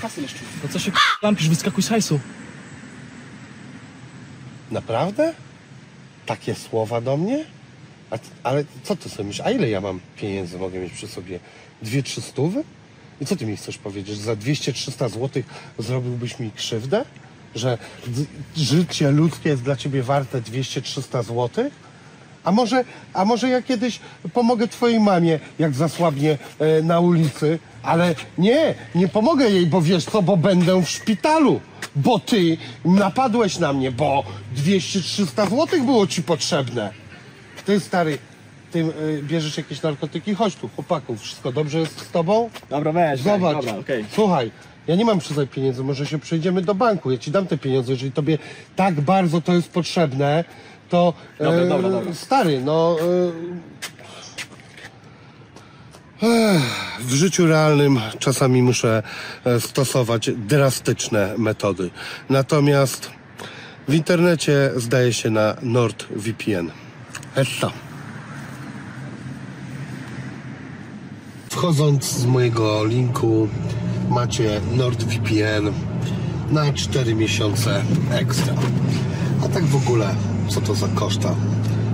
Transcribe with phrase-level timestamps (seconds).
[0.00, 0.38] Kasy leszczu.
[0.62, 0.92] No co się
[1.22, 2.20] lampisz, wyskakuj z hajsu.
[4.70, 5.34] Naprawdę?
[6.26, 7.44] Takie słowa do mnie?
[8.10, 9.46] A, ale co ty sobie myślisz?
[9.46, 11.40] A ile ja mam pieniędzy mogę mieć przy sobie?
[11.82, 12.64] Dwie, trzy stówy?
[13.20, 14.16] I co ty mi chcesz powiedzieć?
[14.16, 15.42] Że za 200-300 zł
[15.78, 17.04] zrobiłbyś mi krzywdę?
[17.54, 17.78] Że
[18.56, 21.70] życie ludzkie jest dla ciebie warte 200-300 zł?
[22.44, 24.00] A może, a może ja kiedyś
[24.32, 27.58] pomogę twojej mamie, jak zasłabnie e, na ulicy?
[27.82, 31.60] Ale nie, nie pomogę jej, bo wiesz co, bo będę w szpitalu.
[31.96, 34.24] Bo ty napadłeś na mnie, bo
[34.56, 36.90] 200-300 zł było ci potrzebne.
[37.66, 38.18] Ty stary,
[38.72, 40.34] ty y, bierzesz jakieś narkotyki?
[40.34, 42.50] Chodź tu, chłopaku, wszystko dobrze jest z tobą?
[42.70, 44.04] Dobra, weź, Zobacz, weź, dobra, okej.
[44.12, 44.50] słuchaj,
[44.86, 47.58] ja nie mam przy sobie pieniędzy, może się przejdziemy do banku, ja ci dam te
[47.58, 48.38] pieniądze, jeżeli tobie
[48.76, 50.44] tak bardzo to jest potrzebne,
[50.88, 52.14] to Dobra, dobra, dobra.
[52.14, 53.99] stary, no e,
[57.00, 59.02] w życiu realnym czasami muszę
[59.44, 61.90] e, stosować drastyczne metody,
[62.30, 63.10] natomiast
[63.88, 66.70] w internecie zdaje się na NordVPN.
[67.34, 67.70] Essa.
[71.50, 73.48] Wchodząc z mojego linku
[74.08, 75.72] macie NordVPN
[76.50, 78.54] na 4 miesiące ekstra.
[79.44, 80.14] A tak w ogóle,
[80.48, 81.34] co to za koszta?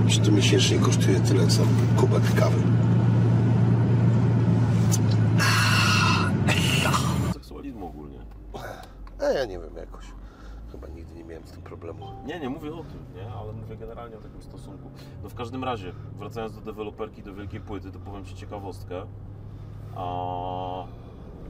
[0.09, 1.63] Że to miesięcznie kosztuje tyle, co
[1.97, 2.77] kubek kawy.
[7.57, 8.19] seksualizmu ogólnie.
[9.21, 10.05] A ja nie wiem jakoś.
[10.73, 12.07] Chyba nigdy nie miałem z tym problemu.
[12.27, 14.91] Nie, nie mówię o tym, nie, ale mówię generalnie o takim stosunku.
[15.23, 19.03] No w każdym razie, wracając do deweloperki, do wielkiej płyty, to powiem Ci ciekawostkę.
[19.97, 20.05] A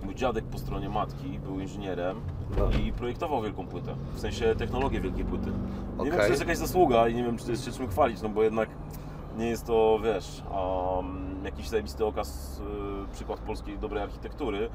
[0.04, 2.20] mój dziadek po stronie matki był inżynierem
[2.58, 2.70] No.
[2.70, 3.94] i projektował wielką płytę.
[4.14, 5.46] W sensie technologię wielkiej płyty.
[5.46, 6.10] Nie wiem, Okej.
[6.10, 8.28] czy to jest jakaś zasługa i nie wiem, czy to jest się czym chwalić, no
[8.28, 8.68] bo jednak
[9.36, 10.42] nie jest to, wiesz,
[10.96, 12.60] um, jakiś zajebisty okaz,
[13.10, 14.68] y, przykład polskiej dobrej architektury.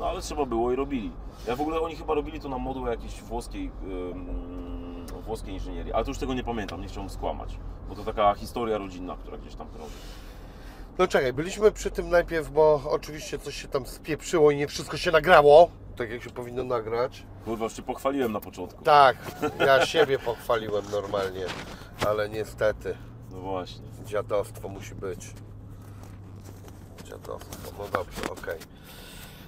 [0.00, 1.12] No ale trzeba było i robili.
[1.46, 6.04] Ja w ogóle oni chyba robili to na modłę jakiejś włoskiej, ym, włoskiej inżynierii, ale
[6.04, 7.58] to już tego nie pamiętam, nie chciałbym skłamać.
[7.88, 9.94] Bo to taka historia rodzinna, która gdzieś tam krąży.
[10.98, 14.96] No czekaj, byliśmy przy tym najpierw, bo oczywiście coś się tam spieprzyło i nie wszystko
[14.96, 17.22] się nagrało, tak jak się powinno nagrać.
[17.44, 18.84] Kurwa, już Cię pochwaliłem na początku.
[18.84, 19.16] Tak,
[19.58, 21.44] ja siebie pochwaliłem normalnie,
[22.06, 22.96] ale niestety
[23.30, 23.84] No właśnie.
[24.06, 25.34] dziadostwo musi być.
[27.04, 28.58] Dziadostwo, no dobrze, okej.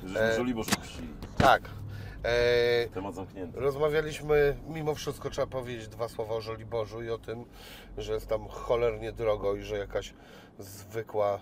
[0.03, 0.37] Żeśmy E.
[0.37, 1.09] Żoliborz opuścili.
[1.39, 1.63] Tak.
[2.23, 3.61] E, Temat zamknięty.
[3.61, 7.45] rozmawialiśmy, mimo wszystko trzeba powiedzieć dwa słowa o Żoliborzu i o tym,
[7.99, 10.15] że jest tam cholernie drogo i że jakaś
[10.59, 11.41] zwykła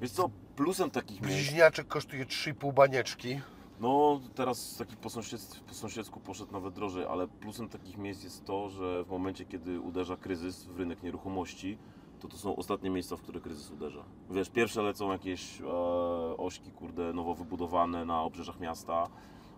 [0.00, 1.36] Wiesz co, plusem takich miejsc...
[1.36, 3.40] bliźniaczek kosztuje 3,5 banieczki.
[3.80, 8.44] No, teraz taki po, sąsiedztw, po sąsiedzku poszedł nawet drożej, ale plusem takich miejsc jest
[8.44, 11.78] to, że w momencie, kiedy uderza kryzys w rynek nieruchomości,
[12.18, 14.04] to to są ostatnie miejsca, w które kryzys uderza.
[14.30, 15.66] Wiesz, pierwsze lecą jakieś e,
[16.36, 19.08] ośki, kurde, nowo wybudowane na obrzeżach miasta,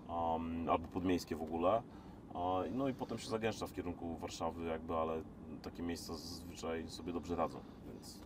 [0.09, 1.83] um, albo podmiejskie w ogóle.
[2.35, 5.23] E, no i potem się zagęszcza w kierunku Warszawy jakby, ale
[5.63, 7.61] takie miejsca zazwyczaj sobie dobrze radzą,
[7.93, 8.21] więc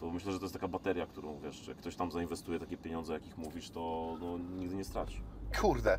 [0.00, 3.12] to myślę, że to jest taka bateria, którą wiesz, jak ktoś tam zainwestuje takie pieniądze,
[3.12, 5.20] jakich mówisz, to no, nigdy nie straci.
[5.60, 5.98] Kurde,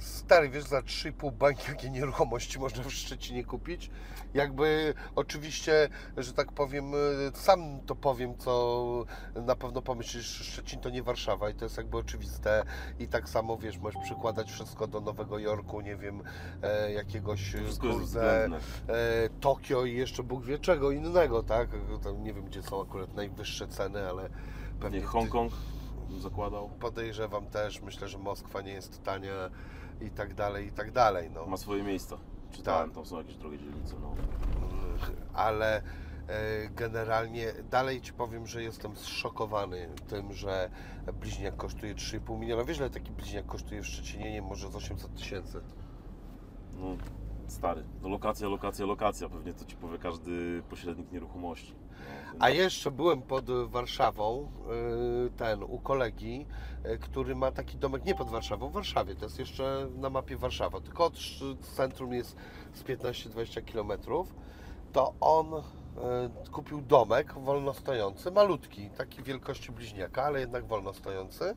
[0.00, 3.90] stary, wiesz, za 3,5 bańki jakie nieruchomości można w Szczecinie kupić?
[4.34, 10.90] Jakby oczywiście, że tak powiem, y, sam to powiem, co na pewno pomyślisz, Szczecin to
[10.90, 12.64] nie Warszawa i to jest jakby oczywiste
[12.98, 16.22] i tak samo, wiesz, możesz przykładać wszystko do Nowego Jorku, nie wiem,
[16.62, 18.50] e, jakiegoś, kurde, e,
[19.40, 21.68] Tokio i jeszcze Bóg wie czego innego, tak?
[22.04, 24.28] Tam nie wiem, gdzie są akurat najwyższe ceny, ale
[24.80, 24.98] pewnie...
[24.98, 25.52] Nie Hongkong
[26.18, 26.70] zakładał.
[26.80, 29.50] podejrzewam też, myślę, że Moskwa nie jest tania
[30.00, 31.46] i tak dalej, i tak dalej, no.
[31.46, 32.16] Ma swoje miejsca.
[32.50, 32.94] Czytałem, Tak.
[32.94, 33.94] tam są jakieś drogie dzielnice.
[34.00, 34.14] No.
[35.34, 35.82] Ale e,
[36.68, 40.70] generalnie dalej Ci powiem, że jestem zszokowany tym, że
[41.20, 42.64] bliźniak kosztuje 3,5 miliona.
[42.64, 44.32] Wiesz, ile taki bliźniak kosztuje w Szczecinie?
[44.32, 45.60] Nie, może z 800 tysięcy.
[46.76, 46.96] no
[47.46, 49.28] stary, no lokacja, lokacja, lokacja.
[49.28, 51.74] Pewnie to ci powie każdy pośrednik nieruchomości.
[52.34, 54.52] No, A jeszcze byłem pod Warszawą,
[55.26, 56.46] y, ten, u kolegi,
[57.00, 60.80] który ma taki domek nie pod Warszawą, w Warszawie, to jest jeszcze na mapie Warszawa,
[60.80, 61.18] tylko od
[61.76, 62.36] centrum jest
[62.72, 64.00] z 15-20 km,
[64.92, 71.56] to on y, kupił domek wolno stojący, malutki, takiej wielkości bliźniaka, ale jednak wolno stojący.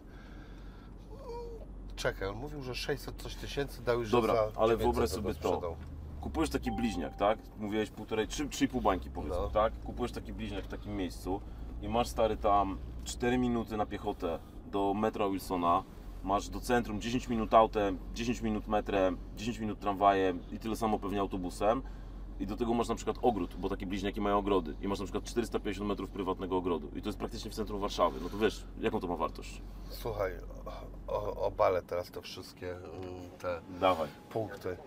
[1.95, 5.33] Czekaj, on mówił, że 600 coś tysięcy dał już Dobra, za ale 900 wyobraź sobie
[5.33, 5.49] to.
[5.49, 5.75] sprzedał.
[6.21, 7.39] Kupujesz taki bliźniak, tak?
[7.59, 9.49] Mówiłeś półtorej, trzy, trzy pół bańki powiedzmy, No.
[9.49, 9.73] tak?
[9.83, 11.41] Kupujesz taki bliźniak w takim miejscu
[11.81, 14.39] i masz stary tam 4 minuty na piechotę
[14.73, 15.83] do metra Wilsona,
[16.23, 20.99] masz do centrum 10 minut autem, 10 minut metrem, 10 minut tramwajem i tyle samo
[20.99, 21.81] pewnie autobusem.
[22.39, 25.05] i do tego masz na przykład ogród, bo takie bliźniaki mają ogrody i masz na
[25.05, 28.63] przykład 450 metrów prywatnego ogrodu i to jest praktycznie w centrum Warszawy, no to wiesz,
[28.79, 29.61] jaką to ma wartość?
[29.89, 30.31] Słuchaj,
[31.07, 32.83] o, obalę teraz te wszystkie mm,
[33.39, 34.09] te Dawaj.
[34.29, 34.77] punkty.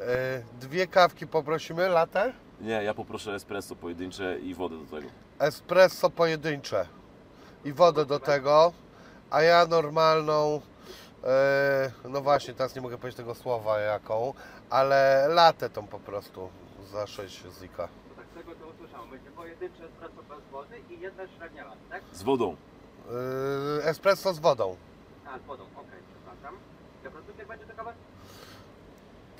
[0.00, 2.32] E, dwie kawki poprosimy, latę?
[2.60, 5.08] Nie, ja poproszę espresso pojedyncze i wodę do tego.
[5.38, 6.86] Espresso pojedyncze
[7.64, 8.72] i wodę do tego,
[9.34, 10.60] a ja normalną,
[11.24, 14.34] e, no właśnie, teraz nie mogę powiedzieć tego słowa jaką,
[14.70, 16.48] ale latę tą po prostu
[16.92, 17.88] za 6 zika.
[18.16, 22.02] Tak, z tego co usłyszałem, będzie pojedyncze espresso bez wody i jedna średnia lat, tak?
[22.12, 22.56] Z wodą.
[23.80, 24.76] E, espresso z wodą.
[25.26, 26.58] A, z wodą, okej, przepraszam.
[27.04, 27.92] Dobra, cukier będzie to kawa?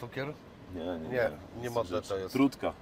[0.01, 0.33] Cukier?
[0.75, 2.33] Nie, nie, Nie, nie modne to jest.
[2.33, 2.73] Trutka.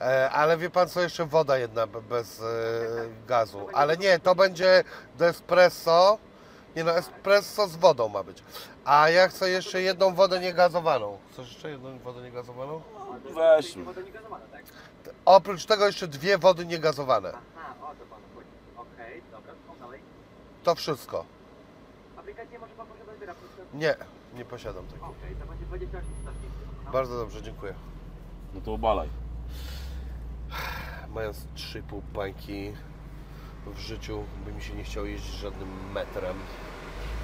[0.00, 2.44] E, ale wie pan co, jeszcze woda jedna be- bez e,
[3.28, 3.66] gazu.
[3.72, 4.84] Ale nie, to będzie
[5.18, 6.18] do espresso.
[6.76, 8.42] Nie no, espresso z wodą ma być.
[8.84, 11.18] A ja chcę jeszcze jedną wodę niegazowaną.
[11.32, 12.82] Chcesz jeszcze jedną wodę niegazowaną?
[14.04, 14.64] Niegazowana, tak?
[15.24, 17.28] Oprócz tego jeszcze dwie wody niegazowane.
[17.28, 18.48] Aha, o to panu chodzi.
[18.76, 20.00] Okej, dobra, co dalej?
[20.64, 21.24] To wszystko.
[22.16, 23.68] Aplikację może pan posiadać wyra, proszę.
[23.74, 23.96] Nie,
[24.34, 25.06] nie posiadam tego.
[25.06, 26.46] Okej, to będzie 28 stawki.
[26.92, 27.74] Bardzo dobrze, dziękuję.
[28.54, 29.08] No to obalaj.
[31.08, 32.72] Mając 3,5 bańki
[33.66, 36.36] w życiu, by mi się nie chciało jeździć żadnym metrem,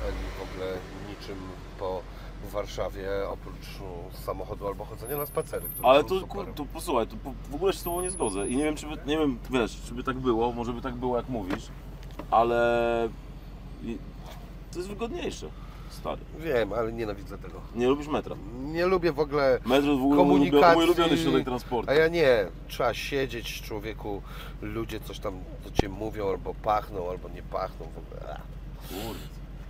[0.04, 0.72] ani w ogóle
[1.08, 1.38] niczym
[1.78, 2.02] po
[2.52, 5.66] Warszawie, oprócz no, samochodu albo chodzenia na spacery.
[5.82, 6.46] Ale to, super.
[6.54, 7.16] to posłuchaj, to
[7.50, 8.48] w ogóle się z tobą nie zgodzę.
[8.48, 10.94] I nie wiem, czy by, nie wiem, wiesz, czy by tak było, może by tak
[10.94, 11.68] było, jak mówisz,
[12.30, 13.08] ale
[14.72, 15.48] to jest wygodniejsze,
[15.96, 16.20] stary.
[16.38, 17.60] Wiem, ale nienawidzę tego.
[17.75, 18.37] Nie lubisz metra.
[18.62, 20.75] Nie lubię w ogóle Metro w ogóle komunikacji.
[20.76, 21.90] mój ulubiony środek transportu.
[21.90, 22.46] A ja nie.
[22.69, 24.22] Trzeba siedzieć, człowieku.
[24.62, 25.34] Ludzie coś tam
[25.64, 27.87] do ciebie mówią, albo pachną, albo nie pachną.
[27.87, 28.40] W ogóle.
[28.88, 29.20] Kurde.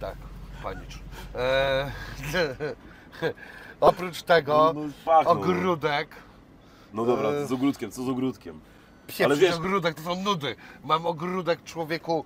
[0.00, 0.16] Tak,
[0.62, 0.98] panicz.
[1.34, 1.90] Eee,
[3.80, 5.40] oprócz tego, No, no, pachną, no.
[5.40, 6.08] ogródek.
[6.94, 7.46] No dobra, Eee.
[7.46, 8.60] z ogródkiem, co z ogródkiem?
[9.06, 10.56] Pieprzyć Ale wiesz- ogródek, to są nudy.
[10.84, 12.24] Mam ogródek, człowieku,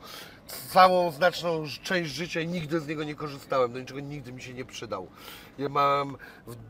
[0.68, 3.72] całą znaczną część życia i nigdy z niego nie korzystałem.
[3.72, 5.06] Do niczego nigdy mi się nie przydał.
[5.58, 6.16] Ja mam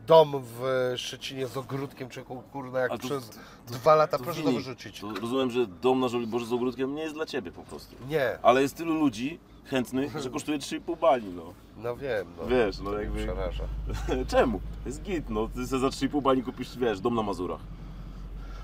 [0.07, 3.29] dom w Szczecinie z ogródkiem, człowieku, kurna, jak A to- przez
[3.67, 4.99] dwa lata, To proszę to Wini, wyrzucić.
[4.99, 7.95] To rozumiem, że dom na Żoliborzu z ogródkiem nie jest dla ciebie po prostu.
[8.09, 11.53] Nie, Ale jest tylu ludzi chętnych, że kosztuje 3,5 bani, no.
[11.77, 12.45] no wiem, no.
[12.47, 13.63] Wiesz, no To jakby- przeraża.
[14.31, 14.61] Czemu?
[14.85, 15.47] Jest git, no.
[15.47, 17.61] Ty sobie za 3,5 bani kupisz, wiesz, dom na Mazurach.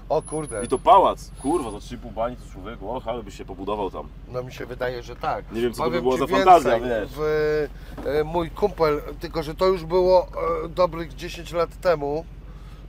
[0.09, 1.31] O kurde, I to pałac.
[1.41, 4.07] Kurwa, za 3,5 bani to człowieku, och, ale byś się pobudował tam.
[4.27, 5.51] no mi się wydaje, że tak.
[5.51, 7.09] Nie wiem, co to by Powiem ci za więcej, fantazja, wiesz.
[7.15, 7.67] W,
[8.05, 10.27] e, mój kumpel, tylko że to już było
[10.65, 12.25] e, dobrych 10 lat temu,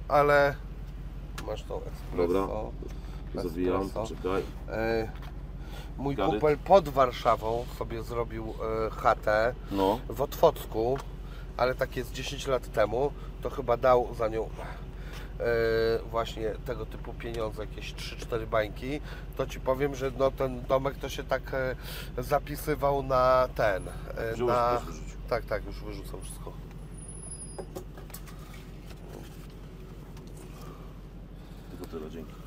[0.09, 0.55] ale
[1.47, 2.33] masz tą espresso.
[2.33, 2.47] Dobra.
[3.43, 4.01] Zawijam, Espresso.
[4.01, 4.43] poczekaj.
[4.69, 5.11] E,
[5.99, 6.31] mój Gary?
[6.31, 8.55] kumpel pod Warszawą sobie zrobił
[8.87, 9.99] e, chatę No.
[10.09, 10.99] w Otwocku,
[11.57, 13.13] ale tak jest 10 lat temu,
[13.43, 14.49] to chyba dał za nią
[16.11, 19.01] właśnie tego typu pieniądze, jakieś 3-4 bańki,
[19.37, 21.77] to Ci powiem, że no, ten domek to się tak e,
[22.19, 24.81] zapisywał na ten, e, Wziąłeś, na...
[25.29, 26.53] Tak, tak, już wyrzucam wszystko.
[31.71, 32.38] Tylko tyle, dzięki.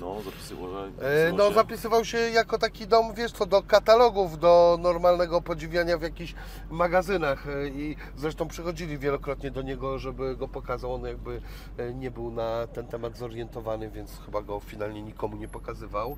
[0.00, 0.78] No, zapisywał, że...
[0.84, 1.54] E, zapisywał No się.
[1.54, 6.34] zapisywał się jako taki dom, wiesz co, do katalogów, do normalnego podziwiania w jakichś
[6.70, 11.40] magazynach e, i zresztą przychodzili wielokrotnie do niego, żeby go pokazał, on jakby
[11.76, 16.16] e, nie był na ten temat zorientowany, więc chyba go finalnie nikomu nie pokazywał,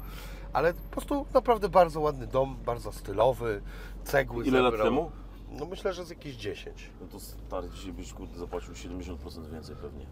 [0.53, 3.63] ale po prostu naprawdę bardzo ładny dom, bardzo stylowy,
[4.05, 5.11] cegły Ile lat temu?
[5.51, 6.91] No myślę, że z jakieś 10.
[7.01, 9.17] No to stary, dzisiaj byś kurde zapłacił 70%
[9.53, 10.07] więcej pewnie.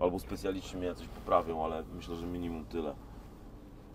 [0.00, 2.94] Albo specjaliści mnie coś poprawią, ale myślę, że minimum tyle.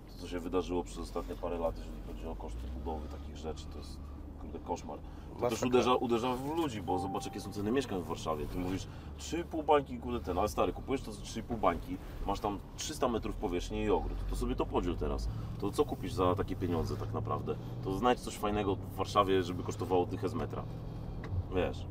[0.08, 3.66] To, co się wydarzyło przez ostatnie parę lat, jeżeli chodzi o koszty budowy takich rzeczy,
[3.66, 3.98] to jest
[4.42, 5.00] kurde koszmar.
[5.00, 5.68] To też Masakra.
[5.68, 8.46] uderza, uderza w ludzi, bo zobacz jakie są ceny mieszkań w Warszawie.
[8.46, 8.88] Ty mówisz
[9.20, 13.36] 3,5 bańki, kurde ten, ale stary, kupujesz to za 3,5 bańki, masz tam 300 metrów
[13.36, 14.18] powierzchni i ogród.
[14.30, 15.30] To sobie to podziel teraz.
[15.60, 17.56] To co kupisz za takie pieniądze tak naprawdę?
[17.84, 20.64] To znajdź coś fajnego w Warszawie, żeby kosztowało dychę z metra.
[21.56, 21.86] Wiesz.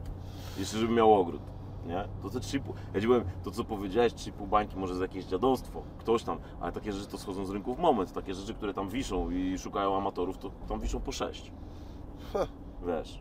[0.58, 1.40] Jeszcze żeby miał ogród.
[1.86, 2.08] Nie?
[2.22, 2.60] To te 3,5.
[2.94, 6.72] Ja ci powiem, to co powiedziałeś, 3,5 bańki może za jakieś dziadostwo, ktoś tam, ale
[6.72, 8.12] takie rzeczy to schodzą z rynku w moment.
[8.12, 11.52] Takie rzeczy, które tam wiszą i szukają amatorów, to tam wiszą po 6.
[12.32, 12.46] Ha.
[12.86, 13.18] Wiesz.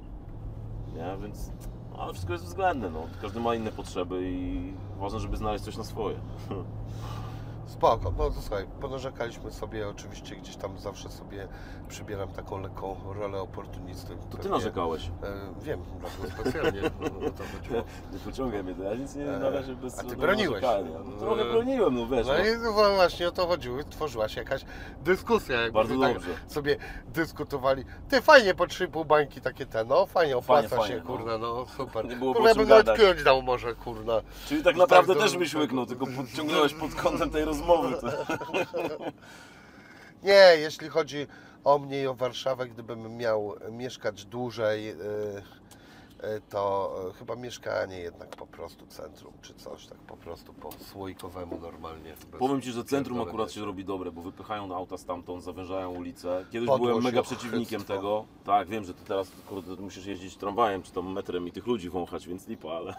[0.95, 1.17] Nie?
[1.21, 1.51] Więc.
[1.91, 3.03] no, Ale wszystko jest względne, no.
[3.21, 6.15] Każdy ma inne potrzeby i ważne, żeby znaleźć coś na swoje.
[7.65, 11.47] Spoko, no to słuchaj, ponarzekaliśmy sobie, oczywiście gdzieś tam zawsze sobie
[11.87, 14.17] przybieram taką lekką rolę oportunisty.
[14.31, 15.07] To ty narzekałeś.
[15.07, 15.09] E,
[15.63, 16.81] wiem, dlatego specjalnie
[17.27, 17.83] o to chodziło.
[18.13, 20.63] Nie pociągaj mnie, ja nic nie E, na razie bez a ty no, broniłeś.
[21.05, 22.27] No, trochę E, broniłem, no wiesz.
[22.27, 22.39] No no.
[22.45, 24.65] i no właśnie o to chodziło, tworzyła się jakaś
[25.03, 26.29] dyskusja, jakby Bardzo tak dobrze.
[26.47, 27.83] sobie dyskutowali.
[28.09, 31.15] Ty fajnie po 3,5 bańki takie te, no fajnie, opłaca Fajnie, się, fajnie, no.
[31.17, 32.07] kurna, no super.
[32.07, 34.21] Nie było kurna, ja bym nawet piąć dał może, kurna.
[34.47, 37.54] Czyli tak Tak, naprawdę to- też byś łyknął, tylko podciągnąłeś pod kątem tej rozmowy.
[38.71, 39.11] To...
[40.23, 41.27] Nie, jeśli chodzi
[41.63, 45.41] o mnie i o Warszawę, gdybym miał mieszkać dłużej, y, y,
[46.49, 51.59] to y, chyba mieszkanie jednak po prostu centrum, czy coś tak po prostu po słoikowemu
[51.59, 52.15] normalnie.
[52.39, 56.45] Powiem Ci, że centrum akurat się robi dobre, bo wypychają auta stamtąd, zawężają ulicę.
[56.51, 58.25] Kiedyś byłem mega przeciwnikiem tego.
[58.43, 61.89] Tak, wiem, że Ty teraz kurde, musisz jeździć tramwajem czy tam metrem i tych ludzi
[61.89, 62.95] wąchać, więc lipa, ale...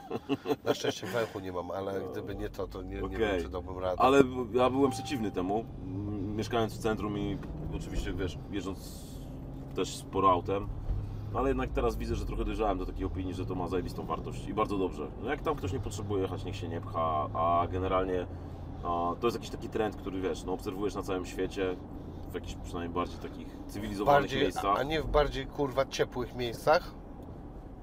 [0.65, 3.19] Na szczęście węchu nie mam, ale gdyby nie to, to nie, nie Okej.
[3.19, 4.03] wiem, czy dałbym radę.
[4.03, 5.65] Ale ja byłem przeciwny temu,
[6.37, 7.39] mieszkając w centrum i
[7.77, 9.05] oczywiście, wiesz, jeżdżąc
[9.75, 10.69] też sporo autem,
[11.37, 14.07] no ale jednak teraz widzę, że trochę dojrzałem do takiej opinii, że to ma zajebistą
[14.07, 15.07] wartość i bardzo dobrze.
[15.23, 18.27] No jak tam ktoś nie potrzebuje jechać, niech się nie pcha, a generalnie
[18.85, 21.77] a, to jest jakiś taki trend, który, wiesz, no obserwujesz na całym świecie,
[22.31, 24.79] w jakichś przynajmniej bardziej takich cywilizowanych bardziej, miejscach.
[24.79, 26.95] a nie w bardziej kurwa ciepłych miejscach?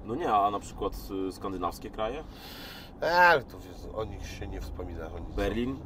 [0.04, 0.92] No nie, a na przykład
[1.28, 2.24] y, skandynawskie kraje,
[3.02, 5.06] E, Ale to wiesz, o nich się nie wspomina.
[5.16, 5.76] Oni Berlin,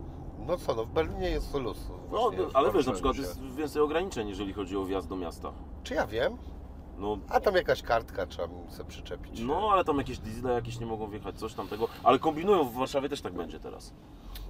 [0.46, 1.90] No co, no w Berlinie jest luz.
[2.12, 5.52] no ale wiesz, na przykład jest więcej ograniczeń, jeżeli chodzi o wjazd do miasta.
[5.82, 6.36] Czy ja wiem?
[6.98, 9.40] No A tam jakaś kartka trzeba sobie przyczepić.
[9.40, 11.88] No, ale tam jakieś diesle jakieś nie mogą wjechać, coś tamtego.
[12.02, 13.92] Ale kombinują, w Warszawie też tak będzie teraz.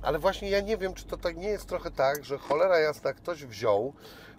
[0.02, 3.12] Ale właśnie ja nie wiem, czy to tak nie jest trochę tak, że cholera jasna
[3.12, 3.92] ktoś wziął,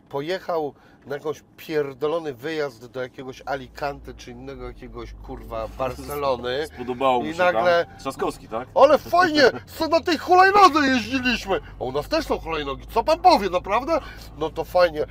[0.10, 0.74] pojechał
[1.10, 6.68] na jakąś pierdolony wyjazd do jakiegoś Alicante czy innego jakiegoś kurwa Barcelony.
[6.76, 7.98] Spodobało mu I się nagle- tam.
[8.00, 8.68] Trzaskowski, tak?
[8.76, 9.44] Ale fajnie,
[9.78, 11.60] co na tej hulajnodze jeździliśmy.
[11.80, 12.88] A u nas też są hulajnogi.
[12.94, 14.00] Co pan powie, naprawdę?
[14.38, 15.02] No to fajnie.
[15.04, 15.06] E,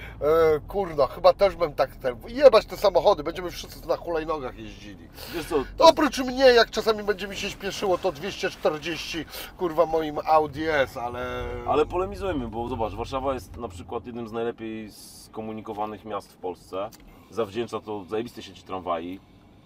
[0.69, 2.17] kurna, chyba też bym tak ten.
[2.29, 5.09] Jebać te samochody, będziemy wszyscy na hulajnogach jeździli.
[5.35, 9.25] Wiesz co, Oprócz mnie, jak czasami będzie mi się śpieszyło, to 240
[9.59, 11.45] kurwa moim Audi S, ale.
[11.69, 14.91] ale polemizujmy, bo zobacz, Warszawa jest na przykład jednym z najlepiej
[15.29, 16.91] skomunikowanych miast w Polsce.
[17.31, 19.21] Zawdzięcza to zajebistej sieci tramwaj,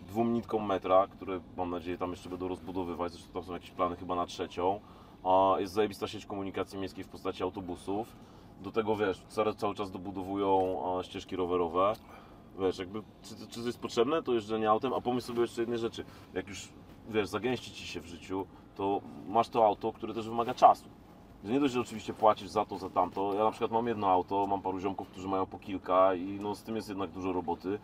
[0.09, 3.97] dwóm nitkom metra, które mam nadzieję tam jeszcze będą rozbudowywać, zresztą tam są jakieś plany
[3.97, 4.81] chyba na trzecią.
[5.25, 8.16] A jest zajebista sieć komunikacji miejskiej w postaci autobusów.
[8.62, 9.23] Do tego wiesz,
[9.57, 11.92] cały, czas dobudowują ścieżki rowerowe.
[12.59, 15.78] Wiesz, jakby, czy, czy to jest potrzebne, to jeżdżenie autem, a pomyśl sobie jeszcze jednej
[15.78, 16.04] rzeczy.
[16.35, 16.69] Jak już,
[17.09, 20.88] wiesz, zagęści Ci się w życiu, to masz to auto, które też wymaga czasu.
[21.45, 23.35] Że nie dość, że oczywiście płacisz za to, za tamto.
[23.35, 26.55] Ja na przykład mam jedno auto, mam paru ziomków, którzy mają po kilka i no
[26.55, 27.79] z tym jest jednak dużo roboty.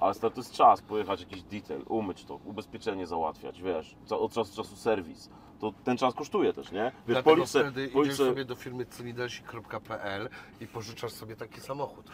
[0.00, 4.50] Ale stary, to jest czas, pojechać jakiś detail, umyć to, ubezpieczenie załatwiać, wiesz, od czasu
[4.56, 5.30] do czasu serwis.
[5.60, 6.92] To ten czas kosztuje też, nie?
[7.08, 10.28] Wiesz, Dlatego wtedy idziesz sobie do firmy cylidersi.pl
[10.60, 12.10] i pożyczasz sobie taki samochód.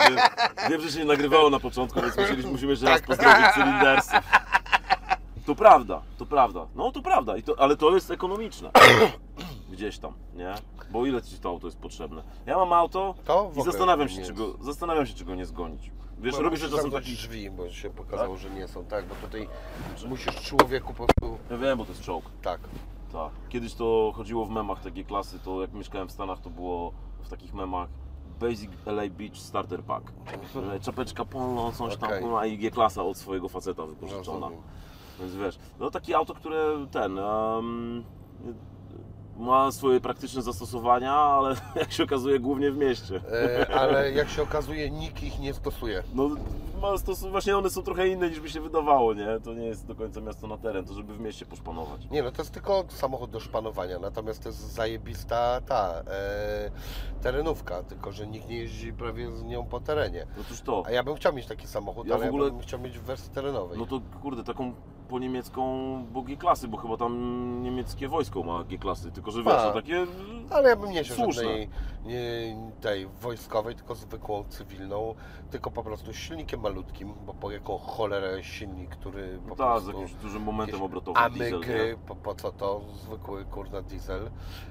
[0.00, 0.18] Wiem,
[0.70, 4.20] wiem, że się nie nagrywało na początku, więc musieliśmy, musimy jeszcze raz pozdrowić cylindersów.
[5.46, 6.66] To prawda, to prawda.
[6.74, 8.70] No to prawda, to, ale to jest ekonomiczne.
[9.70, 10.54] Gdzieś tam, nie?
[10.90, 12.22] Bo ile ci to auto jest potrzebne?
[12.46, 14.30] Ja mam auto To i zastanawiam się, jest.
[14.30, 15.90] czego, zastanawiam się, czego nie zgonić.
[16.18, 17.12] Wiesz, Bo robisz czasem taki...
[17.12, 19.48] drzwi, bo się pokazało, że nie są tak, bo tutaj
[20.08, 22.24] musisz człowieku po prostu Ja wiem, bo to jest czołg.
[22.42, 22.60] tak.
[23.12, 23.30] Tak.
[23.48, 26.92] Kiedyś to chodziło w memach takie klasy, to jak mieszkałem w Stanach, to było
[27.22, 27.88] w takich memach
[28.40, 30.12] Basic LA Beach Starter Pack.
[30.74, 32.24] E, Czapeczka polno, coś tam, Okej.
[32.24, 32.48] okay.
[32.48, 34.46] i G-klasa od swojego faceta wypożyczona.
[34.46, 34.62] Rozumiem.
[35.20, 38.04] Więc wiesz, no takie auto, które ten em,
[39.38, 43.20] ma swoje praktyczne zastosowania, ale jak się okazuje głównie w mieście.
[43.32, 46.02] E, ale jak się okazuje, nikt ich nie stosuje.
[46.14, 46.28] No
[46.82, 49.40] ma stos- właśnie one są trochę inne niż by się wydawało, nie?
[49.44, 52.10] To nie jest do końca miasto na teren, to żeby w mieście poszpanować.
[52.10, 56.70] Nie no, to jest tylko samochód do szpanowania, natomiast to jest zajebista ta e,
[57.22, 60.26] terenówka, tylko że nikt nie jeździ prawie z nią po terenie.
[60.40, 60.82] Otóż to.
[60.86, 62.98] A ja bym chciał mieć taki samochód, Ja w ale ogóle- ja bym chciał mieć
[62.98, 63.78] w wersji terenowej.
[63.78, 64.74] No to kurde, taką
[65.08, 65.62] po niemiecką,
[66.12, 69.66] bo G-klasy, bo chyba tam niemieckie wojsko ma G-klasy, tylko że wiesz, A.
[69.66, 70.06] no takie...
[70.50, 71.42] Ale ja bym nie chciał Słuszne.
[71.42, 71.68] żadnej
[72.04, 75.14] nie, tej wojskowej, tylko zwykłą cywilną,
[75.50, 79.84] tylko po prostu z silnikiem malutkim, bo po jaką cholerę silnik, który po tak, z
[79.84, 80.00] prostu...
[80.00, 82.06] jakimś dużym momentem obrotowym, diesel, Amygy, nie?
[82.06, 82.80] po, po co to?
[82.94, 84.30] Zwykły kurna diesel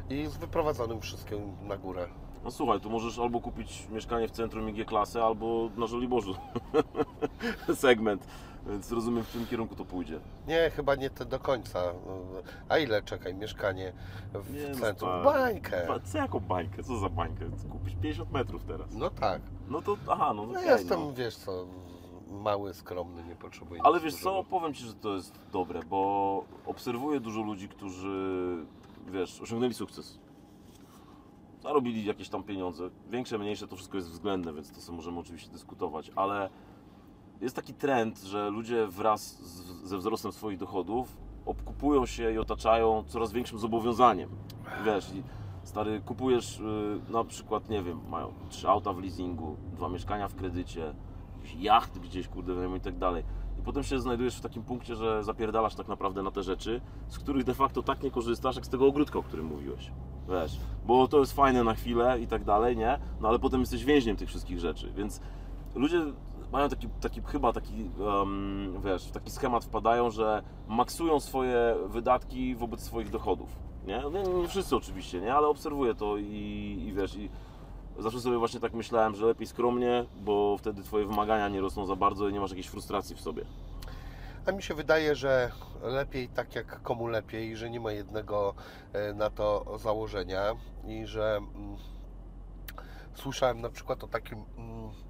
[0.10, 2.08] i z wyprowadzonym wszystkim na górę.
[2.44, 6.36] No słuchaj, tu możesz albo kupić mieszkanie w centrum i G-klasy, albo na Żoliborzu
[7.74, 8.28] segment,
[8.68, 10.20] więc rozumiem w którym kierunku to pójdzie.
[10.48, 11.80] Nie, chyba nie do końca.
[12.70, 13.94] A ile czekaj, mieszkanie
[14.34, 15.10] w Nie, no centrum?
[15.24, 15.88] Bańkę.
[15.88, 16.84] Ba- Co jaką bańkę?
[16.84, 17.46] Co za bańkę?
[17.72, 18.88] Kupić 50 metrów teraz.
[18.94, 19.42] No tak.
[19.70, 21.14] No to, aha, no, No okej, jestem, no.
[21.14, 21.68] wiesz co,
[22.32, 27.20] mały, skromny, nie potrzebuję Ale wiesz co, powiem Ci, że to jest dobre, bo obserwuję
[27.20, 28.58] dużo ludzi, którzy,
[29.08, 30.20] wiesz, osiągnęli sukces.
[31.64, 32.90] zarobili jakieś tam pieniądze.
[33.10, 36.50] Większe, mniejsze, to wszystko jest względne, więc to sobie możemy oczywiście dyskutować, ale
[37.42, 43.04] jest taki trend, że ludzie wraz z, ze wzrostem swoich dochodów obkupują się i otaczają
[43.08, 44.30] coraz większym zobowiązaniem.
[44.86, 45.12] Wiesz,
[45.64, 50.36] stary, kupujesz y, na przykład, nie wiem, mają trzy auta w leasingu, dwa mieszkania w
[50.36, 50.94] kredycie,
[51.58, 53.24] jacht gdzieś, kurde, wiem, i tak dalej.
[53.60, 57.20] I potem się znajdujesz w takim punkcie, że zapierdalasz tak naprawdę na te rzeczy, z
[57.20, 59.92] których de facto tak nie korzystasz, jak z tego ogródka, o którym mówiłeś.
[60.30, 63.00] Wiesz, bo to jest fajne na chwilę i tak dalej, nie?
[63.22, 65.22] No ale potem jesteś więźniem tych wszystkich rzeczy, więc
[65.76, 66.02] ludzie
[66.52, 72.82] mają taki, taki chyba taki, em, wiesz, taki schemat wpadają, że maksują swoje wydatki wobec
[72.82, 73.50] swoich dochodów.
[73.88, 74.04] Nie?
[74.14, 75.36] nie, nie wszyscy oczywiście, nie?
[75.36, 77.30] Ale obserwuję to i, i wiesz, i
[78.00, 81.96] zawsze sobie właśnie tak myślałem, że lepiej skromnie, bo wtedy twoje wymagania nie rosną za
[81.96, 83.46] bardzo i nie masz jakiejś frustracji w sobie.
[84.46, 88.54] A mi się wydaje, że lepiej tak jak komu lepiej, że nie ma jednego
[88.94, 90.54] e, na to założenia
[90.88, 91.78] i że mm,
[93.14, 94.46] słyszałem na przykład o takim.
[94.58, 95.05] Mm,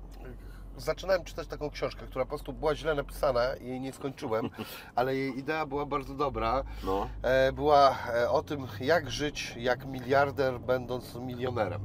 [0.77, 4.49] zaczynałem czytać taką książkę, która po prostu była źle napisana i jej nie skończyłem,
[4.95, 6.63] ale jej idea była bardzo dobra.
[6.83, 11.81] No, E, była e, o tym, jak żyć jak miliarder, będąc milionerem.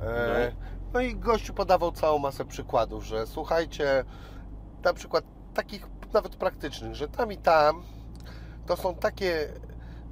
[0.00, 0.56] E, Okej.
[0.92, 4.04] no i gościu podawał całą masę przykładów, że słuchajcie,
[4.84, 7.82] na przykład takich nawet praktycznych, że tam i tam
[8.66, 9.48] to są takie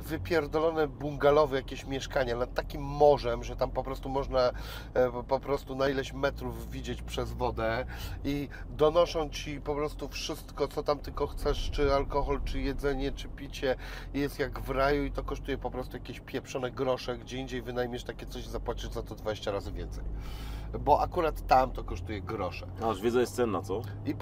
[0.01, 4.51] wypierdolone bungalowy, jakieś mieszkania nad takim morzem, że tam po prostu można
[4.95, 7.85] e, po prostu na ileś metrów widzieć przez wodę
[8.25, 13.29] i donoszą Ci po prostu wszystko, co tam tylko chcesz, czy alkohol, czy jedzenie, czy
[13.29, 13.77] picie
[14.15, 18.05] jest jak w raju i to kosztuje po prostu jakieś pieprzone grosze, gdzie indziej wynajmiesz
[18.05, 20.05] takie coś i zapłacisz za to 20 razy więcej.
[20.81, 22.67] Bo akurat tam to kosztuje grosze.
[22.91, 23.81] aż wiedza jest cenna, co?
[24.07, 24.15] I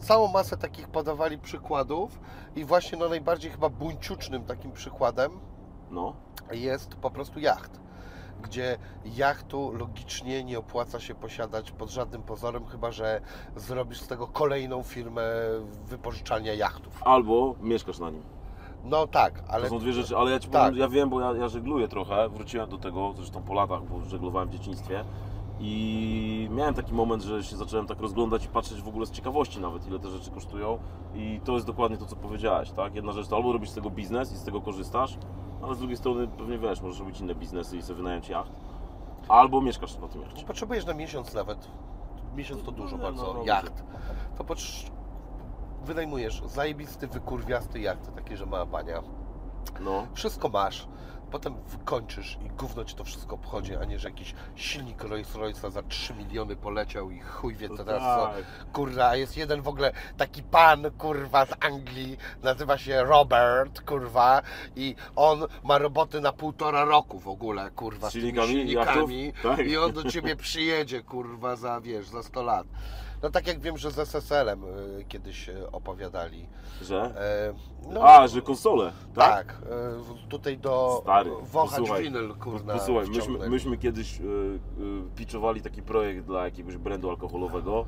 [0.00, 2.20] całą masę takich podawali przykładów
[2.56, 5.32] i właśnie no najbardziej chyba buńczucznym takim przykładem
[5.90, 6.16] No,
[6.52, 7.80] jest po prostu jacht.
[8.42, 13.20] Gdzie jachtu logicznie nie opłaca się posiadać pod żadnym pozorem, chyba że
[13.56, 15.22] zrobisz z tego kolejną firmę
[15.86, 17.02] wypożyczalnia jachtów.
[17.04, 18.22] albo mieszkasz na nim.
[18.84, 19.62] No tak, ale.
[19.64, 20.62] To są dwie rzeczy, ale ja ci Tak.
[20.62, 24.00] powiem, ja wiem, bo ja, ja żegluję trochę, wróciłem do tego, zresztą po latach, bo
[24.04, 25.04] żeglowałem w dzieciństwie
[25.60, 29.60] i miałem taki moment, że się zacząłem tak rozglądać i patrzeć w ogóle z ciekawości
[29.60, 30.78] nawet, ile te rzeczy kosztują
[31.14, 32.94] i to jest dokładnie to, co powiedziałeś, tak?
[32.94, 35.18] Jedna rzecz to albo robisz z tego biznes i z tego korzystasz,
[35.62, 38.52] ale z drugiej strony pewnie wiesz, możesz robić inne biznesy i sobie wynająć jacht,
[39.28, 40.44] albo mieszkasz na tym jachcie.
[40.46, 41.68] Potrzebujesz na miesiąc nawet.
[42.36, 43.22] Miesiąc to dużo No, bardzo.
[43.22, 43.84] no, robi jacht.
[44.38, 44.90] To potrz...
[45.84, 49.02] wynajmujesz zajebisty, wykurwiasty jacht, taki, że ma bania.
[49.80, 50.88] No, Wszystko masz.
[51.30, 55.70] Potem kończysz i gówno ci to wszystko obchodzi, a nie, że jakiś silnik Rolls Royce'a
[55.70, 58.26] za 3 miliony poleciał i chuj wie to teraz co.
[58.26, 58.72] tak.
[58.72, 64.42] Kurwa, jest jeden w ogóle taki pan, kurwa, z Anglii, nazywa się Robert, kurwa,
[64.76, 69.32] i on ma roboty na półtora roku w ogóle, kurwa, Z z, tymi silnikami silnikami?
[69.42, 69.58] Tak.
[69.66, 72.66] i on do ciebie przyjedzie, kurwa, za, wiesz, za 100 lat.
[73.22, 76.46] No tak jak wiem, że z SSL-em y, kiedyś y, opowiadali.
[76.82, 77.02] Że?
[77.02, 77.54] E,
[77.92, 79.46] no, A, że konsole, tak?
[79.46, 79.62] tak,
[80.24, 84.18] y, tutaj do Stary, wąchać posłuchaj, winyl, kurwa, Posłuchaj, myśmy, myśmy kiedyś
[85.16, 87.84] pitchowali taki projekt dla jakiegoś brandu alkoholowego.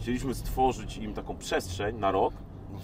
[0.00, 2.34] Chcieliśmy stworzyć im taką przestrzeń na rok,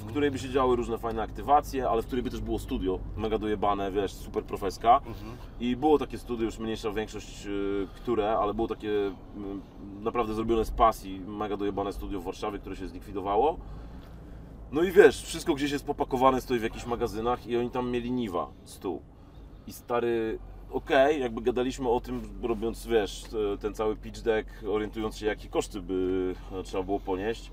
[0.01, 2.99] w której by się działy różne fajne aktywacje, ale w której by też było studio,
[3.17, 4.97] mega dojebane, wiesz, super profeska.
[5.07, 5.37] Mhm.
[5.61, 9.13] I było takie studio, już mniejsza większość, y, które, ale było takie y,
[10.01, 13.59] naprawdę zrobione z pasji, mega dojebane studio w Warszawie, które się zlikwidowało.
[14.73, 18.11] No i wiesz, wszystko gdzieś jest popakowane, stoi w jakichś magazynach i oni tam mieli
[18.11, 19.03] niwa, stół.
[19.67, 20.39] I stary,
[20.71, 25.49] okej, jakby gadaliśmy o tym, robiąc, wiesz, te- ten cały pitch deck, orientując się, jakie
[25.49, 27.51] koszty by e, trzeba było ponieść,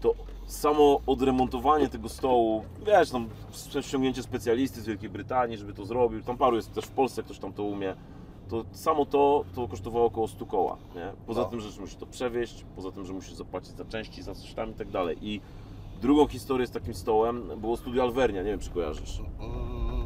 [0.00, 0.14] to
[0.46, 3.28] samo odremontowanie tego stołu, wiesz, tam
[3.82, 7.38] ściągnięcie specjalisty z Wielkiej Brytanii, żeby to zrobił, tam paru jest też w Polsce, ktoś
[7.38, 7.94] tam to umie,
[8.48, 11.12] to samo to, to kosztowało około 100 koła, nie?
[11.26, 11.46] Poza No.
[11.48, 14.70] tym, że musisz to przewieźć, poza tym, że musisz zapłacić za części, za coś tam
[14.70, 15.16] i tak dalej.
[15.22, 15.40] I
[16.02, 19.20] drugą historię z takim stołem było studio Alvernia, nie wiem, czy kojarzysz.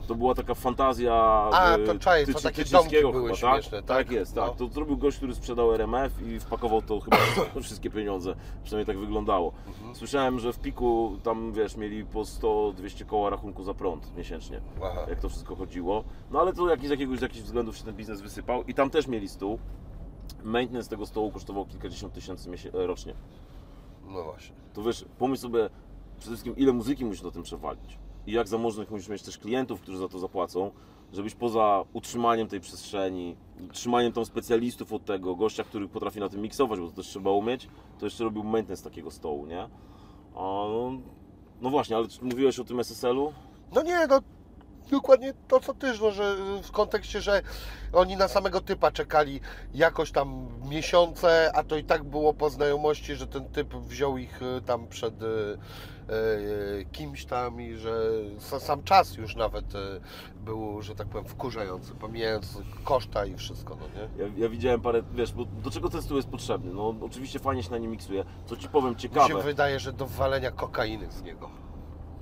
[0.06, 1.14] To była taka fantazja
[1.52, 3.86] A, e, to co Tyci- takie Tyczyńskiego domki były chyba, śmieszne, tak?
[3.86, 4.06] tak?
[4.06, 4.48] Tak jest, No.
[4.48, 4.56] tak.
[4.56, 7.16] To zrobił gość, który sprzedał RMF i wpakował to chyba
[7.62, 8.34] wszystkie pieniądze.
[8.64, 9.52] Przynajmniej tak wyglądało.
[9.66, 9.94] Mhm.
[9.94, 14.60] Słyszałem, że w piku tam, wiesz, mieli po 100-200 koła rachunku za prąd miesięcznie.
[14.84, 15.06] Aha.
[15.08, 16.04] Jak to wszystko chodziło.
[16.30, 18.90] No ale to jak, z jakiegoś z jakichś względów się ten biznes wysypał i tam
[18.90, 19.58] też mieli stół.
[20.44, 23.14] Maintenance tego stołu kosztował kilkadziesiąt tysięcy e, rocznie.
[24.06, 24.56] No właśnie.
[24.74, 25.70] To wiesz, pomyśl sobie
[26.18, 27.98] przede wszystkim, ile muzyki musisz na tym przewalić.
[28.28, 30.70] I jak zamożnych musisz mieć też klientów, którzy za to zapłacą,
[31.12, 33.36] żebyś poza utrzymaniem tej przestrzeni,
[33.72, 37.30] trzymaniem tam specjalistów od tego, gościa, który potrafi na tym miksować, bo to też trzeba
[37.30, 39.62] umieć, to jeszcze robił maintenance takiego stołu, nie?
[40.34, 40.92] A, no,
[41.60, 43.32] no właśnie, ale mówiłeś o tym SSL-u?
[43.74, 44.20] No nie, no
[44.90, 47.42] dokładnie to, co ty, no, że w kontekście, że
[47.92, 49.40] oni na samego typa czekali
[49.74, 54.42] jakoś tam miesiące, a to i tak było po znajomości, że ten typ wziął ich
[54.42, 55.58] y, tam przed y,
[56.92, 59.78] kimś tam i że sa- sam czas już nawet y,
[60.44, 64.24] był, że tak powiem, wkurzający, pomijając koszta i wszystko, no nie?
[64.24, 66.74] Ja, ja widziałem parę, wiesz, bo do czego ten stół jest potrzebny?
[66.74, 68.24] No oczywiście fajnie się na nim miksuje.
[68.46, 69.42] Co ci powiem Mi się ciekawe.
[69.42, 71.50] wydaje, że do walenia kokainy z niego.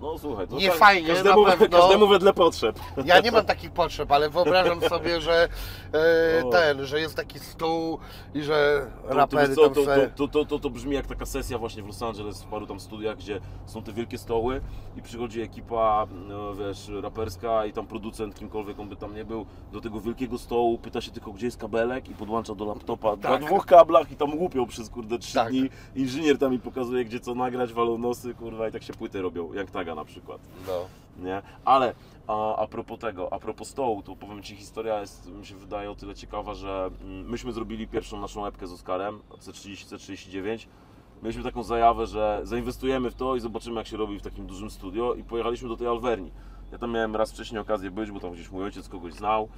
[0.00, 1.78] No słuchaj, to Nie tak, fajnie, każdemu, na pewno.
[1.78, 2.80] każdemu wedle potrzeb.
[3.04, 5.48] Ja nie mam takich potrzeb, ale wyobrażam sobie, że
[5.92, 7.98] e, ten, że jest taki stół
[8.34, 10.10] i że To, to, rapery tam to, se...
[10.16, 12.80] to, to, to, to brzmi jak taka sesja właśnie w Los Angeles, w paru tam
[12.80, 14.60] studiach, gdzie są te wielkie stoły
[14.96, 19.46] i przychodzi ekipa, no, wiesz, raperska i tam producent, kimkolwiek on by tam nie był,
[19.72, 23.40] do tego wielkiego stołu, pyta się tylko, gdzie jest kabelek i podłącza do laptopa Tak.
[23.40, 25.48] na dwóch kablach i tam łupią przez, kurde, trzy Tak.
[25.50, 25.70] dni.
[25.96, 29.52] Inżynier tam mi pokazuje, gdzie co nagrać, walą nosy, kurwa, i tak się płyty robią,
[29.52, 30.72] jak na przykład No.
[31.24, 31.42] nie?
[31.64, 31.94] Ale
[32.26, 35.90] a, a propos tego, a propos stołu, to powiem Ci, historia jest, mi się wydaje,
[35.90, 40.66] o tyle ciekawa, że mm, myśmy zrobili pierwszą naszą epkę z Oskarem, C30, C39.
[41.22, 44.70] Mieliśmy taką zajawę, że zainwestujemy w to i zobaczymy, jak się robi w takim dużym
[44.70, 46.30] studio i pojechaliśmy do tej Alverni.
[46.72, 49.48] Ja tam miałem raz wcześniej okazję być, bo tam gdzieś mój ojciec kogoś znał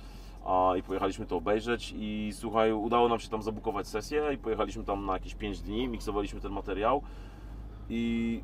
[0.47, 4.85] a, i pojechaliśmy to obejrzeć i słuchaj, udało nam się tam zabukować sesję i pojechaliśmy
[4.85, 7.03] tam na jakieś 5 dni, miksowaliśmy ten materiał
[7.91, 8.41] i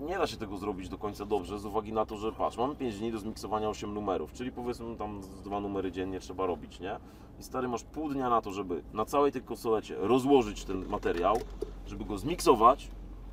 [0.00, 2.76] nie da się tego zrobić do końca dobrze z uwagi na to, że patrz, mamy
[2.76, 6.80] 5 dni do zmiksowania 8 numerów, czyli powiedzmy tam z dwa numery dziennie trzeba robić,
[6.80, 6.96] nie?
[7.40, 11.36] I stary, masz pół dnia na to, żeby na całej tej konsolecie rozłożyć ten materiał,
[11.86, 12.90] żeby go zmiksować,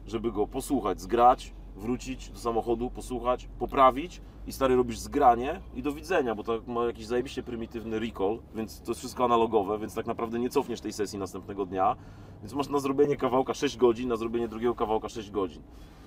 [0.08, 5.92] żeby go posłuchać, zgrać, wrócić do samochodu, posłuchać, poprawić i stary robisz zgranie i do
[5.92, 10.06] widzenia, bo to ma jakiś zajebiście prymitywny recall, więc to jest wszystko analogowe, więc tak
[10.06, 11.96] naprawdę nie cofniesz tej sesji następnego dnia,
[12.42, 15.62] więc masz na zrobienie kawałka 6 godzin, na zrobienie drugiego kawałka 6 godzin.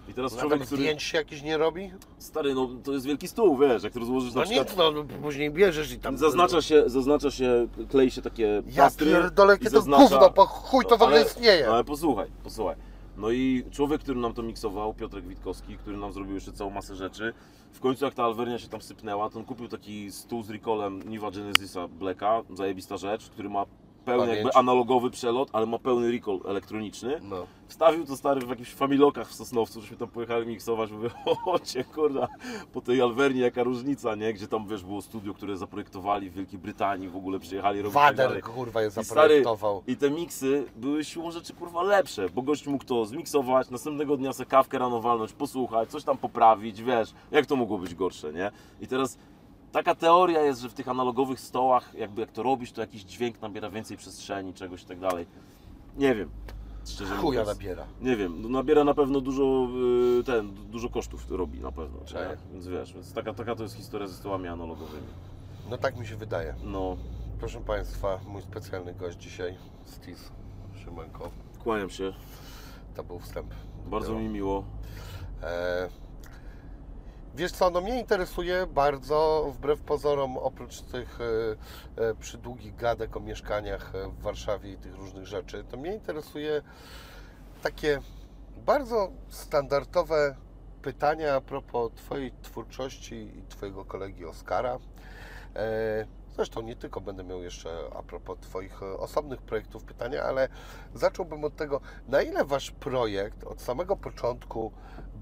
[0.09, 0.83] I teraz człowiek, Nawet który...
[0.83, 1.91] zdjęć się jakieś nie robi?
[2.19, 4.69] Stary, no to jest wielki stół, wiesz, jak to rozłożysz na No przykład...
[4.69, 6.19] nic, no no, później bierzesz i tam...
[6.19, 10.31] Zaznacza się, zaznacza się, klei się takie Ja plastry pierdolę, i jakie to zaznacza- gówno,
[10.31, 11.69] po chuj to w ogóle ale- istnieje.
[11.71, 12.77] Ale posłuchaj, posłuchaj.
[13.17, 16.97] No i człowiek, który nam to miksował, Piotrek Witkowski, który nam zrobił jeszcze całą masę
[16.97, 17.33] rzeczy,
[17.73, 21.11] w końcu jak ta Alvernia się tam sypnęła, to on kupił taki stół z recallem
[21.11, 23.67] Niva Genesisa Blacka, zajebista rzecz, który ma
[24.03, 24.37] pełny Pamięć.
[24.37, 27.21] jakby analogowy przelot, ale ma pełny recall elektroniczny.
[27.23, 27.47] No.
[27.69, 31.11] Wstawił to stary w jakichś familokach w Sosnowcu, żeśmy tam pojechali miksować, mówię,
[31.47, 32.29] o cię kurda,
[32.73, 34.33] po tej Alverni jaka różnica, nie?
[34.33, 38.41] Gdzie tam, wiesz, było studio, które zaprojektowali w Wielkiej Brytanii, w ogóle przyjechali robić Wader,
[38.43, 39.83] kurwa, je I stary, zaprojektował.
[39.87, 44.33] I te miksy były siłą rzeczy kurwa lepsze, bo gość mógł to zmiksować, następnego dnia
[44.33, 48.51] se kawkę rano walnąć, posłuchać, coś tam poprawić, wiesz, jak to mogło być gorsze, nie?
[48.81, 49.19] I teraz
[49.73, 53.43] taka teoria jest, że w tych analogowych stołach, jakby jak to robisz, to jakiś dźwięk
[53.43, 55.27] nabiera więcej przestrzeni, czegoś i tak dalej.
[55.97, 56.31] Nie wiem,
[56.87, 57.59] szczerze Chuja mówiąc.
[57.59, 57.85] nabiera.
[58.01, 59.69] Nie wiem, no nabiera na pewno dużo,
[60.21, 62.37] y, ten, du- dużo kosztów robi na pewno, nie?
[62.53, 65.07] więc wiesz, więc taka, taka to jest historia ze stołami analogowymi.
[65.71, 66.55] No tak mi się wydaje.
[66.65, 66.97] No,
[67.39, 69.55] Proszę Państwa, mój specjalny gość dzisiaj,
[69.85, 70.33] Stis
[70.85, 71.31] Szymanko.
[71.65, 72.13] kłaniam się,
[72.95, 73.55] To był wstęp.
[73.87, 74.65] bardzo mi miło.
[75.43, 75.89] E,
[77.35, 81.19] wiesz co, no mnie interesuje bardzo, wbrew pozorom, oprócz tych
[81.97, 86.63] e, e, przydługich gadek o mieszkaniach w Warszawie i tych różnych rzeczy, to mnie interesuje
[87.63, 88.01] takie
[88.57, 90.37] bardzo standardowe
[90.83, 94.79] pytania a propos Twojej twórczości i Twojego kolegi Oskara.
[95.57, 100.49] E, Zresztą nie tylko będę miał jeszcze a propos Twoich e, osobnych projektów pytania, ale
[100.95, 104.73] zacząłbym od tego, na ile Wasz projekt od samego początku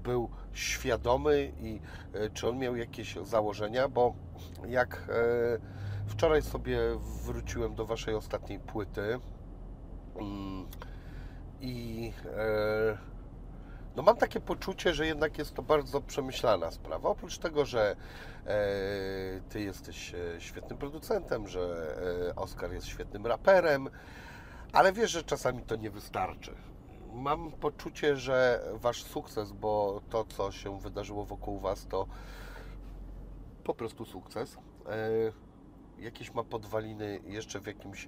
[0.03, 1.79] był świadomy i
[2.13, 4.15] e, czy on miał jakieś założenia, bo
[4.67, 6.79] jak e, wczoraj sobie
[7.23, 9.19] wróciłem do Waszej ostatniej płyty
[10.15, 10.67] mm,
[11.61, 12.97] i e,
[13.95, 17.09] no mam takie poczucie, że jednak jest to bardzo przemyślana sprawa.
[17.09, 17.95] Oprócz tego, że
[19.49, 21.95] Ty jesteś świetnym producentem, że
[22.35, 23.89] Oskar jest świetnym raperem,
[24.73, 26.55] ale wiesz, że czasami to nie wystarczy.
[27.13, 32.07] Mam poczucie, że Wasz sukces, bo to, co się wydarzyło wokół Was, to
[33.63, 34.57] po prostu sukces.
[34.87, 38.07] E, jakieś ma podwaliny jeszcze w jakimś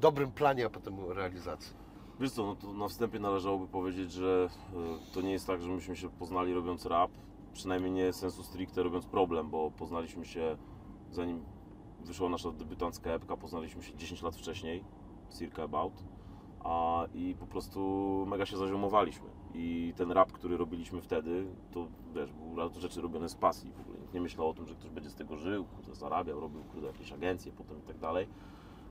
[0.00, 1.76] dobrym planie, a potem realizacji.
[2.20, 5.70] Wiesz co, no to na wstępie należałoby powiedzieć, że e, to nie jest tak, że
[5.70, 7.10] myśmy się poznali robiąc rap,
[7.52, 10.56] przynajmniej nie sensu stricte robiąc problem, bo poznaliśmy się
[11.10, 11.44] zanim
[12.00, 14.84] wyszła nasza debiutancka epka, poznaliśmy się 10 lat wcześniej,
[15.38, 15.92] circa about,
[16.64, 17.80] a, i po prostu
[18.28, 19.28] mega się zaziomowaliśmy.
[19.54, 23.72] I ten rap, który robiliśmy wtedy, to wiesz, były rzeczy robione z pasji.
[23.72, 26.40] W ogóle nikt nie myślał o tym, że ktoś będzie z tego żył, kurde, zarabiał,
[26.40, 28.28] robił kurde, jakieś agencje potem i tak dalej.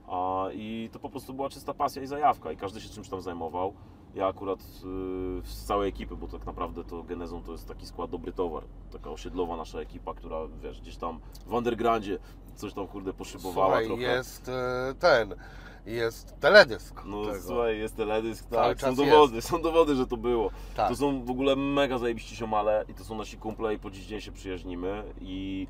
[0.07, 3.21] A, I to po prostu była czysta pasja i zajawka i każdy się czymś tam
[3.21, 3.73] zajmował.
[4.15, 8.11] Ja akurat yy, z całej ekipy, bo tak naprawdę to genezą to jest taki skład
[8.11, 12.19] Dobry Towar, taka osiedlowa nasza ekipa, która wiesz, gdzieś tam w undergroundzie
[12.55, 14.01] coś tam kurde poszybowała Słuchaj, trochę.
[14.01, 15.35] jest e, ten,
[15.85, 17.41] jest teledysk No tego.
[17.41, 20.51] słuchaj, jest teledysk, Cały tak, są dowody, są dowody, że to było.
[20.75, 20.89] Tak.
[20.89, 24.05] To są w ogóle mega zajebiści siomale i to są nasi kumple i po dziś
[24.05, 25.67] dzień się przyjaźnimy i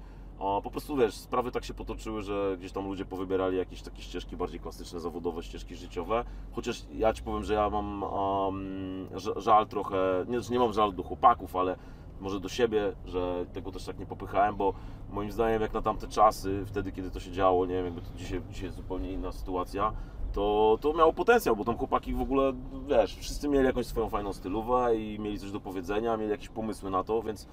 [0.63, 4.37] po prostu wiesz, sprawy tak się potoczyły, że gdzieś tam ludzie powybierali jakieś takie ścieżki
[4.37, 6.25] bardziej klasyczne, zawodowe, ścieżki życiowe.
[6.51, 10.93] Chociaż ja Ci powiem, że ja mam um, żal trochę, nie, że nie mam żal
[10.93, 11.75] do chłopaków, ale
[12.21, 14.73] może do siebie, że tego też tak nie popychałem, bo
[15.09, 18.07] moim zdaniem jak na tamte czasy, wtedy kiedy to się działo, nie wiem, jakby to
[18.15, 19.93] dzisiaj, dzisiaj jest zupełnie inna sytuacja,
[20.33, 22.53] to, to miało potencjał, bo tam chłopaki w ogóle,
[22.87, 26.89] wiesz, wszyscy mieli jakąś swoją fajną stylówę i mieli coś do powiedzenia, mieli jakieś pomysły
[26.89, 27.47] na to, więc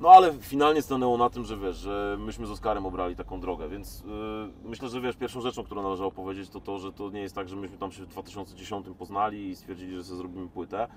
[0.00, 3.68] no ale finalnie stanęło na tym, że wiesz, że myśmy z Oskarem obrali taką drogę,
[3.68, 7.20] więc yy, myślę, że wiesz, pierwszą rzeczą, którą należało powiedzieć, to to, że to nie
[7.20, 10.88] jest tak, że myśmy tam się w 2010 poznali i stwierdzili, że sobie zrobimy płytę,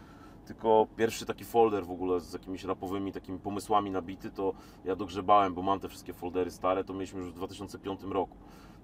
[0.50, 4.54] tylko pierwszy taki folder w ogóle z jakimiś rapowymi takimi pomysłami nabity, to
[4.86, 8.38] ja dogrzebałem, bo mam te wszystkie foldery stare, to mieliśmy już w 2005 roku.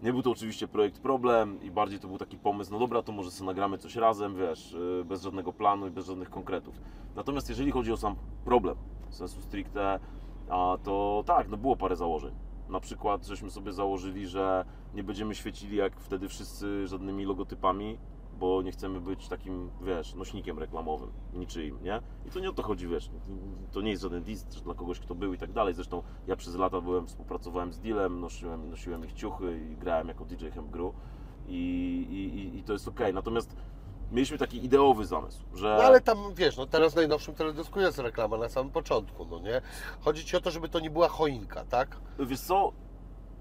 [0.03, 3.11] Nie był to oczywiście projekt problem i bardziej to był taki pomysł, no dobra, to
[3.11, 6.81] może sobie nagramy coś razem, wiesz, yy, bez żadnego planu i bez żadnych konkretów.
[7.15, 8.75] Natomiast jeżeli chodzi o sam problem,
[9.09, 9.99] sensu stricte,
[10.83, 12.35] to tak, no było parę założeń.
[12.69, 17.97] Na przykład, żeśmy sobie założyli, że nie będziemy świecili jak wtedy wszyscy żadnymi logotypami,
[18.39, 22.01] bo nie chcemy być takim, wiesz, nośnikiem reklamowym, niczyim, nie?
[22.25, 23.09] I to nie o to chodzi, wiesz,
[23.71, 25.73] to nie jest żaden diss dla kogoś, kto był i tak dalej.
[25.73, 30.25] Zresztą ja przez lata byłem, współpracowałem z Dealem, nosiłem, nosiłem ich ciuchy i grałem jako
[30.25, 30.93] DJ Hemgru
[31.47, 31.57] i,
[32.09, 33.13] i, i, to jest okej.
[33.13, 33.55] Natomiast
[34.11, 35.75] mieliśmy taki ideowy zamysł, że...
[35.77, 39.39] No ale tam, wiesz, no teraz w najnowszym teledysku jest reklama na samym początku, no
[39.39, 39.61] nie?
[39.99, 41.97] Chodzi Ci o to, żeby to nie była choinka, tak?
[42.19, 42.71] Wiesz co,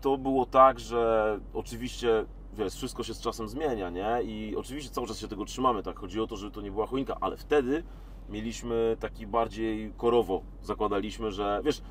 [0.01, 2.25] to było tak, że oczywiście,
[2.55, 4.23] wiesz, wszystko się z czasem zmienia, nie?
[4.23, 5.99] I oczywiście cały czas się tego trzymamy, tak?
[5.99, 7.83] Chodzi o to, żeby to nie była choinka, ale wtedy
[8.29, 11.83] mieliśmy taki bardziej korowo, zakładaliśmy, że, wiesz,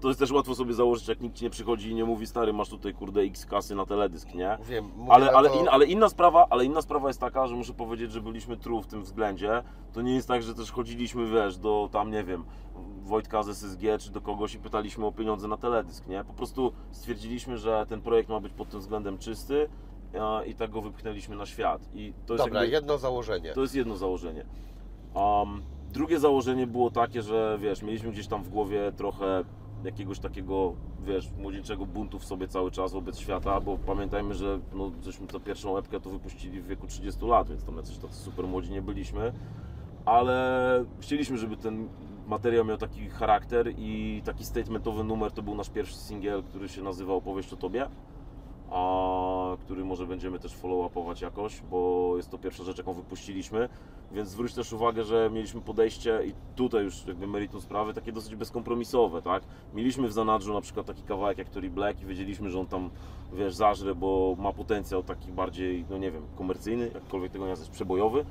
[0.00, 2.52] to jest też łatwo sobie założyć, jak nikt ci nie przychodzi i nie mówi, stary,
[2.52, 4.58] masz tutaj, kurde, x kasy na teledysk, nie?
[4.64, 7.72] Wiem, mówię Ale, ale, in, ale, inna sprawa, ale inna sprawa jest taka, że muszę
[7.74, 9.62] powiedzieć, że byliśmy true w tym względzie.
[9.92, 12.44] To nie jest tak, że też chodziliśmy, wiesz, do tam, nie wiem,
[13.10, 16.24] Wojtka z SSG czy do kogoś i pytaliśmy o pieniądze na teledysk, nie?
[16.24, 19.68] Po prostu stwierdziliśmy, że ten projekt ma być pod tym względem czysty
[20.20, 21.88] a, i tak go wypchnęliśmy na świat.
[21.94, 23.52] I to jest Dobra, jakby, jedno założenie.
[23.52, 24.44] to jest jedno założenie.
[25.14, 29.44] Um, drugie założenie było takie, że wiesz, mieliśmy gdzieś tam w głowie trochę
[29.84, 30.72] jakiegoś takiego,
[31.04, 35.40] wiesz, młodzieńczego buntu w sobie cały czas wobec świata, bo pamiętajmy, że no, żeśmy tę
[35.40, 38.82] pierwszą epkę to wypuścili w wieku 30 lat, więc tam jacyś tacy super młodzi nie
[38.82, 39.32] byliśmy,
[40.04, 41.88] ale chcieliśmy, żeby ten
[42.30, 46.82] materiał miał taki charakter i taki statementowy numer to był nasz pierwszy singiel, który się
[46.82, 47.86] nazywał Opowieść o Tobie
[48.70, 53.68] a który może będziemy też follow-upować jakoś, bo jest to pierwsza rzecz, jaką wypuściliśmy,
[54.12, 58.36] więc zwróć też uwagę, że mieliśmy podejście i tutaj już jakby meritum sprawy takie dosyć
[58.36, 59.42] bezkompromisowe, tak?
[59.74, 62.90] Mieliśmy w zanadrzu na przykład taki kawałek jak Tory Black i wiedzieliśmy, że on tam,
[63.32, 67.70] wiesz, zażre, bo ma potencjał taki bardziej, no nie wiem, komercyjny, jakkolwiek tego nie nazwać,
[67.70, 68.24] przebojowy,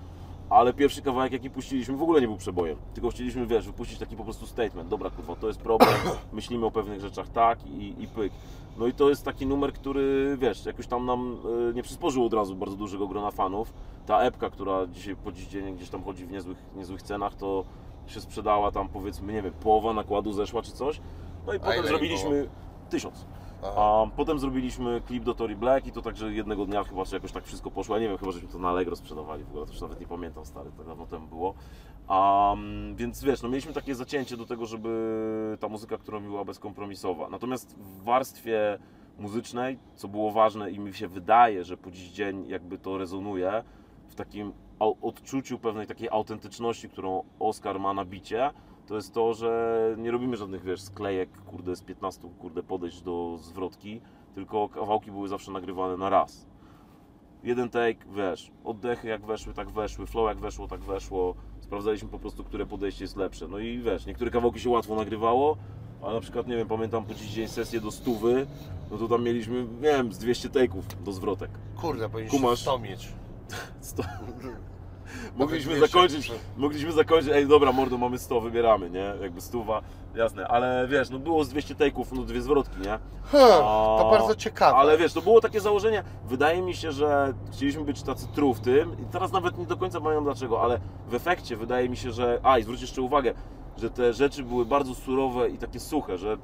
[0.49, 2.77] ale pierwszy kawałek, jaki puściliśmy, w ogóle nie był przebojem.
[2.93, 4.89] Tylko chcieliśmy, wiesz, wypuścić taki po prostu statement.
[4.89, 5.95] Dobra, kurwa, to jest problem,
[6.33, 8.33] myślimy o pewnych rzeczach tak i, i pyk.
[8.77, 11.37] No i to jest taki numer, który, wiesz, jakoś tam nam
[11.69, 13.73] y, nie przysporzył od razu bardzo dużego grona fanów.
[14.05, 17.63] Ta epka, która dzisiaj po dziś dzień gdzieś tam chodzi w niezłych, niezłych cenach, to
[18.07, 21.01] się sprzedała tam powiedzmy, nie wiem, połowa nakładu zeszła czy coś.
[21.47, 22.49] No i potem ile zrobiliśmy
[22.89, 23.25] tysiąc.
[23.63, 23.73] Aha.
[23.75, 27.31] A potem zrobiliśmy klip do Tory Black i to także jednego dnia chyba, że jakoś
[27.31, 27.95] tak wszystko poszło.
[27.95, 30.07] Ja nie wiem, chyba żeśmy to na Allegro sprzedawali w ogóle, to już nawet nie
[30.07, 31.53] pamiętam, stary, tak dawno temu było.
[32.09, 37.29] Um, więc wiesz, no mieliśmy takie zacięcie do tego, żeby ta muzyka, którą była bezkompromisowa.
[37.29, 38.79] Natomiast w warstwie
[39.19, 43.63] muzycznej, co było ważne i mi się wydaje, że po dziś dzień jakby to rezonuje,
[44.07, 48.51] w takim odczuciu pewnej takiej autentyczności, którą Oscar ma na bicie,
[48.89, 53.37] to jest to, że nie robimy żadnych, wiesz, sklejek, kurde, z 15, kurde, podejść do
[53.41, 54.01] zwrotki,
[54.35, 56.47] tylko kawałki były zawsze nagrywane na raz.
[57.43, 61.35] Jeden take, wiesz, oddechy jak weszły, tak weszły, flow jak weszło, tak weszło.
[61.59, 63.47] Sprawdzaliśmy po prostu, które podejście jest lepsze.
[63.47, 65.57] No i wiesz, niektóre kawałki się łatwo nagrywało,
[66.03, 68.47] a na przykład, nie wiem, pamiętam po dziś dzień sesję do stówy,
[68.91, 71.51] no to tam mieliśmy, nie wiem, z 200 take'ów do zwrotek.
[71.81, 72.59] Kurde, powinniśmy Kumasz?
[72.59, 73.13] 100 mieć.
[73.81, 74.03] Sto...
[75.35, 79.13] Mogliśmy zakończyć, mogliśmy zakończyć, ej dobra mordo, mamy 100, wybieramy, nie?
[79.21, 79.81] Jakby stuwa,
[80.15, 82.99] jasne, ale wiesz, no było z 200 take'ów, no dwie zwrotki, nie?
[83.31, 83.59] Hmm,
[83.99, 84.77] to bardzo ciekawe.
[84.77, 86.03] Ale wiesz, to było takie założenie.
[86.25, 89.77] Wydaje mi się, że chcieliśmy być tacy true w tym i teraz nawet nie do
[89.77, 92.39] końca pamiętam dlaczego, ale w efekcie wydaje mi się, że.
[92.43, 93.33] A i zwróć jeszcze uwagę,
[93.77, 96.37] że te rzeczy były bardzo surowe i takie suche, że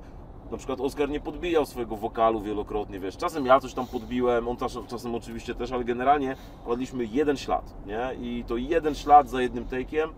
[0.55, 4.57] na przykład Oskar nie podbijał swojego wokalu wielokrotnie, wiesz, czasem ja coś tam podbiłem, on
[4.57, 8.09] czasem, czasem oczywiście też, ale generalnie kładliśmy jeden ślad, nie?
[8.19, 10.09] I to jeden ślad za jednym take'iem,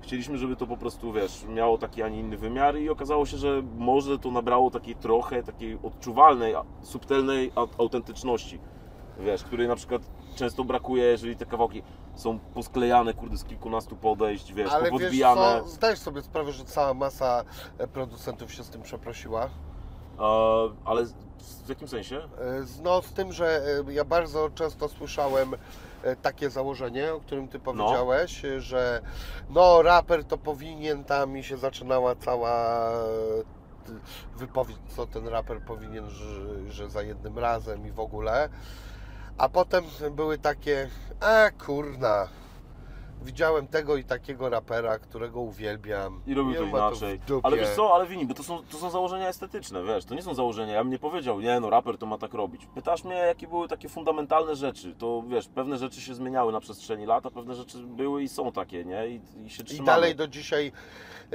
[0.00, 3.36] chcieliśmy, żeby to po prostu, wiesz, miało taki, a nie inny wymiar i okazało się,
[3.36, 8.58] że może to nabrało takiej trochę, takiej odczuwalnej, subtelnej au- autentyczności,
[9.20, 10.02] wiesz, której na przykład
[10.36, 11.82] często brakuje, jeżeli te kawałki
[12.14, 15.60] są posklejane, kurde, z kilkunastu podejść, wiesz, Ale wiesz popodbijane.
[15.62, 17.44] co, zdajesz sobie sprawę, że cała masa
[17.78, 19.48] e, producentów się z tym przeprosiła.
[20.84, 21.04] Ale
[21.64, 22.16] w jakim sensie?
[22.16, 22.20] E,
[22.82, 25.54] No z tym, że e, ja bardzo często słyszałem
[26.02, 29.02] e, takie założenie, o którym Ty powiedziałeś, e, że
[29.50, 32.90] no raper to powinien, tam mi się zaczynała cała
[34.36, 36.26] wypowiedź, co ten raper powinien, że,
[36.70, 38.48] że za jednym razem i w ogóle.
[39.38, 40.88] A potem były takie,
[41.20, 42.28] a kurna,
[43.24, 46.22] widziałem tego i takiego rapera, którego uwielbiam.
[46.26, 47.20] I robił I to inaczej.
[47.26, 47.46] dupie.
[47.46, 50.22] ale wiesz co, ale wini, bo to są, to są założenia estetyczne, wiesz, to nie
[50.22, 50.72] są założenia.
[50.74, 52.66] Ja bym nie powiedział, nie no, raper to ma tak robić.
[52.74, 57.06] Pytasz mnie, jakie były takie fundamentalne rzeczy, to wiesz, pewne rzeczy się zmieniały na przestrzeni
[57.06, 59.08] lat, a pewne rzeczy były i są takie, nie?
[59.08, 59.86] I, i się I trzymamy.
[59.86, 60.72] dalej do dzisiaj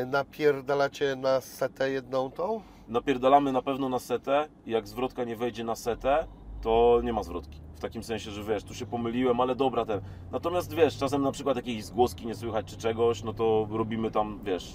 [0.07, 2.61] napierdalacie na setę jedną tą?
[2.87, 6.27] Napierdalamy na pewno na setę i jak zwrotka nie wejdzie na setę,
[6.61, 7.64] to nie ma zwrotki.
[7.75, 10.01] W takim sensie, że wiesz, tu się pomyliłem, ale dobra ten.
[10.31, 14.39] Natomiast wiesz, czasem na przykład jakiejś zgłoski nie słychać czy czegoś, no to robimy tam,
[14.43, 14.73] wiesz,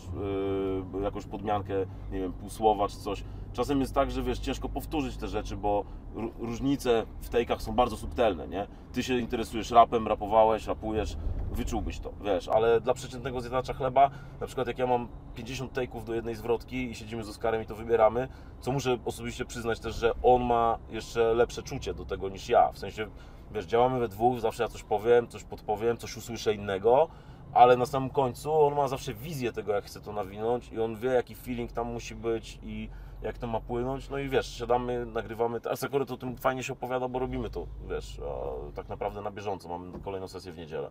[0.94, 1.74] yy, jakąś podmiankę,
[2.12, 3.24] nie wiem, pół słowa czy coś.
[3.52, 5.84] Czasem jest tak, że wiesz, ciężko powtórzyć te rzeczy, bo
[6.16, 8.66] ró- różnice w tejkach są bardzo subtelne, nie?
[8.92, 11.16] Ty się interesujesz rapem, rapowałeś, rapujesz,
[11.52, 14.10] wyczułbyś to, wiesz, ale dla przeciętnego zjadacza chleba,
[14.40, 17.66] na przykład jak ja mam 50 take'ów do jednej zwrotki i siedzimy z Oskarem i
[17.66, 18.28] to wybieramy,
[18.60, 22.72] co muszę osobiście przyznać też, że on ma jeszcze lepsze czucie do tego niż ja,
[22.72, 22.89] w sensie,
[23.52, 27.08] wiesz, działamy we dwóch, zawsze ja coś powiem, coś podpowiem, coś usłyszę innego,
[27.52, 30.96] ale na samym końcu on ma zawsze wizję tego, jak chce to nawinąć i on
[30.96, 32.88] wie, jaki feeling tam musi być i
[33.22, 36.62] jak to ma płynąć, no i wiesz, siadamy, nagrywamy, a Sakura to o tym fajnie
[36.62, 38.20] się opowiada, bo robimy to, wiesz,
[38.74, 40.90] tak naprawdę na bieżąco, mamy kolejną sesję w niedzielę.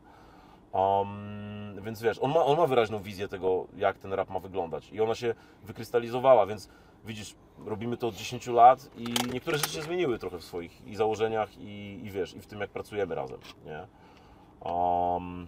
[0.71, 4.89] Um, więc wiesz, on ma, on ma wyraźną wizję tego, jak ten rap ma wyglądać
[4.91, 6.69] i ona się wykrystalizowała, więc
[7.05, 10.95] widzisz, robimy to od 10 lat i niektóre rzeczy się zmieniły trochę w swoich i
[10.95, 13.88] założeniach i, i wiesz, i w tym jak pracujemy razem, nie?
[14.71, 15.47] Um,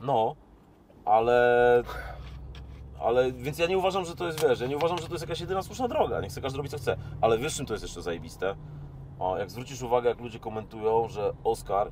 [0.00, 0.36] no,
[1.04, 1.82] ale
[3.02, 5.22] ale, więc ja nie uważam, że to jest, wiesz, ja nie uważam, że to jest
[5.22, 6.20] jakaś jedyna słuszna droga.
[6.20, 6.96] Nie chce każdy robić co chce.
[7.20, 8.54] Ale wiesz, czym to jest jeszcze zajebiste?
[9.18, 11.90] O, jak zwrócisz uwagę, jak ludzie komentują, że Oscar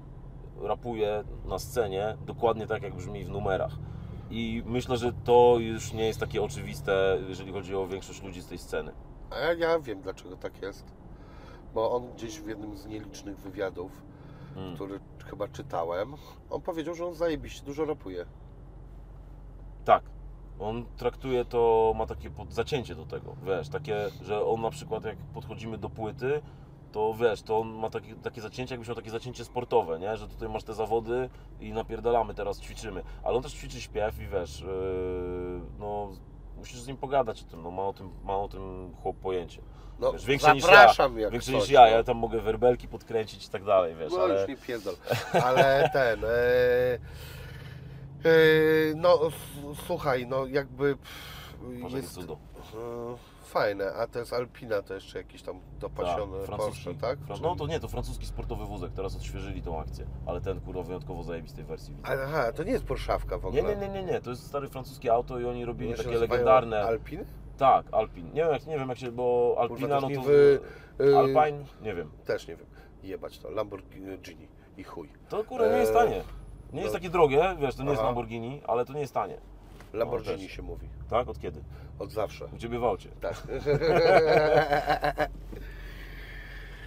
[0.60, 3.72] rapuje na scenie dokładnie tak, jak brzmi w numerach.
[4.30, 8.46] I myślę, że to już nie jest takie oczywiste, jeżeli chodzi o większość ludzi z
[8.46, 8.92] tej sceny.
[9.30, 10.84] A ja, ja wiem dlaczego tak jest.
[11.74, 13.92] Bo on gdzieś w jednym z nielicznych wywiadów,
[14.56, 14.74] Mm.
[14.74, 16.14] który chyba czytałem,
[16.50, 18.26] on powiedział, że on zajebiście dużo rapuje.
[19.84, 20.02] Tak.
[20.60, 25.16] On traktuje to, ma takie zacięcie do tego, wiesz, takie, że on na przykład jak
[25.16, 26.42] podchodzimy do płyty,
[26.92, 30.16] to wiesz, to on ma takie, takie zacięcie, jakbyś miał takie zacięcie sportowe, nie?
[30.16, 33.02] Że tutaj masz te zawody i napierdalamy, teraz ćwiczymy.
[33.22, 36.08] Ale on też ćwiczy śpiew i wiesz, yy, no
[36.56, 39.62] musisz z nim pogadać o tym, no ma o tym, ma o tym chłop pojęcie.
[39.98, 41.86] No, Wiesz, większe niż zapraszam ja, jak większe coś, niż ja, no.
[41.86, 44.40] ja tam mogę werbelki podkręcić i tak dalej, wiesz, No ale...
[44.40, 44.94] już nie pierdol.
[45.44, 46.24] Ale ten...
[46.24, 46.28] E,
[48.24, 48.34] e,
[48.96, 49.18] no
[49.86, 52.38] słuchaj, no jakby pff, Może jest cudo.
[52.74, 57.18] e, fajne, a to jest Alpina, to jeszcze jakiś tam dopasiony Porsche, tak?
[57.18, 60.60] Fran- Czyli- No to nie, to francuski sportowy wózek, teraz odświeżyli tą akcję, ale ten
[60.60, 62.08] kurwa wyjątkowo zajebistej wersji widzę.
[62.24, 63.76] Aha, to nie jest Porszawka w Nie, ogóle.
[63.76, 66.82] nie, nie, nie, nie, to jest stare francuskie auto i oni robili takie legendarne.
[66.82, 67.24] Alpiny?
[67.58, 68.26] Tak, Alpin.
[68.26, 70.08] Nie wiem, jak, nie wiem jak się, bo Alpina Kurwa, no to.
[70.08, 70.60] nie wy-
[71.00, 71.64] y- Alpine?
[71.82, 72.10] Nie wiem.
[72.24, 72.66] Też nie wiem.
[73.02, 74.08] Jebać to, Lamborghini
[74.76, 75.08] i chuj.
[75.28, 76.22] To kurde nie jest Eee, tanie.
[76.72, 76.98] Nie jest no.
[76.98, 78.06] takie drogie, wiesz, to nie jest Aha.
[78.08, 79.38] Lamborghini, ale to nie jest tanie.
[79.92, 80.52] Lamborghini też.
[80.52, 80.88] się mówi.
[81.10, 81.28] Tak?
[81.28, 81.60] Od kiedy?
[82.00, 82.48] Od zawsze.
[82.80, 83.08] W aucie.
[83.20, 83.34] Tak.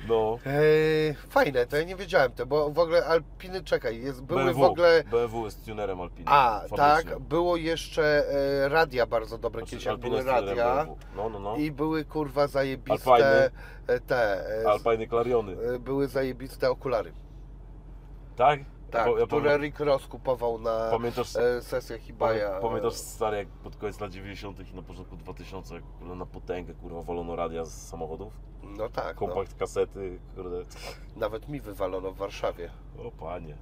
[0.07, 0.39] No.
[0.45, 4.59] Eee, fajne, to ja nie wiedziałem to, bo w ogóle Alpiny, czekaj, jest, były BMW.
[4.59, 5.03] w ogóle...
[5.11, 6.25] BMW jest tunerem Alpiny.
[6.29, 6.77] A, fabrycznym.
[6.77, 8.23] tak, było jeszcze
[8.63, 10.87] e, radia bardzo dobre, Znaczy, kiedyś jak Alpina były radia.
[11.15, 11.55] No, no, no.
[11.55, 13.49] i były kurwa zajebiste Alpiny.
[13.87, 15.51] e, te, e, Alpine Clariony.
[15.75, 17.11] e, były zajebiste okulary.
[18.35, 18.59] Tak?
[18.93, 22.59] Tak, Ja, które pamię- Rick Ross kupował na Pamiętasz, e, sesjach Hibaja.
[22.59, 24.71] Pamiętasz stary, jak pod koniec lat 90.
[24.71, 28.33] i na początku 2000 jak kurde, na potęgę kurwa walono radia z samochodów?
[28.63, 29.27] No tak, no.
[29.27, 30.61] Kompakt kasety, kurde.
[31.15, 32.69] nawet mi wywalono w Warszawie.
[33.07, 33.57] O panie.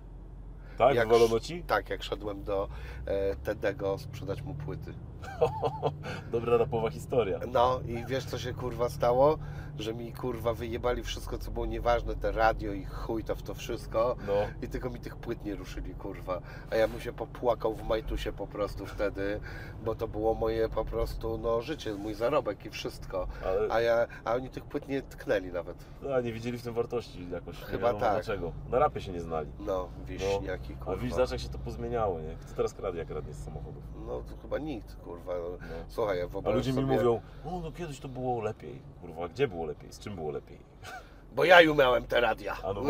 [0.77, 0.95] Tak?
[0.95, 1.63] Jak Wywalono ci?
[1.63, 2.67] Tak, jak szedłem do
[3.05, 4.93] e, Tedego sprzedać mu płyty.
[6.31, 7.39] Dobra rapowa historia.
[7.51, 9.37] No i wiesz co się kurwa stało?
[9.79, 13.53] Że mi kurwa wyjebali wszystko co było nieważne, te radio i chuj to w to
[13.53, 14.15] wszystko.
[14.27, 14.33] No.
[14.61, 16.41] I tylko mi tych płyt nie ruszyli kurwa.
[16.71, 19.39] A ja bym się popłakał w majtusie po prostu wtedy,
[19.85, 23.27] bo to było moje po prostu no życie, mój zarobek i wszystko.
[23.45, 25.85] Ale A ja, a oni tych płyt nie tknęli nawet.
[26.01, 27.57] no, nie widzieli w tym wartości jakoś.
[27.63, 27.99] Chyba tak.
[27.99, 28.51] dlaczego.
[28.71, 29.51] Na rapie się nie znali.
[29.59, 30.95] No, wieśniaki A kurwa.
[30.95, 32.35] widzisz, zobacz jak się to pozmieniało, nie?
[32.35, 33.83] Kto teraz kradnie, jak kradnie z samochodów?
[34.07, 35.33] No to chyba nikt kurwa.
[35.33, 35.57] No.
[35.87, 36.95] Słuchaj, ja A wyobraź ludzie mi sobie...
[36.95, 38.81] mówią, o no kiedyś to było lepiej.
[39.01, 39.93] Kurwa, gdzie było lepiej?
[39.93, 40.59] Z czym było lepiej?
[41.35, 42.57] Bo ja ju miałem te radia.
[42.63, 42.81] A no.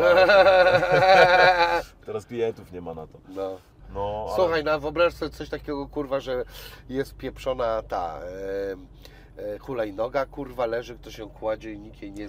[2.06, 3.18] Teraz klientów nie ma na to.
[3.28, 3.58] No.
[3.94, 4.36] No, ale...
[4.36, 6.44] Słuchaj, no wyobraź sobie coś takiego, kurwa, że
[6.88, 12.28] jest pieprzona ta e, e, hulajnoga, kurwa, leży, ktoś ją kładzie i nikt jej nie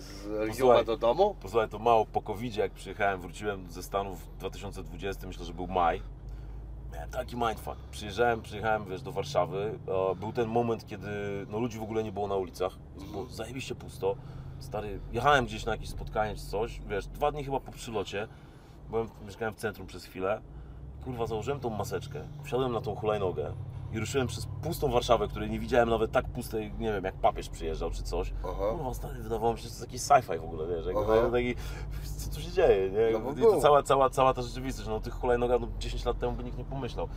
[0.52, 1.36] zjuma do domu.
[1.42, 5.68] Posłuchaj, to mało po covid jak przyjechałem, wróciłem ze Stanów w 2020, myślę, że był
[5.68, 6.02] maj.
[6.94, 7.78] Miałem taki mindfuck.
[7.92, 9.80] Przyjeżdżałem, przyjechałem, wiesz, do Warszawy.
[10.20, 11.08] Był ten moment, kiedy
[11.50, 12.74] no, ludzi w ogóle nie było na ulicach.
[13.12, 14.16] Było zajebiście pusto.
[14.60, 18.28] Stary, jechałem gdzieś na jakieś spotkanie czy coś, wiesz, dwa dni chyba po przylocie.
[18.90, 20.42] Byłem, mieszkałem w centrum przez chwilę.
[21.06, 23.54] Kurwa, założyłem tą maseczkę, wsiadłem na tą hulajnogę
[23.94, 27.50] i ruszyłem przez pustą Warszawę, której nie widziałem nawet tak pustej, nie wiem, jak papież
[27.50, 28.34] przyjeżdżał czy coś.
[28.44, 28.64] Aha.
[28.72, 31.06] Kurwa, stary, wydawało mi się, że to jest jakiś sci-fi w ogóle, wiesz, jak Aha.
[31.08, 31.56] to taki,
[32.18, 33.20] co tu się dzieje, nie?
[33.20, 36.34] No I to cała, cała, cała ta rzeczywistość, no tych hulajnogach no, 10 lat temu
[36.34, 37.08] by nikt nie pomyślał.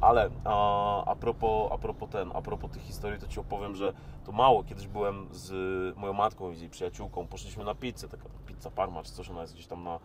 [0.00, 3.92] Ale a, a, propos, a propos ten, a propos tych historii, to Ci opowiem, że
[4.26, 4.64] to mało.
[4.64, 5.52] Kiedyś byłem z
[5.96, 9.40] moją matką i z jej przyjaciółką, poszliśmy na pizzę, taka pizza Parma czy coś, ona
[9.40, 9.98] jest gdzieś tam na,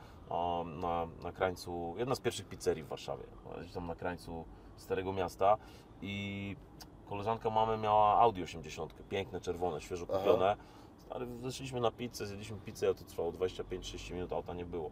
[0.65, 3.23] na, na krańcu, jedna z pierwszych pizzerii w Warszawie,
[3.59, 4.45] gdzieś tam na krańcu
[4.77, 5.57] Starego Miasta
[6.01, 6.55] i
[7.09, 10.19] koleżanka mamy miała Audi 80, piękne, czerwone, świeżo Aha.
[10.19, 10.55] kupione.
[11.09, 14.91] Ale weszliśmy na pizzę, zjedliśmy pizzę, a to trwało 25-30 minut, auta nie było.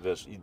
[0.00, 0.40] Wiesz, i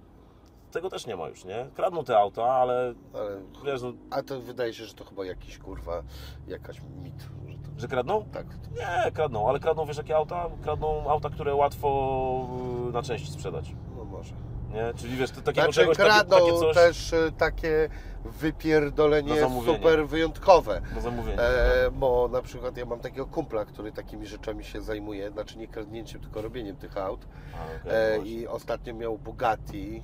[0.72, 1.68] tego też nie ma już, nie?
[1.74, 5.58] Kradną te auta, ale Ale, wiesz, no, a to wydaje się, że to chyba jakiś,
[5.58, 6.04] kurwa,
[6.48, 7.22] jakaś mit.
[7.48, 8.26] Że to, że kradną?
[8.34, 8.46] tak.
[8.76, 10.50] Nie, kradną, ale kradną, wiesz jakie auta?
[10.62, 12.48] Kradną auta, które łatwo
[12.90, 14.34] y, na części sprzedać, No może.
[14.76, 14.94] Nie?
[14.94, 17.90] Czyli wiesz, to takiego Znaczy czegoś, takie, kradną takie coś też e, takie
[18.26, 20.82] wypierdolenie super wyjątkowe.
[20.96, 21.42] do zamówienia.
[21.42, 25.68] E, bo na przykład ja mam takiego kumpla, który takimi rzeczami się zajmuje, znaczy nie
[25.68, 27.28] kradnięciem, tylko robieniem tych aut.
[27.54, 28.26] A, okej, E.
[28.26, 30.04] I ostatnio miał Bugatti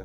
[0.00, 0.04] e,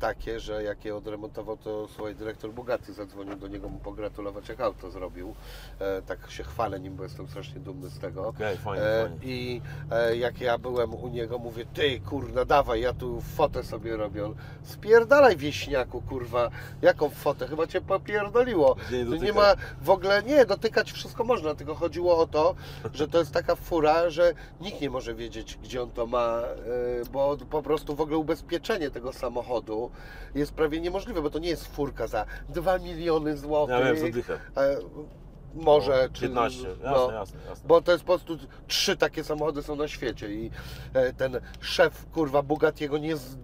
[0.00, 4.60] takie, że jak je odremontował, to słuchaj, dyrektor Bugatti zadzwonił do niego mu pogratulować, jak
[4.60, 5.34] auto zrobił.
[5.80, 8.28] E, tak się chwalę nim, bo jestem strasznie dumny z tego.
[8.28, 9.18] Okej, fajnie, E, fajnie.
[9.22, 9.60] I
[9.90, 14.24] e, jak ja byłem u niego, mówię, ty kurna, dawaj, ja tu fotę sobie robię.
[14.24, 16.50] On, Spierdalaj wieśniaku, kurwa,
[16.82, 17.48] jaką fotę?
[17.48, 18.76] Chyba cię popierdoliło.
[18.92, 22.54] Nie, nie Tu nie ma w ogóle, nie, dotykać wszystko można, tylko chodziło o to,
[22.94, 26.40] że to jest taka fura, że nikt nie może wiedzieć, gdzie on to ma,
[27.02, 29.51] e, bo po prostu w ogóle ubezpieczenie tego samochodu
[30.34, 33.76] jest prawie niemożliwe, bo to nie jest furka za 2 miliony złotych.
[33.78, 34.38] Ja wiem, zadychę.
[34.56, 34.76] e,
[35.54, 37.68] Może, No, czy 15, jasne, no, jasne, jasne.
[37.68, 40.50] bo to jest po prostu trzy takie samochody są na świecie i
[40.94, 43.36] e, ten szef kurwa Bugattiego nie z...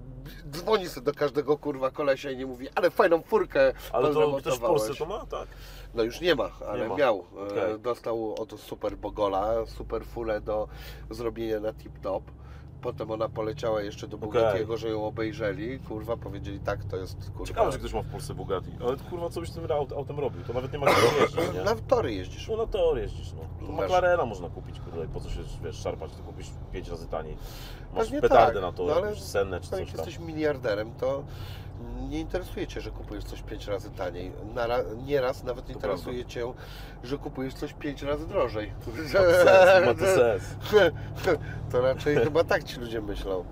[0.51, 4.55] dzwoni sobie do każdego kurwa kolesia i nie mówi, ale fajną furkę Ale to ktoś
[4.59, 4.61] w.
[4.61, 5.27] Polsce to ma?
[5.27, 5.49] Tak.
[5.95, 6.97] No już nie ma, ale Nie ma.
[6.97, 7.25] miał.
[7.37, 7.79] E, Okej.
[7.81, 10.69] Dostał od Super Bogola super furę do
[11.11, 12.23] zrobienia na tip top.
[12.83, 14.29] Potem ona poleciała jeszcze do Okej.
[14.29, 15.79] Bugattiego, że ją obejrzeli.
[15.79, 17.45] Kurwa, powiedzieli tak, to jest kurwa.
[17.47, 18.71] Ciekawe, że ktoś ma w Polsce Bugatti.
[18.87, 20.43] Ale kurwa, co byś tym aut- autem robił?
[20.45, 21.63] To nawet nie ma gdzie jeździć, nie?
[21.65, 22.49] Na tory jeździsz.
[22.49, 23.67] No na tor jeździsz, no.
[23.67, 27.09] To McLarena można kupić, kurde, i po co się, wiesz, szarpać, to kupisz 5 razy
[27.09, 27.37] taniej.
[27.95, 29.97] Masz Pewnie petardę tak, na to, no ale senne czy jak coś tam.
[30.07, 31.23] jesteś miliarderem, to
[32.09, 34.33] nie interesuje Cię, że kupujesz coś 5 razy taniej.
[34.55, 36.53] Nara, nieraz nawet interesuje Cię,
[37.03, 38.73] że kupujesz coś 5 razy drożej.
[38.85, 40.43] To sens, ma to sens.
[41.73, 43.45] To raczej chyba tak ci ludzie myślą.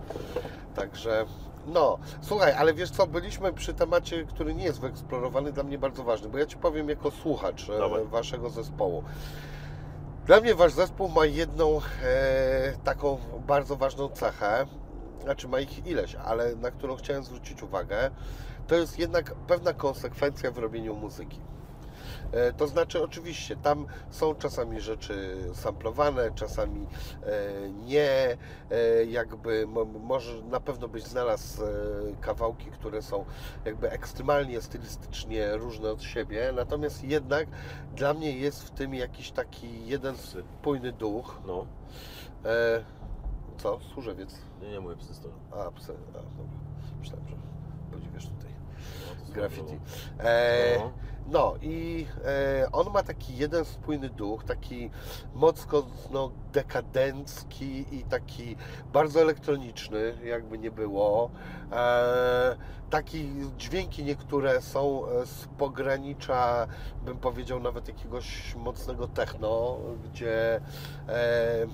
[0.74, 1.26] Także
[1.66, 6.05] no, słuchaj, ale wiesz co, byliśmy przy temacie, który nie jest wyeksplorowany, dla mnie bardzo
[6.05, 8.05] ważny, bo ja Ci powiem jako słuchacz e.
[8.05, 9.05] Waszego zespołu.
[10.26, 14.66] Dla mnie Wasz zespół ma jedną e, taką bardzo ważną cechę,
[15.27, 18.11] znaczy ma ich ileś, ale na którą chciałem zwrócić uwagę,
[18.66, 21.41] to jest jednak pewna konsekwencja w robieniu muzyki.
[22.33, 26.87] E, To znaczy, oczywiście, tam są czasami rzeczy samplowane, czasami
[27.22, 28.37] e, nie.
[28.70, 31.62] E, Jakby mo- może na pewno byś znalazł
[32.20, 33.24] kawałki, które są
[33.64, 37.49] jakby ekstremalnie stylistycznie różne od siebie, natomiast jednak
[37.97, 41.39] dla mnie jest w tym jakiś taki jeden spójny duch.
[41.47, 41.66] No,
[42.45, 42.85] E,
[43.59, 43.78] Co?
[43.94, 44.34] Służewiec.
[44.62, 45.34] nie, nie mówię psy stoją.
[45.50, 45.92] A, psy.
[46.11, 46.59] A, dobra.
[47.00, 47.36] Myślałem, że
[47.92, 48.50] podziwiasz tutaj.
[49.28, 49.78] No, graffiti.
[50.18, 50.90] E, No.
[51.30, 54.90] no i e, on ma taki jeden spójny duch, taki
[55.34, 58.57] mocno no, dekadencki i taki
[58.92, 61.30] bardzo elektroniczny, jakby nie było.
[61.72, 62.57] E,
[62.90, 66.66] taki dźwięki niektóre są e, z pogranicza,
[67.04, 70.61] bym powiedział, nawet jakiegoś mocnego techno, gdzie
[71.09, 71.66] e,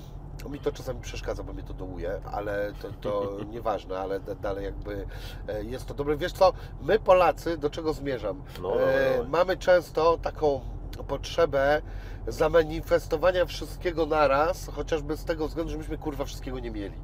[0.50, 4.64] mi to czasami przeszkadza, bo mnie to dołuje, ale to, to nieważne, ale da- dalej
[4.64, 5.06] jakby
[5.48, 6.16] e, jest to dobre.
[6.16, 6.52] Wiesz co,
[6.82, 8.42] my Polacy, do czego zmierzam?
[8.62, 9.28] No, dawaj, E, dawaj.
[9.28, 10.60] mamy często taką
[10.97, 11.82] potrzebę
[12.26, 16.95] zamanifestowania wszystkiego naraz, chociażby z tego względu, że myśmy kurwa wszystkiego nie mieli.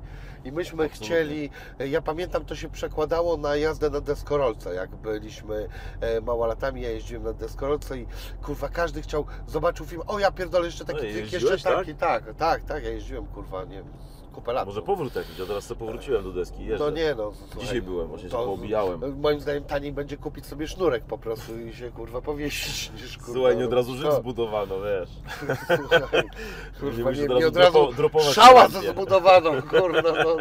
[0.45, 1.07] I myśmy Absolutnie.
[1.07, 5.69] chcieli, e, ja pamiętam, to się przekładało na jazdę na deskorolce, jak byliśmy
[6.01, 8.07] e, małolatami, ja jeździłem na deskorolce i
[8.43, 11.75] kurwa każdy chciał, zobaczył film, o ja pierdolę jeszcze taki No trik, jeszcze jeździłeś, tak?
[11.77, 13.89] taki, tak, tak, tak, ja jeździłem kurwa, nie wiem,
[14.29, 14.67] kupę lat.
[14.67, 16.65] Może powrót jakiś, ja teraz sobie powróciłem do deski.
[16.65, 16.85] Jeżdżę.
[16.85, 17.33] No nie no.
[17.33, 19.21] Dzisiaj słuchaj, byłem, właśnie się poobijałem.
[19.21, 23.33] Moim zdaniem taniej będzie kupić sobie sznurek po prostu i się kurwa powiesić niż kurwa.
[23.33, 25.11] Słuchaj, nie od razu Rzym zbudowano, wiesz.
[25.79, 26.23] Słuchaj,
[26.81, 28.91] kurwa, nie, nie razu od razu dropo- szała rację.
[28.91, 30.03] zbudowano, kurwa.
[30.03, 30.37] No.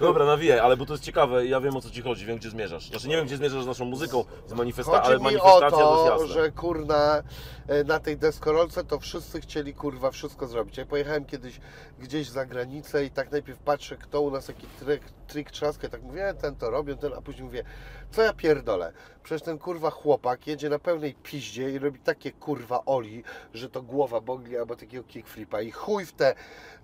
[0.00, 2.50] Dobra, nawijaj, ale bo to jest ciekawe, ja wiem o co Ci chodzi, wiem gdzie
[2.50, 2.88] zmierzasz.
[2.90, 6.20] Znaczy nie wiem gdzie zmierzasz z naszą muzyką, z manifesta- ale manifestacja to to, jest
[6.28, 6.42] jasne.
[6.42, 7.22] że kurna
[7.68, 10.76] e, na tej deskorolce to wszyscy chcieli kurwa wszystko zrobić.
[10.76, 11.60] Ja pojechałem kiedyś
[11.98, 15.90] gdzieś za granicę i tak najpierw patrzę, kto u nas jaki trik, trik trzaska, i
[15.90, 17.64] tak mówię, ten to robią, ten, a później mówię,
[18.10, 18.92] co ja pierdolę?
[19.22, 23.22] Przecież ten kurwa chłopak jedzie na pełnej piździe i robi takie kurwa oli,
[23.54, 26.34] że to głowa bogli albo takiego kickflipa i chuj w te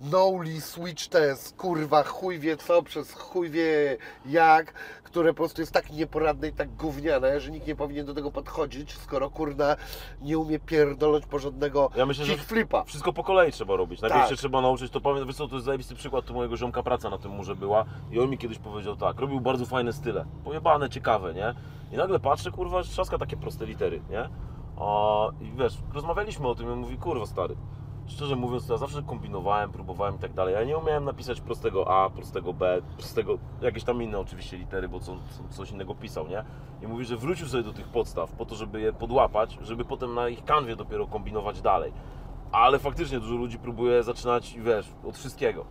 [0.01, 4.73] noli, switch test, kurwa chuj wie co, przez chuj wie jak,
[5.03, 8.31] które po prostu jest tak nieporadne i tak gówniane, że nikt nie powinien do tego
[8.31, 9.77] podchodzić, skoro kurna
[10.21, 12.85] nie umie pierdolać porządnego Ja myślę, kickflipa.
[12.85, 14.01] wszystko po kolei trzeba robić.
[14.01, 14.31] Najpierw Tak.
[14.31, 17.11] się trzeba nauczyć, to powiem, wiesz co, to jest zajebisty przykład, tu mojego ziomka praca
[17.11, 20.91] na tym murze była i on mi kiedyś powiedział tak, robił bardzo fajne style, pojebane,
[20.91, 21.55] ciekawe, nie?
[21.93, 24.29] I nagle patrzę, kurwa, trzaska takie proste litery, nie?
[25.41, 27.57] I wiesz, rozmawialiśmy o tym i on mówi, kurwa stary,
[28.07, 30.55] szczerze mówiąc, ja zawsze kombinowałem, próbowałem i tak dalej.
[30.55, 35.01] Ja nie umiałem napisać prostego A, prostego B, prostego, jakieś tam inne oczywiście litery, bo
[35.01, 35.17] co,
[35.51, 36.45] coś innego pisał, nie?
[36.83, 40.15] I mówi, że wrócił sobie do tych podstaw po to, żeby je podłapać, żeby potem
[40.15, 41.93] na ich kanwie dopiero kombinować dalej.
[42.53, 45.65] Ale faktycznie dużo ludzi próbuje zaczynać, wiesz, od wszystkiego.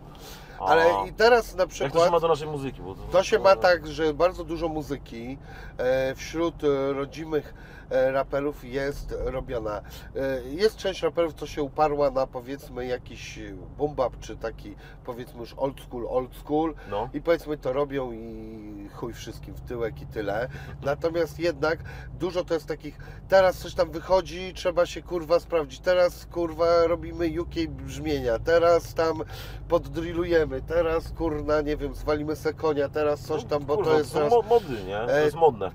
[0.60, 2.10] A Ale i teraz na jak to się przykład...
[2.10, 2.82] ma do naszej muzyki?
[2.82, 5.38] Bo To się ma tak, że bardzo dużo muzyki
[5.78, 7.54] e, wśród e, rodzimych
[7.90, 9.80] raperów jest robiona.
[10.16, 13.38] E, Jest część raperów, co się uparła na powiedzmy jakiś
[13.78, 14.74] boom bap, czy taki
[15.04, 17.08] powiedzmy już old school, old school No.
[17.14, 20.48] i powiedzmy to robią i chuj wszystkim w tyłek i tyle.
[20.82, 21.78] Natomiast jednak
[22.18, 27.40] dużo to jest takich, teraz coś tam wychodzi, trzeba się kurwa sprawdzić, teraz kurwa robimy
[27.42, 29.22] UK brzmienia, teraz tam
[29.68, 34.10] poddrillujemy, teraz kurna, nie wiem, zwalimy se konia, teraz coś tam, bo Kurwa, to jest
[34.10, 34.32] są teraz...
[34.32, 34.96] mo- mody, nie?
[34.96, 35.70] To E, jest modne.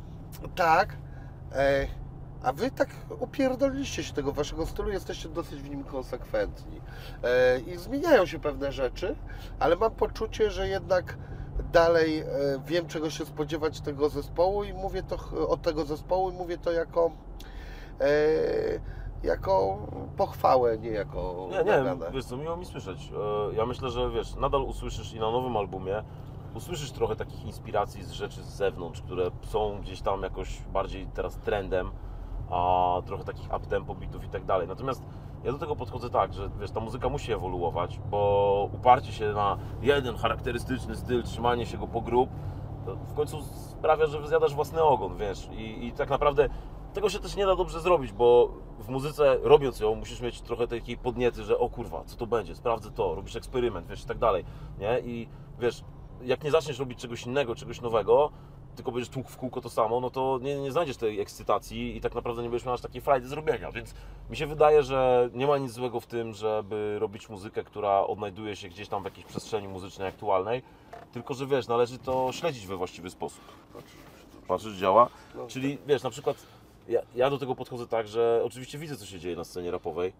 [0.55, 0.97] Tak,
[1.51, 1.87] e,
[2.43, 6.81] a wy tak upierdoliliście się tego waszego stylu, jesteście dosyć w nim konsekwentni.
[7.23, 9.15] E, I zmieniają się pewne rzeczy,
[9.59, 11.17] ale mam poczucie, że jednak
[11.73, 12.25] dalej e,
[12.67, 16.71] wiem czego się spodziewać tego zespołu i mówię to od tego zespołu i mówię to
[16.71, 17.11] jako
[18.01, 18.09] e,
[19.23, 19.77] jako
[20.17, 22.11] pochwałę, nie jako Nie, nie, naganę.
[22.11, 23.11] wiesz co, miło mi słyszeć.
[23.53, 26.03] Ja myślę, że wiesz, nadal usłyszysz i na nowym albumie
[26.55, 31.37] usłyszysz trochę takich inspiracji z rzeczy z zewnątrz, które są gdzieś tam jakoś bardziej teraz
[31.37, 31.91] trendem,
[32.51, 34.67] a trochę takich up-tempo bitów i tak dalej.
[34.67, 35.03] Natomiast
[35.43, 39.57] ja do tego podchodzę tak, że wiesz, ta muzyka musi ewoluować, bo uparcie się na
[39.81, 42.29] jeden charakterystyczny styl, trzymanie się go po grób,
[43.07, 45.49] w końcu sprawia, że zjadasz własny ogon, wiesz.
[45.51, 46.49] I, I tak naprawdę
[46.93, 50.67] tego się też nie da dobrze zrobić, bo w muzyce robiąc ją musisz mieć trochę
[50.67, 54.17] takiej podniety, że o kurwa, co to będzie, sprawdzę to, robisz eksperyment, wiesz, i tak
[54.17, 54.45] dalej,
[54.79, 54.99] nie?
[54.99, 55.27] I
[55.59, 55.83] wiesz,
[56.21, 58.31] jak nie zaczniesz robić czegoś innego, czegoś nowego,
[58.79, 62.01] tylko będziesz tłukł w kółko to samo, no to nie, nie znajdziesz tej ekscytacji i
[62.01, 63.93] tak naprawdę nie będziesz miał aż takiej frajdy zrobienia, więc
[64.29, 68.55] mi się wydaje, że nie ma nic złego w tym, żeby robić muzykę, która odnajduje
[68.55, 70.61] się gdzieś tam w jakiejś przestrzeni muzycznej aktualnej,
[71.11, 73.41] tylko że wiesz, należy to śledzić we właściwy sposób.
[74.47, 75.09] Patrzysz, działa?
[75.47, 76.37] Czyli wiesz, na przykład
[76.87, 80.13] ja, ja do tego podchodzę tak, że oczywiście widzę, co się dzieje na scenie rapowej,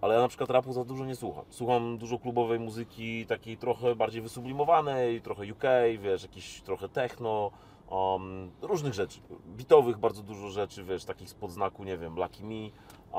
[0.00, 1.44] ale ja na przykład rapu za dużo nie słucham.
[1.50, 5.64] Słucham dużo klubowej muzyki, takiej trochę bardziej wysublimowanej, trochę UK,
[5.98, 7.50] wiesz, jakiś trochę techno,
[7.90, 9.20] um, różnych rzeczy.
[9.56, 12.70] Bitowych bardzo dużo rzeczy, wiesz, takich spod znaku, nie wiem, Lucky Me,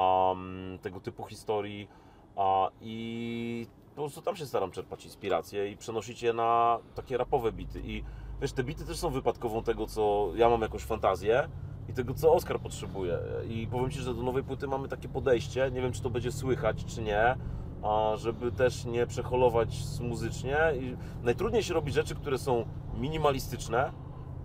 [0.02, 1.88] um, tego typu historii.
[2.36, 7.52] A, I po prostu tam się staram czerpać inspiracje i przenosić je na takie rapowe
[7.52, 7.82] bity.
[7.86, 8.04] I
[8.42, 11.50] wiesz, te bity też są wypadkową tego, co ja mam jakąś fantazję
[11.90, 13.20] i tego, co Oskar potrzebuje.
[13.50, 16.32] I powiem Ci, że do nowej płyty mamy takie podejście, nie wiem, czy to będzie
[16.32, 17.36] słychać, czy nie,
[17.84, 19.70] a żeby też nie przeholować
[20.02, 20.58] muzycznie.
[20.82, 23.92] I najtrudniej się robi rzeczy, które są minimalistyczne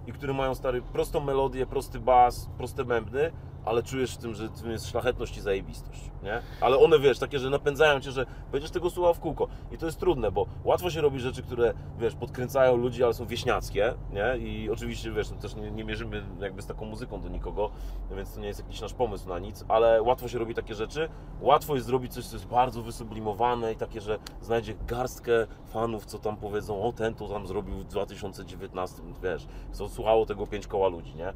[0.07, 3.33] i które mają stary prostą melodię, prosty bas, proste bębny,
[3.65, 6.43] ale czujesz w tym, że tym jest szlachetność i zajebistość, nie?
[6.61, 9.49] Ale one, wiesz, takie, że napędzają cię, że będziesz tego słuchał w kółko.
[9.73, 13.27] I to jest trudne, bo łatwo się robi rzeczy, które, wiesz, podkręcają ludzi, ale są
[13.27, 14.39] wieśniackie, nie?
[14.39, 17.71] I oczywiście, wiesz, no też nie, nie mierzymy jakby z taką muzyką do nikogo,
[18.17, 21.09] więc to nie jest jakiś nasz pomysł na nic, ale łatwo się robi takie rzeczy.
[21.41, 26.19] Łatwo jest zrobić coś, co jest bardzo wysublimowane i takie, że znajdzie garstkę fanów, co
[26.19, 30.89] tam powiedzą, o ten to tam zrobił w 2019, wiesz, co słuchało tego pięć koła
[30.89, 31.33] ludzi, nie?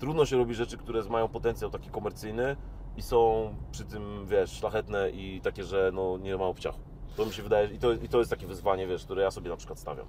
[0.00, 2.56] Trudno się robi rzeczy, które mają potencjał taki komercyjny
[2.96, 6.80] i są przy tym, wiesz, szlachetne i takie, że no nie ma obciachu.
[7.16, 9.50] To mi się wydaje, i to, i to jest takie wyzwanie, wiesz, które ja sobie
[9.50, 10.06] na przykład stawiam.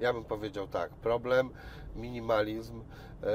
[0.00, 1.50] Ja bym powiedział tak, problem,
[1.96, 2.80] minimalizm,
[3.22, 3.26] e,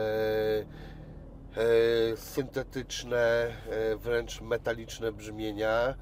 [2.12, 5.96] e, syntetyczne, e, wręcz metaliczne brzmienia,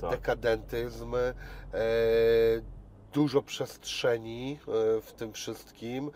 [0.00, 0.10] Tak.
[0.10, 1.14] dekadentyzm,
[3.12, 4.58] dużo przestrzeni
[5.02, 6.10] w tym wszystkim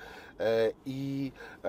[0.87, 1.33] i
[1.65, 1.69] e,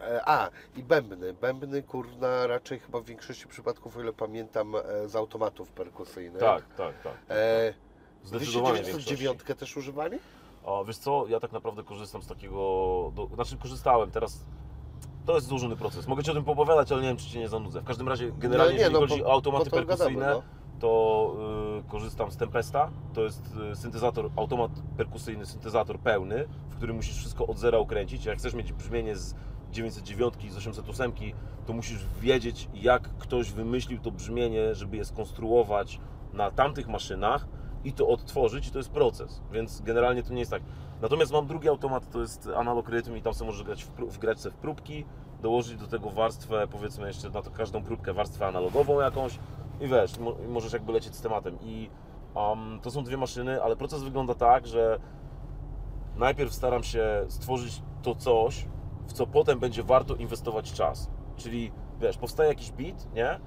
[0.00, 1.34] e, a, i bębny.
[1.34, 6.40] Bębny, kurna, raczej chyba w większości przypadków, o ile pamiętam, e, z automatów perkusyjnych.
[6.40, 7.14] Tak, tak, tak.
[7.30, 7.74] E,
[8.24, 9.06] Zdecydowanie większość.
[9.08, 10.18] 1909 też używali?
[10.64, 12.56] O, wiesz co, ja tak naprawdę korzystam z takiego,
[13.14, 14.44] do, znaczy korzystałem, teraz
[15.26, 16.06] to jest złożony proces.
[16.06, 17.80] Mogę Ci o tym poopowiadać, ale nie wiem, czy Cię nie zanudzę.
[17.80, 20.42] W każdym razie, generalnie nie, jeżeli no, chodzi po- o automaty to gadamy, perkusyjne, no.
[20.78, 21.34] To
[21.86, 22.90] y, korzystam z Tempesta.
[23.14, 28.24] To jest y, syntezator, automat perkusyjny, syntezator pełny, w którym musisz wszystko od zera ukręcić.
[28.24, 29.34] Jak chcesz mieć brzmienie z
[29.72, 31.12] 909, z 808,
[31.66, 36.00] to musisz wiedzieć, jak ktoś wymyślił to brzmienie, żeby je skonstruować
[36.32, 37.48] na tamtych maszynach
[37.84, 40.62] i to odtworzyć i to jest proces, więc generalnie to nie jest tak.
[41.00, 44.38] Natomiast mam drugi automat, to jest analog rytm i tam sobie możesz grać w, wgrać
[44.38, 45.04] w próbki,
[45.42, 49.38] dołożyć do tego warstwę, powiedzmy jeszcze na to każdą próbkę warstwę analogową jakąś
[49.80, 50.12] i wiesz,
[50.48, 51.58] możesz jakby lecieć z tematem.
[51.62, 51.90] I
[52.34, 54.98] um, to są dwie maszyny, ale proces wygląda tak, że
[56.16, 58.66] najpierw staram się stworzyć to coś,
[59.06, 61.10] w co potem będzie warto inwestować czas.
[61.36, 63.40] Czyli wiesz, powstaje jakiś beat, nie?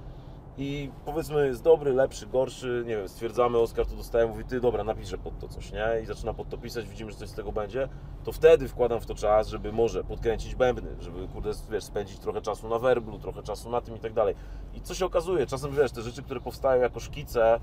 [0.58, 4.84] I powiedzmy jest dobry, lepszy, gorszy, nie wiem, stwierdzamy, Oskar to dostaje, mówi ty dobra,
[4.84, 5.86] napiszę pod to coś, nie?
[6.02, 7.88] I zaczyna pod to pisać, widzimy, że coś z tego będzie,
[8.24, 12.42] to wtedy wkładam w to czas, żeby może podkręcić bębny, żeby kurde, wiesz, spędzić trochę
[12.42, 14.34] czasu na werblu, trochę czasu na tym i tak dalej.
[14.74, 17.60] I co się okazuje, czasem wiesz, te rzeczy, które powstają jako szkice,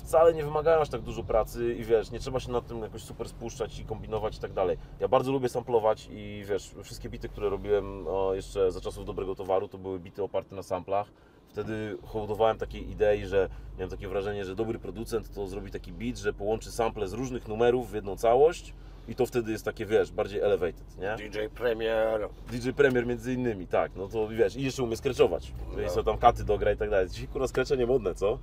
[0.00, 3.02] wcale nie wymagają aż tak dużo pracy i wiesz, nie trzeba się nad tym jakoś
[3.02, 4.76] super spuszczać i kombinować i tak dalej.
[5.00, 9.34] Ja bardzo lubię samplować i wiesz, wszystkie bity, które robiłem o, jeszcze za czasów dobrego
[9.34, 11.06] towaru, to były bity oparte na samplach.
[11.48, 13.48] Wtedy hołdowałem takiej idei, że
[13.78, 17.48] miałem takie wrażenie, że dobry producent to zrobi taki beat, że połączy sample z różnych
[17.48, 18.74] numerów w jedną całość
[19.08, 21.16] i to wtedy jest takie, wiesz, bardziej elevated, nie?
[21.28, 22.28] DJ Premier.
[22.50, 25.90] DJ Premier między innymi, tak, no to wiesz, i jeszcze umie skreczować, No.
[25.90, 27.08] są tam katy do gra i tak dalej.
[27.08, 28.38] Dzisiaj kurwa skreczenie modne, co?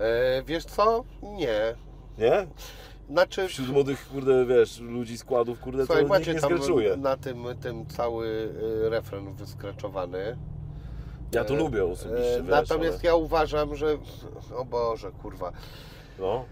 [0.00, 1.04] E, wiesz co?
[1.22, 1.74] Nie.
[2.18, 2.46] Nie?
[3.10, 6.96] Znaczy, Wśród młodych, kurde, wiesz, ludzi składów, kurde, słuchaj, to nikt nie tam skreczuje.
[6.96, 10.36] na tym, tym cały y, refren wyskraczowany.
[11.32, 13.98] Ja to E, lubię osobiście, e, wiesz, Natomiast ja uważam, że...
[14.56, 15.46] O Boże, kurwa.
[15.46, 15.56] ale...
[16.18, 16.44] No,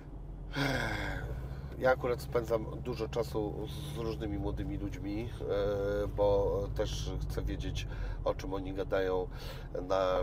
[1.79, 7.87] Ja akurat spędzam dużo czasu z różnymi młodymi ludźmi, e, bo też chcę wiedzieć,
[8.25, 9.29] o czym oni gadają
[9.89, 10.19] na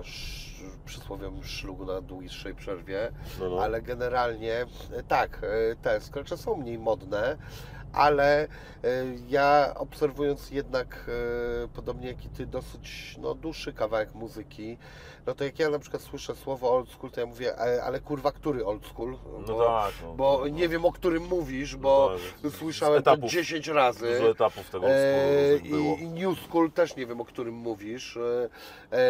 [0.86, 3.12] przysłowiowym szlugu na dłuższej przerwie.
[3.40, 3.62] no, no.
[3.62, 7.38] Ale generalnie e, tak, e, te skrecze są mniej modne,
[7.94, 8.48] ale e,
[9.30, 11.06] ja obserwując jednak,
[11.64, 14.78] e, podobnie jak i Ty, dosyć no, dłuższy kawałek muzyki,
[15.26, 18.00] no to jak ja na przykład słyszę słowo old school, to ja mówię, "E, ale
[18.00, 19.18] kurwa, który old school?
[19.48, 20.70] No Bo, tak, no, bo no, nie no.
[20.70, 23.32] wiem, o którym mówisz, bo tak, słyszałem to etapów.
[23.32, 24.14] 10 razy.
[24.18, 25.96] Dużo etapów tego różnych było.
[25.98, 28.18] I, New School też nie wiem, o którym mówisz.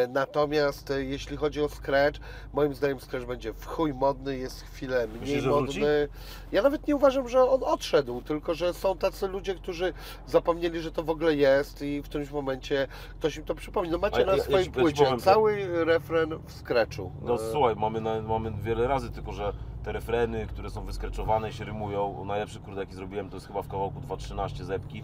[0.10, 2.20] Natomiast jeśli chodzi o Scratch,
[2.54, 6.08] moim zdaniem Scratch będzie w chuj modny, jest chwilę mniej Myślisz, modny.
[6.52, 9.94] Ja nawet nie uważam, że on odszedł, tylko że są tacy ludzie, którzy
[10.28, 12.88] zapomnieli, że to w ogóle jest i w którymś momencie
[13.20, 13.92] ktoś im to przypomni.
[13.92, 15.86] No A macie ja- na ja- ja swojej ci- ja ci płycie powiem, że- cały
[15.86, 17.12] refren w Scratchu.
[17.22, 19.54] No E, słuchaj, mamy, na, mamy wiele razy, tylko że
[19.84, 23.62] te refreny, które są wyskreczowane i się rymują, najlepszy kurde jaki zrobiłem, to jest chyba
[23.62, 25.04] w kawałku 2.13 zepki,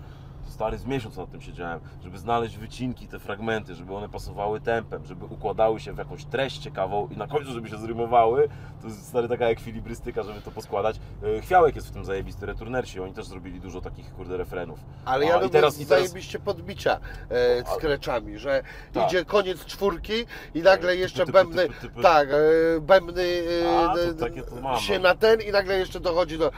[0.49, 5.05] stary z miesiąc nad tym siedziałem, żeby znaleźć wycinki, te fragmenty, żeby one pasowały tempem,
[5.05, 8.49] żeby układały się w jakąś treść ciekawą i na końcu, żeby się zrymowały,
[8.81, 10.99] to jest stary taka jak filibrystyka, żeby to poskładać.
[11.37, 14.79] E, Chwiałek jest w tym zajebisty, Returnersi, oni też zrobili dużo takich kurde refrenów.
[15.05, 16.99] Ale A, ja i lubię teraz- i teraz- zajebiście podbicia
[17.31, 19.07] e, A- skreczami, że Tak.
[19.07, 20.13] idzie koniec czwórki
[20.55, 22.01] i nagle jeszcze typy, bębny, typy, typy.
[22.01, 23.23] tak, e, bębny
[23.63, 26.51] e, A, to takie to mam, się na ten i nagle jeszcze dochodzi do...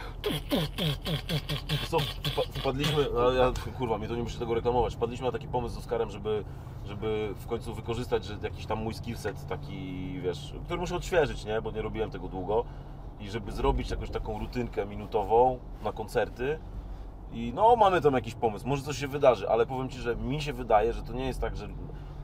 [1.89, 3.51] Co, wpa- wpadliśmy, no ja,
[3.81, 6.43] kurwa, mi to nie muszę tego reklamować, wpadliśmy na taki pomysł z Oskarem, żeby,
[6.85, 11.61] żeby w końcu wykorzystać że jakiś tam mój skillset taki, wiesz, który muszę odświeżyć, nie,
[11.61, 12.65] bo nie robiłem tego długo.
[13.19, 16.59] I żeby zrobić jakąś taką rutynkę minutową na koncerty.
[17.31, 20.41] I no, mamy tam jakiś pomysł, może coś się wydarzy, ale powiem Ci, że mi
[20.41, 21.67] się wydaje, że to nie jest tak, że...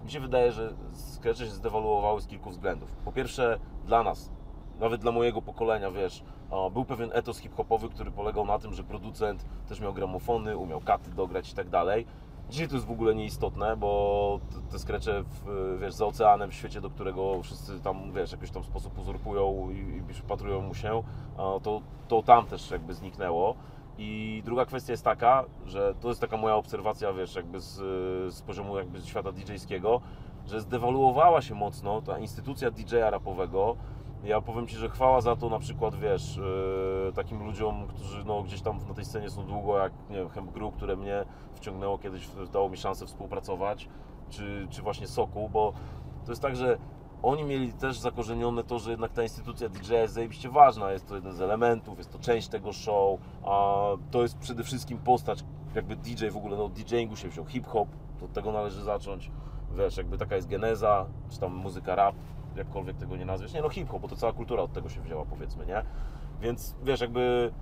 [0.05, 2.91] Mi się wydaje, że sketche się zdewaluowały z kilku względów.
[3.05, 4.31] Po pierwsze, dla nas,
[4.79, 6.23] nawet dla mojego pokolenia, wiesz,
[6.73, 11.11] był pewien etos hip-hopowy, który polegał na tym, że producent też miał gramofony, umiał katy
[11.11, 12.05] dograć i tak dalej.
[12.49, 14.39] Dzisiaj to jest w ogóle nieistotne, bo
[14.71, 15.23] te- skrecze,
[15.81, 19.69] wiesz, za oceanem, w świecie, do którego wszyscy tam, wiesz, w jakiś tam sposób uzurpują
[19.71, 21.03] i, i przypatrują mu się,
[21.63, 23.55] to, to tam też jakby zniknęło.
[23.97, 27.75] I druga kwestia jest taka, że to jest taka moja obserwacja, wiesz, jakby z,
[28.33, 30.01] z poziomu jakby świata DJ-skiego,
[30.45, 33.75] że zdewaluowała się mocno ta instytucja DJ-a rapowego.
[34.23, 36.37] Ja powiem Ci, że chwała za to na przykład, wiesz,
[37.05, 40.29] yy, takim ludziom, którzy no, gdzieś tam na tej scenie są długo, jak, nie wiem,
[40.29, 43.89] Hemp Gru, które mnie wciągnęło kiedyś, dało mi szansę współpracować,
[44.29, 45.73] czy, czy właśnie Soku, bo
[46.25, 46.77] to jest tak, że
[47.23, 51.15] oni mieli też zakorzenione to, że jednak ta instytucja DJ jest zajebiście ważna, jest to
[51.15, 55.43] jeden z elementów, jest to część tego show, a to jest przede wszystkim postać,
[55.75, 57.87] jakby DJ w ogóle, no DJingu się wziął, hip-hop,
[58.19, 59.31] to od tego należy zacząć,
[59.77, 62.15] wiesz, jakby taka jest geneza, czy tam muzyka rap,
[62.57, 65.25] jakkolwiek tego nie nazwiesz, nie no hip-hop, bo to cała kultura od tego się wzięła
[65.25, 65.83] powiedzmy, nie?
[66.41, 67.53] Więc wiesz, jakby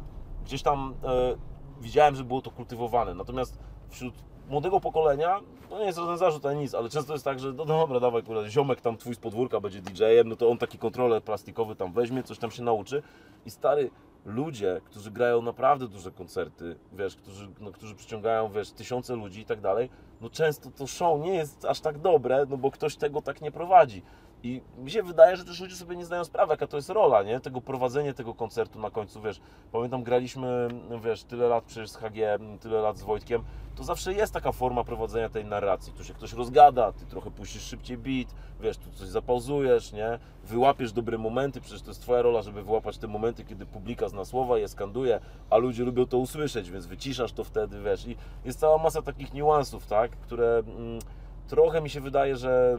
[0.45, 1.35] gdzieś tam e,
[1.81, 4.13] widziałem, że było to kultywowane, natomiast wśród
[4.49, 5.39] młodego pokolenia,
[5.69, 8.23] no nie jest żaden zarzut ani nic, ale często jest tak, że no dobra, dawaj,
[8.23, 11.93] kurde, ziomek tam twój z podwórka będzie DJ-em, no to on taki kontroler plastikowy tam
[11.93, 13.03] weźmie, coś tam się nauczy
[13.45, 13.89] i stary,
[14.25, 19.45] ludzie, którzy grają naprawdę duże koncerty, wiesz, którzy, no, którzy przyciągają, wiesz, tysiące ludzi i
[19.45, 19.89] tak dalej,
[20.21, 23.51] no często to show nie jest aż tak dobre, no bo ktoś tego tak nie
[23.51, 24.01] prowadzi.
[24.43, 27.23] I mi się wydaje, że też ludzie sobie nie zdają sprawy, jaka to jest rola,
[27.23, 27.39] nie?
[27.39, 29.41] Tego prowadzenie tego koncertu na końcu, wiesz.
[29.71, 30.67] Pamiętam, graliśmy,
[31.03, 33.43] wiesz, tyle lat przecież z HG, tyle lat z Wojtkiem.
[33.75, 35.93] To zawsze jest taka forma prowadzenia tej narracji.
[35.93, 38.27] Tu się ktoś rozgada, ty trochę puścisz szybciej beat,
[38.61, 40.19] wiesz, tu coś zapauzujesz, nie?
[40.43, 44.25] Wyłapiesz dobre momenty, przecież to jest twoja rola, żeby wyłapać te momenty, kiedy publika zna
[44.25, 45.19] słowa, je skanduje,
[45.49, 48.07] a ludzie lubią to usłyszeć, więc wyciszasz to wtedy, wiesz.
[48.07, 48.15] I
[48.45, 50.11] jest cała masa takich niuansów, tak?
[50.11, 50.63] Które...
[50.67, 50.99] Mm,
[51.47, 52.77] trochę mi się wydaje, że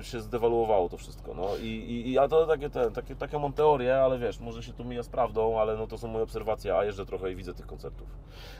[0.00, 1.34] y, się zdewaluowało to wszystko.
[1.34, 1.48] No.
[1.62, 4.72] I, i, i ja to takie, te, takie, takie mam teorie, ale wiesz, może się
[4.72, 7.54] to mija z prawdą, ale no to są moje obserwacje, a jeżdżę trochę i widzę
[7.54, 8.08] tych koncertów.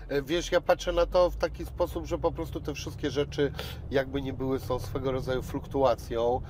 [0.08, 3.52] E, Wiesz, ja patrzę na to w taki sposób, że po prostu te wszystkie rzeczy,
[3.90, 6.40] jakby nie były, są swego rodzaju fluktuacją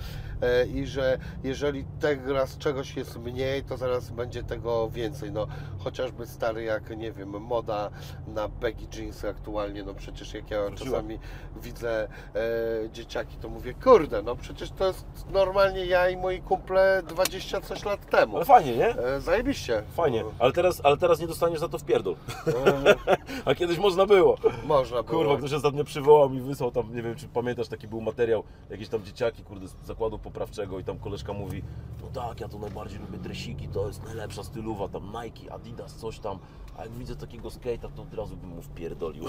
[0.75, 5.33] i że jeżeli teraz czegoś jest mniej, to zaraz będzie tego więcej.
[5.33, 5.47] No,
[5.79, 7.91] chociażby stary, jak nie wiem, moda
[8.27, 10.91] na baggy jeansy aktualnie, no przecież jak ja Wróciła.
[10.91, 11.19] czasami
[11.63, 17.03] widzę e, dzieciaki, to mówię, kurde, no przecież to jest normalnie ja i moi kumple
[17.09, 18.37] 20 coś lat temu.
[18.37, 18.89] Ale fajnie, nie?
[18.99, 19.83] E, zajebiście.
[19.97, 22.17] Fajnie, ale teraz, ale teraz nie dostaniesz za to w pierdol.
[22.47, 24.37] E, A kiedyś można było.
[24.65, 25.19] można było.
[25.19, 28.89] Kurwa, ktoś ostatnio przywołał mi, wysłał tam, nie wiem czy pamiętasz, taki był materiał, jakieś
[28.89, 31.63] tam dzieciaki, kurde, z zakładu poprawczego i tam koleżka mówi,
[32.03, 36.19] no tak, ja to najbardziej lubię dresiki, to jest najlepsza stylowa, tam Nike, Adidas, coś
[36.19, 36.39] tam,
[36.79, 39.25] a jak widzę takiego skate'a, to od razu bym mu wpierdolił.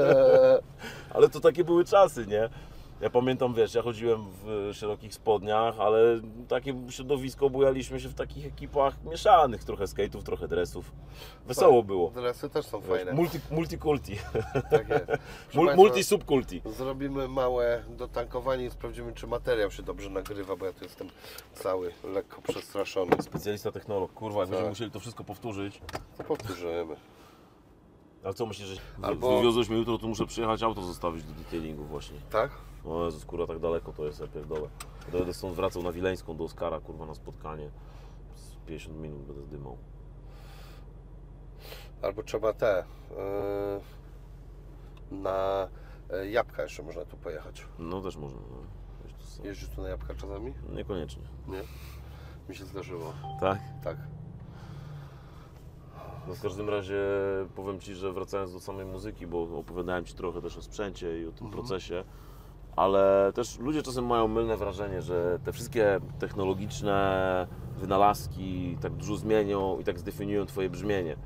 [1.14, 2.48] Ale to takie były czasy, nie?
[3.02, 8.46] Ja pamiętam, wiesz, ja chodziłem w szerokich spodniach, ale takie środowisko bujaliśmy się w takich
[8.46, 10.92] ekipach mieszanych, trochę skate'ów, trochę dresów.
[11.46, 12.10] Wesoło było.
[12.10, 13.12] Dresy też są Wiesz, fajne.
[13.12, 14.16] multi, multikulti,
[14.70, 15.06] Tak jest.
[15.76, 16.60] Multi-subkulti.
[16.76, 21.08] Zrobimy małe dotankowanie i sprawdzimy, czy materiał się dobrze nagrywa, bo ja tu jestem
[21.54, 23.22] cały lekko przestraszony.
[23.22, 24.50] Specjalista technolog, kurwa, jak Tak.
[24.50, 25.80] będziemy musieli to wszystko powtórzyć.
[26.18, 26.96] To powtórzymy.
[28.24, 31.84] Ale co myślisz, że Albo- wywiozłeś mnie jutro, to muszę przyjechać auto zostawić do detailingu
[31.84, 32.16] właśnie.
[32.30, 32.50] Tak?
[32.84, 34.68] O Jezus, kurwa, tak daleko to jest, ja pierdolę.
[35.12, 37.70] Będę stąd wracał na Wileńską do Oskara, kurwa, na spotkanie.
[38.34, 39.76] Z 50 minut będę zdymał.
[42.02, 42.84] Albo trzeba te.
[45.10, 45.68] Yy, na
[46.10, 47.66] yy, jabłka jeszcze można tu pojechać.
[47.78, 48.56] No też można, no.
[49.44, 50.54] Jeździsz tu na jabłka czasami?
[50.74, 51.22] Niekoniecznie.
[51.48, 51.62] Nie?
[52.48, 53.12] Mi się zdarzyło.
[53.40, 53.58] Tak?
[53.84, 53.96] Tak.
[56.28, 57.00] No w każdym razie
[57.54, 61.26] powiem Ci, że wracając do samej muzyki, bo opowiadałem Ci trochę też o sprzęcie i
[61.26, 62.04] o tym procesie,
[62.76, 67.46] ale też ludzie czasem mają mylne wrażenie, że te wszystkie technologiczne
[67.76, 71.16] wynalazki tak dużo zmienią i tak zdefiniują Twoje brzmienie.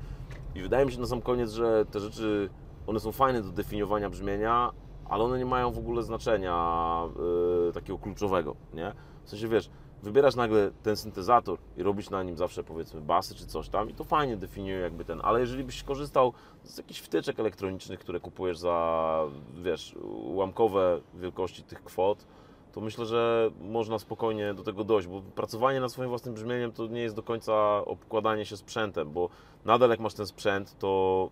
[0.55, 2.49] I wydaje mi się na sam koniec, że te rzeczy,
[2.87, 4.71] one są fajne do definiowania brzmienia,
[5.09, 7.01] ale one nie mają w ogóle znaczenia
[7.65, 8.93] yy, takiego kluczowego, nie?
[9.23, 9.69] W sensie, wiesz,
[10.07, 13.93] wybierasz nagle ten syntezator i robisz na nim zawsze, powiedzmy, basy czy coś tam i
[13.93, 16.33] to fajnie definiuje jakby ten, ale jeżeli byś korzystał
[16.63, 19.25] z jakichś wtyczek elektronicznych, które kupujesz za,
[19.63, 19.95] wiesz,
[20.25, 22.25] ułamkowe wielkości tych kwot,
[22.71, 26.87] to myślę, że można spokojnie do tego dojść, bo pracowanie nad swoim własnym brzmieniem to
[26.87, 29.29] nie jest do końca obkładanie się sprzętem, bo
[29.65, 31.29] nadal jak masz ten sprzęt, to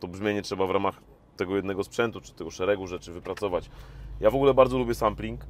[0.00, 1.00] to brzmienie trzeba w ramach
[1.36, 3.70] tego jednego sprzętu, czy tego szeregu rzeczy wypracować.
[4.20, 5.40] Ja w ogóle bardzo lubię sampling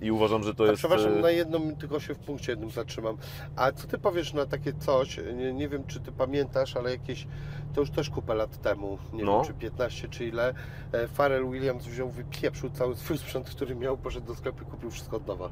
[0.00, 0.78] I uważam, że to A jest...
[0.78, 3.16] przepraszam, e, na jedną tylko się w punkcie jednym zatrzymam.
[3.56, 5.20] A co ty powiesz na takie coś?
[5.36, 7.26] Nie, nie wiem, czy ty pamiętasz, ale jakieś,
[7.74, 9.36] to już też kupę lat temu, nie No.
[9.36, 10.54] wiem, czy 15, czy ile,
[10.92, 14.90] e, Pharrell Williams wziął, wypieprzył cały swój sprzęt, który miał, poszedł do sklepu i kupił
[14.90, 15.50] wszystko od nowa.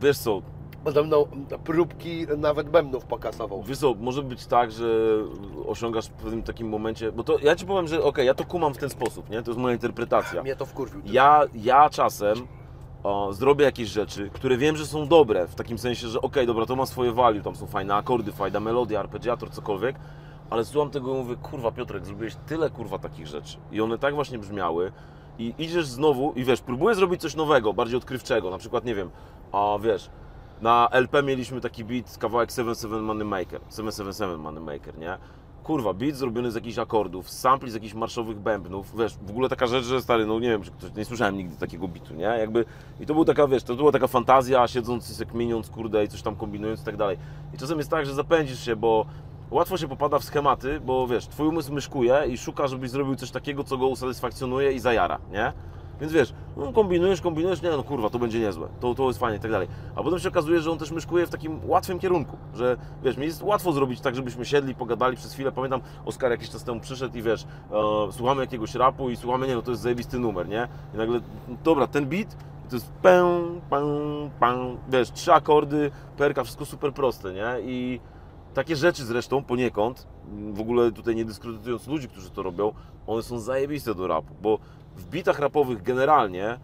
[0.00, 0.42] Wiesz co,
[0.84, 1.26] Podobno
[1.64, 3.62] próbki nawet bębnów pokasował.
[3.62, 4.86] Wiesz co, może być tak, że
[5.66, 8.74] osiągasz w pewnym takim momencie, bo to ja Ci powiem, że okej, ja to kumam
[8.74, 9.42] w ten sposób, nie?
[9.42, 10.42] To jest moja interpretacja.
[10.42, 11.02] Mnie to wkurwił.
[11.04, 12.46] Ja, ja czasem
[13.02, 16.66] o, zrobię jakieś rzeczy, które wiem, że są dobre, w takim sensie, że okej, dobra,
[16.66, 19.96] to ma swoje value, tam są fajne akordy, fajna melodia, arpeggiator, cokolwiek,
[20.50, 24.14] ale słucham tego i mówię, kurwa Piotrek, zrobiłeś tyle kurwa takich rzeczy i one tak
[24.14, 24.92] właśnie brzmiały
[25.38, 29.10] i idziesz znowu i wiesz, próbuję zrobić coś nowego, bardziej odkrywczego, na przykład, nie wiem,
[29.52, 30.10] a wiesz,
[30.62, 35.18] na LP mieliśmy taki beat, kawałek 77 Money Maker, 777 Money Maker, nie?
[35.62, 39.66] Kurwa, beat zrobiony z jakichś akordów, sampli z jakichś marszowych bębnów, wiesz, w ogóle taka
[39.66, 42.24] rzecz, że stary, no nie wiem, czy ktoś, nie słyszałem nigdy takiego bitu, nie?
[42.24, 42.64] Jakby,
[43.00, 46.08] i to była taka, wiesz, to była taka fantazja, siedząc i jak miniąc, kurde, i
[46.08, 47.16] coś tam kombinując i tak dalej.
[47.54, 49.06] I czasem jest tak, że zapędzisz się, bo
[49.50, 53.30] łatwo się popada w schematy, bo wiesz, twój umysł myszkuje i szuka, żebyś zrobił coś
[53.30, 55.52] takiego, co go usatysfakcjonuje i zajara, nie?
[56.02, 59.38] Więc wiesz, no kombinujesz, kombinujesz, nie no kurwa, to będzie niezłe, to, to jest fajnie
[59.38, 59.68] i tak dalej.
[59.96, 63.26] A potem się okazuje, że on też myszkuje w takim łatwym kierunku, że wiesz, mi
[63.26, 65.52] jest łatwo zrobić tak, żebyśmy siedli, pogadali przez chwilę.
[65.52, 69.54] Pamiętam, Oskar jakiś czas temu przyszedł i wiesz, e, słuchamy jakiegoś rapu i słuchamy, nie
[69.54, 70.68] no to jest zajebisty numer, nie?
[70.94, 71.20] I nagle,
[71.64, 72.36] dobra, ten beat
[72.68, 73.82] to jest pę, pę,
[74.40, 77.54] pę, wiesz, trzy akordy, perka, wszystko super proste, nie?
[77.64, 78.00] I
[78.54, 80.06] takie rzeczy zresztą poniekąd,
[80.52, 82.72] w ogóle tutaj nie dyskredytując ludzi, którzy to robią,
[83.06, 84.58] one są zajebiste do rapu, bo
[84.96, 86.58] w bitach rapowych generalnie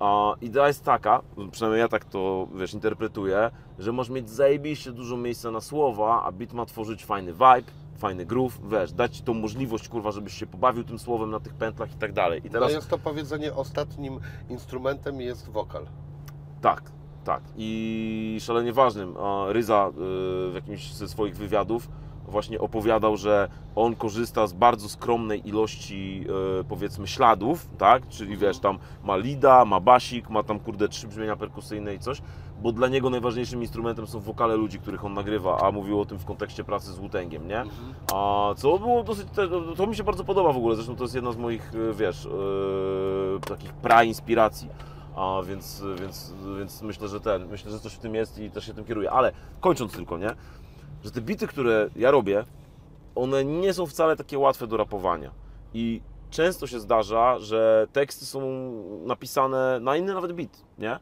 [0.00, 5.16] a idea jest taka, przynajmniej ja tak to wiesz, interpretuję, że masz mieć zajebiście dużo
[5.16, 9.34] miejsca na słowa, a beat ma tworzyć fajny vibe, fajny groove, wiesz, dać ci tą
[9.34, 12.46] możliwość, kurwa, żebyś się pobawił tym słowem na tych pętlach i tak dalej.
[12.46, 12.70] I Teraz...
[12.70, 15.86] No jest to powiedzenie, ostatnim instrumentem jest wokal.
[16.60, 16.82] Tak,
[17.24, 17.42] tak.
[17.56, 19.14] I szalenie ważnym.
[19.48, 19.92] Ryza y,
[20.50, 21.88] w jakimś ze swoich wywiadów
[22.28, 26.26] właśnie opowiadał, że on korzysta z bardzo skromnej ilości
[26.60, 28.08] y, powiedzmy śladów, tak?
[28.08, 32.22] Czyli wiesz, tam ma lida, ma basik, ma tam kurde trzy brzmienia perkusyjne i coś,
[32.62, 36.18] bo dla niego najważniejszym instrumentem są wokale ludzi, których on nagrywa, a mówił o tym
[36.18, 37.64] w kontekście pracy z Wu-Tangiem, nie?
[38.12, 39.28] A co było dosyć,
[39.76, 42.24] to mi się bardzo podoba w ogóle, zresztą to jest jedna z moich, y, wiesz,
[42.24, 44.68] yy, takich pra-inspiracji.
[45.16, 48.66] A więc, więc, więc myślę, że ten, myślę, że coś w tym jest i też
[48.66, 49.10] się tym kieruję.
[49.10, 50.34] Ale kończąc tylko, nie?
[51.04, 52.44] Że te bity, które ja robię,
[53.14, 55.30] one nie są wcale takie łatwe do rapowania.
[55.74, 56.00] I
[56.30, 58.40] często się zdarza, że teksty są
[59.06, 60.98] napisane na inny nawet bit, nie?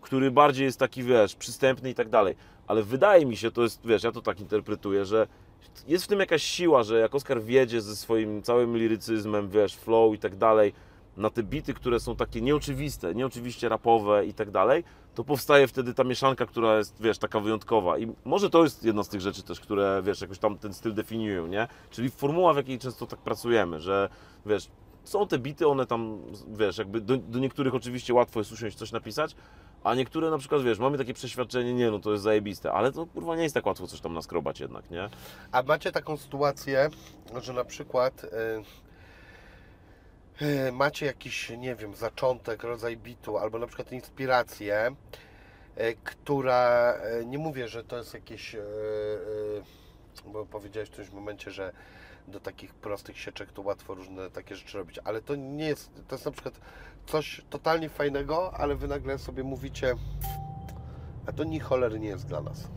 [0.00, 2.34] Który bardziej jest taki, wiesz, przystępny i tak dalej.
[2.66, 5.26] Ale wydaje mi się, to jest, wiesz, ja to tak interpretuję, że
[5.88, 10.14] jest w tym jakaś siła, że jak Oskar wiedzie ze swoim całym lirycyzmem, wiesz, flow
[10.14, 10.72] i tak dalej,
[11.16, 14.84] na te bity, które są takie nieoczywiste, nieoczywiście rapowe i tak dalej,
[15.14, 17.98] to powstaje wtedy ta mieszanka, która jest, wiesz, taka wyjątkowa.
[17.98, 20.94] I może to jest jedna z tych rzeczy też, które, wiesz, jakoś tam ten styl
[20.94, 21.68] definiują, nie?
[21.90, 24.08] Czyli formuła, w jakiej często tak pracujemy, że,
[24.46, 24.68] wiesz,
[25.04, 28.92] są te bity, one tam, wiesz, jakby do, do niektórych oczywiście łatwo jest usiąść coś
[28.92, 29.36] napisać,
[29.84, 33.06] a niektóre na przykład, wiesz, mamy takie przeświadczenie, nie no, to jest zajebiste, ale to
[33.06, 35.08] kurwa nie jest tak łatwo coś tam naskrobać jednak, nie?
[35.52, 36.90] A macie taką sytuację,
[37.42, 38.28] że na przykład y,
[40.72, 44.94] macie jakiś, nie wiem, zaczątek, rodzaj bitu, albo na przykład inspirację,
[45.80, 48.56] y, która, y, nie mówię, że to jest jakieś,
[50.26, 51.72] bo powiedziałeś w którymś momencie, że
[52.28, 56.14] do takich prostych sieczek to łatwo różne takie rzeczy robić, ale to nie jest, to
[56.14, 56.60] jest na przykład
[57.06, 59.94] coś totalnie fajnego, ale wy nagle sobie mówicie,
[61.26, 62.68] a to ni cholery nie jest dla nas.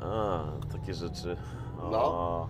[0.00, 1.36] A, takie rzeczy.
[1.82, 2.48] A, No.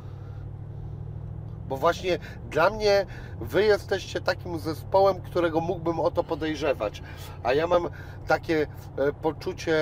[1.68, 2.18] Bo właśnie
[2.50, 3.06] dla mnie
[3.40, 7.02] wy jesteście takim zespołem, którego mógłbym o to podejrzewać.
[7.42, 7.88] A ja mam
[8.26, 8.66] takie
[8.96, 9.76] e, poczucie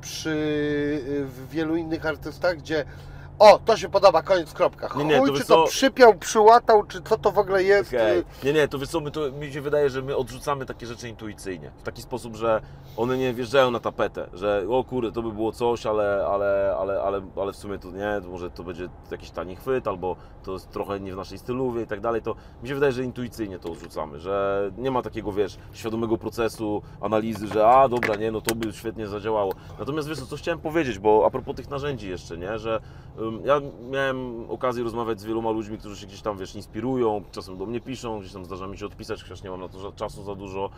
[0.00, 2.84] przy e, wielu innych artystach, gdzie
[3.40, 4.88] o, to się podoba, koniec, kropka.
[4.96, 7.90] Nie, nie, Chuj, to czy to przypiął, przyłatał, czy co to w ogóle jest.
[7.90, 8.18] Okej.
[8.18, 10.86] y, Nie, nie, to wiesz co, my to, mi się wydaje, że my odrzucamy takie
[10.86, 11.70] rzeczy intuicyjnie.
[11.78, 12.60] W taki sposób, że
[12.96, 17.02] one nie wjeżdżają na tapetę, że o kurde, to by było coś, ale, ale, ale,
[17.02, 20.70] ale, ale w sumie to nie, może to będzie jakiś tani chwyt, albo to jest
[20.70, 23.72] trochę nie w naszej styluwie i tak dalej, to mi się wydaje, że intuicyjnie to
[23.72, 28.54] odrzucamy, że nie ma takiego, wiesz, świadomego procesu analizy, że a, dobra, nie, no to
[28.54, 29.52] by świetnie zadziałało.
[29.78, 32.80] Natomiast wiesz co, co chciałem powiedzieć, bo a propos tych narzędzi jeszcze, nie, że
[33.44, 33.60] ja
[33.90, 37.80] miałem okazję rozmawiać z wieloma ludźmi, którzy się gdzieś tam, wiesz, inspirują, czasem do mnie
[37.80, 40.70] piszą, gdzieś tam zdarza mi się odpisać, chociaż nie mam na to czasu za dużo.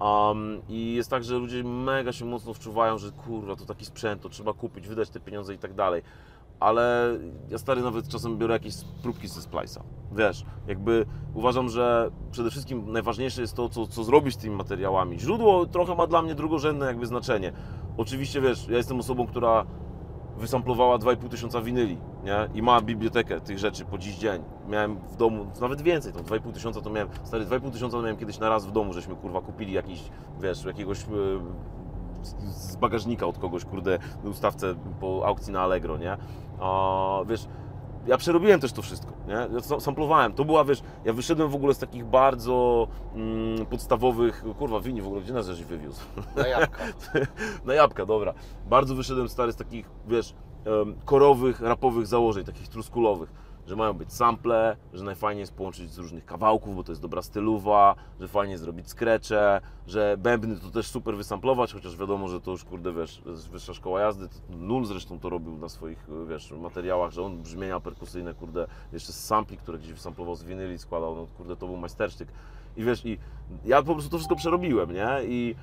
[0.00, 4.22] Um, I jest tak, że ludzie mega się mocno wczuwają, że kurwa, to taki sprzęt,
[4.22, 6.02] to trzeba kupić, wydać te pieniądze i tak dalej.
[6.60, 9.80] ale ja stary nawet czasem biorę jakieś próbki ze Splice'a.
[10.12, 15.20] Wiesz, jakby uważam, że przede wszystkim najważniejsze jest to, co, co zrobić z tymi materiałami.
[15.20, 17.52] Źródło trochę ma dla mnie drugorzędne jakby znaczenie.
[17.96, 19.66] Oczywiście, wiesz, ja jestem osobą, która
[20.38, 22.48] wysamplowała 2,5 tysiąca winyli, nie?
[22.54, 24.42] I ma bibliotekę tych rzeczy po dziś dzień.
[24.68, 28.16] Miałem w domu, nawet więcej, to 2,5 tysiąca to miałem, stary, 2,5 tysiąca to miałem
[28.16, 30.02] kiedyś na raz w domu, żeśmy kurwa kupili jakiś,
[30.40, 30.98] wiesz, jakiegoś
[32.22, 36.16] z- z bagażnika od kogoś, kurde, ustawce po aukcji na Allegro, nie?
[36.60, 37.46] A, wiesz,
[38.08, 39.34] ja przerobiłem też to wszystko, nie?
[39.34, 40.32] Ja sa- samplowałem.
[40.32, 45.06] To była, wiesz, ja wyszedłem w ogóle z takich bardzo mm, podstawowych, kurwa, wini w
[45.06, 46.00] ogóle, gdzie nas żeś wywiózł?
[46.36, 46.84] Na jabłka.
[47.66, 48.34] Na jabłka, dobra.
[48.66, 50.34] Bardzo wyszedłem stary z takich, wiesz,
[51.04, 53.32] korowych, rapowych założeń, takich truskulowych,
[53.68, 57.22] że mają być sample, że najfajniej jest połączyć z różnych kawałków, bo to jest dobra
[57.22, 62.50] stylowa, że fajnie zrobić skrecze, że bębny to też super wysamplować, chociaż wiadomo, że to
[62.50, 67.22] już, kurde, wiesz, wyższa szkoła jazdy, Nul zresztą to robił na swoich, wiesz, materiałach, że
[67.22, 71.56] on brzmienia perkusyjne, kurde, jeszcze z sampli, które gdzieś wysamplował z winyli, składał, no kurde,
[71.56, 72.28] to był majstersztyk.
[72.76, 73.18] I wiesz, i
[73.64, 75.08] ja po prostu to wszystko przerobiłem, nie?
[75.22, 75.54] I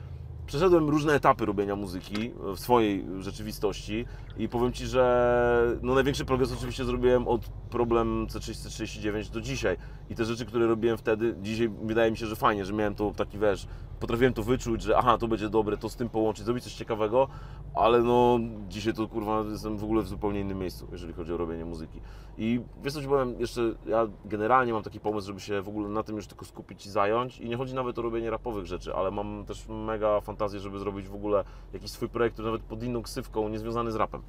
[0.46, 4.06] przeszedłem różne etapy robienia muzyki w swojej rzeczywistości
[4.38, 9.78] i powiem Ci, że no największy progres oczywiście zrobiłem od problem C339 do dzisiaj.
[10.10, 13.12] I te rzeczy, które robiłem wtedy, dzisiaj wydaje mi się, że fajnie, że miałem to
[13.12, 13.68] taki, wiesz,
[14.00, 17.28] potrafiłem to wyczuć, że aha, to będzie dobre, to z tym połączyć, zrobić coś ciekawego,
[17.76, 18.40] ale no
[18.70, 22.02] dzisiaj to kurwa jestem w ogóle w zupełnie innym miejscu, jeżeli chodzi o robienie muzyki.
[22.38, 25.90] I wiesz co Ci powiem, jeszcze ja generalnie mam taki pomysł, żeby się w ogóle
[25.90, 27.40] na tym już tylko skupić i zająć.
[27.40, 31.08] I nie chodzi nawet o robienie rapowych rzeczy, ale mam też mega fantazję, żeby zrobić
[31.08, 34.22] w ogóle jakiś swój projekt, który nawet pod inną ksywką, niezwiązany z rapem.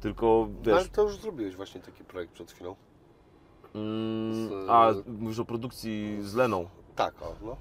[0.00, 2.76] Tylko No, ale wiesz, to już zrobiłeś właśnie taki projekt przed chwilą.
[3.74, 6.68] mm, z- a mówisz o produkcji z Leną.
[6.96, 7.56] Tak, o, no.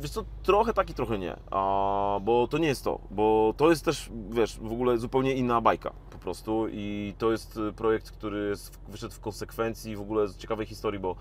[0.00, 3.70] Wiesz co, trochę tak i trochę nie, a, bo to nie jest to, bo to
[3.70, 8.10] jest też, wiesz, w ogóle zupełnie inna bajka po prostu i to jest y, projekt,
[8.10, 11.16] który jest, wyszedł w konsekwencji w ogóle z ciekawej historii, bo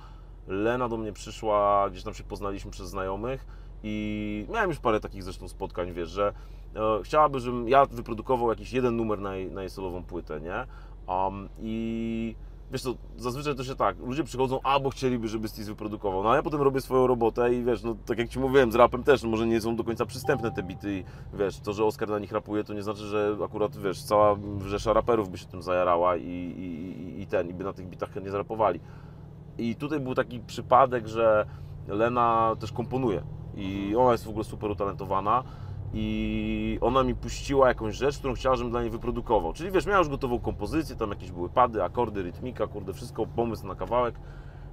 [0.48, 3.46] Lena do mnie przyszła, gdzieś tam się poznaliśmy przez znajomych
[3.84, 6.34] i miałem już parę takich zresztą spotkań, wiesz, że
[6.76, 10.66] e, chciałaby, żebym ja wyprodukował jakiś jeden numer na jej, na jej solową płytę, nie?
[11.14, 12.36] Um, I
[12.72, 16.32] wiesz co, zazwyczaj to się tak, ludzie przychodzą, a bo chcieliby, żeby Stis wyprodukował, no
[16.32, 19.04] a ja potem robię swoją robotę i wiesz, no tak jak Ci mówiłem, z rapem
[19.04, 21.04] też, no, może nie są do końca przystępne te bity i
[21.34, 24.94] wiesz, to, że Oskar na nich rapuje, to nie znaczy, że akurat, wiesz, cała rzesza
[24.94, 28.32] raperów by się tym zajarała i, i, i- ten, i by na tych bitach chętnie
[28.32, 28.80] zarapowali.
[29.58, 31.46] I tutaj był taki przypadek, że
[31.88, 33.24] Lena też komponuje
[33.56, 35.44] i ona jest w ogóle super utalentowana
[35.94, 39.54] i ona mi puściła jakąś rzecz, którą chciała, żebym dla niej wyprodukował.
[39.54, 43.68] Czyli wiesz, miała już gotową kompozycję, tam jakieś były pady, akordy, rytmika, kurde, wszystko, pomysł
[43.68, 44.16] na kawałek.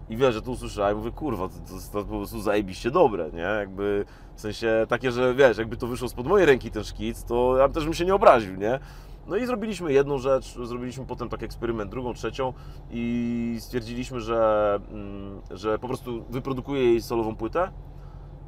[0.09, 3.41] I wiesz, że tu usłyszałem, mówię, kurwa, to, to jest po prostu zajebiście dobre, nie?
[3.41, 4.05] Jakby,
[4.35, 7.68] w sensie takie, że wiesz, jakby to wyszło spod mojej ręki ten szkic, to ja
[7.68, 8.78] też bym się nie obraził, nie?
[9.26, 12.53] No i zrobiliśmy jedną rzecz, zrobiliśmy potem taki eksperyment, drugą, trzecią
[12.91, 17.72] i stwierdziliśmy, że, mm, że po prostu wyprodukuję jej solową płytę,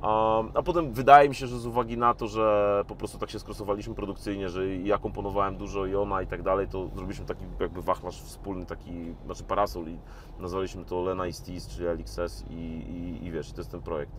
[0.05, 3.39] a, potem wydaje mi się, że z uwagi na to, że po prostu tak się
[3.39, 7.83] skrosowaliśmy produkcyjnie, że ja komponowałem dużo i ona i tak dalej, to zrobiliśmy taki jakby
[7.83, 9.99] wachlarz wspólny, taki, znaczy parasol i
[10.39, 14.13] nazwaliśmy to Lena i Stis, czyli LXS i, i, i wiesz, to jest ten projekt,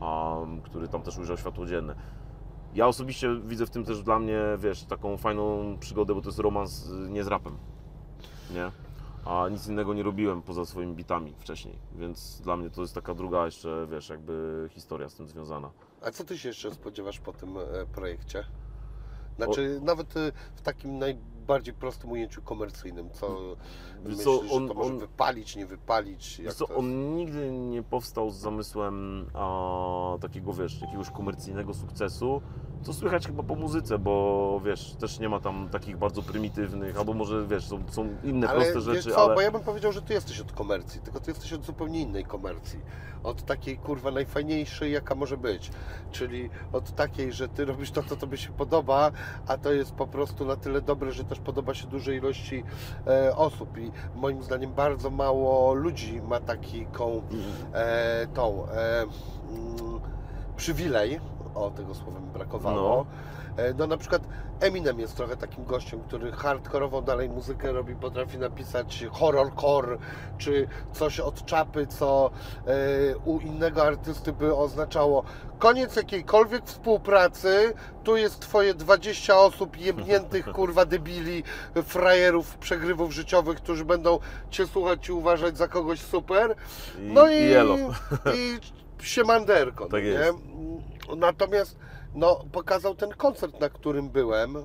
[0.00, 1.94] um, który tam też ujrzał światło dzienne.
[2.74, 6.38] Ja osobiście widzę w tym też dla mnie, wiesz, taką fajną przygodę, bo to jest
[6.38, 7.56] romans y, nie z rapem,
[8.54, 8.89] nie?
[9.24, 13.14] A nic innego nie robiłem poza swoimi bitami wcześniej, więc dla mnie to jest taka
[13.14, 15.70] druga jeszcze, wiesz, jakby historia z tym związana.
[16.02, 17.62] A co ty się jeszcze spodziewasz po tym e,
[17.92, 18.44] projekcie?
[19.36, 20.98] Znaczy, nawet e, w takim
[21.50, 26.38] najbardziej prostym ujęciu komercyjnym, co Wiesz myślisz, co, on- to może on- wypalić, nie wypalić?
[26.38, 32.42] Jak co, on nigdy nie powstał z zamysłem a, takiego, wiesz, jakiegoś komercyjnego sukcesu,
[32.82, 37.14] co słychać chyba po muzyce, bo wiesz, też nie ma tam takich bardzo prymitywnych, albo
[37.14, 39.34] może, wiesz, są, są inne Ale proste rzeczy, co, ale...
[39.34, 42.24] bo ja bym powiedział, że ty jesteś od komercji, tylko ty jesteś od zupełnie innej
[42.24, 42.80] komercji.
[43.22, 45.70] Od takiej kurwa najfajniejszej, jaka może być.
[46.12, 49.10] Czyli od takiej, że ty robisz to, co tobie się podoba,
[49.46, 52.64] a to jest po prostu na tyle dobre, że też podoba się dużej ilości
[53.06, 53.78] e, osób.
[53.78, 57.22] I moim zdaniem bardzo mało ludzi ma taką
[57.74, 60.00] e, tą e, mm,
[60.56, 61.20] przywilej.
[61.54, 63.00] O, tego słowa mi brakowało.
[63.00, 63.39] E,
[63.78, 64.22] No na przykład
[64.60, 69.98] Eminem jest trochę takim gościem, który hardkorową dalej muzykę robi, potrafi napisać horrorcore,
[70.38, 72.30] czy coś od czapy, co
[72.66, 75.24] e, u innego artysty by oznaczało
[75.58, 77.74] koniec jakiejkolwiek współpracy,
[78.04, 81.44] tu jest twoje 20 osób jebniętych, kurwa debili,
[81.84, 84.18] frajerów, przegrywów życiowych, którzy będą
[84.50, 86.54] cię słuchać i uważać za kogoś super.
[86.98, 87.50] No i, i
[88.34, 88.58] i
[89.02, 89.84] siemanderko.
[89.84, 90.06] Tak no nie?
[90.06, 90.38] jest.
[91.16, 91.76] Natomiast
[92.14, 94.56] no, pokazał ten koncert, na którym byłem.
[94.56, 94.60] E,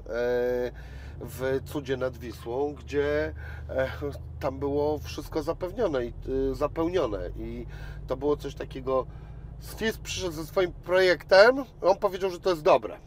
[1.21, 3.33] w Cudzie nad Wisłą, gdzie
[3.69, 3.91] e,
[4.39, 7.65] tam było wszystko zapewnione i y, zapełnione i
[8.07, 9.05] to było coś takiego
[9.59, 12.97] Steve przyszedł ze swoim projektem, on powiedział, że to jest dobre.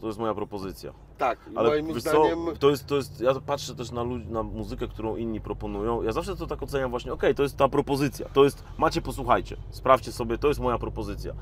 [0.00, 0.92] To jest moja propozycja.
[1.18, 4.42] Tak, Ale moim zdaniem co, to jest, to jest, ja patrzę też na, ludzi, na
[4.42, 6.02] muzykę, którą inni proponują.
[6.02, 9.56] Ja zawsze to tak oceniam właśnie, okej, to jest ta propozycja, to jest, macie, posłuchajcie,
[9.70, 11.32] sprawdźcie sobie, to jest moja propozycja.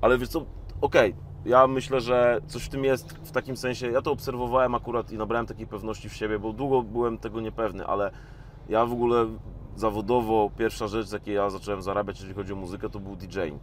[0.00, 0.44] Ale wiesz co,
[0.80, 1.14] okej,
[1.44, 5.18] ja myślę, że coś w tym jest w takim sensie, ja to obserwowałem akurat i
[5.18, 8.10] nabrałem takiej pewności w siebie, bo długo byłem tego niepewny, ale
[8.68, 9.26] ja w ogóle
[9.76, 13.62] zawodowo pierwsza rzecz, z jakiej ja zacząłem zarabiać, jeżeli chodzi o muzykę, to był DJing.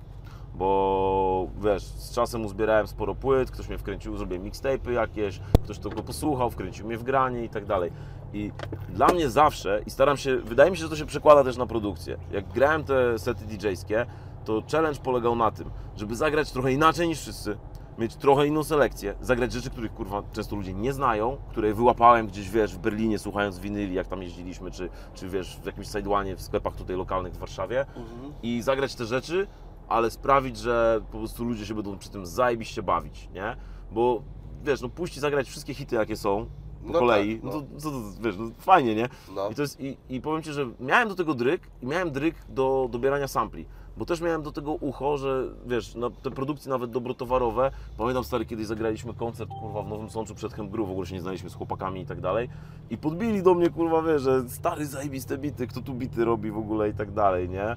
[0.56, 5.90] Bo wiesz, z czasem uzbierałem sporo płyt, ktoś mnie wkręcił, zrobiłem mixtape'y jakieś, ktoś to
[5.90, 7.92] go posłuchał, wkręcił mnie w granie i tak dalej.
[8.34, 8.52] I
[8.90, 11.66] dla mnie zawsze, i staram się, wydaje mi się, że to się przekłada też na
[11.66, 12.18] produkcję.
[12.32, 14.06] Jak grałem te sety DJ-skie,
[14.46, 17.58] to challenge polegał na tym, żeby zagrać trochę inaczej niż wszyscy,
[17.98, 22.50] mieć trochę inną selekcję, zagrać rzeczy, których kurwa często ludzie nie znają, które wyłapałem gdzieś,
[22.50, 26.42] wiesz, w Berlinie słuchając winyli, jak tam jeździliśmy, czy, czy wiesz, w jakimś sidełanie w
[26.42, 28.34] sklepach tutaj lokalnych w Warszawie Mhm.
[28.44, 29.48] i zagrać te rzeczy,
[29.88, 33.56] ale sprawić, że po prostu ludzie się będą przy tym zajebiście bawić, nie?
[33.92, 34.22] Bo
[34.64, 36.46] wiesz, no puść i zagrać wszystkie hity, jakie są
[36.88, 37.62] po No kolei, tak, no, no.
[37.82, 39.10] to, to, wiesz, no fajnie, nie?
[39.36, 39.50] No.
[39.50, 42.36] I, to jest, i, I powiem Ci, że miałem do tego dryk i miałem dryk
[42.50, 43.66] do dobierania sampli,
[43.98, 48.46] bo też miałem do tego ucho, że wiesz, na te produkcje nawet dobrotowarowe, pamiętam stary,
[48.46, 51.56] kiedyś zagraliśmy koncert, kurwa, w Nowym Sączu przed Hemgru, w ogóle się nie znaliśmy z
[51.56, 52.50] chłopakami i tak dalej
[52.90, 56.58] i podbili do mnie, kurwa, wiesz, że stary, zajebiste bity, kto tu bity robi w
[56.58, 57.76] ogóle i tak dalej, nie?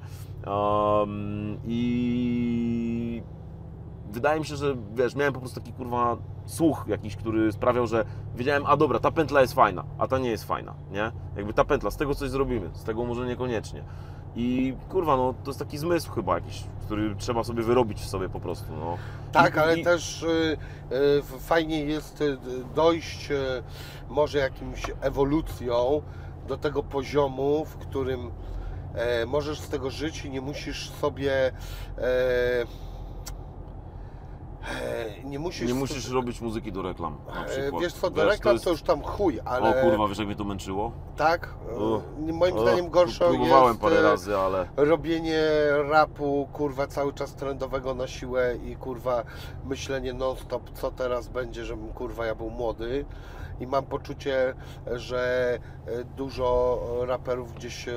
[0.52, 3.22] Um, I
[4.12, 6.16] wydaje mi się, że wiesz, miałem po prostu taki kurwa
[6.46, 8.04] słuch jakiś, który sprawiał, że
[8.36, 11.12] wiedziałem, a dobra, ta pętla jest fajna, a ta nie jest fajna, nie?
[11.36, 13.84] Jakby ta pętla, z tego coś zrobimy, z tego może niekoniecznie.
[14.36, 18.28] I kurwa, no to jest taki zmysł chyba jakiś, który trzeba sobie wyrobić w sobie
[18.28, 18.98] po prostu, no.
[19.32, 20.56] Tak, I- ale i- też y,
[20.92, 22.38] y, fajnie jest y,
[22.74, 23.62] dojść y,
[24.08, 26.02] może jakimś ewolucją
[26.48, 28.30] do tego poziomu, w którym
[28.94, 31.52] e, możesz z tego żyć i nie musisz sobie e,
[35.24, 37.82] nie musisz, Nie musisz robić muzyki do reklam, na e, przykład.
[37.82, 40.26] wiesz co, do Wiesz, reklam jest- to już tam chuj, ale O kurwa, wiesz jak
[40.26, 40.92] mnie to męczyło?
[41.16, 42.02] tak, e, O,
[42.32, 44.68] moim zdaniem gorsze Próbowałem jest parę e, razy, ale...
[44.76, 45.42] robienie
[45.90, 49.22] rapu, kurwa, cały czas trendowego na siłę i kurwa
[49.64, 53.04] myślenie non stop, co teraz będzie, żebym kurwa ja był młody.
[53.60, 54.54] I mam poczucie,
[54.92, 55.52] że
[55.86, 57.94] e, dużo raperów gdzieś e,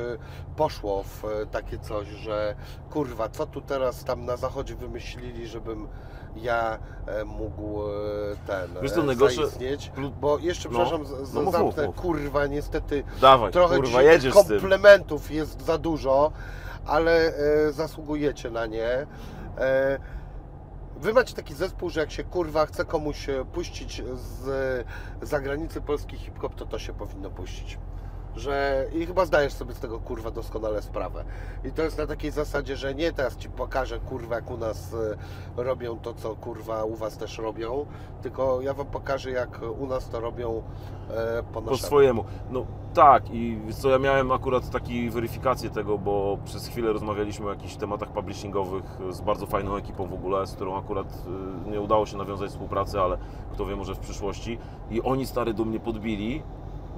[0.56, 2.56] poszło w e, takie coś, że
[2.90, 5.88] kurwa, co tu teraz tam na zachodzie wymyślili, żebym
[6.36, 7.88] ja e, mógł e,
[8.48, 9.92] ten Wiesz co, e, najgorsze- zaistnieć.
[10.22, 10.80] Bo jeszcze, No.
[10.80, 12.06] przepraszam, z- No mów, zamknę, mów, mów.
[12.06, 16.32] kurwa, niestety Dawaj, trochę kurwa, jedziesz komplementów jest za dużo,
[16.86, 17.34] ale
[17.68, 19.08] e, zasługujecie na nie.
[19.58, 20.00] E,
[20.98, 24.86] wy macie taki zespół, że jak się kurwa chce komuś e, puścić z
[25.22, 27.78] zagranicy polski hip-hop, to to się powinno puścić.
[28.36, 31.24] Że i chyba zdajesz sobie z tego kurwa doskonale sprawę.
[31.64, 34.94] I to jest na takiej zasadzie, że nie teraz ci pokażę kurwa jak u nas
[35.58, 37.86] e, robią to, co kurwa u was też robią,
[38.22, 40.64] tylko ja wam pokażę jak u nas to robią
[41.10, 42.26] e, po Po swojemu.
[42.52, 47.50] No tak i co, ja miałem akurat taki weryfikację tego, bo przez chwilę rozmawialiśmy o
[47.50, 51.24] jakichś tematach publishingowych z bardzo fajną ekipą w ogóle, z którą akurat
[51.68, 53.18] y, nie udało się nawiązać współpracy, ale
[53.54, 54.58] kto wie, może w przyszłości.
[54.90, 56.44] I oni stary do mnie podbili,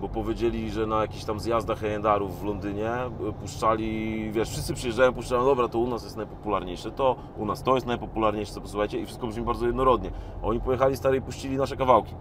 [0.01, 2.91] bo powiedzieli, że na jakichś tam zjazdach legendarów w Londynie
[3.29, 7.63] y, puszczali, wiesz, wszyscy przyjeżdżają, puszczają, dobra, to u nas jest najpopularniejsze, to u nas
[7.63, 10.11] to jest najpopularniejsze, posłuchajcie, i wszystko brzmi bardzo jednorodnie.
[10.43, 12.15] Oni pojechali stary i puścili nasze kawałki.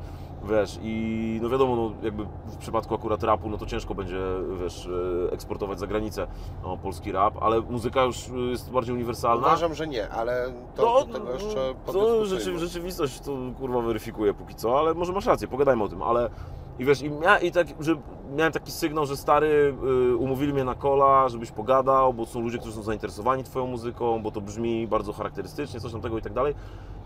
[0.45, 4.18] Wiesz, i no wiadomo, no jakby w przypadku akurat rapu, no to ciężko będzie,
[4.62, 4.89] wiesz,
[5.29, 6.27] e, eksportować za granicę
[6.62, 9.47] no, polski rap, ale muzyka już e, jest bardziej uniwersalna.
[9.47, 14.35] Uważam, że nie, ale to No, do tego jeszcze to rzeczy, rzeczywistość to kurwa weryfikuje
[14.35, 16.31] póki co, ale może masz rację, pogadajmy o tym, ale
[16.79, 17.97] i wiesz, i, mia, i tak, że
[18.37, 19.75] miałem taki sygnał, że stary
[20.12, 24.23] y, umówili mnie na kola, żebyś pogadał, bo są ludzie, którzy są zainteresowani twoją muzyką,
[24.23, 26.55] bo to brzmi bardzo charakterystycznie, coś tam tego i tak dalej.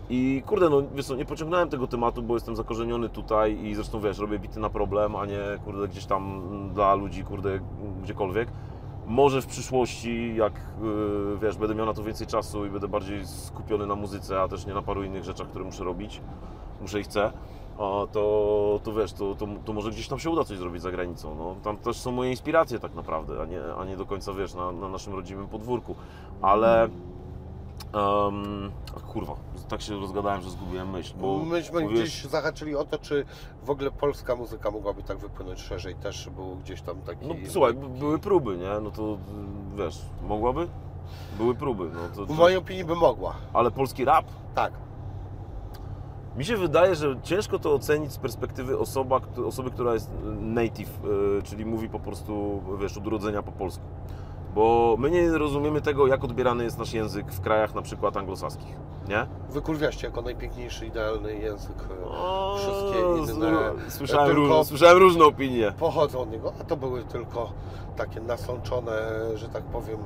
[0.09, 3.99] I kurde, no wiesz co, nie pociągnąłem tego tematu, bo jestem zakorzeniony tutaj i zresztą
[3.99, 6.41] wiesz, robię bity na problem, a nie kurde gdzieś tam
[6.73, 7.59] dla ludzi, kurde
[8.03, 8.49] gdziekolwiek.
[9.07, 13.27] Może w przyszłości, jak yy, wiesz, będę miał na to więcej czasu i będę bardziej
[13.27, 16.21] skupiony na muzyce, a też nie na paru innych rzeczach, które muszę robić,
[16.81, 17.31] muszę i chcę,
[17.77, 20.91] o, to, to wiesz, to, to, to może gdzieś tam się uda coś zrobić za
[20.91, 21.35] granicą.
[21.35, 24.53] No, tam też są moje inspiracje tak naprawdę, a nie, a nie do końca wiesz,
[24.53, 25.95] na, na naszym rodzimym podwórku.
[26.41, 26.89] Ale.
[27.93, 28.71] Um,
[29.13, 29.35] kurwa,
[29.69, 31.13] tak się rozgadałem, że zgubiłem myśl.
[31.17, 33.25] Bo Myśmy mówiłeś- gdzieś zahaczyli o to, czy
[33.63, 35.95] w ogóle polska muzyka mogłaby tak wypłynąć szerzej.
[35.95, 37.27] Też był gdzieś tam taki...
[37.27, 38.79] No słuchaj, były próby, nie?
[38.83, 39.17] No to
[39.75, 40.67] wiesz, mogłaby?
[41.37, 43.33] Były próby, no to, W to, mojej opinii by mogła.
[43.53, 44.25] ale polski rap?
[44.55, 44.73] Tak.
[46.37, 50.09] Mi się wydaje, że ciężko to ocenić z perspektywy osoba, osoby, która jest
[50.39, 50.89] native,
[51.39, 53.83] y, czyli mówi po prostu, wiesz, od urodzenia po polsku.
[54.55, 58.75] Bo my nie rozumiemy tego, jak odbierany jest nasz język w krajach na przykład anglosaskich,
[59.07, 59.25] nie?
[59.49, 61.75] Wykurwiaście jako najpiękniejszy, idealny język.
[62.01, 63.27] e, O, Wszystkie inne
[63.87, 65.73] z- Słyszałem, słyszałem różne opinie.
[65.79, 67.51] pochodzą od niego, a to były tylko
[67.97, 68.91] takie nasączone,
[69.35, 69.99] że tak powiem,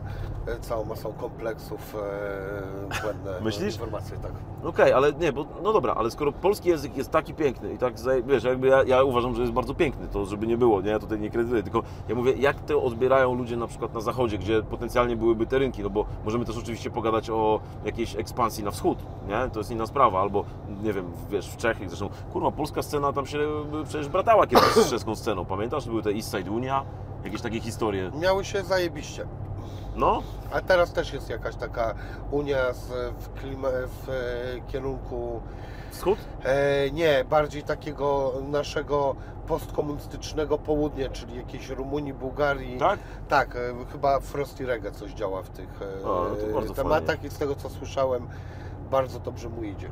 [0.48, 3.74] e, całą masą kompleksów e, błędne Myślisz?
[3.74, 4.32] informacje, tak.
[4.64, 7.94] Okej, ale nie, bo no dobra, ale skoro polski język jest taki piękny i tak,
[8.26, 11.00] wiesz, jakby ja, ja uważam, że jest bardzo piękny, to żeby nie było, nie, ja
[11.00, 14.64] tutaj nie kredytuję, tylko ja mówię, jak to odbierają ludzie na przykład na zachodzie, gdzie
[14.64, 18.98] potencjalnie byłyby te rynki, no bo możemy też oczywiście pogadać o jakiejś ekspansji na wschód,
[19.28, 20.46] nie, to jest inna sprawa, albo
[20.84, 24.66] nie wiem, wiesz, w Czechach, zresztą, kurwa, polska scena tam się y, przecież bratała kiedyś
[24.66, 26.86] z czeską sceną, pamiętasz, były te East Side Unia,
[27.24, 29.26] jakieś takie historie, Miały się zajebiście.
[29.96, 31.96] no, A teraz też jest jakaś taka
[32.32, 32.88] unia z,
[33.20, 33.68] w, klima,
[34.06, 34.14] w e,
[34.72, 35.42] kierunku
[35.92, 36.18] wschód?
[36.44, 39.16] e, nie, bardziej takiego naszego
[39.48, 42.78] postkomunistycznego południa, czyli jakiejś Rumunii, Bułgarii.
[42.80, 43.00] Tak?
[43.28, 43.60] Tak, e,
[43.92, 45.70] chyba Frosty Reggae coś działa w tych
[46.04, 46.28] e, O,
[46.68, 48.28] no tematach i z tego co słyszałem,
[48.92, 49.90] bardzo dobrze mu idzie.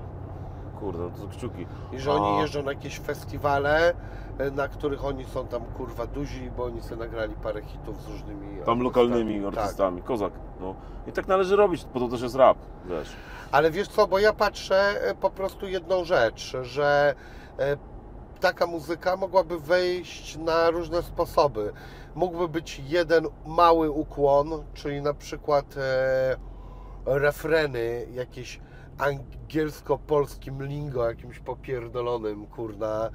[0.79, 1.65] Kurde, no to kciuki.
[1.91, 2.41] I że oni A.
[2.41, 3.93] jeżdżą na jakieś festiwale,
[4.37, 8.07] e, na których oni są tam kurwa duzi, bo oni sobie nagrali parę hitów z
[8.07, 8.83] różnymi Tam artystami.
[8.83, 9.57] lokalnymi Tak.
[9.57, 10.33] artystami, kozak.
[10.59, 10.75] No.
[11.07, 13.09] I tak należy robić, po to też jest rap, wiesz.
[13.51, 17.15] Ale wiesz co, bo ja patrzę e, po prostu jedną rzecz, że
[17.59, 17.77] e,
[18.39, 21.71] taka muzyka mogłaby wejść na różne sposoby.
[22.15, 26.35] Mógłby być jeden mały ukłon, czyli na przykład e,
[27.05, 28.59] refreny jakieś
[28.99, 33.09] angielsko-polskim lingo, jakimś popierdolonym, kurna,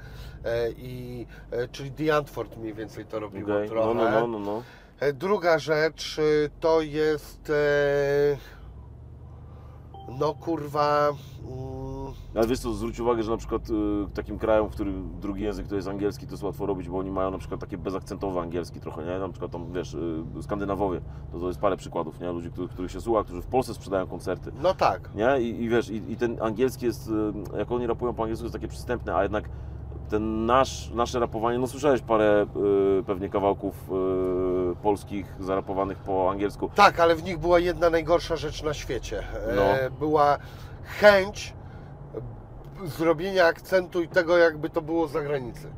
[0.44, 3.94] e, i, e, czyli The Antwoord mniej więcej to robiło Okej, trochę.
[3.94, 4.62] No, no, no, no, no.
[5.00, 6.20] E, Druga rzecz
[6.60, 7.52] to jest.
[10.08, 11.08] No kurwa.
[11.08, 13.72] mm, Ale wiesz co, zwróć uwagę, że na przykład y,
[14.14, 17.10] takim krajom, w którym drugi język to jest angielski, to jest łatwo robić, bo oni
[17.10, 19.18] mają na przykład takie bezakcentowe angielski trochę, nie?
[19.18, 21.00] Na przykład tam, wiesz, y, Skandynawowie,
[21.32, 22.32] to, to jest parę przykładów, nie?
[22.32, 24.52] Ludzi, których, których się słucha, którzy w Polsce sprzedają koncerty.
[24.62, 25.10] No tak.
[25.14, 25.40] Nie?
[25.40, 27.08] I, i wiesz, i, i ten angielski jest,
[27.54, 29.48] y, jak oni rapują po angielsku, jest takie przystępne, a jednak
[30.08, 32.46] ten nasz, nasze rapowanie, no słyszałeś parę
[33.00, 33.92] y, pewnie kawałków y,
[34.76, 36.70] polskich zarapowanych po angielsku.
[36.74, 39.18] Tak, ale w nich była jedna najgorsza rzecz na świecie.
[39.18, 39.90] E, No.
[39.98, 40.38] Była
[40.84, 41.54] chęć
[42.84, 45.68] zrobienia akcentu i tego, jakby to było z zagranicy.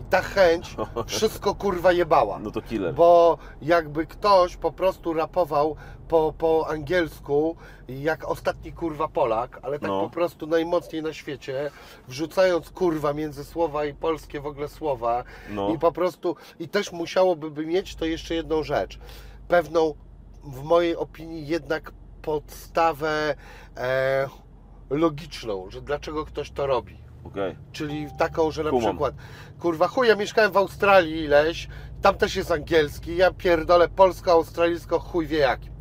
[0.00, 2.38] I ta chęć wszystko kurwa jebała.
[2.38, 2.94] No to killer.
[2.94, 5.76] Bo jakby ktoś po prostu rapował
[6.08, 7.56] po, po angielsku,
[7.88, 10.00] jak ostatni kurwa Polak, ale tak No.
[10.00, 11.70] po prostu najmocniej na świecie,
[12.08, 15.24] wrzucając kurwa między słowa i polskie w ogóle słowa.
[15.50, 15.70] No.
[15.74, 18.98] I po prostu, i też musiałoby by mieć to jeszcze jedną rzecz.
[19.48, 19.94] Pewną,
[20.44, 23.34] w mojej opinii, jednak podstawę
[23.76, 24.28] e,
[24.90, 26.99] logiczną, że dlaczego ktoś to robi.
[27.24, 27.56] Okej.
[27.72, 28.90] Czyli taką, że na Kumam.
[28.90, 29.14] przykład,
[29.60, 31.68] kurwa, chuj, ja mieszkałem w Australii ileś,
[32.02, 35.72] tam też jest angielski, ja pierdolę polsko-australijsko, chuj wie jakim.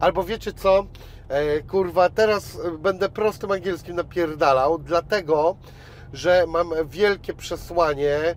[0.00, 0.86] Albo wiecie co,
[1.28, 5.56] e, kurwa, teraz e, będę prostym angielskim napierdalał, dlatego,
[6.12, 8.36] że mam wielkie przesłanie, e,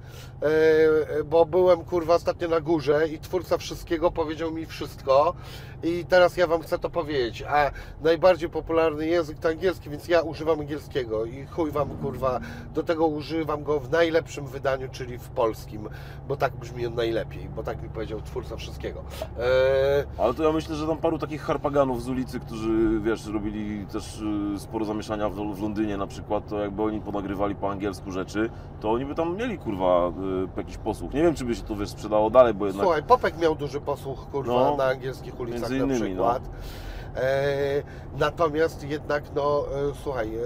[1.25, 5.35] bo byłem, kurwa, ostatnio na górze i twórca wszystkiego powiedział mi wszystko
[5.83, 7.71] i teraz ja Wam chcę to powiedzieć, a
[8.01, 12.39] najbardziej popularny język to angielski, więc ja używam angielskiego i chuj Wam, kurwa,
[12.73, 15.89] do tego używam go w najlepszym wydaniu, czyli w polskim,
[16.27, 19.03] bo tak brzmi on najlepiej, bo tak mi powiedział twórca wszystkiego.
[19.39, 23.85] E, Ale to ja myślę, że tam paru takich harpaganów z ulicy, którzy, wiesz, robili
[23.85, 24.21] też
[24.55, 28.49] y, sporo zamieszania w, w Londynie na przykład, to jakby oni ponagrywali po angielsku rzeczy,
[28.79, 30.11] to oni by tam mieli, kurwa,
[30.55, 31.13] y, jakiś posłuch.
[31.13, 32.85] Nie wiem, czy by się to, wiesz, sprzedało dalej, bo jednak...
[32.85, 36.43] Słuchaj, Popek miał duży posłuch, kurwa, No, na angielskich ulicach między na innymi, przykład.
[37.15, 37.83] E,
[38.17, 40.39] natomiast jednak, no e, słuchaj, e,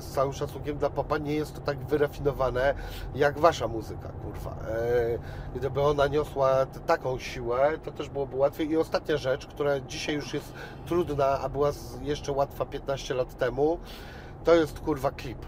[0.00, 2.74] z całym szacunkiem dla popa nie jest to tak wyrafinowane
[3.14, 4.50] jak wasza muzyka, kurwa.
[4.50, 8.70] E, gdyby ona niosła taką siłę, to też byłoby łatwiej.
[8.70, 10.52] I ostatnia rzecz, która dzisiaj już jest
[10.86, 11.70] trudna, a była
[12.02, 13.78] jeszcze łatwa 15 lat temu,
[14.44, 15.38] to jest kurwa klip.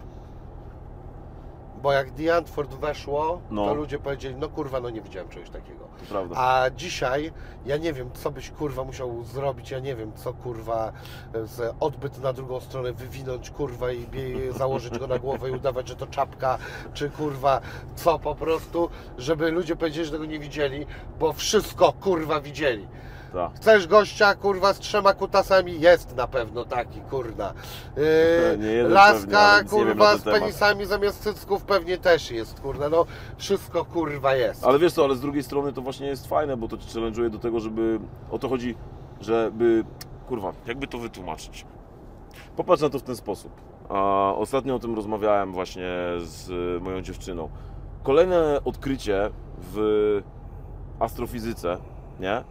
[1.82, 3.64] Bo jak The Antwoord weszło, No.
[3.66, 5.85] to ludzie powiedzieli, no kurwa, no nie widziałem czegoś takiego.
[6.08, 6.36] Prawda.
[6.36, 7.32] A dzisiaj
[7.66, 10.92] ja nie wiem, co byś kurwa musiał zrobić, ja nie wiem, co kurwa
[11.44, 14.06] z odbyt na drugą stronę wywinąć kurwa i
[14.58, 16.58] założyć go na głowę i udawać, że to czapka,
[16.94, 17.60] czy kurwa
[17.96, 20.86] co po prostu, żeby ludzie powiedzieli, że tego nie widzieli,
[21.20, 22.88] bo wszystko kurwa widzieli.
[23.32, 23.54] Tak.
[23.54, 25.80] Chcesz gościa kurwa z trzema kutasami?
[25.80, 27.54] Jest na pewno taki kurna.
[27.96, 28.02] Yy,
[28.50, 32.60] pewnie, laska ale nic nie wiem na kurwa z penisami zamiast cycków pewnie też jest
[32.60, 32.88] kurna.
[32.88, 33.06] No
[33.38, 34.64] wszystko kurwa jest.
[34.64, 37.30] Ale wiesz co, ale z drugiej strony to właśnie jest fajne, bo to ci challenge'uje
[37.30, 38.00] do tego, żeby...
[38.30, 38.74] O to chodzi,
[39.20, 39.84] żeby...
[40.28, 41.66] Kurwa, jakby to wytłumaczyć?
[42.56, 43.52] Popatrz na to w ten sposób.
[43.88, 45.88] A ostatnio o tym rozmawiałem właśnie
[46.18, 46.48] z
[46.82, 47.48] moją dziewczyną.
[48.02, 50.22] Kolejne odkrycie w
[50.98, 51.78] astrofizyce,
[52.20, 52.44] nie?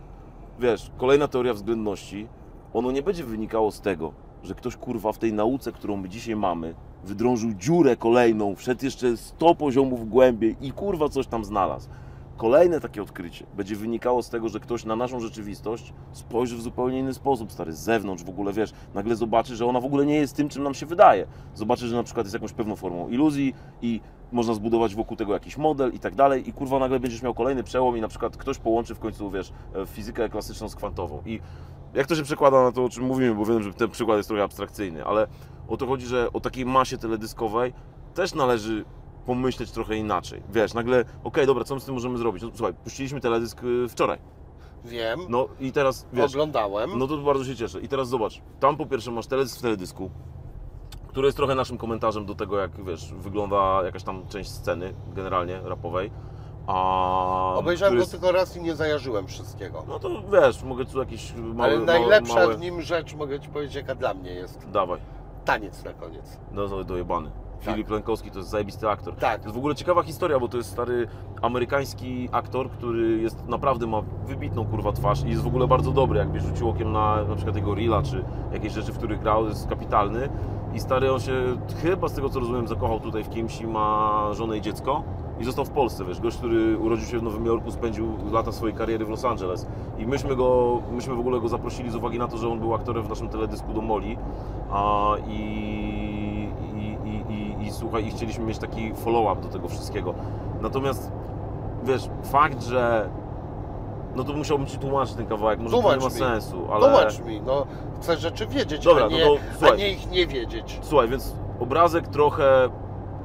[0.60, 2.28] Wiesz, kolejna teoria względności,
[2.74, 4.14] ono nie będzie wynikało z tego,
[4.44, 9.18] że ktoś kurwa w tej nauce, którą my dzisiaj mamy, wydrążył dziurę kolejną, wszedł jeszcze
[9.18, 11.90] 100 poziomów głębiej i kurwa coś tam znalazł.
[12.38, 17.00] Kolejne takie odkrycie będzie wynikało z tego, że ktoś na naszą rzeczywistość spojrzy w zupełnie
[17.00, 20.16] inny sposób, stary, z zewnątrz w ogóle, wiesz, nagle zobaczy, że ona w ogóle nie
[20.16, 21.28] jest tym, czym nam się wydaje.
[21.54, 24.02] Zobaczy, że na przykład jest jakąś pewną formą iluzji i
[24.36, 27.64] można zbudować wokół tego jakiś model i tak dalej i kurwa nagle będziesz miał kolejny
[27.64, 31.22] przełom i na przykład ktoś połączy w końcu, wiesz, e, fizykę klasyczną z kwantową.
[31.26, 31.40] I
[31.94, 34.30] jak to się przekłada na to, o czym mówimy, bo wiem, że ten przykład jest
[34.30, 35.28] trochę abstrakcyjny, ale
[35.68, 37.74] o to chodzi, że o takiej masie teledyskowej
[38.14, 38.86] też należy
[39.26, 40.44] pomyśleć trochę inaczej.
[40.54, 42.44] Wiesz, nagle, okej, dobra, co my z tym możemy zrobić?
[42.44, 44.20] No, słuchaj, puściliśmy teledysk y, wczoraj.
[44.86, 46.92] Wiem, No i teraz, wiesz, oglądałem.
[46.98, 47.82] no to bardzo się cieszę.
[47.82, 50.10] I teraz zobacz, tam po pierwsze masz teledysk w teledysku,
[51.16, 55.60] który jest trochę naszym komentarzem do tego, jak wiesz, wygląda jakaś tam część sceny generalnie
[55.64, 56.12] rapowej.
[56.68, 59.84] A Obejrzałem który go tylko raz i nie zajarzyłem wszystkiego.
[59.88, 62.58] No to wiesz, mogę tu jakiś mały, Ale mały, najlepsza małe...
[62.58, 64.70] w nim rzecz, mogę Ci powiedzieć, jaka dla mnie jest.
[64.72, 65.00] Dawaj,
[65.46, 66.40] Taniec na koniec.
[66.52, 67.32] no to dojebany.
[67.60, 69.16] Filip Lenkowski to jest zajebisty aktor.
[69.16, 69.42] Tak.
[69.42, 71.08] To jest w ogóle ciekawa historia, bo to jest stary
[71.42, 76.20] amerykański aktor, który jest naprawdę ma wybitną kurwa twarz i jest w ogóle bardzo dobry.
[76.20, 78.24] Jakbyś rzucił okiem na na przykład jego Reela czy
[78.54, 80.30] jakieś rzeczy, w których grał, jest kapitalny.
[80.76, 84.30] I stary on się chyba z tego co rozumiem zakochał tutaj w kimś i ma
[84.34, 85.04] żonę i dziecko.
[85.40, 88.76] I został w Polsce, wiesz, gość, który urodził się w Nowym Jorku, spędził lata swojej
[88.76, 89.68] kariery w Los Angeles.
[89.98, 92.74] I myśmy go, myśmy w ogóle go zaprosili z uwagi na to, że on był
[92.74, 94.18] aktorem w naszym teledysku do Moli.
[94.72, 95.40] A, i,
[96.76, 100.14] i, i, i, i słuchaj, i chcieliśmy mieć taki follow-up do tego wszystkiego.
[100.62, 101.12] Natomiast
[101.84, 103.10] wiesz, fakt, że
[104.16, 106.20] no to musiałbym ci tłumaczyć ten kawałek, może to Tłumacz nie ma mi.
[106.20, 107.66] sensu, ale Tłumacz mi, no
[108.02, 109.26] chcę rzeczy wiedzieć, Dobra, a, no nie,
[109.60, 110.80] to a nie ich nie wiedzieć.
[110.84, 112.70] słuchaj, więc obrazek trochę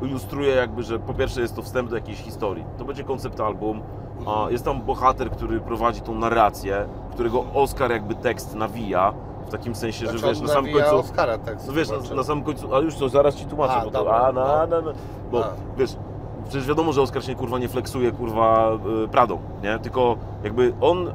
[0.03, 2.65] ilustruje jakby, że po pierwsze jest to wstęp do jakiejś historii.
[2.79, 3.83] To będzie koncept album.
[4.27, 9.13] A jest tam bohater, który prowadzi tą narrację, którego Oscar jakby tekst nawija.
[9.47, 10.97] W takim sensie, Znaczy, że wiesz, na samym końcu.
[10.97, 11.67] Oscara tekst.
[11.67, 14.13] No wiesz, na, na samym końcu, ale już to zaraz ci tłumaczę, A, bo dobra,
[14.21, 14.47] to, a, no.
[14.47, 14.93] na, na, na,
[15.33, 15.49] bo A.
[15.77, 15.97] wiesz,
[16.51, 18.73] przecież wiadomo, że Oskar się kurwa nie flexuje kurwa
[19.05, 19.79] y, Pradą, nie?
[19.79, 21.13] Tylko jakby on,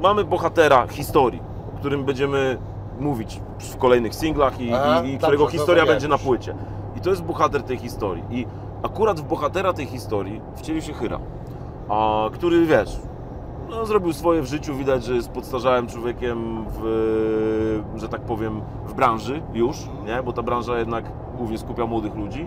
[0.00, 1.42] mamy bohatera historii,
[1.74, 2.58] o którym będziemy
[3.00, 6.54] mówić w kolejnych singlach i, Aha, i, i dobrze, którego historia zrozumiałem będzie na płycie.
[6.96, 8.24] I to jest bohater tej historii.
[8.30, 8.46] I
[8.82, 11.18] akurat w bohatera tej historii wcielił się Hyra,
[11.88, 12.98] a, który wiesz,
[13.70, 18.94] no, zrobił swoje w życiu, widać, że jest podstarzałym człowiekiem w, że tak powiem, w
[18.94, 19.76] branży już,
[20.06, 20.22] nie?
[20.22, 21.04] Bo ta branża jednak
[21.36, 22.46] głównie skupia młodych ludzi.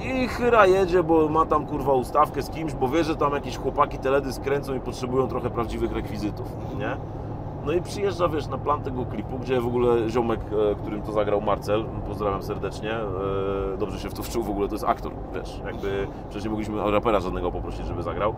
[0.00, 3.56] I Hyra jedzie, bo ma tam kurwa ustawkę z kimś, bo wie, że tam jakieś
[3.56, 6.46] chłopaki teledysk kręcą i potrzebują trochę prawdziwych rekwizytów,
[6.78, 6.96] nie?
[7.66, 11.12] No i przyjeżdża, wiesz, na plan tego klipu, gdzie w ogóle ziomek, e, którym to
[11.12, 15.12] zagrał Marcel, pozdrawiam serdecznie, e, dobrze się w to wczuł, w ogóle to jest aktor,
[15.34, 18.34] wiesz, jakby przecież nie mogliśmy rapera żadnego poprosić, żeby zagrał,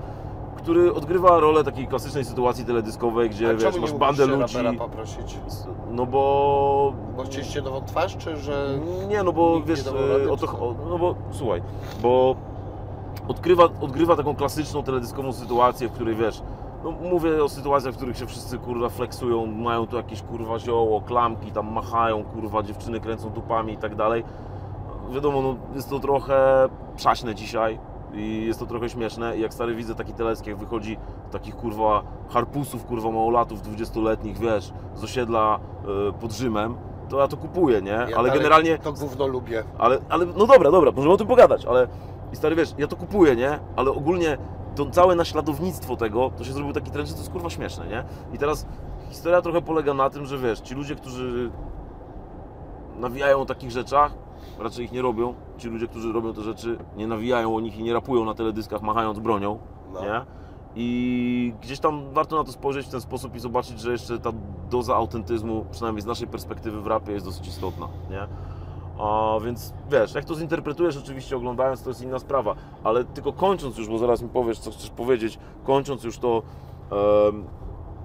[0.57, 5.39] który odgrywa rolę takiej klasycznej sytuacji teledyskowej, gdzie, A wiesz, masz bandę ludzi, poprosić?
[5.91, 8.79] no bo Bo chcieliście nową twarz, czy że...
[9.09, 11.63] nie, no bo wiesz, rady, o to, o, no bo słuchaj,
[12.03, 12.37] bo
[13.29, 16.43] odgrywa, odgrywa taką klasyczną teledyskową sytuację, w której wiesz,
[16.85, 21.01] no mówię o sytuacjach, w których się wszyscy kurwa flexują, mają tu jakieś kurwa zioło,
[21.01, 24.25] klamki, tam machają, kurwa, dziewczyny kręcą dupami i tak dalej.
[25.11, 27.79] Wiadomo, no jest to trochę przaśne dzisiaj
[28.15, 30.97] i jest to trochę śmieszne i jak stary widzę taki teledysk, jak wychodzi
[31.31, 35.61] takich kurwa harpusów, kurwa małolatów dwudziestoletnich, wiesz, z osiedla
[36.09, 36.77] y, pod Rzymem,
[37.09, 37.91] to ja to kupuję, nie?
[37.91, 39.65] Ja Ale generalnie To gówno lubię.
[39.79, 41.89] ale, ale no dobra, dobra, możemy o tym pogadać, ale
[42.33, 43.59] i stary wiesz, ja to kupuję, nie?
[43.77, 44.39] Ale ogólnie
[44.75, 48.05] to całe naśladownictwo tego, to się zrobił taki trend, że to jest kurwa śmieszne, nie?
[48.33, 48.67] I teraz
[49.11, 51.51] historia trochę polega na tym, że wiesz, ci ludzie, którzy
[52.99, 54.13] nawijają o takich rzeczach,
[54.59, 55.35] raczej ich nie robią.
[55.61, 58.83] Ci ludzie, którzy robią te rzeczy, nie nawijają o nich i nie rapują na teledyskach
[58.83, 59.59] machając bronią,
[59.93, 60.01] No.
[60.01, 60.21] nie?
[60.75, 64.31] I gdzieś tam warto na to spojrzeć w ten sposób i zobaczyć, że jeszcze ta
[64.71, 68.27] doza autentyzmu, przynajmniej z naszej perspektywy w rapie, jest dosyć istotna, nie?
[69.05, 72.55] A więc wiesz, jak to zinterpretujesz oczywiście oglądając, to jest inna sprawa,
[72.85, 76.43] ale tylko kończąc już, bo zaraz mi powiesz, co chcesz powiedzieć, kończąc już to,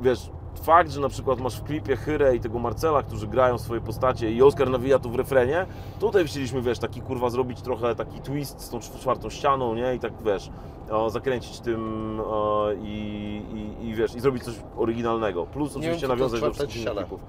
[0.02, 0.30] wiesz,
[0.60, 4.32] fakt, że na przykład masz w klipie Hyrę i tego Marcela, którzy grają swoje postacie
[4.32, 5.66] i Oskar nawija tu w refrenie,
[6.00, 9.96] tutaj chcieliśmy, wiesz, taki kurwa zrobić trochę taki twist z tą czwartą ścianą, nie?
[9.96, 10.50] I tak, wiesz,
[10.92, 15.46] o, zakręcić tym o, i, i, i, wiesz, i zrobić coś oryginalnego.
[15.46, 17.20] Plus oczywiście nawiązać do wszystkich klipów.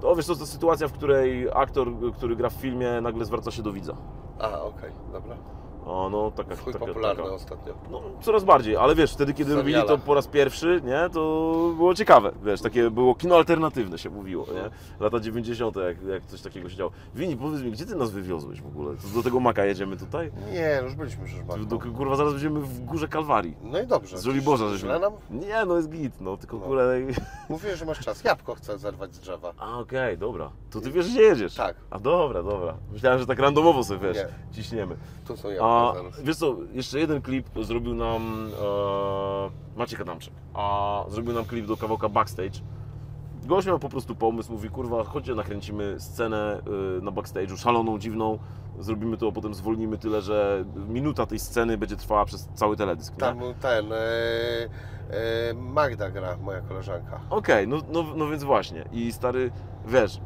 [0.00, 3.50] To wiesz, to jest ta sytuacja, w której aktor, który gra w filmie, nagle zwraca
[3.50, 3.96] się do widza.
[4.38, 5.36] A, okej, dobra.
[5.90, 7.34] O, no taka, taka, popularne taka.
[7.34, 7.74] ostatnio.
[7.90, 11.20] No, coraz bardziej, ale wiesz, wtedy kiedy robili to po raz pierwszy, nie, to
[11.76, 14.70] było ciekawe, wiesz, takie było kino alternatywne się mówiło, nie,
[15.04, 15.76] lata 90.
[15.76, 16.90] jak, jak coś takiego się działo.
[17.14, 18.94] Wini, powiedz mi, gdzie ty nas wywiozłeś w ogóle?
[19.14, 20.30] Do tego Maka jedziemy tutaj?
[20.52, 21.78] Nie, już byliśmy już Do, bardzo.
[21.96, 23.56] kurwa, zaraz będziemy w Górze Kalwarii.
[23.62, 24.18] No i dobrze.
[24.18, 24.98] Z Żoliborza Źle żeśmy...
[24.98, 25.12] nam?
[25.30, 26.62] Nie, no jest git, no, tylko No.
[26.66, 26.98] kurde...
[27.48, 28.24] Mówiłem, że masz czas.
[28.24, 29.52] Jabłko chcę zerwać z drzewa.
[29.58, 30.50] A, okej, dobra.
[30.70, 31.54] To ty wiesz, gdzie jedziesz?
[31.54, 31.76] Tak.
[31.90, 32.74] A, dobra, dobra.
[32.92, 34.54] Myślałem, że tak randomowo sobie, wiesz, Nie.
[34.54, 34.96] ciśniemy.
[35.26, 35.79] Tu są A jabłka
[36.24, 38.48] wiesz co, jeszcze jeden klip zrobił nam
[39.76, 40.34] e, Maciek Adamczyk.
[40.54, 42.60] A zrobił nam klip do kawałka Backstage.
[43.44, 46.60] Gość miał po prostu pomysł, mówi kurwa, chodźcie nakręcimy scenę
[46.98, 48.38] y, na backstage'u, szaloną, dziwną.
[48.78, 53.12] Zrobimy to, a potem zwolnimy tyle, że minuta tej sceny będzie trwała przez cały teledysk.
[53.12, 53.18] nie?
[53.18, 53.92] Tam ten...
[53.92, 57.20] E, e, Magda gra, moja koleżanka.
[57.30, 58.84] Okej, no, no, no więc właśnie.
[58.92, 59.50] I stary,
[59.86, 60.20] wiesz,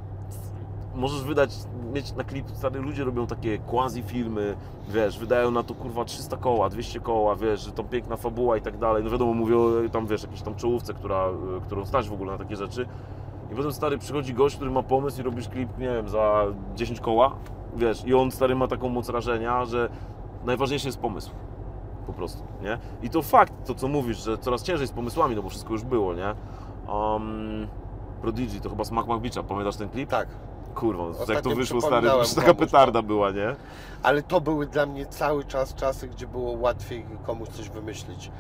[0.95, 1.51] możesz wydać,
[1.95, 4.57] mieć na klip, stary, ludzie robią takie quasi filmy,
[4.89, 8.61] wiesz, wydają na to kurwa 300 koła, 200 koła, wiesz, że to piękna fabuła i
[8.61, 9.05] tak dalej.
[9.05, 12.33] No wiadomo, mówię o tam, wiesz, jakiejś tam czołówce, która, y, którą stać w ogóle
[12.33, 12.87] na takie rzeczy.
[13.53, 16.45] I potem stary przychodzi gość, który ma pomysł i robisz klip, nie wiem, za
[16.75, 17.37] 10 koła,
[17.77, 19.89] wiesz, i on stary ma taką moc rażenia, że
[20.45, 21.31] najważniejszy jest pomysł.
[22.07, 22.79] Po prostu, nie?
[23.03, 25.85] I to fakt, to co mówisz, że coraz ciężej z pomysłami, no bo wszystko już
[25.85, 26.35] było, nie?
[26.89, 27.67] Um,
[28.23, 30.11] Prodigy, to chyba Smack Beacha, pamiętasz ten klip?
[30.11, 30.29] Tak.
[30.75, 33.57] Kurwa, jak to Ostatnio wyszło stary, to już taka petarda była, nie?
[34.03, 38.31] Ale to były dla mnie cały czas czasy, gdzie było łatwiej komuś coś wymyślić.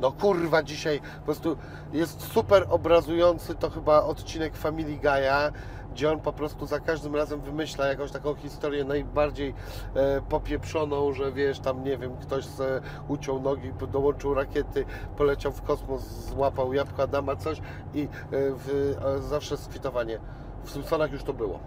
[0.00, 1.56] No kurwa, dzisiaj po prostu
[1.92, 5.52] jest super obrazujący to chyba odcinek Family Guy'a,
[5.92, 9.54] gdzie on po prostu za każdym razem wymyśla jakąś taką historię najbardziej
[9.94, 14.84] e, popieprzoną, że wiesz, tam nie wiem, ktoś se uciął nogi, dołączył rakiety,
[15.16, 17.58] poleciał w kosmos, złapał jabłka Adama, coś
[17.94, 20.18] i e, w, e, zawsze skwitowanie.
[20.64, 21.58] W Simpsonach już to było.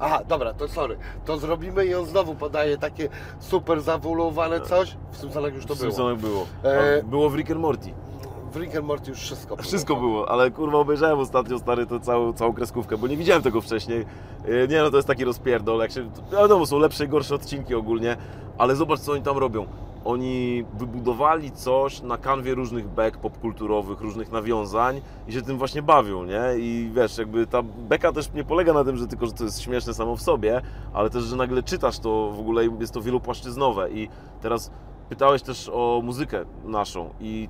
[0.00, 3.08] Aha, dobra, to sorry, to zrobimy i on znowu podaje takie
[3.40, 4.96] super zawulowane coś.
[5.12, 5.90] W Simpsonach już to w było.
[5.90, 6.46] Simpsonach było.
[6.62, 7.92] E, Było w Rick and Morty.
[8.52, 9.68] W Rick and Morty już wszystko było.
[9.68, 13.60] Wszystko było, ale kurwa obejrzałem ostatnio stary to całą, całą kreskówkę, bo nie widziałem tego
[13.60, 14.06] wcześniej.
[14.44, 16.10] E, Nie no, to jest taki rozpierdol, jak się...
[16.32, 18.16] Wiadomo, są lepsze i gorsze odcinki ogólnie,
[18.58, 19.66] ale zobacz co oni tam robią.
[20.04, 26.24] Oni wybudowali coś na kanwie różnych bek popkulturowych, różnych nawiązań i się tym właśnie bawią,
[26.24, 26.42] nie?
[26.58, 29.60] I wiesz, jakby ta beka też nie polega na tym, że tylko, że to jest
[29.62, 30.60] śmieszne samo w sobie,
[30.92, 34.08] ale też, że nagle czytasz to w ogóle jest to wielopłaszczyznowe i
[34.40, 34.70] teraz
[35.08, 37.48] pytałeś też o muzykę naszą i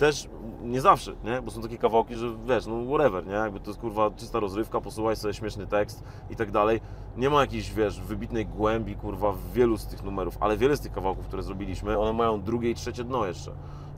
[0.00, 0.28] też
[0.62, 1.42] nie zawsze, nie?
[1.42, 3.32] Bo są takie kawałki, że wiesz, no whatever, nie?
[3.32, 6.80] Jakby to jest kurwa czysta rozrywka, posuwaj sobie śmieszny tekst i tak dalej.
[7.16, 10.80] Nie ma jakiejś, wiesz, wybitnej głębi, kurwa, w wielu z tych numerów, ale wiele z
[10.80, 13.50] tych kawałków, które zrobiliśmy, one mają drugie i trzecie dno jeszcze.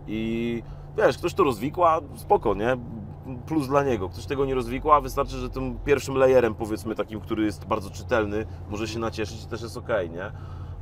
[0.07, 0.63] I
[0.97, 2.77] wiesz, ktoś to rozwikła, spoko, nie?
[3.47, 4.09] Plus dla niego.
[4.09, 8.47] Ktoś tego nie rozwikła, wystarczy, że tym pierwszym layerem, powiedzmy, takim, który jest bardzo czytelny,
[8.71, 10.33] może się nacieszyć i też jest okej, nie?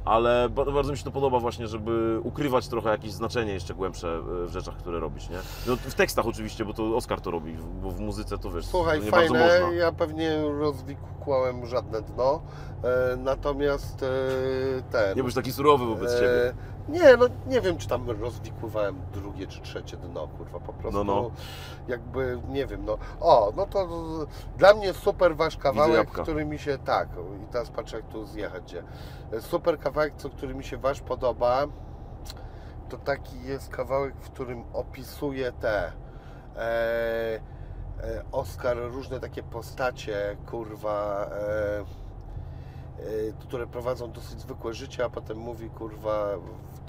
[0.04, 4.08] Ale ba- bardzo mi się to podoba właśnie, żeby ukrywać trochę jakieś znaczenie jeszcze głębsze
[4.08, 5.38] e, w rzeczach, które robisz, nie?
[5.66, 9.00] No, w tekstach oczywiście, bo to Oskar to robi, bo w muzyce to wiesz, Słuchaj,
[9.00, 9.78] nie fajne, bardzo można.
[9.78, 12.42] ja pewnie rozwikłałem żadne dno,
[12.84, 14.06] e, natomiast e,
[14.92, 15.16] ten...
[15.16, 16.54] Nie bądź taki surowy wobec siebie.
[16.90, 21.14] Nie, no nie wiem, czy tam rozwikływałem drugie czy trzecie dno, kurwa, po prostu No,
[21.22, 21.30] no.
[21.88, 22.98] jakby, nie wiem, no.
[23.20, 23.88] O, no to
[24.56, 27.08] dla mnie super wasz kawałek, który mi się, tak,
[27.44, 28.82] i teraz patrzę jak tu zjechać gdzie.
[29.40, 31.66] Super kawałek, co, który mi się wasz podoba,
[32.88, 35.92] to taki jest kawałek, w którym opisuje te
[36.56, 37.40] e, e,
[38.32, 41.84] Oskar różne takie postacie, kurwa, e, e,
[43.40, 46.26] które prowadzą dosyć zwykłe życie, a potem mówi, kurwa,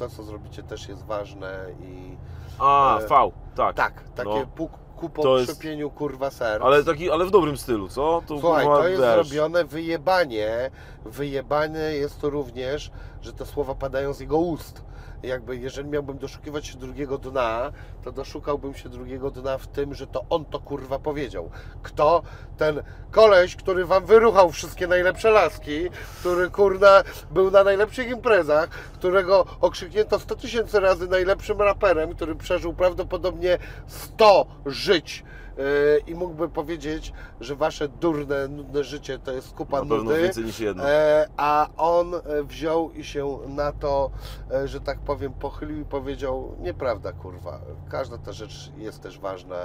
[0.10, 2.18] to co zrobicie też jest ważne i
[2.60, 3.76] A, e, V, tak.
[3.76, 4.46] tak, takie no.
[4.56, 4.70] no,
[5.02, 5.64] ku po To jest-
[5.96, 6.64] kurwa, serc.
[6.64, 8.22] Ale, taki, ale w dobrym stylu, co?
[8.28, 10.72] To, Słuchaj, kurwa, to jest wiesz, zrobione wyjebanie.
[11.06, 12.92] Wyjebane jest to również,
[13.22, 14.84] że te słowa padają z jego ust.
[15.24, 17.72] Jakby, jeżeli miałbym doszukiwać się drugiego dna,
[18.04, 21.50] to doszukałbym się drugiego dna w tym, że to on to kurwa powiedział.
[21.84, 22.24] Kto?
[22.58, 25.90] Ten koleś, który wam wyruchał wszystkie najlepsze laski,
[26.20, 32.74] który kurna był na najlepszych imprezach, którego okrzyknięto 100 tysięcy razy najlepszym raperem, który przeżył
[32.74, 33.58] prawdopodobnie
[33.88, 35.24] 100 żyć.
[35.58, 35.64] Yy,
[36.08, 40.22] I mógłby powiedzieć, że wasze durne, nudne życie to jest kupa na nudy.
[40.22, 40.90] więcej niż jedno.
[40.90, 44.12] E, a on e, wziął i się na to,
[44.52, 47.62] e, że tak powiem, pochylił i powiedział: Nieprawda, kurwa.
[47.90, 49.56] Każda ta rzecz jest też ważna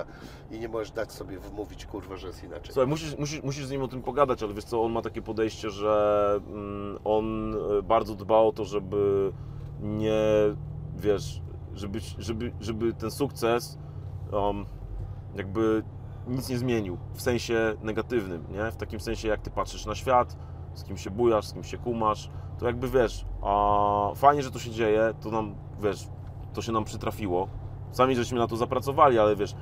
[0.51, 2.75] i nie możesz dać sobie wmówić, kurwa, że jest inaczej.
[2.75, 5.23] Słuchaj, musisz, musisz, musisz z nim o tym pogadać, ale wiesz co, on ma takie
[5.23, 9.33] podejście, że mm, on e, bardzo dba o to, żeby
[9.81, 10.23] nie,
[10.97, 11.41] wiesz,
[11.75, 13.79] żeby, żeby, żeby ten sukces
[14.33, 14.67] um,
[15.39, 15.83] jakby
[16.27, 18.71] nic nie zmienił, w sensie negatywnym, nie?
[18.71, 20.37] W takim sensie, jak ty patrzysz na świat,
[20.75, 24.59] z kim się bujasz, z kim się kumasz, to jakby wiesz, a fajnie, że to
[24.59, 26.09] się dzieje, to nam, wiesz,
[26.55, 27.49] to się nam przytrafiło.
[27.91, 29.55] Sami żeśmy na to zapracowali, ale wiesz,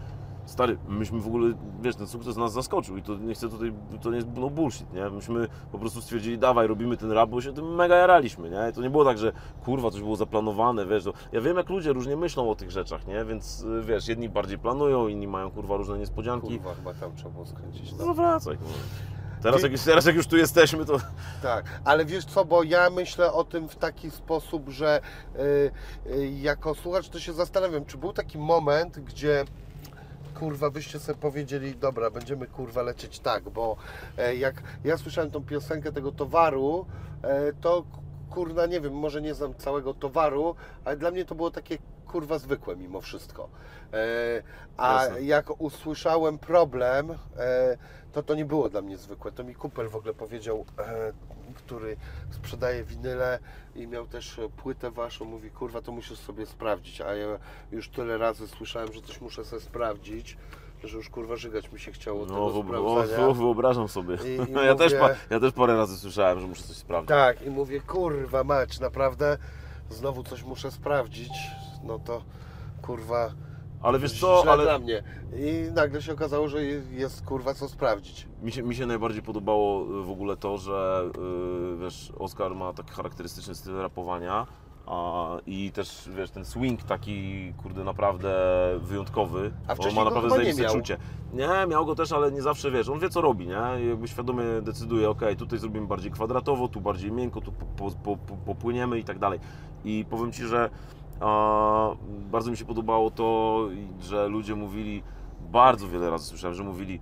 [0.46, 3.72] stary, myśmy w ogóle, wiesz, ten sukces nas zaskoczył i to nie chcę tutaj,
[4.02, 5.10] to nie jest no bullshit, nie?
[5.10, 8.72] Myśmy po prostu stwierdzili, dawaj, robimy ten rap, bo się tym mega jaraliśmy, nie?
[8.72, 9.32] To nie było tak, że
[9.64, 13.06] kurwa, coś było zaplanowane, wiesz, to ja wiem jak ludzie różnie myślą o tych rzeczach,
[13.06, 13.24] nie?
[13.24, 16.58] Więc y, wiesz, jedni bardziej planują, inni mają kurwa różne niespodzianki.
[16.58, 17.92] Kurwa, chyba tam trzeba było skręcić.
[17.92, 18.74] No zawracaj, kurwa.
[19.44, 21.00] Teraz jak, teraz jak już tu jesteśmy, to
[21.42, 25.00] Tak, ale wiesz co, bo ja myślę o tym w taki sposób, że
[25.36, 25.40] y,
[26.10, 29.44] y, jako słuchacz to się zastanawiam, czy był taki moment, gdzie
[30.34, 33.76] kurwa byście sobie powiedzieli, dobra, będziemy kurwa lecieć tak, bo
[34.18, 36.86] e, jak ja słyszałem tą piosenkę tego towaru,
[37.22, 37.84] e, to
[38.30, 40.54] kurwa nie wiem, może nie znam całego towaru,
[40.84, 43.48] ale dla mnie to było takie kurwa zwykłe mimo wszystko.
[43.92, 44.42] E,
[44.76, 45.22] a Jasne.
[45.22, 47.10] jak usłyszałem problem,
[48.14, 49.32] to to nie było dla mnie zwykłe.
[49.32, 51.12] To mi Cooper w ogóle powiedział, e,
[51.54, 51.96] który
[52.30, 53.38] sprzedaje winyle
[53.76, 57.26] i miał też płytę waszą, mówi kurwa to musisz sobie sprawdzić, a ja
[57.72, 60.36] już tyle razy słyszałem, że coś muszę sobie sprawdzić,
[60.84, 62.44] że już kurwa żygać mi się chciało no, tego
[63.28, 64.14] o, wyobrażam sobie.
[64.14, 67.08] I- i ja, też mówię- pa, ja też parę razy słyszałem, że muszę coś sprawdzić.
[67.08, 69.38] Tak, i mówię, kurwa mać, naprawdę
[69.90, 71.32] znowu coś muszę sprawdzić,
[71.84, 72.22] no to
[72.82, 73.32] kurwa
[73.84, 75.02] Ale wiesz co, źle ale dla mnie.
[75.36, 78.26] I nagle się okazało, że je- jest kurwa co sprawdzić.
[78.42, 81.04] mi się, mi się najbardziej podobało y, w ogóle to, że
[81.74, 84.46] y, wiesz, Oskar ma taki charakterystyczny styl rapowania
[84.86, 88.34] a, i też wiesz, ten swing taki kurde naprawdę
[88.78, 89.50] wyjątkowy.
[89.66, 90.72] A on wcześniej ma go naprawdę zajebiste miał.
[90.74, 90.96] czucie.
[91.32, 93.86] Nie, miał go też, ale nie zawsze wiesz, on wie co robi, nie?
[93.88, 98.36] Jakby świadomie decyduje, ok, tutaj zrobimy bardziej kwadratowo, tu bardziej miękko, tu po, po, po,
[98.36, 99.40] popłyniemy i tak dalej.
[99.84, 100.70] I powiem Ci, że
[101.20, 101.90] a,
[102.30, 103.60] bardzo mi się podobało to,
[104.00, 105.02] że ludzie mówili,
[105.52, 107.00] bardzo wiele razy słyszałem, że mówili,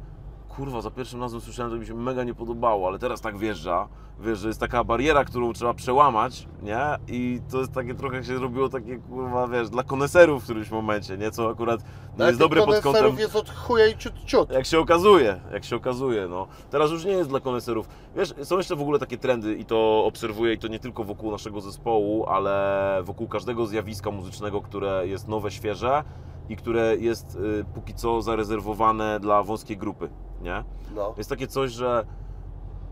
[0.57, 3.89] kurwa, za pierwszym razem słyszałem, że mi się mega nie podobało, ale teraz tak wjeżdża,
[4.21, 6.81] wiesz, że jest taka bariera, którą trzeba przełamać, nie?
[7.09, 11.19] I to jest takie trochę się zrobiło takie, kurwa, wiesz, dla koneserów w którymś momencie,
[11.19, 11.31] nie?
[11.31, 11.81] Co akurat
[12.19, 13.19] no, jest dobre pod kątem...
[13.19, 14.51] jest od chuja i ciut ciut.
[14.51, 16.47] Jak się okazuje, jak się okazuje, no.
[16.71, 17.89] Teraz już nie jest dla koneserów.
[18.17, 21.31] Wiesz, są jeszcze w ogóle takie trendy i to obserwuję i to nie tylko wokół
[21.31, 26.05] naszego zespołu, ale wokół każdego zjawiska muzycznego, które jest nowe, świeże
[26.49, 30.11] i które jest y, póki co zarezerwowane dla wąskiej grupy,
[30.43, 30.65] nie?
[30.95, 31.15] No.
[31.19, 32.07] Jest takie coś, że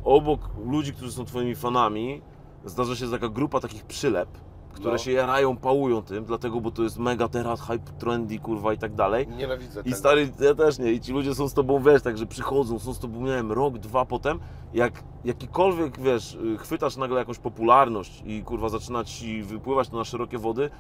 [0.05, 2.23] obok ludzi, którzy są twoimi fanami,
[2.65, 4.29] zdarza się taka grupa takich przylep,
[4.73, 4.99] które No.
[4.99, 8.95] się jarają, pałują tym, dlatego, bo to jest mega teraz hype, trendy, kurwa i tak
[8.95, 9.29] dalej.
[9.29, 9.97] Nienawidzę I tego.
[9.97, 10.93] stary, ja też nie.
[10.93, 13.79] I ci ludzie są z tobą, wiesz, także przychodzą, są z tobą, nie wiem, rok,
[13.79, 14.39] dwa potem.
[14.75, 20.05] Jak jakikolwiek, wiesz, y, chwytasz nagle jakąś popularność i kurwa zaczyna ci wypływać to na
[20.05, 20.71] szerokie wody,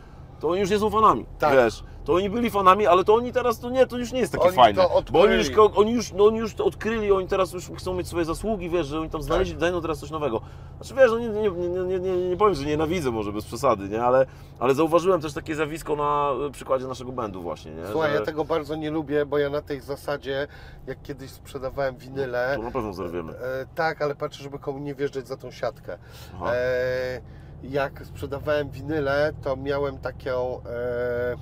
[0.41, 1.53] to oni już nie są fanami, Tak.
[1.55, 1.85] wiesz.
[2.05, 4.45] To oni byli fanami, ale to oni teraz, to nie, to już nie jest takie
[4.47, 4.83] Oni fajne.
[5.13, 8.09] bo oni już, oni, już, no, oni już to odkryli, oni teraz już chcą mieć
[8.09, 9.61] swoje zasługi, wiesz, że oni tam znaleźli, Tak.
[9.61, 10.41] dają teraz coś nowego.
[10.81, 13.89] Znaczy, wiesz, no nie, nie, nie, nie, nie, nie powiem, że nienawidzę może bez przesady,
[13.89, 14.27] nie, ale,
[14.59, 17.87] ale zauważyłem też takie zjawisko na y, przykładzie naszego bandu właśnie, nie.
[17.93, 18.17] Słuchaj, że...
[18.19, 20.49] ja tego bardzo nie lubię, bo ja na tej zasadzie,
[20.87, 23.33] jak kiedyś sprzedawałem winyle, To na pewno zerwiemy.
[23.33, 25.99] e, tak, ale patrzę, żeby komu nie wjeżdżać za tą siatkę.
[26.35, 26.53] Aha.
[26.55, 27.21] E,
[27.63, 31.37] jak sprzedawałem winyle, to miałem taką e,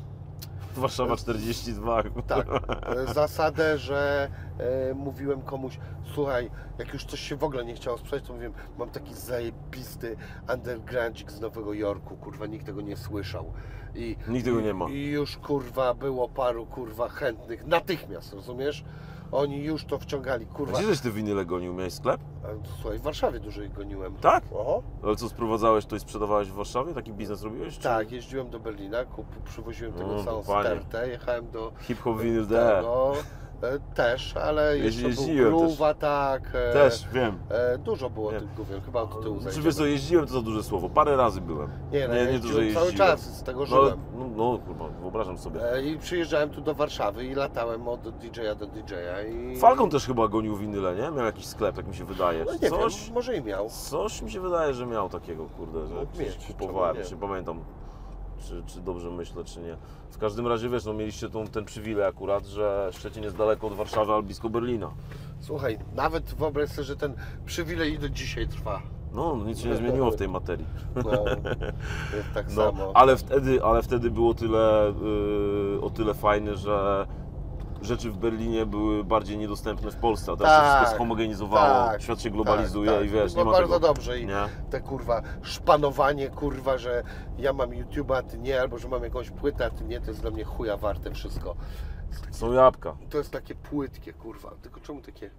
[0.77, 2.03] Warszawa 42.
[2.27, 2.47] tak,
[3.09, 4.29] e, zasadę, że
[4.59, 5.79] e, mówiłem komuś,
[6.15, 10.17] słuchaj, jak już coś się w ogóle nie chciało sprzedać, to mówiłem, mam taki zajebisty
[10.55, 13.53] undergroundzik z Nowego Jorku, kurwa, nikt tego nie słyszał.
[13.95, 14.89] I, Nikt tego nie ma.
[14.89, 18.85] I już kurwa było paru kurwa chętnych natychmiast, rozumiesz?
[19.33, 20.79] Oni już to wciągali, kurwa.
[20.79, 21.75] Gdzie żeś te winyle gonił?
[21.75, 22.21] Miałeś sklep?
[22.45, 24.15] A, Słuchaj, w Warszawie dużo ich goniłem.
[24.17, 24.45] Tak?
[24.53, 24.83] Oho.
[25.05, 26.95] Ale co, sprowadzałeś to i sprzedawałeś w Warszawie?
[26.95, 27.75] Taki biznes robiłeś?
[27.77, 32.47] czy- Tak, jeździłem do Berlina, kup, przywoziłem tego No, całą stertę, jechałem do Hip-hop vinyl
[32.47, 32.55] D.
[32.77, 33.23] tego, e,
[33.95, 37.39] też, ale jeszcze był jeździłem Groove Attack, e, Też, wiem.
[37.51, 38.39] e, dużo było Nie.
[38.41, 39.65] tych gówien, chyba od tyłu Czy zajdziemy.
[39.65, 40.89] wiesz co, jeździłem to za duże słowo.
[40.89, 41.69] Parę razy byłem.
[41.93, 43.99] Nie, no, nie, nie to, jeździłem cały czas, z tego No, żyłem.
[44.19, 45.73] no, no kurwa, wyobrażam sobie.
[45.73, 49.57] E, I przyjeżdżałem tu do Warszawy i latałem od DJ-a do DJ-a i...
[49.57, 51.11] Falcon też chyba gonił winyle, nie?
[51.11, 52.45] Miał jakiś sklep, tak mi się wydaje.
[52.45, 53.69] No nie Coś, wiem, może i miał.
[53.69, 55.95] coś mi się wydaje, że miał takiego, kurde, że
[56.25, 56.97] mieć, kupowałem.
[56.97, 57.03] nie?
[57.11, 57.61] Nie pamiętam,
[58.41, 59.77] czy, czy dobrze myślę, czy nie.
[60.11, 63.73] W każdym razie, wiesz, no mieliście tą, ten przywilej akurat, że Szczecin jest daleko od
[63.75, 64.91] Warszawy, ale blisko Berlina.
[65.41, 67.15] Słuchaj, nawet wyobraź sobie, że ten
[67.47, 68.83] przywilej i do dzisiaj trwa.
[69.13, 70.67] No, nic się nie zmieniło w tej materii.
[70.97, 71.11] No,
[72.17, 72.91] jest tak No, samo.
[72.95, 74.93] ale wtedy, ale wtedy było tyle,
[75.73, 77.07] yy, o tyle fajne, że
[77.83, 82.03] rzeczy w Berlinie były bardziej niedostępne w Polsce, a teraz się Tak, wszystko schomogenizowało, tak,
[82.03, 83.09] świat się globalizuje tak, tak.
[83.09, 83.87] i wiesz, no nie ma bardzo tego.
[83.89, 84.45] dobrze i Nie?
[84.71, 87.03] te kurwa szpanowanie, kurwa, że
[87.39, 90.07] ja mam YouTube'a, a ty nie, albo że mam jakąś płytę, a ty nie, to
[90.11, 91.55] jest dla mnie chuja warte wszystko.
[92.31, 92.97] Są jabłka.
[93.11, 95.31] To jest takie płytkie, kurwa, tylko czemu takie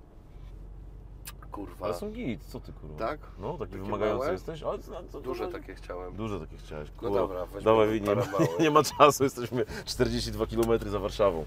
[1.52, 1.86] kurwa.
[1.86, 2.98] Ale są git, co ty kurwa?
[3.00, 3.20] Tak?
[3.40, 4.32] No, taki Takie wymagający małe?
[4.32, 4.64] jesteś?
[4.64, 6.16] Ale, co- co- Duże co- takie chciałem.
[6.16, 6.90] Duże takie chciałeś.
[6.96, 7.16] No kurwa.
[7.20, 8.24] dobra, weźmiemy Dawaj, Wini, nie, ma-
[8.64, 11.46] nie ma czasu, jesteśmy 42 km za Warszawą.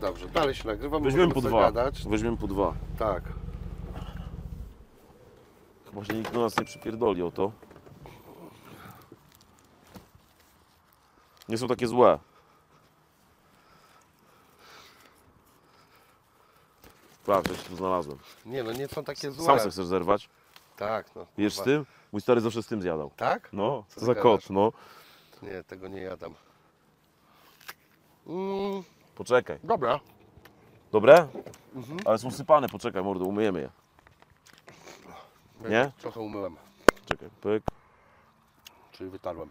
[0.00, 1.02] Dobrze, dalej się nagrywam.
[1.02, 1.60] Weźmiemy po dwa.
[1.72, 2.08] Gadać.
[2.08, 2.74] Weźmiemy po dwa.
[2.98, 3.22] Tak.
[5.90, 7.52] Chyba się nikt do nas nie przypierdoli o to.
[11.48, 12.18] Nie są takie złe.
[17.26, 18.18] Patrz, ja się tu znalazłem.
[18.46, 19.44] Nie no, nie są takie złe.
[19.46, 20.28] Sam se chcesz zerwać?
[20.76, 21.26] Tak, no.
[21.38, 21.86] Jesz z tym?
[22.12, 23.10] Mój stary zawsze z tym zjadał.
[23.16, 23.48] Tak?
[23.52, 24.72] No, Co za kot, no.
[25.42, 26.34] Nie, tego nie jadam.
[28.26, 28.82] Mm,
[29.14, 29.58] Poczekaj.
[29.64, 30.00] dobra.
[30.92, 31.28] Dobre?
[31.74, 31.98] Mhm.
[32.04, 33.70] Ale są sypane, poczekaj mordo, umyjemy je.
[35.70, 35.92] Nie?
[35.98, 36.56] Trochę umyłem,
[37.06, 37.64] Czekaj, pyk.
[38.92, 39.50] czyli wytarłem.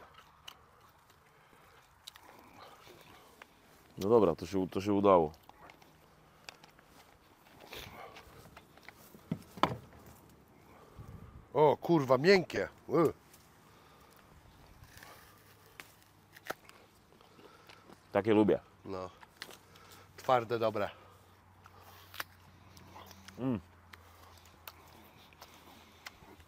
[3.98, 5.32] No dobra, to się, to się udało.
[11.56, 12.68] O, kurwa, miękkie.
[18.12, 18.60] Takie lubię.
[18.86, 19.10] No.
[20.18, 20.90] Twarde, dobre.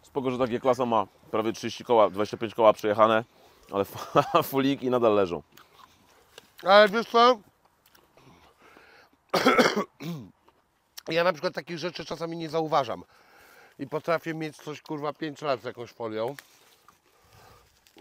[0.01, 3.23] Spoko, że takie klasa ma prawie 30 koła, 25 koła przejechane,
[3.71, 3.85] ale
[4.43, 5.43] fuliki nadal leżą.
[6.63, 7.39] Ale wiesz co?
[11.09, 13.03] Ja na przykład takich rzeczy czasami nie zauważam.
[13.79, 16.35] I potrafię mieć coś kurwa 5 lat z jakąś folią.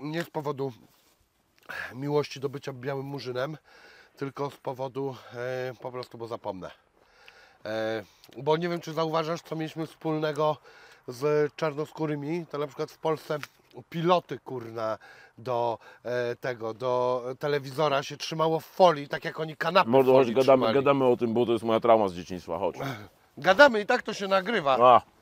[0.01, 0.73] Nie z powodu
[1.94, 3.57] miłości do bycia białym murzynem,
[4.16, 6.70] tylko z powodu e, po prostu, bo zapomnę.
[7.65, 8.05] E,
[8.36, 10.57] bo nie wiem, czy zauważasz, co mieliśmy wspólnego
[11.09, 12.47] z czarnoskórymi.
[12.51, 13.39] To na przykład w Polsce
[13.90, 14.98] piloty kurna
[15.39, 20.23] do e, tego, do telewizora się trzymało w folii, tak jak oni kanapy Mordo, chodź,
[20.23, 20.74] folii gadamy, trzymali.
[20.74, 22.77] gadamy o tym, bo to jest moja trauma z dzieciństwa, chodź.
[23.39, 24.78] Gadamy i tak to się nagrywa.
[24.81, 25.15] A.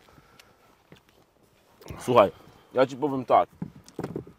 [1.98, 2.32] Słuchaj,
[2.74, 3.48] ja ci powiem tak.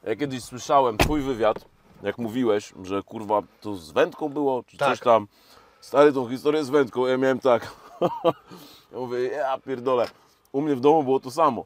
[0.03, 1.65] Ja kiedyś słyszałem twój wywiad,
[2.03, 4.89] jak mówiłeś, że kurwa to z wędką było, czy Tak.
[4.89, 5.27] coś tam.
[5.81, 7.71] Stary, tą historię z wędką, ja miałem tak.
[8.91, 10.07] ja mówię, ja pierdolę.
[10.51, 11.65] U mnie w domu było to samo.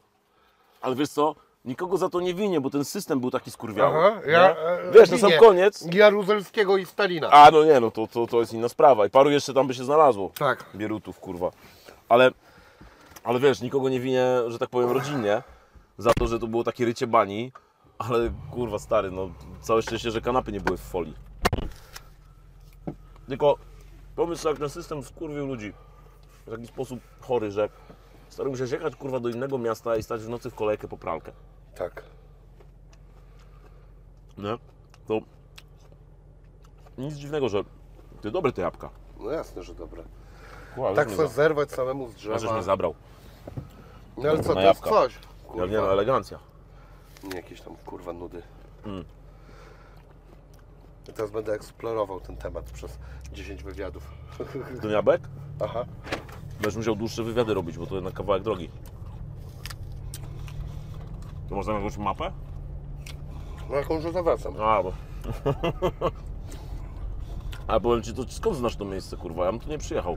[0.80, 1.34] Ale wiesz co?
[1.64, 3.98] Nikogo za to nie winię, bo ten system był taki skurwiały.
[3.98, 5.86] Aha, ja, e, Wiesz, na sam koniec.
[5.94, 7.30] Jaruzelskiego i Stalina.
[7.30, 9.06] A no nie, no to, to, to jest inna sprawa.
[9.06, 10.30] I paru jeszcze tam by się znalazło.
[10.38, 10.64] Tak.
[10.74, 11.50] Bierutów, kurwa.
[12.08, 12.30] Ale,
[13.24, 15.42] ale wiesz, nikogo nie winię, że tak powiem, rodzinnie
[16.00, 17.52] za to, że to było takie rycie bani.
[17.98, 21.14] Ale kurwa, stary, no całe szczęście, że kanapy nie były w folii.
[23.28, 23.56] Tylko
[24.16, 25.72] pomyśl, jak ten system wkurwił ludzi
[26.46, 27.68] w taki sposób chory, że
[28.28, 31.32] stary musiałeś jechać kurwa do innego miasta i stać w nocy w kolejkę po pralkę.
[31.74, 32.04] Tak.
[34.38, 34.58] Nie?
[35.06, 35.20] To
[36.98, 37.64] nic dziwnego, że
[38.20, 38.90] ty dobre te jabłka.
[39.20, 40.02] No jasne, że dobre.
[40.74, 42.52] Kurwa, Tak za- zerwać samemu z drzewa.
[42.52, 42.94] mnie zabrał.
[44.16, 44.90] No ale co, to jest jabłka.
[44.90, 45.18] coś.
[45.50, 45.66] Ja Kurwa.
[45.66, 46.38] nie no, elegancja.
[47.22, 48.42] Nie jakieś tam kurwa nudy.
[48.86, 49.04] Mm.
[51.08, 52.98] I teraz będę eksplorował ten temat przez
[53.32, 54.10] 10 wywiadów.
[54.90, 55.20] Jabłek?
[55.64, 55.84] Aha.
[56.52, 58.70] Będziesz musiał dłuższe wywiady robić, bo to jednak kawałek drogi.
[61.48, 62.32] To można jakąś mapę?
[63.70, 64.54] No jakąś że zawracam.
[64.60, 64.92] A, bo...
[67.66, 69.44] A powiem Ci, to skąd znasz to miejsce, kurwa?
[69.44, 70.16] Ja bym tu nie przyjechał.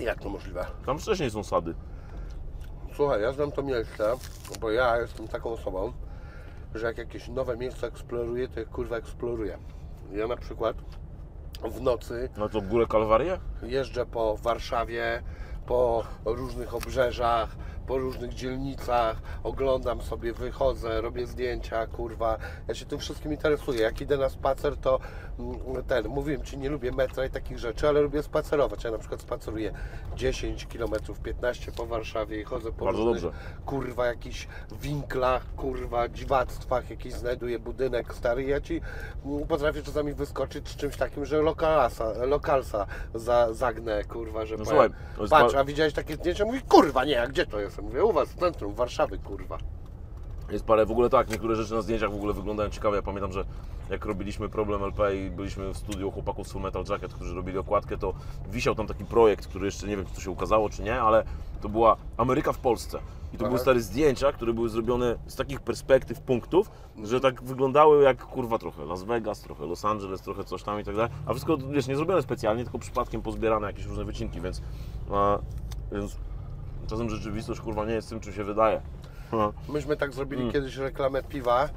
[0.00, 0.66] Jak to możliwe?
[0.86, 1.74] Tam wcześniej są sady.
[2.96, 4.12] Słuchaj, ja znam to miejsce,
[4.60, 5.92] bo ja jestem taką osobą,
[6.74, 9.58] że jak jakieś nowe miejsce eksploruję, to je kurwa eksploruję.
[10.12, 10.76] Ja na przykład
[11.62, 13.38] w nocy No to górę Kalwarię?
[13.62, 15.22] jeżdżę po Warszawie,
[15.66, 17.48] po różnych obrzeżach,
[17.86, 22.38] po różnych dzielnicach, oglądam sobie, wychodzę, robię zdjęcia, kurwa.
[22.68, 23.80] Ja się tym wszystkim interesuję.
[23.80, 24.98] Jak idę na spacer, to
[25.38, 28.84] mm, ten, mówiłem Ci, nie lubię metra i takich rzeczy, ale lubię spacerować.
[28.84, 29.72] Ja na przykład spaceruję
[30.16, 30.90] 10 km,
[31.22, 33.38] 15 po Warszawie i chodzę po Bardzo różnych, dobrze.
[33.66, 38.42] kurwa, jakichś winklach, kurwa, dziwactwach, jakiś znajduję budynek stary.
[38.44, 38.80] Ja Ci
[39.26, 44.64] mm, potrafię czasami wyskoczyć z czymś takim, że lokalasa, lokalsa za, zagnę, kurwa, że No
[44.64, 46.44] powiem, słuchaj, patrz, pa- a widziałeś takie zdjęcie?
[46.44, 47.75] Mówi, kurwa, nie, a gdzie to jest?
[47.82, 49.58] Mówię, u Was w centrum Warszawy, kurwa.
[50.50, 52.96] Jest parę, w ogóle tak, niektóre rzeczy na zdjęciach w ogóle wyglądają ciekawe.
[52.96, 53.44] Ja pamiętam, że
[53.90, 57.58] jak robiliśmy Problem LP i byliśmy w studiu chłopaków z Full Metal Jacket, którzy robili
[57.58, 58.14] okładkę, to
[58.50, 61.24] wisiał tam taki projekt, który jeszcze nie wiem, czy to się ukazało, czy nie, ale
[61.60, 62.98] to była Ameryka w Polsce.
[63.32, 63.48] I to Aha.
[63.48, 66.70] były stare zdjęcia, które były zrobione z takich perspektyw, punktów,
[67.04, 70.84] że tak wyglądały jak kurwa trochę Las Vegas, trochę Los Angeles, trochę coś tam i
[70.84, 71.10] tak dalej.
[71.26, 74.62] A wszystko, wiesz, nie zrobione specjalnie, tylko przypadkiem pozbierane jakieś różne wycinki, więc,
[75.12, 75.38] a,
[75.92, 76.16] więc
[76.86, 78.80] czasem rzeczywistość kurwa nie jest tym, czym się wydaje.
[79.32, 79.52] No.
[79.68, 80.52] Myśmy tak zrobili Mm.
[80.52, 81.68] kiedyś reklamę piwa e,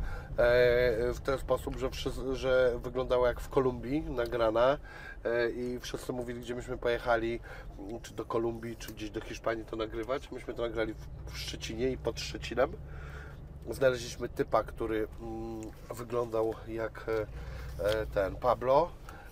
[1.13, 4.77] w ten sposób, że, wszyscy, że wyglądała jak w Kolumbii nagrana
[5.25, 7.39] e, i wszyscy mówili, gdzie myśmy pojechali,
[8.01, 10.31] czy do Kolumbii, czy gdzieś do Hiszpanii to nagrywać.
[10.31, 12.71] Myśmy to nagrali w- w Szczecinie i pod Szczecinem.
[13.69, 15.61] Znaleźliśmy typa, który mm,
[15.95, 17.21] wyglądał jak e,
[18.01, 18.91] e, ten Pablo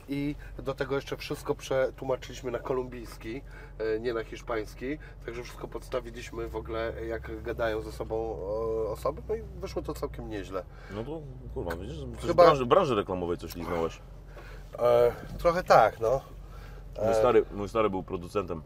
[0.09, 3.41] i do tego jeszcze wszystko przetłumaczyliśmy na kolumbijski,
[3.79, 9.21] e, nie na hiszpański, także wszystko podstawiliśmy w ogóle jak gadają ze sobą o, osoby,
[9.29, 10.63] no i wyszło to całkiem nieźle.
[10.95, 11.21] No to
[11.53, 11.97] kurwa, widzisz,
[12.27, 13.99] Chyba- branży, branży reklamowej coś liznąłeś.
[14.79, 16.21] E, trochę tak, no.
[17.05, 18.61] Mój stary, mój stary był producentem.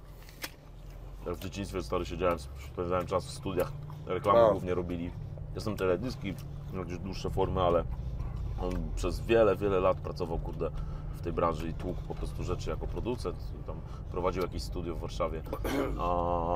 [1.25, 2.37] Ja w dzieciństwie stary siedziałem,
[2.73, 3.71] spędzałem czas w studiach.
[4.07, 4.51] Reklamy No.
[4.51, 5.11] głównie robili.
[5.55, 6.35] Jestem teledyski,
[6.73, 7.83] jakieś dłuższe formy, ale
[8.61, 10.69] on przez wiele, wiele lat pracował, kurde,
[11.21, 13.37] tej branży i tłukł po prostu rzeczy jako producent.
[13.67, 13.75] Tam
[14.11, 15.41] prowadził jakieś studio w Warszawie.
[15.99, 16.55] A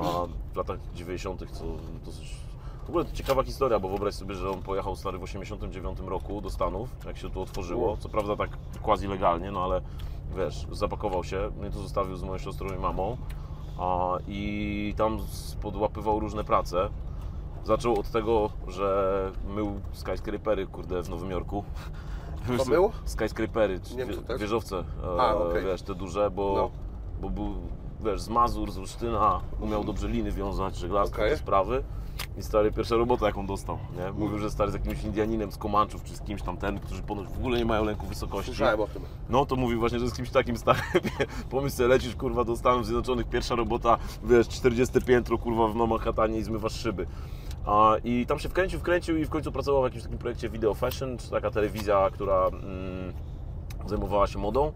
[0.52, 1.44] w latach 90.
[1.52, 1.64] co
[2.04, 2.36] dosyć...
[2.86, 6.40] W ogóle to ciekawa historia, bo wyobraź sobie, że on pojechał stary w 89 roku
[6.40, 7.96] do Stanów, jak się tu otworzyło.
[7.96, 8.50] Co prawda tak
[8.82, 9.80] quasi legalnie, no ale
[10.36, 13.16] wiesz, zapakował się, mnie tu zostawił z moją siostrą i mamą
[13.78, 15.18] a, i tam
[15.62, 16.88] podłapywał różne prace.
[17.64, 21.64] Zaczął od tego, że mył skyscrapery, kurde, w Nowym Jorku.
[22.58, 22.90] Co mył?
[23.04, 24.40] Skyscrapery, czy Niemcy wie- też?
[24.40, 24.76] wieżowce,
[25.16, 25.64] e, A, okej.
[25.64, 26.70] wiesz, te duże, bo, No.
[27.20, 27.54] bo był,
[28.04, 31.30] wiesz, z Mazur, z Olsztyna, umiał dobrze liny wiązać, żeglarstwo, Okej.
[31.30, 31.82] te sprawy.
[32.38, 34.12] I stary, pierwsza robota jaką dostał, nie?
[34.12, 37.28] Mówił, że stary z jakimś Indianinem z Komanczów, czy z kimś tam ten, którzy ponoć
[37.28, 38.46] w ogóle nie mają lęku wysokości.
[38.46, 39.02] Słyszałem o tym.
[39.28, 40.82] No to mówił właśnie, że z kimś takim starym,
[41.50, 46.38] pomyśl sobie, lecisz kurwa do Stanów Zjednoczonych, pierwsza robota, wiesz, 40 piętro kurwa w Manhattanie
[46.38, 47.06] i zmywasz szyby.
[47.66, 50.74] A, I tam się wkręcił, wkręcił i w końcu pracował w jakimś takim projekcie Video
[50.74, 53.12] Fashion, czy taka telewizja, która mm,
[53.86, 54.72] zajmowała się modą.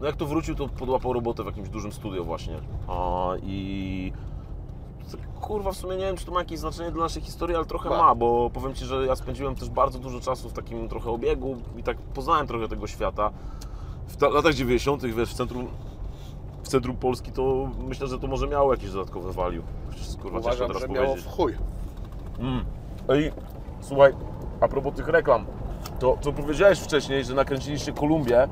[0.00, 2.60] No jak tu wrócił, to podłapał robotę w jakimś dużym studio właśnie.
[2.88, 4.12] A, I
[5.40, 7.88] kurwa w sumie nie wiem, czy to ma jakieś znaczenie dla naszej historii, ale trochę
[7.88, 8.14] Ma.
[8.14, 11.82] bo powiem Ci, że ja spędziłem też bardzo dużo czasu w takim trochę obiegu i
[11.82, 13.30] tak poznałem trochę tego świata.
[14.06, 15.66] W ta- latach 90., wiesz, w centrum,
[16.62, 19.62] w centrum Polski to myślę, że to może miało jakieś dodatkowe value.
[19.90, 21.26] Chociaż, kurwa, Uważam, teraz że miało powiedzieć.
[21.26, 21.54] w chuj.
[22.40, 22.64] Mm.
[23.08, 23.32] Ej,
[23.80, 24.12] słuchaj,
[24.60, 25.46] a propos tych reklam,
[25.98, 28.48] to co powiedziałeś wcześniej, że nakręciliście Kolumbię.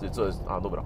[0.00, 0.44] Ty co jest?
[0.48, 0.84] A, dobra.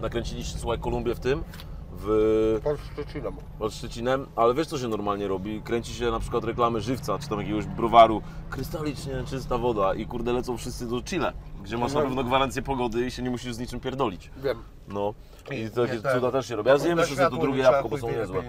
[0.00, 1.44] Nakręciliście, słuchaj, Kolumbię w tym,
[1.92, 3.34] w Pod Szczecinem.
[3.58, 5.62] pod Szczecinem, ale wiesz co się normalnie robi?
[5.62, 10.32] Kręci się na przykład reklamy żywca, czy tam jakiegoś browaru, krystalicznie czysta woda i kurde
[10.32, 13.58] lecą wszyscy do Chile, gdzie masz na pewno gwarancję pogody i się nie musisz z
[13.58, 14.30] niczym pierdolić.
[14.36, 14.58] Wiem.
[14.88, 15.14] No
[15.50, 16.14] i takie tak.
[16.14, 16.68] cuda też się robi.
[16.68, 18.42] Ja zjem sobie to drugie jabłko, bo są niezłe.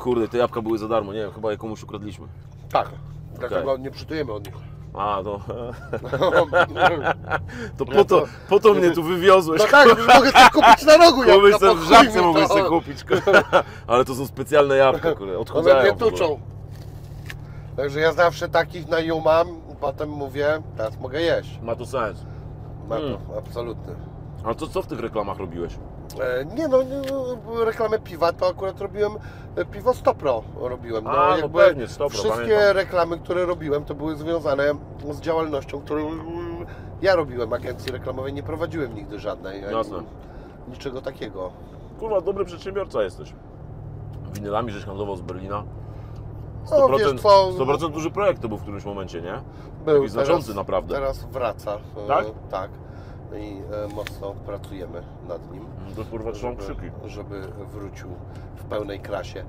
[0.00, 2.26] Kurde, te jabłka były za darmo, nie wiem, chyba je komuś ukradliśmy.
[2.72, 2.88] Tak.
[3.38, 4.54] Dlatego nie przytujemy od nich.
[4.94, 5.40] A, no,
[7.78, 9.60] to No po to, to- po to mnie tu wywiozłeś.
[9.62, 12.48] No tak, mogę sobie kupić na rogu Komuś jabłka, sobie w żabce to.
[12.48, 13.04] sobie kupić.
[13.04, 13.42] kurde.
[13.86, 15.82] Ale to są specjalne jabłka, kurde, One odchudzają.
[15.82, 16.10] mnie w ogóle.
[16.10, 16.40] tuczą.
[17.76, 19.46] Także ja zawsze takich na ją mam,
[19.80, 21.58] potem mówię, teraz mogę jeść.
[21.62, 22.24] Ma to sens.
[22.88, 23.94] Ma to, absolutny.
[24.44, 25.72] A to co w tych reklamach robiłeś?
[26.20, 29.12] E, Nie no, nie, no, reklamę piwa to akurat robiłem,
[29.56, 31.04] e, piwo Stopro robiłem.
[31.04, 32.76] No, A, no pewnie, Stopro, Wszystkie pamiętam.
[32.76, 34.74] reklamy, które robiłem, to były związane
[35.10, 36.66] z działalnością, którą mm,
[37.02, 37.52] ja robiłem.
[37.52, 39.62] Agencji reklamowej nie prowadziłem nigdy żadnej.
[39.62, 40.02] Jasne.
[40.68, 41.50] Niczego takiego.
[41.98, 43.34] Kurwa, dobry przedsiębiorca jesteś.
[44.34, 45.64] Winylami żeś handlował z Berlina.
[46.70, 49.40] No, 100%, wiesz co, 100% duży projekt to był w którymś momencie, nie?
[49.84, 50.94] Był Taki znaczący naprawdę.
[50.94, 51.74] Teraz wraca.
[51.74, 52.70] e, Tak?
[53.38, 55.66] I e, mocno pracujemy nad nim.
[55.96, 56.90] To kurwa trzymam kciuki.
[57.06, 57.40] żeby,
[57.72, 58.08] wrócił
[58.56, 59.44] w pełnej krasie.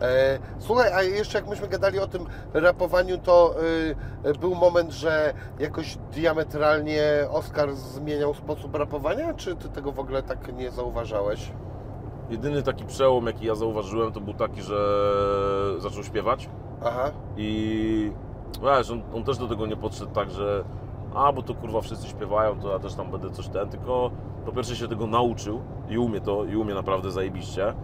[0.00, 3.54] E, słuchaj, a jeszcze jak myśmy gadali o tym rapowaniu, to
[4.24, 10.22] e, był moment, że jakoś diametralnie Oskar zmieniał sposób rapowania, czy ty tego w ogóle
[10.22, 11.52] tak nie zauważałeś?
[12.30, 14.76] Jedyny taki przełom, jaki ja zauważyłem, to był taki, że
[15.78, 16.48] zaczął śpiewać
[16.84, 18.12] Aha, i
[18.62, 20.64] wiesz, on, on też do tego nie podszedł tak, że
[21.14, 24.10] a, bo to kurwa wszyscy śpiewają, to ja też tam będę coś ten, tylko
[24.46, 27.74] po pierwsze się tego nauczył i umie to, i umie naprawdę zajebiście,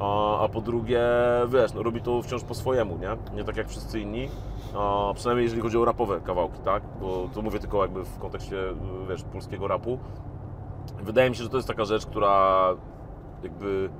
[0.00, 1.02] a, a po drugie,
[1.48, 3.36] wiesz, no, robi to wciąż po swojemu, nie?
[3.36, 4.28] Nie tak jak wszyscy inni,
[4.76, 6.82] a, przynajmniej jeżeli chodzi o rapowe kawałki, tak?
[7.00, 8.56] Bo to mówię tylko jakby w kontekście,
[9.08, 9.98] wiesz, polskiego rapu.
[11.02, 12.68] Wydaje mi się, że to jest taka rzecz, która
[13.42, 13.90] jakby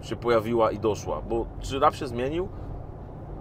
[0.00, 2.48] się pojawiła i doszła, bo czy rap się zmienił?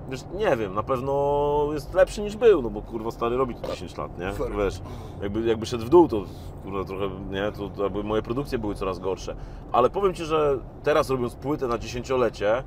[0.09, 3.67] Wiesz, nie wiem, na pewno jest lepszy niż był, no bo kurwa stary robi to
[3.67, 4.31] 10 lat, nie?
[4.57, 4.81] Wiesz,
[5.21, 6.23] jakby, jakby szedł w dół, to
[6.63, 9.35] kurwa trochę, nie, to, to moje produkcje były coraz gorsze.
[9.71, 12.63] Ale powiem Ci, że teraz robiąc płytę na dziesięciolecie,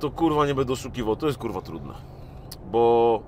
[0.00, 1.94] to kurwa nie będę oszukiwał, to jest kurwa trudne.
[2.70, 3.22] Bo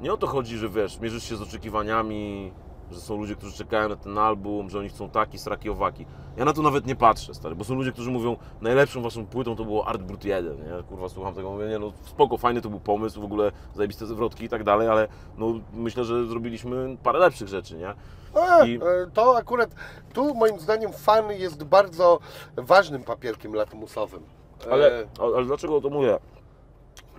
[0.00, 2.52] nie o to chodzi, że wiesz, mierzysz się z oczekiwaniami
[2.90, 6.06] że są ludzie, którzy czekają na ten album, że oni chcą taki, sraki, owaki.
[6.36, 9.56] Ja na to nawet nie patrzę, stary, bo są ludzie, którzy mówią, najlepszą waszą płytą
[9.56, 10.82] to było Art Brut 1, nie?
[10.88, 14.44] Kurwa, słucham tego, mówię, nie no spoko, fajny to był pomysł, w ogóle zajebiste zwrotki
[14.44, 15.08] i tak dalej, ale
[15.38, 17.94] no myślę, że zrobiliśmy parę lepszych rzeczy, nie?
[18.40, 18.80] A, I- e,
[19.14, 19.70] To akurat,
[20.12, 22.18] tu moim zdaniem fan jest bardzo
[22.56, 24.22] ważnym papierkiem latmusowym.
[24.66, 26.18] E, Ale, ale dlaczego o to mówię?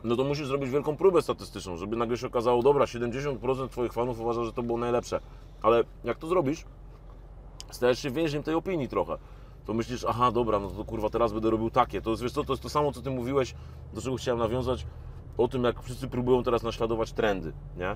[0.03, 4.19] No to musisz zrobić wielką próbę statystyczną, żeby nagle się okazało, dobra, 70% Twoich fanów
[4.19, 5.19] uważa, że to było najlepsze.
[5.61, 6.65] Ale jak to zrobisz,
[7.71, 9.17] stajesz się więźniem tej opinii trochę.
[9.65, 12.01] To myślisz, aha, dobra, no to kurwa, teraz będę robił takie.
[12.01, 13.55] To jest, wiesz co, to jest to samo, co Ty mówiłeś,
[13.93, 14.85] do czego chciałem nawiązać,
[15.37, 17.95] o tym, jak wszyscy próbują teraz naśladować trendy, nie?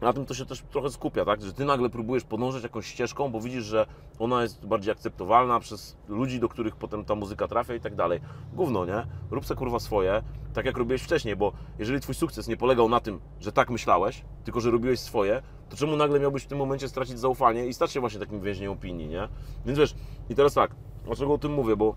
[0.00, 1.42] Na tym to się też trochę skupia, tak?
[1.42, 3.86] Że ty nagle próbujesz podążać jakąś ścieżką, bo widzisz, że
[4.18, 8.20] ona jest bardziej akceptowalna przez ludzi, do których potem ta muzyka trafia i tak dalej.
[8.52, 9.06] Gówno, nie?
[9.30, 10.22] Rób se kurwa swoje,
[10.54, 14.24] tak jak robiłeś wcześniej, bo jeżeli twój sukces nie polegał na tym, że tak myślałeś,
[14.44, 17.92] tylko że robiłeś swoje, to czemu nagle miałbyś w tym momencie stracić zaufanie i stać
[17.92, 19.28] się właśnie takim więźniem opinii, nie?
[19.66, 19.94] Więc wiesz,
[20.30, 21.94] i teraz tak, dlaczego o tym mówię, bo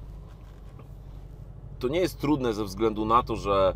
[1.80, 3.76] to nie jest trudne ze względu na to, że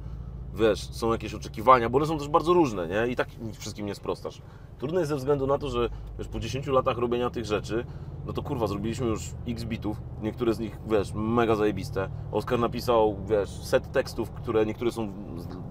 [0.56, 3.08] wiesz, są jakieś oczekiwania, bo one są też bardzo różne, nie?
[3.08, 3.28] I tak
[3.60, 4.42] wszystkim nie sprostasz.
[4.78, 7.86] Trudne jest ze względu na to, że wiesz, po 10 latach robienia tych rzeczy,
[8.26, 12.10] no to kurwa, zrobiliśmy już x bitów, niektóre z nich, wiesz, mega zajebiste.
[12.32, 15.14] Oskar napisał, wiesz, set tekstów, które niektóre są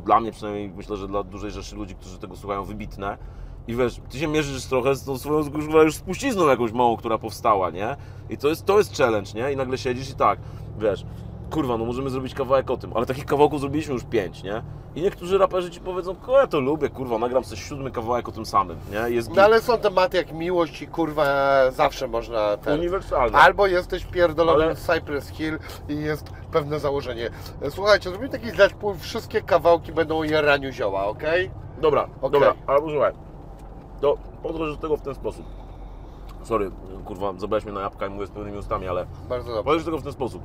[0.04, 3.18] dla mnie przynajmniej, myślę, że dla dużej rzeszy ludzi, którzy tego słuchają, wybitne.
[3.68, 7.18] I wiesz, ty się mierzysz trochę z tą swoją kurwa, już spuścizną jakąś małą, która
[7.18, 7.96] powstała, nie?
[8.30, 9.52] I to jest, to jest challenge, nie?
[9.52, 10.38] I nagle siedzisz i tak,
[10.78, 11.04] wiesz,
[11.50, 14.62] kurwa, no możemy zrobić kawałek o tym, ale takich kawałków zrobiliśmy już pięć, nie?
[14.94, 18.32] I niektórzy raperzy ci powiedzą, o ja to lubię, kurwa, nagram sobie siódmy kawałek o
[18.32, 19.14] tym samym, nie?
[19.14, 21.26] Jest No ale są tematy jak miłość i kurwa
[21.70, 22.78] zawsze można ten...
[22.78, 23.36] uniwersalny.
[23.38, 25.58] Albo jesteś pierdolony Ale- z Cypress Hill
[25.88, 27.30] i jest pewne założenie.
[27.70, 31.50] Słuchajcie, zrobimy taki zespół, wszystkie kawałki będą o jaraniu zioła, okej?
[31.80, 32.30] Dobra, Okej.
[32.30, 33.12] dobra, ale posłuchaj,
[34.00, 35.46] to podchodź do tego w ten sposób.
[36.42, 36.70] Sorry,
[37.04, 39.64] kurwa, zabrałeś mnie na jabłka i mówię z pełnymi ustami, ale Bardzo dobrze.
[39.64, 40.42] podchodź do tego w ten sposób.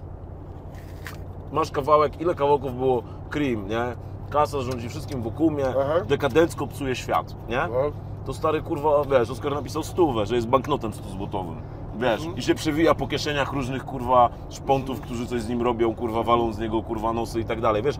[1.52, 3.84] Masz kawałek, ile kawałków było Cream, nie?
[4.30, 5.94] Kasa rządzi wszystkim wokół mnie, Aha.
[6.08, 7.58] dekadencko psuje świat, nie?
[7.72, 7.92] No.
[8.26, 11.56] to stary kurwa, wiesz, Oskar napisał stówę, że jest banknotem 100 złotowym.
[12.00, 12.38] Wiesz, Mhm.
[12.38, 16.54] i się przewija po kieszeniach różnych kurwa szpontów, którzy coś z nim robią, kurwa, walą
[16.54, 17.96] z niego kurwa nosy i tak dalej, wiesz.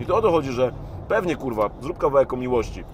[0.00, 0.72] I to o to chodzi, że
[1.08, 2.84] pewnie kurwa, zrób kawałek o miłości.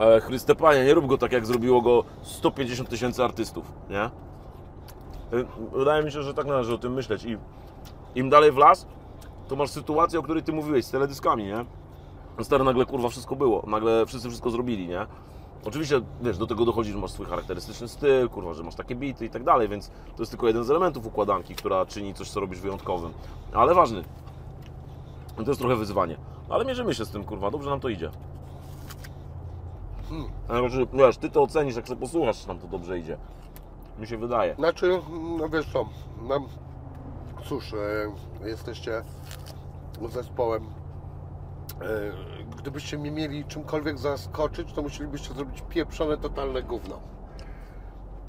[0.00, 4.04] Ale Chryste Panie, nie rób go tak jak zrobiło go 150 tysięcy artystów, nie?
[5.38, 7.36] Y, Wydaje mi się, że tak należy o tym myśleć i
[8.14, 8.86] im dalej w las,
[9.52, 11.64] to masz sytuację, o której ty mówiłeś z teledyskami, nie?
[12.44, 15.06] Stary, nagle kurwa wszystko było, nagle wszyscy wszystko zrobili, nie?
[15.64, 19.26] Oczywiście, wiesz, do tego dochodzi, że masz swój charakterystyczny styl, kurwa, że masz takie bity
[19.26, 22.40] i tak dalej, więc to jest tylko jeden z elementów układanki, która czyni coś, co
[22.40, 23.12] robisz wyjątkowym.
[23.52, 24.04] Ale ważny.
[25.36, 26.16] To jest trochę wyzwanie.
[26.48, 28.10] Ale mierzymy się z tym, kurwa, dobrze nam to idzie.
[30.08, 30.28] Hmm.
[30.46, 33.16] Znaczy, wiesz, ty to ocenisz, jak sobie posłuchasz, czy nam to dobrze idzie.
[33.98, 34.54] Mi się wydaje.
[34.54, 35.00] Znaczy,
[35.38, 35.88] no wiesz co,
[36.28, 36.40] no,
[37.44, 37.72] cóż,
[38.44, 39.02] e, jesteście
[40.10, 40.62] zespołem.
[40.64, 47.00] E, gdybyście mnie mieli czymkolwiek zaskoczyć, to musielibyście zrobić pieprzone, totalne gówno.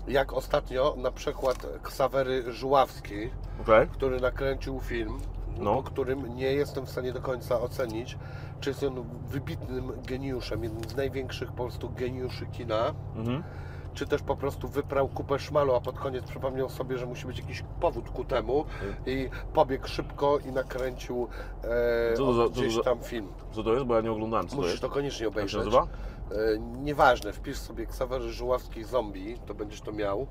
[0.07, 3.29] Jak ostatnio na przykład Ksawery Żuławski,
[3.61, 3.87] Okej?
[3.87, 5.19] który nakręcił film,
[5.57, 5.75] No.
[5.75, 8.17] po którym nie jestem w stanie do końca ocenić,
[8.59, 13.43] czy jest on wybitnym geniuszem, jednym z największych po prostu geniuszy kina, Mhm.
[13.93, 17.39] Czy też po prostu wyprał kupę szmalu, a pod koniec przypomniał sobie, że musi być
[17.39, 18.65] jakiś powód ku temu
[19.05, 21.27] i pobiegł szybko i nakręcił
[21.63, 23.27] e, Co to za- co to gdzieś za- tam film.
[23.51, 23.85] Co to jest?
[23.85, 24.81] Bo ja nie oglądałem, co to Musisz jest.
[24.81, 25.57] to koniecznie Jak się obejrzeć.
[25.57, 25.87] nazywa?
[26.31, 30.27] E, nieważne, wpisz sobie Ksawery Żuławski Zombie, to będziesz to miał.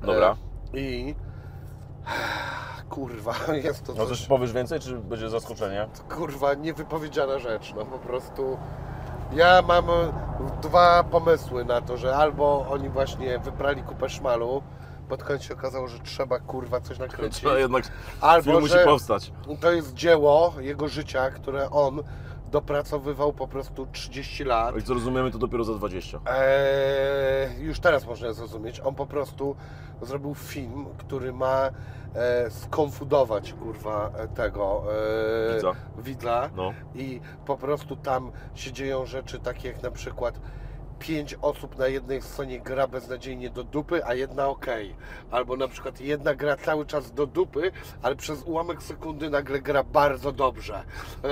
[0.00, 0.36] Dobra.
[0.74, 1.14] E, I
[2.90, 3.34] kurwa,
[3.64, 5.88] jest to No coś, coś powiesz więcej, czy będzie zaskoczenie?
[6.16, 8.58] kurwa, niewypowiedziana rzecz, no po prostu
[9.32, 10.12] ja mam e,
[10.62, 14.62] dwa pomysły na to, że albo oni właśnie wyprali kupę szmalu,
[15.08, 17.84] pod koniec się okazało, że trzeba kurwa coś nakręcić, Trzeba jednak
[18.20, 19.32] albo film musi powstać.
[19.60, 22.02] to jest dzieło jego życia, które on
[22.50, 24.76] dopracowywał po prostu 30 lat.
[24.76, 26.20] I co rozumiemy, to dopiero za 20.
[26.26, 28.80] Eee, już teraz można zrozumieć.
[28.80, 29.56] On po prostu
[30.02, 31.70] zrobił film, który ma
[32.14, 34.82] e, skonfudować kurwa tego
[35.50, 35.72] e, Widza.
[35.98, 36.50] widza.
[36.56, 36.72] No.
[36.94, 40.40] I po prostu tam się dzieją rzeczy takie jak na przykład
[40.98, 44.66] pięć osób na jednej scenie gra beznadziejnie do dupy, a jedna ok.
[45.30, 49.82] Albo na przykład jedna gra cały czas do dupy, ale przez ułamek sekundy nagle gra
[49.82, 50.74] bardzo dobrze.
[50.74, 51.28] E,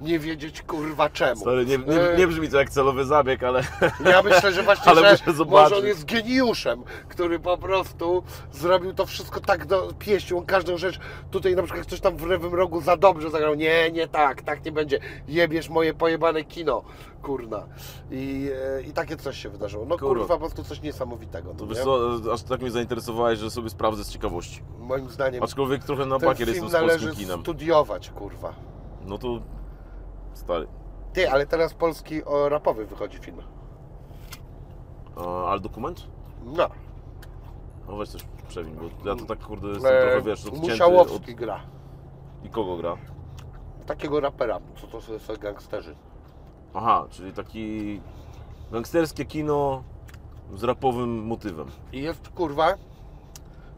[0.00, 1.40] nie wiedzieć kurwa czemu.
[1.40, 3.62] Stary, nie, nie, E, nie brzmi to jak celowy zabieg, ale
[4.04, 8.22] ja myślę, że właśnie, Ale że może on jest geniuszem, który po prostu
[8.52, 11.00] zrobił to wszystko tak do pieścią, każdą rzecz.
[11.30, 13.54] Tutaj na przykład ktoś tam w lewym rogu za dobrze zagrał.
[13.54, 14.98] Nie, nie tak, tak nie będzie.
[15.28, 16.84] Jebiesz moje pojebane kino,
[17.24, 17.66] kurna.
[18.10, 19.84] I, e, i takie coś się wydarzyło.
[19.84, 20.14] No Kurwa.
[20.14, 21.54] kurwa, po prostu coś niesamowitego.
[21.54, 21.84] To no wiesz nie?
[21.84, 24.62] co, aż tak mnie zainteresowałeś, że sobie sprawdzę z ciekawości.
[24.78, 27.40] Moim zdaniem Aczkolwiek trochę na bakier jestem z polskim kinem.
[27.40, 28.54] studiować, kurwa.
[29.04, 29.40] No to
[30.34, 30.66] stary.
[31.12, 33.42] Ty, ale teraz polski o rapowy wychodzi film.
[35.16, 36.06] A, ale dokument?
[36.44, 36.68] No.
[37.88, 41.32] No weź coś przewiń, bo ja to tak kurde jestem E, trochę wiesz, odcięty Musiałowski
[41.32, 41.38] od...
[41.38, 41.60] gra.
[42.44, 42.96] I kogo gra?
[43.86, 45.96] Takiego rapera, co to są gangsterzy.
[46.74, 48.00] Aha, czyli taki
[48.72, 49.82] gangsterskie kino
[50.54, 51.68] z rapowym motywem.
[51.92, 52.74] I jest kurwa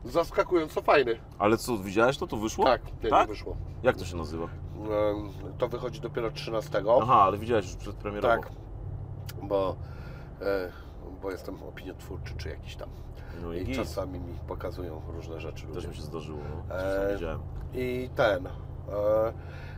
[0.05, 1.19] zaskakująco fajny.
[1.39, 2.27] Ale co, widziałeś to?
[2.27, 2.65] To wyszło?
[2.65, 3.29] Tak, nie, tak?
[3.29, 3.57] nie wyszło.
[3.83, 4.45] Jak to się nazywa?
[4.45, 5.29] Em,
[5.59, 6.83] To wychodzi dopiero 13.
[7.03, 8.35] Aha, ale widziałeś już przedpremierowo.
[8.37, 8.51] Tak,
[9.43, 9.77] bo,
[10.41, 10.73] e,
[11.23, 12.89] bo jestem opiniotwórczy czy jakiś tam.
[13.43, 15.89] No i I czasami mi pokazują różne rzeczy Też ludzie.
[15.89, 16.75] mi się zdarzyło, no.
[16.77, 17.41] Czasem widziałem.
[17.75, 18.47] I ten.
[18.47, 18.51] E,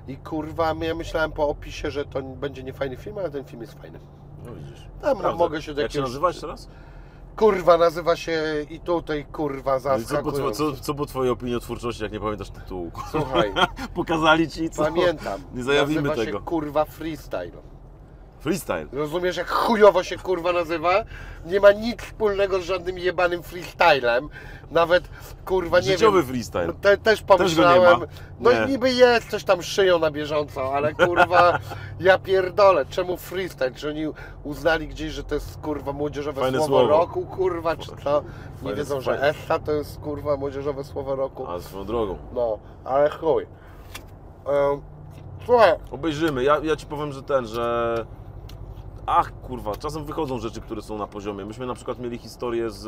[0.08, 3.74] I kurwa, ja myślałem po opisie, że to będzie niefajny film, ale ten film jest
[3.74, 3.98] fajny.
[4.46, 4.86] No widzisz.
[5.02, 5.38] Tam Prawda.
[5.38, 6.68] mogę się do Jak się jakiegoś- nazywa jeszcze raz?
[7.36, 10.72] Kurwa, nazywa się i tutaj kurwa No i Co po, zaskakująco.
[10.72, 12.90] co, co po twojej opiniotwórczości, jak nie pamiętasz tytułu?
[13.10, 13.52] Słuchaj,
[13.94, 14.84] Pokazali ci co?
[14.84, 15.40] pamiętam.
[15.54, 16.38] Nie zajawimy nazywa tego.
[16.38, 17.50] się kurwa freestyle.
[18.48, 18.86] Freestyle.
[18.92, 21.04] Rozumiesz, jak chujowo się kurwa nazywa?
[21.46, 24.28] Nie ma nic wspólnego z żadnym jebanym freestylem.
[24.70, 25.08] Nawet
[25.44, 26.26] kurwa nie Życiowy wiem.
[26.28, 26.72] freestyle.
[26.80, 28.00] Te, też pomyślałem.
[28.00, 28.06] ma.
[28.40, 31.58] No i niby jest, coś tam szyją na bieżąco, ale kurwa,
[32.00, 33.70] ja pierdolę, czemu freestyle?
[33.74, 34.04] Czy oni
[34.44, 36.88] uznali gdzieś, że to jest kurwa młodzieżowe Fajne słowo, słowo.
[36.88, 38.22] roku, kurwa, czy co?
[38.62, 39.22] Nie Fajne- wiedzą, że.
[39.22, 41.46] Essa to jest kurwa młodzieżowe słowo roku.
[41.46, 42.18] A swoją drogą.
[42.34, 43.46] No, ale chuj.
[44.46, 44.80] Em,
[45.46, 46.44] Słuchaj, Obejrzymy.
[46.44, 48.06] Ja, ja ci powiem, że ten, że.
[49.10, 51.44] Ach, kurwa, czasem wychodzą rzeczy, które są na poziomie.
[51.44, 52.86] Myśmy na przykład mieli historię z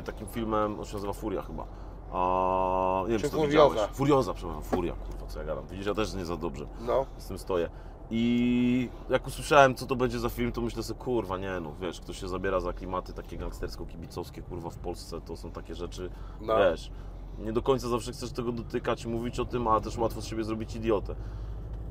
[0.00, 1.66] y, takim filmem, on się nazywa Furia chyba.
[2.12, 3.68] A, nie wiem, Czy czy to Furioza?
[3.70, 3.90] widziałeś.
[3.96, 5.66] Furioza, przepraszam, Furia, kurwa, co ja gadam.
[5.70, 7.68] Widzisz, ja też nie za dobrze no, z tym stoję.
[8.10, 12.00] I jak usłyszałem, co to będzie za film, to myślę sobie, kurwa, nie no, wiesz,
[12.00, 16.10] ktoś się zabiera za klimaty takie gangstersko-kibicowskie, kurwa, w Polsce to są takie rzeczy,
[16.40, 16.56] No.
[16.58, 16.90] wiesz,
[17.38, 20.26] nie do końca zawsze chcesz tego dotykać i mówić o tym, a też łatwo z
[20.26, 21.14] siebie zrobić idiotę.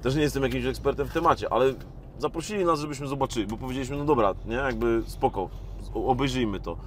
[0.04, 1.74] Też nie jestem jakimś ekspertem w temacie, ale
[2.18, 5.50] zaprosili nas, żebyśmy zobaczyli, bo powiedzieliśmy, no dobra, nie, jakby spoko,
[5.94, 6.78] obejrzyjmy to.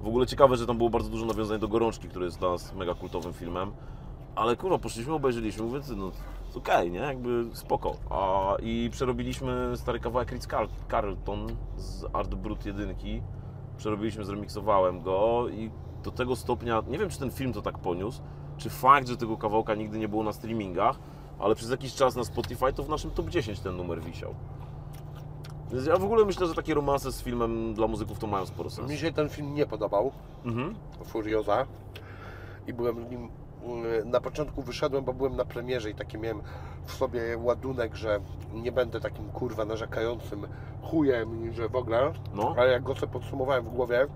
[0.00, 2.74] W ogóle ciekawe, że tam było bardzo dużo nawiązań do Gorączki, który jest dla nas
[2.74, 3.72] mega kultowym filmem.
[4.34, 6.10] Ale kurwa, poszliśmy, obejrzeliśmy, mówię, no
[6.54, 7.96] okej, nie, jakby spoko.
[8.10, 11.46] A, I przerobiliśmy stary kawałek Ritz Carl- Carlton
[11.76, 12.94] z Art Brut 1.
[13.76, 15.70] Przerobiliśmy, zremiksowałem go i
[16.02, 18.22] do tego stopnia, nie wiem czy ten film to tak poniósł,
[18.56, 20.98] czy fakt, że tego kawałka nigdy nie było na streamingach,
[21.38, 24.34] ale przez jakiś czas na Spotify to w naszym top 10 ten numer wisiał.
[25.72, 28.70] Więc ja w ogóle myślę, że takie romanse z filmem dla muzyków to mają sporo
[28.70, 28.90] sensu.
[28.92, 30.12] mi się ten film nie podobał.
[30.44, 30.74] Mhm.
[31.04, 31.66] Furioza
[32.66, 33.28] i byłem nim
[33.64, 36.42] mm, na początku wyszedłem, bo byłem na premierze i taki miałem
[36.84, 38.20] w sobie ładunek, że
[38.54, 40.46] nie będę takim kurwa narzekającym
[40.82, 44.06] chujem że w ogóle, No, ale jak go sobie podsumowałem w głowie,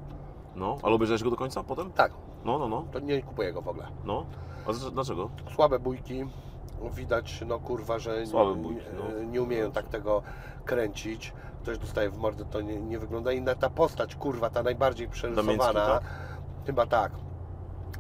[0.57, 1.91] no, ale obejrzałeś go do końca potem?
[1.93, 2.13] tak,
[2.45, 3.87] No, no, no, to nie kupuję go w ogóle.
[4.05, 4.27] no.
[4.69, 5.31] A dlaczego?
[5.55, 6.25] Słabe bójki,
[6.91, 9.23] widać no kurwa, że Słabe nie, bójki, no.
[9.23, 10.23] nie umieją tak tego
[10.65, 11.33] kręcić.
[11.63, 13.33] Ktoś dostaje w mordę, to nie, nie wygląda.
[13.33, 16.07] Inna ta postać, kurwa, ta najbardziej przerysowana, Damiński,
[16.67, 17.13] chyba tak,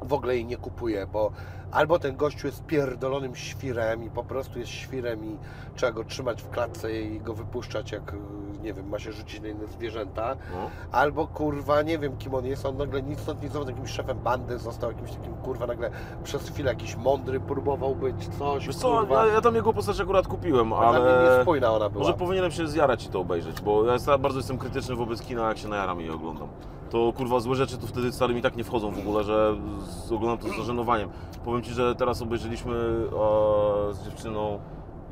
[0.02, 1.32] w ogóle jej nie kupuję, bo
[1.72, 5.36] albo ten gościu jest pierdolonym świrem i po prostu jest świrem i
[5.76, 8.14] trzeba go trzymać w klatce i go wypuszczać jak,
[8.62, 10.70] nie wiem, ma się rzucić na inne zwierzęta, No.
[10.92, 14.18] albo kurwa, nie wiem kim on jest, on nagle nic stąd nic zowąd jakimś szefem
[14.18, 15.90] bandy, został jakimś takim kurwa, nagle
[16.24, 19.26] przez chwilę jakiś mądry próbował być, coś, Wiesz co, kurwa.
[19.26, 21.00] ja, ja tam jego postać akurat kupiłem, ale...
[21.00, 22.04] Dla niespójna ona była.
[22.04, 25.48] może powinienem się zjarać i to obejrzeć, bo ja jest- bardzo jestem krytyczny wobec kina,
[25.48, 26.48] jak się najaram i oglądam.
[26.90, 30.12] To kurwa złe rzeczy to wtedy stary mi tak nie wchodzą w ogóle, że z-
[30.12, 31.08] oglądam to z zażenowaniem.
[31.44, 34.58] Powiem Ci, że teraz obejrzeliśmy e, z dziewczyną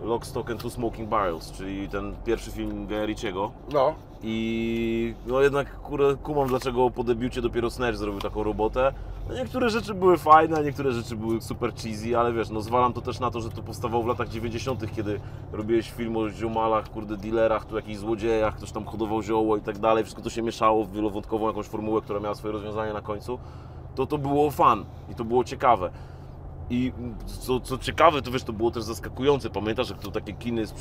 [0.03, 3.51] Lock, Stock and Two Smoking Barrels, czyli ten pierwszy film Guy Ritchiego.
[3.73, 8.93] No, I no jednak kurde, kumam dlaczego po debiucie dopiero Snatch zrobił taką robotę.
[9.29, 12.93] No niektóre rzeczy były fajne, a niektóre rzeczy były super cheesy, ale wiesz, no zwalam
[12.93, 15.21] to też na to, że to powstawało w latach 90., kiedy
[15.53, 19.79] robiłeś film o ziomalach, kurde, dealerach, tu jakichś złodziejach, ktoś tam hodował zioło i tak
[19.79, 23.39] dalej, wszystko to się mieszało w wielowątkową jakąś formułę, która miała swoje rozwiązanie na końcu.
[23.95, 25.91] To to było fan i to było ciekawe.
[26.71, 26.93] I
[27.27, 29.51] co, co ciekawe, to wiesz, to było też zaskakujące.
[29.51, 30.75] Pamiętasz, jak to takie kiny, z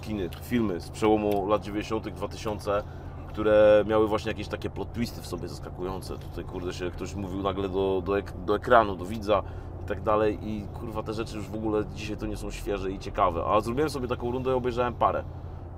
[0.00, 2.82] kiny, filmy z przełomu lat 90., 2000,
[3.28, 6.18] które miały właśnie jakieś takie plot twisty w sobie zaskakujące.
[6.18, 9.42] Tutaj, kurde, się ktoś mówił nagle do, do, ek- do ekranu, do widza
[9.84, 10.38] i tak dalej.
[10.42, 13.44] I kurwa, te rzeczy już w ogóle dzisiaj to nie są świeże i ciekawe.
[13.46, 15.24] A zrobiłem sobie taką rundę i obejrzałem parę.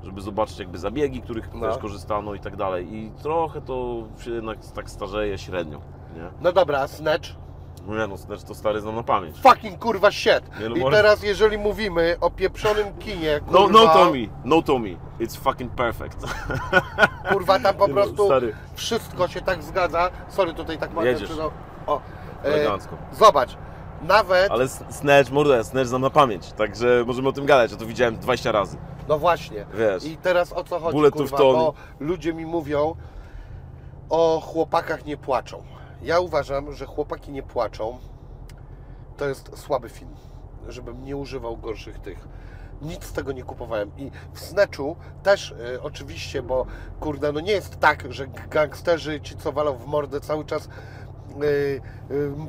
[0.02, 1.60] Żeby zobaczyć jakby zabiegi, których No.
[1.60, 2.94] też korzystano i tak dalej.
[2.94, 5.78] I trochę to się jednak tak starzeje średnio,
[6.16, 6.30] nie?
[6.40, 7.28] no dobra, a Snatch?
[7.86, 9.36] No no, Snatch to stary znam na pamięć.
[9.40, 10.60] Fucking kurwa shit.
[10.60, 14.62] Nie, no I może- teraz jeżeli mówimy o pieprzonym kinie, kurwa, No, no Tommy, no
[14.62, 14.96] Tommy.
[15.20, 16.16] It's fucking perfect.
[17.32, 18.52] kurwa tam po Nie no, prostu stary.
[18.74, 20.10] wszystko się tak zgadza.
[20.28, 21.30] Sorry, tutaj tak mam Jedziesz.
[21.38, 21.50] no,
[21.86, 22.00] o,
[22.44, 22.96] e, Elegancko.
[23.12, 23.56] Zobacz,
[24.02, 27.76] nawet, Ale S- Snatch, mordę, Snatch znam na pamięć, także możemy o tym gadać, ja
[27.76, 28.76] to widziałem 20 razy.
[29.08, 29.66] no właśnie.
[29.74, 30.04] Wiesz.
[30.04, 32.94] I teraz o co chodzi, Bullet to kurwa, bo ludzie mi mówią,
[34.10, 35.62] o chłopakach nie płaczą.
[36.02, 37.98] Ja uważam, że chłopaki nie płaczą.
[39.16, 40.14] To jest słaby film,
[40.68, 42.28] żebym nie używał gorszych tych.
[42.82, 43.90] Nic z tego nie kupowałem.
[43.96, 46.66] I w Snatchu też y, oczywiście, bo
[47.00, 50.68] kurde, no nie jest tak, że gangsterzy, ci co walą w mordę cały czas
[51.42, 51.80] y,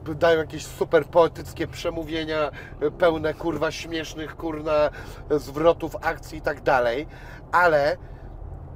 [0.10, 2.52] y, dają jakieś super poetyckie przemówienia,
[2.84, 4.90] y, pełne kurwa śmiesznych kurna
[5.30, 7.08] zwrotów akcji i tak dalej,
[7.52, 7.98] ale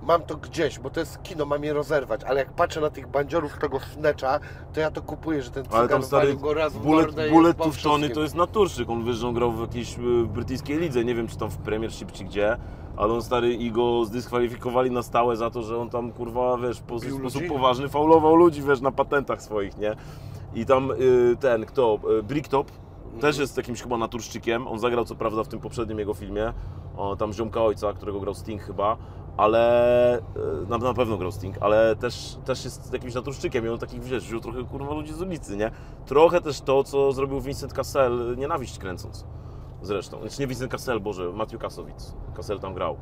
[0.07, 3.07] mam to gdzieś, bo to jest kino, mam je rozerwać, ale jak patrzę na tych
[3.07, 4.39] bandziorów tego Snatcha,
[4.73, 7.57] to ja to kupuję, że ten cygan Ale tam stary, go raz w i bullet
[7.57, 8.15] po to w Tony wszystkim.
[8.15, 11.27] to jest naturszczyk, on wiesz, że on grał w jakiejś y, brytyjskiej lidze, nie wiem
[11.27, 12.57] czy tam w Premiership czy gdzie,
[12.97, 16.79] ale on stary i go zdyskwalifikowali na stałe za to, że on tam kurwa, wiesz,
[16.79, 17.53] po, w sposób ludzi?
[17.53, 19.95] poważny faulował ludzi, wiesz, na patentach swoich, nie?
[20.55, 22.71] I tam y, ten, kto, y, Bricktop,
[23.21, 26.53] też jest jakimś chyba naturszczykiem, on zagrał co prawda w tym poprzednim jego filmie,
[26.97, 28.97] o, tam Ziomka Ojca, którego grał Sting chyba,
[29.37, 30.21] ale y,
[30.69, 34.25] na, na pewno grał Sting, ale też, też jest jakimś naturszczykiem i on takich, wiesz,
[34.25, 35.71] wziął trochę kurwa ludzi z ulicy, nie?
[36.05, 39.25] Trochę też to, co zrobił Vincent Cassel, nienawiść kręcąc.
[39.81, 42.13] Zresztą, znaczy nie Vincent Cassel, Boże, Matthew Kasowic.
[42.35, 42.97] Cassel tam grał.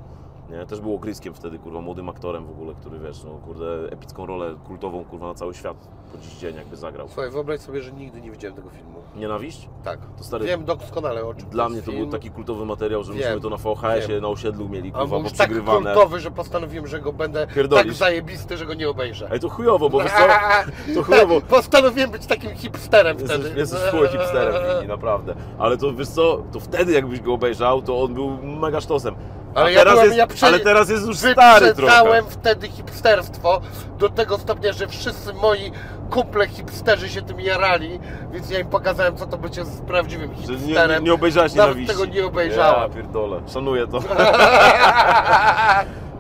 [0.60, 0.66] Nie?
[0.66, 4.56] Też był ogryskiem wtedy, kurwa, młodym aktorem w ogóle, który, wiesz, no, kurde, epicką rolę
[4.68, 5.78] kultową, kurwa, na cały świat
[6.12, 7.08] po dziś dzień jakby zagrał.
[7.08, 8.94] Słuchaj, wyobraź sobie, że nigdy nie widziałem tego filmu.
[9.16, 9.70] Nienawiść?
[9.84, 10.00] Tak.
[10.18, 12.04] To stary, Wiem doskonale o czym dla to mnie to film.
[12.04, 15.32] był taki kultowy materiał, że Wiem, myśmy to na VHS-ie na osiedlu mieli, kurwa, już
[15.34, 17.86] tak kultowy, że postanowiłem, że go będę Pierdolisz.
[17.86, 19.28] tak zajebisty, że go nie obejrzę.
[19.32, 20.28] Ej, to chujowo, bo wiesz co,
[20.96, 21.42] to chujowo.
[21.42, 23.60] Postanowiłem być takim hipsterem Jesteś, wtedy.
[23.60, 25.36] jesteś chuj hipsterem, naprawdę.
[25.60, 29.16] Ale to wiesz co, to wtedy jakbyś go obejrzał, to on był mega sztosem.
[29.56, 32.22] Ale ja teraz byłem- jest, ja prze- ale teraz jest już stary trochę.
[32.30, 33.62] Wtedy hipsterstwo
[34.00, 35.72] do tego stopnia, że wszyscy moi
[36.10, 38.00] kumple hipsterzy się tym jarali,
[38.32, 41.04] więc ja im pokazałem, co to bycie z prawdziwym Że nie, hipsterem.
[41.04, 42.00] nie, nie obejrzałeś Nawet nienawiści.
[42.02, 42.92] tego nie obejrzałem.
[42.92, 44.00] Ja pierdolę, szanuję to.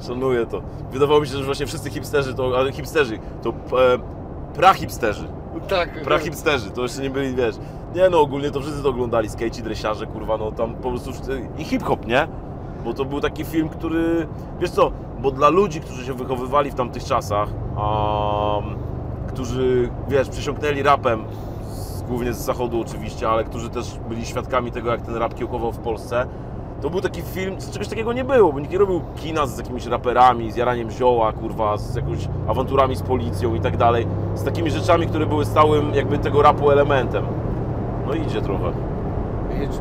[0.07, 0.61] szanuję to.
[0.91, 3.53] Wydawało mi się, że właśnie wszyscy hipsterzy to, ale hipsterzy, to e,
[4.55, 5.27] prahipsterzy.
[5.69, 6.01] tak.
[6.03, 7.55] Prahipsterzy, to jeszcze nie byli, wiesz.
[7.95, 11.11] Nie no, ogólnie to wszyscy to oglądali, skejci, dresiarze, kurwa, no tam po prostu
[11.57, 12.27] i hip-hop, nie?
[12.83, 14.27] Bo to był taki film, który,
[14.59, 14.91] wiesz co,
[15.21, 18.75] bo dla ludzi, którzy się wychowywali w tamtych czasach, um,
[19.27, 21.23] którzy, wiesz, przesiąknęli rapem,
[21.63, 25.71] z, głównie z zachodu oczywiście, ale którzy też byli świadkami tego, jak ten rap kiełkował
[25.71, 26.27] w Polsce,
[26.81, 29.85] to był taki film, czegoś takiego nie było, bo nikt nie robił kina z jakimiś
[29.85, 34.71] raperami, z jaraniem zioła, kurwa, z jakąś awanturami z policją i tak dalej, z takimi
[34.71, 37.25] rzeczami, które były stałym jakby tego rapu elementem.
[38.07, 38.71] No idzie trochę.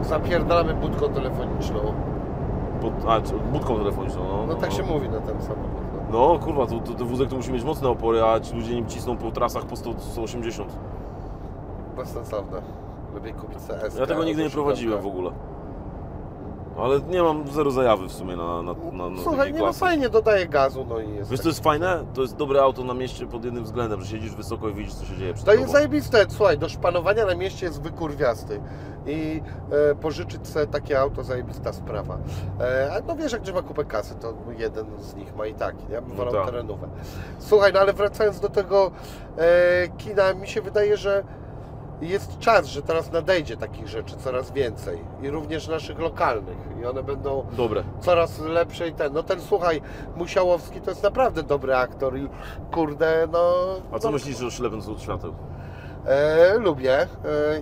[0.02, 1.94] Zapierdalamy budką telefoniczną.
[2.82, 3.20] Pod, a,
[3.52, 4.46] budką telefoniczną, no.
[4.46, 5.82] No tak się mówi na ten samochód.
[6.12, 6.32] No.
[6.32, 8.86] No kurwa, to, to, to wózek to musi mieć mocne opory, a ci ludzie nim
[8.86, 10.76] cisną po trasach po 100, 180.
[11.96, 12.62] Bezsensowne.
[13.14, 13.98] Lepiej kupić CS.
[13.98, 15.30] Ja tego nigdy nie prowadziłem w ogóle.
[16.78, 20.08] Ale nie mam zero zajawy w sumie na, na, na, na Słuchaj, nie no fajnie
[20.08, 21.30] dodaje gazu, no i jest.
[21.30, 22.04] Wiesz co jest fajne?
[22.14, 25.04] To jest dobre auto na mieście pod jednym względem, że siedzisz wysoko i widzisz co
[25.04, 25.72] się dzieje przed To jest tobą.
[25.72, 28.60] zajebiste, słuchaj, do szpanowania na mieście jest wykurwiasty
[29.06, 29.42] i
[29.90, 32.18] e, pożyczyć sobie takie auto zajebista sprawa.
[32.60, 35.54] E, a no wiesz, jak gdzie ma kupę kasy, to jeden z nich ma i
[35.54, 36.44] tak, ja bym No wolał tak.
[36.46, 36.88] terenówę.
[37.38, 38.90] Słuchaj, no ale wracając do tego
[39.38, 41.24] e, kina, mi się wydaje, że
[42.08, 47.02] jest czas, że teraz nadejdzie takich rzeczy coraz więcej i również naszych lokalnych i one
[47.02, 47.82] będą Dobre.
[48.00, 49.80] coraz lepsze i ten, no ten słuchaj,
[50.16, 52.28] Musiałowski to jest naprawdę dobry aktor i
[52.72, 53.52] kurde, no...
[53.92, 55.34] A co no, myślisz o ślepym od świateł?
[56.06, 57.06] E, lubię e,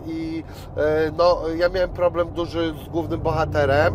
[0.06, 0.44] i
[0.76, 3.94] e, no, ja miałem problem duży z głównym bohaterem,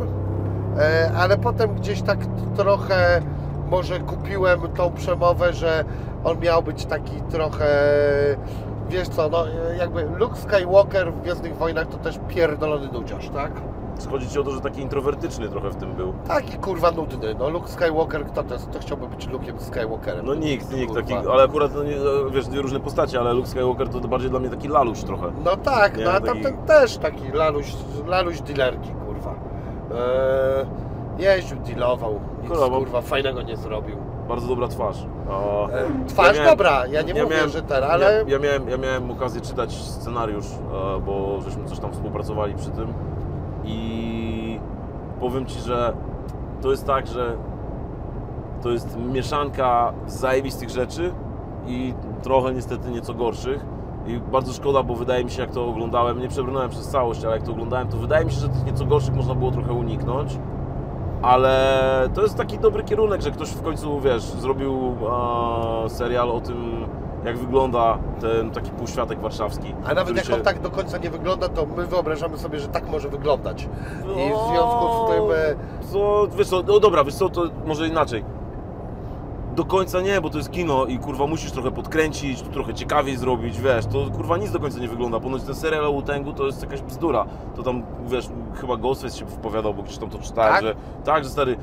[0.79, 2.19] e, ale potem gdzieś tak
[2.55, 3.21] trochę
[3.69, 5.85] może kupiłem tą przemowę, że
[6.23, 7.67] on miał być taki trochę,
[8.89, 13.51] wiesz co, no e, jakby Luke Skywalker w Gwiezdnych Wojnach to też pierdolony nudziarz, tak?
[14.11, 16.13] Chodzi ci o to, że taki introwertyczny trochę w tym był.
[16.27, 18.67] Taki kurwa nudny, no Luke Skywalker, kto to jest?
[18.69, 20.25] Kto chciałby być Luke'em Skywalkerem?
[20.25, 21.01] No nikt, nikt Kurwa.
[21.15, 21.95] taki, ale akurat, no nie,
[22.31, 25.31] wiesz, dwie różne postacie, ale Luke Skywalker to bardziej dla mnie taki laluś trochę.
[25.45, 27.73] No tak, Nie, no a taki- tamten też taki laluś,
[28.07, 29.33] laluś dealerki, kurwa.
[29.91, 30.65] Eee,
[31.23, 33.95] jeździł, dealował, nic Kurwa, kurwa fajnego nie zrobił.
[34.29, 35.05] Bardzo dobra twarz.
[35.29, 38.77] A, E, twarz miałem- dobra, ja nie mówię, że ten, ale Ja, ja, miałem, ja
[38.77, 42.93] miałem okazję czytać scenariusz, e, bo żeśmy coś tam współpracowali przy tym
[43.63, 44.59] i
[45.19, 45.93] powiem Ci, że
[46.61, 47.35] to jest tak, że
[48.63, 51.13] to jest mieszanka zajebistych rzeczy
[51.67, 51.93] i
[52.23, 53.65] trochę niestety nieco gorszych,
[54.07, 57.35] i bardzo szkoda, bo wydaje mi się, jak to oglądałem, nie przebrnąłem przez całość, ale
[57.35, 60.39] jak to oglądałem, to wydaje mi się, że tych nieco gorszych można było trochę uniknąć.
[61.21, 64.95] Ale to jest taki dobry kierunek, że ktoś w końcu, wiesz, zrobił
[65.85, 66.85] e, serial o tym,
[67.25, 69.75] jak wygląda ten taki półświatek warszawski.
[69.85, 72.67] A nawet jak się- on tak do końca nie wygląda, to my wyobrażamy sobie, że
[72.67, 73.63] tak może wyglądać.
[73.63, 73.67] I
[74.29, 75.23] w No, związku z tym...
[75.31, 78.23] e, Co, wiesz co, no dobra, wiesz co, to może inaczej.
[79.55, 83.17] Do końca nie, bo to jest kino i kurwa musisz trochę podkręcić, tu trochę ciekawiej
[83.17, 85.19] zrobić, wiesz, to kurwa nic do końca nie wygląda.
[85.19, 87.25] Ponoć ten serial o Wu-Tangu to jest jakaś bzdura.
[87.55, 88.29] To tam, wiesz,
[88.61, 90.63] chyba Ghostface się wypowiadał, bo gdzieś tam to czytałem, Tak?
[90.63, 91.57] że tak, że stary,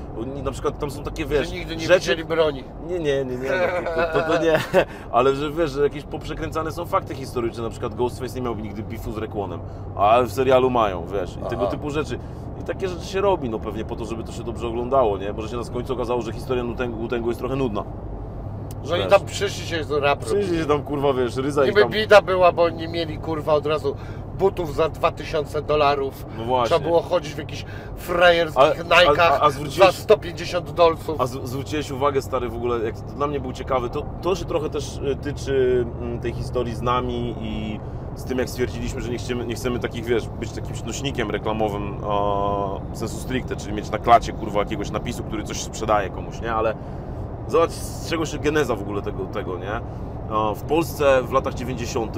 [0.44, 2.64] na przykład tam są takie, wiesz, że nigdy nie rzeczy, widzieli broni.
[2.88, 3.50] nie, nie, nie, nie,
[3.84, 4.58] no, to, to, to nie,
[5.12, 8.82] ale że wiesz, że jakieś poprzekręcane są fakty historyczne, na przykład Ghostface nie miałby nigdy
[8.82, 9.60] bifu z Rekłonem,
[9.96, 11.70] a w serialu mają, wiesz, i tego Aha.
[11.70, 12.18] typu rzeczy.
[12.62, 15.32] I takie rzeczy się robi, no pewnie po to, żeby to się dobrze oglądało, nie?
[15.32, 17.84] Może się na końcu okazało, że historia Wu-Tangu jest trochę nudna.
[18.84, 21.80] Że oni tam przyszli się z rap Przyjdzie się tam, kurwa, wiesz, ryza i Niby
[21.80, 21.90] tam...
[21.90, 23.96] bida była, bo nie mieli kurwa od razu
[24.38, 26.26] butów za 2000 dolarów.
[26.38, 26.76] No właśnie.
[26.76, 27.64] Trzeba było chodzić w jakichś
[27.96, 31.20] frajerskich A- a- Nike'ach a- a zwróciłeś- za 150 dolców.
[31.20, 34.34] A z, zwróciłeś uwagę, stary, w ogóle, jak to dla mnie był ciekawy, to, to
[34.34, 37.80] się trochę też y, tyczy mm, tej historii z nami i
[38.16, 41.96] z tym, jak stwierdziliśmy, że nie chcemy, nie chcemy takich, wiesz, być takim nośnikiem reklamowym
[42.92, 46.54] sensu stricte, czyli mieć na klacie, kurwa, jakiegoś napisu, który coś sprzedaje komuś, nie?
[46.54, 46.74] Ale
[47.48, 49.80] zobacz, z czego się geneza w ogóle tego, tego nie?
[50.56, 52.16] W Polsce w latach 90.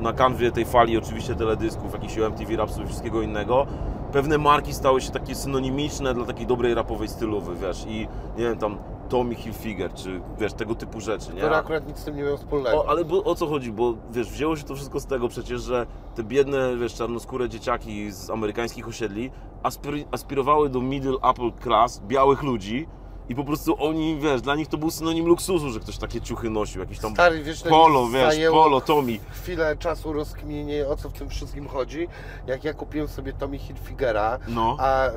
[0.00, 3.66] na kanwie tej fali oczywiście teledysków, jakichś MTV Rapsów i wszystkiego innego,
[4.12, 8.08] pewne marki stały się takie synonimiczne dla takiej dobrej rapowej stylowy, wiesz, i
[8.38, 8.78] nie wiem, tam
[9.10, 11.40] Tommy Hilfiger, czy wiesz, tego typu rzeczy, nie?
[11.40, 12.84] Które akurat nic z tym nie miało wspólnego.
[12.84, 13.72] O, ale bo, o co chodzi?
[13.72, 18.12] Bo wiesz, wzięło się to wszystko z tego przecież, że te biedne, wiesz, czarnoskóre dzieciaki
[18.12, 19.30] z amerykańskich osiedli
[19.62, 22.86] aspir aspirowały do middle upper class, białych ludzi
[23.30, 26.50] i po prostu oni, wiesz, dla nich to był synonim luksusu, że ktoś takie ciuchy
[26.50, 29.18] nosił, jakiś tam Stary, wiesz, polo, wiesz, polo, Tommy.
[29.30, 32.08] chwilę czasu rozkminienie, o co w tym wszystkim chodzi.
[32.46, 34.76] Jak ja kupiłem sobie Tommy Hilfigera, No.
[34.80, 35.10] a e,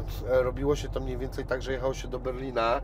[0.44, 2.82] robiło się to mniej więcej tak, że jechało się do Berlina,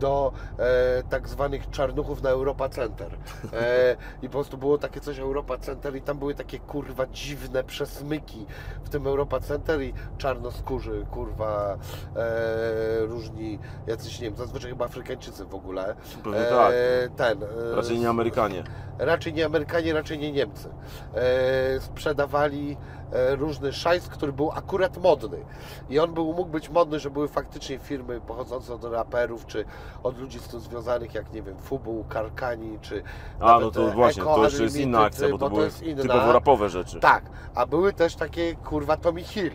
[0.00, 3.10] do e, tak zwanych czarnuchów na Europa Center.
[3.52, 7.64] E, I po prostu było takie coś Europa Center i tam były takie kurwa dziwne
[7.64, 8.46] przesmyki
[8.84, 11.78] w tym Europa Center i czarnoskórzy, kurwa,
[12.16, 15.94] e, różni, jacyś, nie wiem, zazwyczaj chyba Afrykańczycy w ogóle.
[16.24, 16.72] Pewnie tak.
[17.16, 17.42] Ten.
[17.42, 18.64] e, Raczej nie Amerykanie.
[18.98, 20.68] raczej nie Amerykanie, raczej nie Niemcy.
[21.14, 22.76] E, sprzedawali
[23.12, 25.44] e, różny szajs, który był akurat modny.
[25.90, 29.64] I on był, mógł być modny, że były faktycznie firmy pochodzące od raperów, czy
[30.02, 33.02] od ludzi z tym związanych, jak nie wiem, Fubu, Karkani, czy
[33.40, 36.02] A, no to e, właśnie, to jeszcze jest inna akcja, bo to były inna.
[36.02, 37.00] typowo rapowe rzeczy.
[37.00, 37.24] Tak,
[37.54, 39.52] a były też takie, kurwa, Tommy Hill.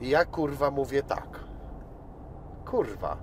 [0.00, 1.40] I ja, kurwa, mówię tak.
[2.64, 3.16] Kurwa.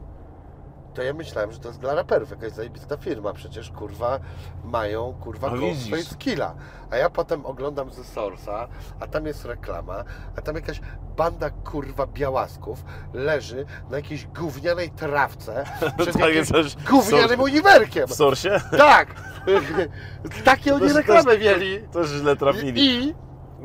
[0.94, 3.34] To ja myślałem, że to jest dla raperów jakaś zajebista firma.
[3.34, 4.20] Przecież, kurwa,
[4.64, 5.90] mają, kurwa, A widzisz.
[5.90, 6.56] Ghostface Killa.
[6.92, 8.68] A ja potem oglądam ze Source'a,
[9.00, 10.04] a tam jest reklama,
[10.38, 10.82] a tam jakaś
[11.18, 12.84] banda, kurwa, białasków
[13.14, 15.64] leży na jakiejś gównianej trawce
[15.98, 18.08] przed Tak jakimś gównianym w uniwerkiem.
[18.08, 18.62] W Sorsie?
[18.78, 19.16] Tak!
[20.46, 21.80] Takie oni reklamę też- mieli.
[21.80, 22.82] Też źle trafili.
[22.86, 23.16] I...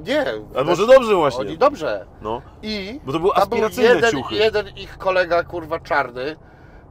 [0.04, 0.24] Nie.
[0.56, 1.40] A może dobrze właśnie.
[1.40, 2.06] Oni dobrze.
[2.20, 3.00] No, I...
[3.04, 4.34] bo to był aspiracyjne jeden, ciuchy.
[4.34, 6.36] jeden ich kolega, kurwa, czarny.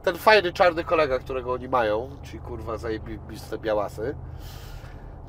[0.02, 2.10] Ten fajny czarny kolega, którego oni mają.
[2.22, 4.14] Ci, kurwa, zajebiste białasy.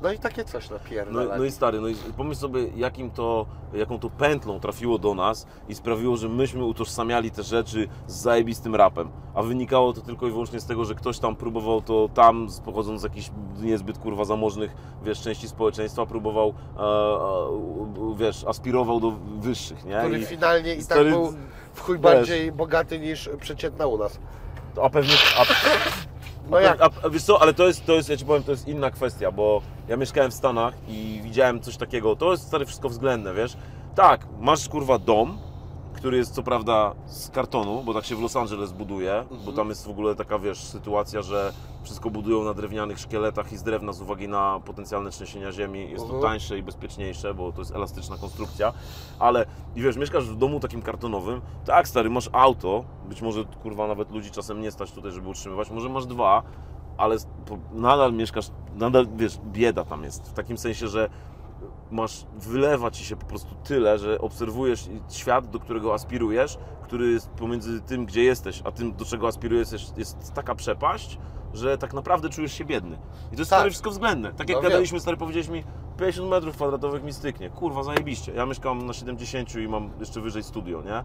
[0.02, 1.38] No i takie coś No, napierdala.
[1.38, 5.46] no i stary, no i pomyśl sobie, jakim to, jaką to pętlą trafiło do nas
[5.68, 9.10] i sprawiło, że myśmy utożsamiali te rzeczy z zajebistym rapem.
[9.34, 13.00] A wynikało to tylko i wyłącznie z tego, że ktoś tam próbował to tam, pochodząc
[13.00, 13.30] z jakichś
[13.60, 19.98] niezbyt kurwa zamożnych, wiesz, części społeczeństwa, próbował, e, e, wiesz, aspirował do wyższych, nie?
[19.98, 21.32] który I, finalnie i tak stary, był
[21.72, 22.02] w chuj wiesz.
[22.02, 24.18] bardziej bogaty niż przeciętna u nas.
[24.82, 25.44] A pewnie, a,
[26.50, 26.80] No jak?
[26.82, 28.90] A, a wiesz co, ale to jest, to jest, ja Ci powiem, to jest inna
[28.90, 33.34] kwestia, bo ja mieszkałem w Stanach i widziałem coś takiego, to jest stary wszystko względne,
[33.34, 33.56] wiesz.
[33.94, 35.38] Tak, masz kurwa dom,
[36.00, 39.68] który jest co prawda z kartonu, bo tak się w Los Angeles buduje, bo tam
[39.68, 41.52] jest w ogóle taka, wiesz, sytuacja, że
[41.82, 45.90] wszystko budują na drewnianych szkieletach i z drewna z uwagi na potencjalne trzęsienia ziemi.
[45.90, 46.22] Jest to Mhm.
[46.22, 48.72] tańsze i bezpieczniejsze, bo to jest elastyczna konstrukcja,
[49.18, 49.46] ale
[49.76, 54.10] i wiesz, mieszkasz w domu takim kartonowym, tak stary, masz auto, być może kurwa nawet
[54.10, 56.42] ludzi czasem nie stać tutaj, żeby utrzymywać, może masz dwa,
[56.96, 57.16] ale
[57.72, 61.10] nadal mieszkasz, nadal wiesz, bieda tam jest, w takim sensie, że
[61.90, 67.30] masz, wylewa ci się po prostu tyle, że obserwujesz świat, do którego aspirujesz, który jest
[67.30, 71.18] pomiędzy tym, gdzie jesteś, a tym, do czego aspirujesz, jest, jest taka przepaść,
[71.54, 72.98] że tak naprawdę czujesz się biedny.
[73.32, 73.58] I to jest Tak.
[73.58, 74.32] stary wszystko względne.
[74.32, 74.70] Tak jak No wiem.
[74.70, 75.64] gadaliśmy, stary, powiedziałeś mi,
[75.98, 77.50] 50 metrów kwadratowych mi styknie.
[77.50, 78.32] Kurwa, zajebiście.
[78.32, 81.04] Ja mieszkam na 70 i mam jeszcze wyżej studio, nie?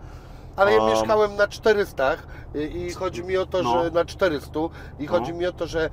[0.56, 2.16] Ale ja Um, mieszkałem na 400
[2.56, 3.84] i, i chodzi mi o to, no.
[3.84, 4.60] że na 400
[5.00, 5.12] i No.
[5.12, 5.90] chodzi mi o to, że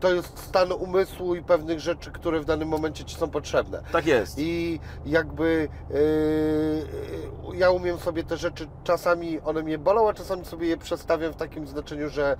[0.00, 3.82] to jest stan umysłu i pewnych rzeczy, które w danym momencie ci są potrzebne.
[3.92, 4.38] Tak jest.
[4.38, 10.66] I jakby yy, ja umiem sobie te rzeczy, czasami one mnie bolą, a czasami sobie
[10.66, 12.36] je przestawiam w takim znaczeniu, że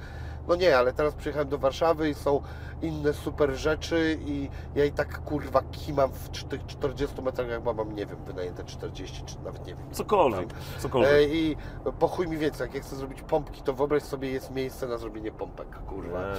[0.49, 2.43] no nie, ale teraz przyjechałem do Warszawy i są
[2.83, 7.95] inne super rzeczy i ja i tak kurwa kimam w tych 40 metrach, jak mam,
[7.95, 9.85] nie wiem, wynajęte 40 czy nawet nie wiem.
[9.93, 10.49] Cokolwiek,
[10.79, 11.11] cokolwiek.
[11.13, 11.57] E, I
[11.99, 14.99] po chuj mi więcej, jak ja chcę zrobić pompki, to wyobraź sobie, jest miejsce na
[14.99, 16.21] zrobienie pompek, kurwa.
[16.21, 16.35] Nie,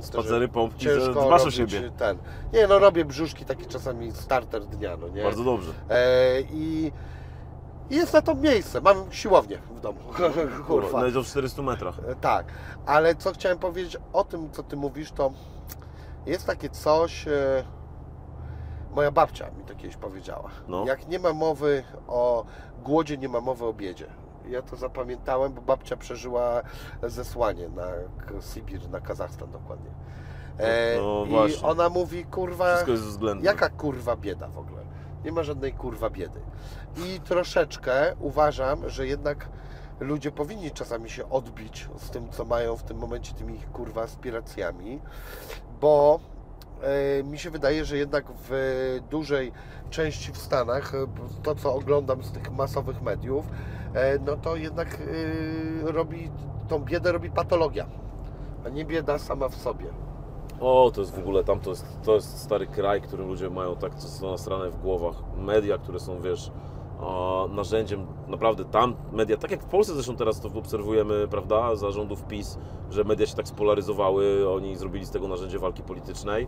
[0.00, 1.90] to, Spacery, pompki, dbasz o siebie.
[1.98, 2.18] ten.
[2.52, 5.22] Nie, no robię brzuszki, taki czasami starter dnia, no nie?
[5.22, 5.72] Bardzo dobrze.
[5.90, 6.92] E, i,
[7.90, 9.98] I jest na to miejsce, mam siłownię w domu,
[10.66, 10.98] kurwa.
[10.98, 11.98] Nawet o 400 metrach.
[12.08, 12.46] E, Tak,
[12.86, 15.30] ale co chciałem powiedzieć o tym, co ty mówisz, to
[16.26, 17.28] jest takie coś.
[17.28, 17.64] E,
[18.94, 20.50] moja babcia mi to kiedyś powiedziała.
[20.68, 20.84] No.
[20.86, 22.44] Jak nie ma mowy o
[22.82, 24.06] głodzie, nie ma mowy o biedzie.
[24.48, 26.62] Ja to zapamiętałem, bo babcia przeżyła
[27.02, 27.86] zesłanie na
[28.40, 29.90] Sibir, na Kazachstan dokładnie.
[30.58, 31.68] E, No I właśnie.
[31.68, 33.46] ona mówi, kurwa, Wszystko jest względne.
[33.46, 34.82] Jaka kurwa bieda w ogóle?
[35.24, 36.40] Nie ma żadnej kurwa biedy.
[36.96, 39.48] I troszeczkę uważam, że jednak
[40.00, 44.02] ludzie powinni czasami się odbić z tym, co mają w tym momencie, tymi ich kurwa
[44.02, 45.00] aspiracjami,
[45.80, 46.20] bo
[46.82, 48.52] e, mi się wydaje, że jednak w
[49.10, 49.52] dużej
[49.90, 51.06] części w Stanach, e,
[51.42, 53.46] to co oglądam z tych masowych mediów,
[53.94, 54.98] e, no to jednak
[55.82, 56.30] robi,
[56.68, 57.86] tą biedę robi patologia,
[58.66, 59.86] a nie bieda sama w sobie.
[60.60, 63.76] O, to jest w ogóle tam, to jest, to jest stary kraj, którym ludzie mają
[63.76, 65.16] tak co są nasrane w głowach.
[65.36, 66.50] Media, które są, wiesz,
[67.50, 72.58] narzędziem, naprawdę tam media, tak jak w Polsce zresztą teraz to obserwujemy, prawda, zarządów PiS,
[72.90, 76.46] że media się tak spolaryzowały, oni zrobili z tego narzędzie walki politycznej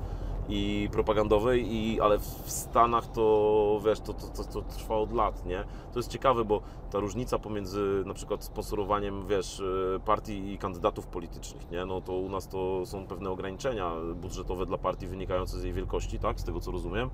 [0.48, 5.46] i propagandowej, i, ale w Stanach to, wiesz, to, to, to, to trwa od lat,
[5.46, 5.64] nie?
[5.92, 6.60] To jest ciekawe, bo
[6.90, 11.86] ta różnica pomiędzy na przykład sponsorowaniem, wiesz, y, partii i kandydatów politycznych, nie?
[11.86, 16.18] No to u nas to są pewne ograniczenia budżetowe dla partii wynikające z jej wielkości,
[16.18, 16.40] tak?
[16.40, 17.10] Z tego co rozumiem.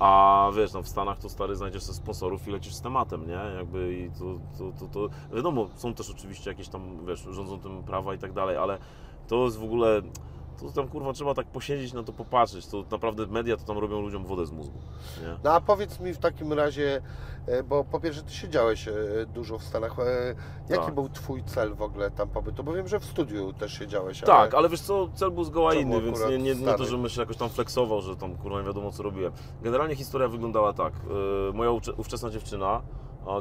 [0.00, 3.40] A wiesz, no w Stanach to stary znajdziesz sobie sponsorów i lecisz z tematem, nie?
[3.56, 4.24] Jakby i to,
[4.58, 8.32] to, to, to wiadomo, są też oczywiście jakieś tam, wiesz, rządzą tym prawa i tak
[8.32, 8.78] dalej, ale
[9.28, 10.02] to jest w ogóle
[10.60, 12.66] to tam kurwa trzeba tak posiedzieć na to popatrzeć.
[12.66, 14.78] To naprawdę media to tam robią ludziom wodę z mózgu.
[15.22, 15.36] Nie?
[15.44, 17.02] No a powiedz mi w takim razie,
[17.46, 18.92] e, bo po pierwsze ty siedziałeś e,
[19.34, 20.34] dużo w Stanach, e,
[20.68, 20.94] jaki Tak.
[20.94, 22.64] był twój cel w ogóle tam pobytu?
[22.64, 26.02] Bo wiem, że w studiu też siedziałeś, Tak, ale wiesz co, cel był zgoła inny,
[26.02, 28.92] więc nie, nie, nie to, żebym się jakoś tam flexował, że tam kurwa nie wiadomo
[28.92, 29.32] co robiłem.
[29.62, 30.92] Generalnie historia wyglądała tak.
[31.54, 32.82] Moja ówczesna dziewczyna,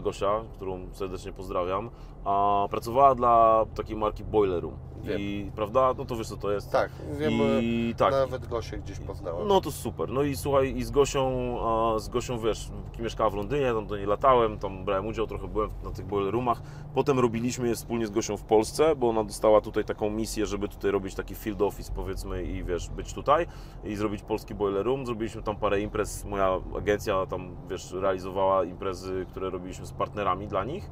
[0.02, 1.90] Gosia, którą serdecznie pozdrawiam,
[2.26, 4.78] a, pracowała dla takiej marki Boiler Room.
[5.04, 5.20] Wiem.
[5.20, 6.72] I prawda, no to wiesz co to jest.
[6.72, 8.12] Tak, wiem, I tak.
[8.12, 9.48] nawet Gosię gdzieś poznałem.
[9.48, 10.10] No to super.
[10.10, 13.98] No i słuchaj, i z Gosią, a, z Gosią wiesz, mieszkała w Londynie, tam do
[13.98, 16.62] niej latałem, tam brałem udział, trochę byłem na tych boiler roomach.
[16.94, 20.68] Potem robiliśmy je wspólnie z Gosią w Polsce, bo ona dostała tutaj taką misję, żeby
[20.68, 23.48] tutaj robić taki field office powiedzmy i wiesz, być tutaj
[23.84, 25.06] i zrobić polski boiler room.
[25.06, 30.64] Zrobiliśmy tam parę imprez, moja agencja tam wiesz, realizowała imprezy, które robiliśmy z partnerami dla
[30.64, 30.90] nich,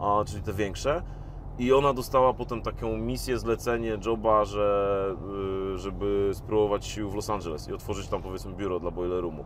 [0.00, 1.02] a, czyli te większe.
[1.58, 5.16] I ona dostała potem taką misję, zlecenie, joba, że,
[5.74, 9.44] y, żeby spróbować sił w Los Angeles i otworzyć tam powiedzmy biuro dla Boiler Roomu.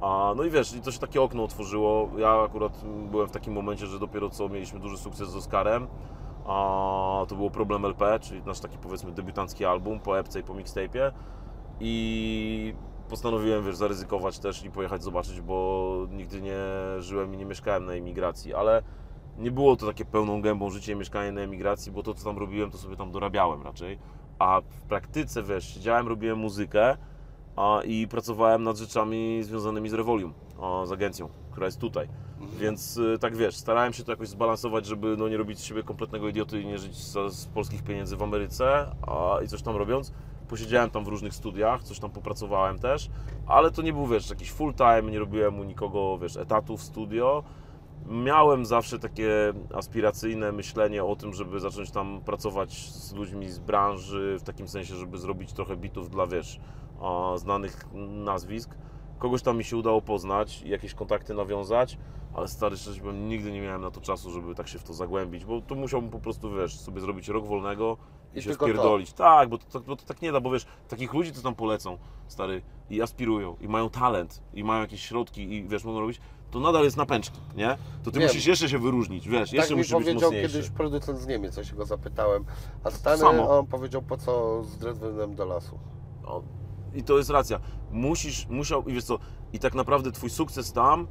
[0.00, 2.10] A, no i wiesz, i to się takie okno otworzyło.
[2.16, 5.86] Ja akurat byłem w takim momencie, że dopiero co mieliśmy duży sukces z Oscarem.
[6.46, 10.54] A, to było Problem LP, czyli nasz taki powiedzmy debiutancki album po epce i po
[10.54, 11.12] mixtape'ie.
[11.80, 12.74] I
[13.08, 16.58] postanowiłem, wiesz, zaryzykować też i pojechać zobaczyć, bo nigdy nie
[16.98, 18.82] żyłem i nie mieszkałem na emigracji, ale
[19.38, 22.70] nie było to takie pełną gębą życie mieszkanie na emigracji, bo to, co tam robiłem,
[22.70, 23.98] to sobie tam dorabiałem raczej.
[24.38, 26.96] A w praktyce, wiesz, siedziałem, robiłem muzykę
[27.56, 32.08] a, i pracowałem nad rzeczami związanymi z Revolium, a, z agencją, która jest tutaj.
[32.60, 35.82] Więc y, tak wiesz, starałem się to jakoś zbalansować, żeby no, nie robić z siebie
[35.82, 39.76] kompletnego idioty i nie żyć z, z polskich pieniędzy w Ameryce a, i coś tam
[39.76, 40.12] robiąc.
[40.48, 43.10] Posiedziałem tam w różnych studiach, coś tam popracowałem też,
[43.46, 46.82] ale to nie był, wiesz, jakiś full time, nie robiłem u nikogo, wiesz, etatu w
[46.82, 47.42] studio.
[48.06, 54.36] Miałem zawsze takie aspiracyjne myślenie o tym, żeby zacząć tam pracować z ludźmi z branży,
[54.40, 56.60] w takim sensie, żeby zrobić trochę bitów dla, wiesz,
[57.36, 58.74] znanych nazwisk.
[59.18, 61.98] Kogoś tam mi się udało poznać, jakieś kontakty nawiązać,
[62.34, 64.94] ale stary, szczerze powiem, nigdy nie miałem na to czasu, żeby tak się w to
[64.94, 67.96] zagłębić, bo tu musiałbym po prostu, wiesz, sobie zrobić rok wolnego
[68.34, 68.72] i, I się tylko to.
[68.72, 69.12] wpierdolić.
[69.12, 71.98] Tak, bo to, bo to tak nie da, bo wiesz, takich ludzi, co tam polecą,
[72.28, 76.20] stary, i aspirują, i mają talent, i mają jakieś środki, i wiesz, mogą robić,
[76.56, 77.76] to nadal jest napęczki, nie?
[78.02, 78.28] To ty Wiem.
[78.28, 80.52] musisz jeszcze się wyróżnić, wiesz, jeszcze tak mi musisz być powiedział mocniejszy.
[80.54, 82.44] kiedyś producent z Niemiec, ja się go zapytałem.
[82.84, 83.58] A Stany, Samo.
[83.58, 85.78] on powiedział, po co z Dresdenem do lasu.
[86.24, 86.42] O,
[86.94, 87.60] I to jest racja.
[87.90, 89.18] Musisz, musiał, i wiesz co,
[89.52, 91.06] i tak naprawdę twój sukces tam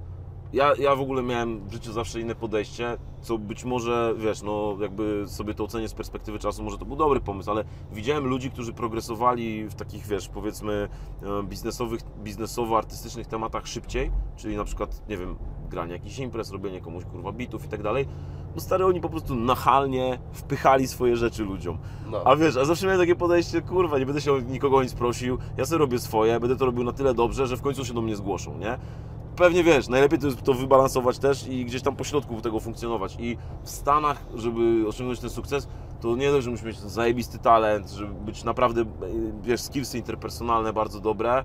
[0.55, 4.77] ja, ja w ogóle miałem w życiu zawsze inne podejście, co być może, wiesz, no
[4.81, 8.51] jakby sobie to ocenię z perspektywy czasu, może to był dobry pomysł, ale widziałem ludzi,
[8.51, 10.89] którzy progresowali w takich, wiesz, powiedzmy
[11.23, 15.35] e, biznesowych, biznesowo-artystycznych tematach szybciej, czyli na przykład, nie wiem,
[15.69, 18.07] granie jakichś imprez, robienie komuś, kurwa, bitów i tak dalej,
[18.55, 21.77] bo stary, oni po prostu nachalnie wpychali swoje rzeczy ludziom.
[22.11, 22.21] No.
[22.25, 25.37] A wiesz, a zawsze miałem takie podejście, kurwa, nie będę się nikogo o nic prosił,
[25.57, 28.01] ja sobie robię swoje, będę to robił na tyle dobrze, że w końcu się do
[28.01, 28.77] mnie zgłoszą, nie?
[29.35, 33.17] Pewnie wiesz, najlepiej to to wybalansować też i gdzieś tam po środku tego funkcjonować.
[33.19, 35.67] I w Stanach, żeby osiągnąć ten sukces,
[36.01, 38.85] to nie dość, że musisz mieć zajebisty talent, żeby być naprawdę,
[39.41, 41.43] wiesz, skillsy interpersonalne bardzo dobre,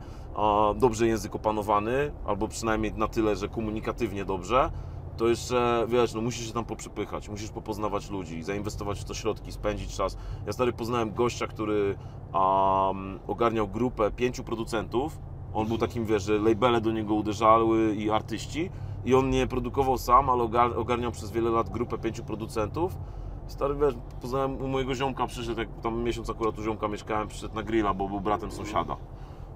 [0.76, 4.70] dobrze język opanowany, albo przynajmniej na tyle, że komunikatywnie dobrze,
[5.16, 9.52] to jeszcze, wiesz, no musisz się tam poprzepychać, musisz popoznawać ludzi, zainwestować w to środki,
[9.52, 10.16] spędzić czas.
[10.46, 11.96] Ja stary poznałem gościa, który
[12.34, 15.18] um, ogarniał grupę pięciu producentów.
[15.54, 18.70] On był takim, wiesz, że labele do niego uderzały i artyści.
[19.04, 22.96] I on nie produkował sam, ale ogar- ogarniał przez wiele lat grupę pięciu producentów.
[23.46, 27.54] Stary, wiesz, poznałem u mojego ziomka, przyszedł, jak tam miesiąc akurat u ziomka mieszkałem, przyszedł
[27.54, 28.96] na grilla, bo był bratem sąsiada.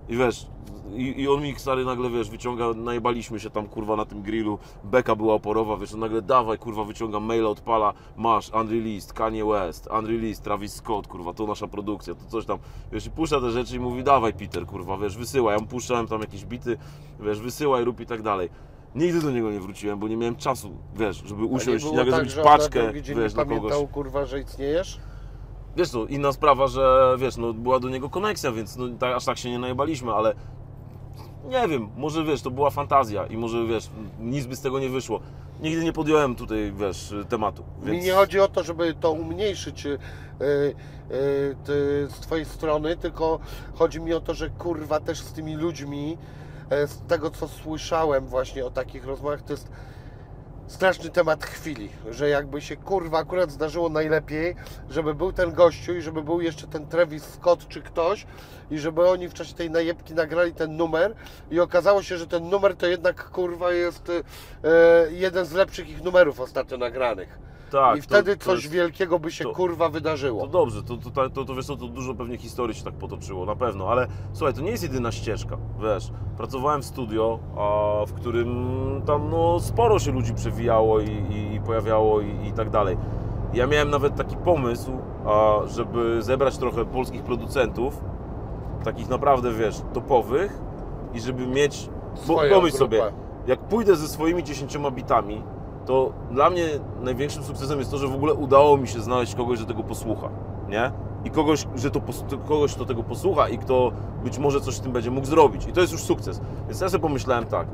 [0.08, 0.46] I wiesz,
[0.94, 4.58] i, i on mi stary nagle, wiesz, wyciąga, najebaliśmy się tam, kurwa, na tym grillu,
[4.84, 9.88] beka była oporowa, wiesz, on nagle, dawaj, kurwa, wyciąga maila, odpala, masz, unreleased, Kanye West,
[9.98, 12.58] unreleased, Travis Scott, kurwa, to nasza produkcja, to coś tam,
[12.92, 16.06] wiesz, i puszcza te rzeczy i mówi, dawaj, Peter, kurwa, wiesz, wysyłaj, ja mu puszczałem
[16.06, 16.76] tam jakieś bity,
[17.20, 18.48] wiesz, wysyłaj, rób i tak dalej.
[18.94, 22.30] Nigdy do niego nie wróciłem, bo nie miałem czasu, wiesz, żeby usiąść i nagle tak,
[22.30, 23.58] zrobić paczkę, wiesz, dla kogoś.
[23.58, 25.00] pamiętał, kurwa, że istniejesz?
[25.76, 29.24] Wiesz co, inna sprawa, że wiesz, no była do niego koneksja, więc no, tak, aż
[29.24, 30.34] tak się nie najebaliśmy, ale
[31.44, 33.90] nie wiem, może wiesz, to była fantazja i może wiesz,
[34.20, 35.20] nic by z tego nie wyszło.
[35.60, 37.64] Nigdy nie podjąłem tutaj, wiesz, tematu.
[37.82, 37.98] Więc...
[37.98, 39.98] Mi nie chodzi o to, żeby to umniejszyć yy,
[40.40, 43.38] yy, ty, z Twojej strony, tylko
[43.74, 46.18] chodzi mi o to, że kurwa też z tymi ludźmi,
[46.70, 49.68] e, z tego co słyszałem właśnie o takich rozmowach, to jest
[50.66, 54.56] straszny temat chwili, że jakby się kurwa akurat zdarzyło najlepiej,
[54.90, 58.26] żeby był ten gościu i żeby był jeszcze ten Travis Scott czy ktoś
[58.70, 61.14] i żeby oni w czasie tej najebki nagrali ten numer
[61.50, 64.22] i okazało się, że ten numer to jednak kurwa jest e,
[65.12, 67.38] jeden z lepszych ich numerów ostatnio nagranych.
[67.74, 70.40] Tak, I wtedy to, coś jest, wielkiego by się to- kurwa wydarzyło.
[70.42, 72.94] To dobrze, to, to, to, to, to wiesz co, to dużo pewnie historii się tak
[72.94, 78.06] potoczyło, na pewno, ale słuchaj, to nie jest jedyna ścieżka, wiesz, pracowałem w studio, a,
[78.06, 78.48] w którym
[79.06, 82.96] tam no sporo się ludzi przewijało i, i, i pojawiało i, i tak dalej.
[83.54, 84.92] Ja miałem nawet taki pomysł,
[85.26, 88.00] a, żeby zebrać trochę polskich producentów,
[88.84, 90.58] takich naprawdę, wiesz, topowych
[91.14, 92.96] i żeby mieć, bo Swoją pomyśl grupę.
[92.98, 93.12] sobie,
[93.46, 95.42] jak pójdę ze swoimi 10 bitami,
[95.86, 96.66] to dla mnie
[97.02, 100.28] największym sukcesem jest to, że w ogóle udało mi się znaleźć kogoś, że tego posłucha,
[100.68, 100.92] nie?
[101.24, 102.00] I kogoś, że to,
[102.48, 103.92] kogoś, kto tego posłucha i kto
[104.24, 105.66] być może coś z tym będzie mógł zrobić.
[105.66, 106.40] I to jest już sukces.
[106.68, 107.66] Więc ja sobie pomyślałem tak,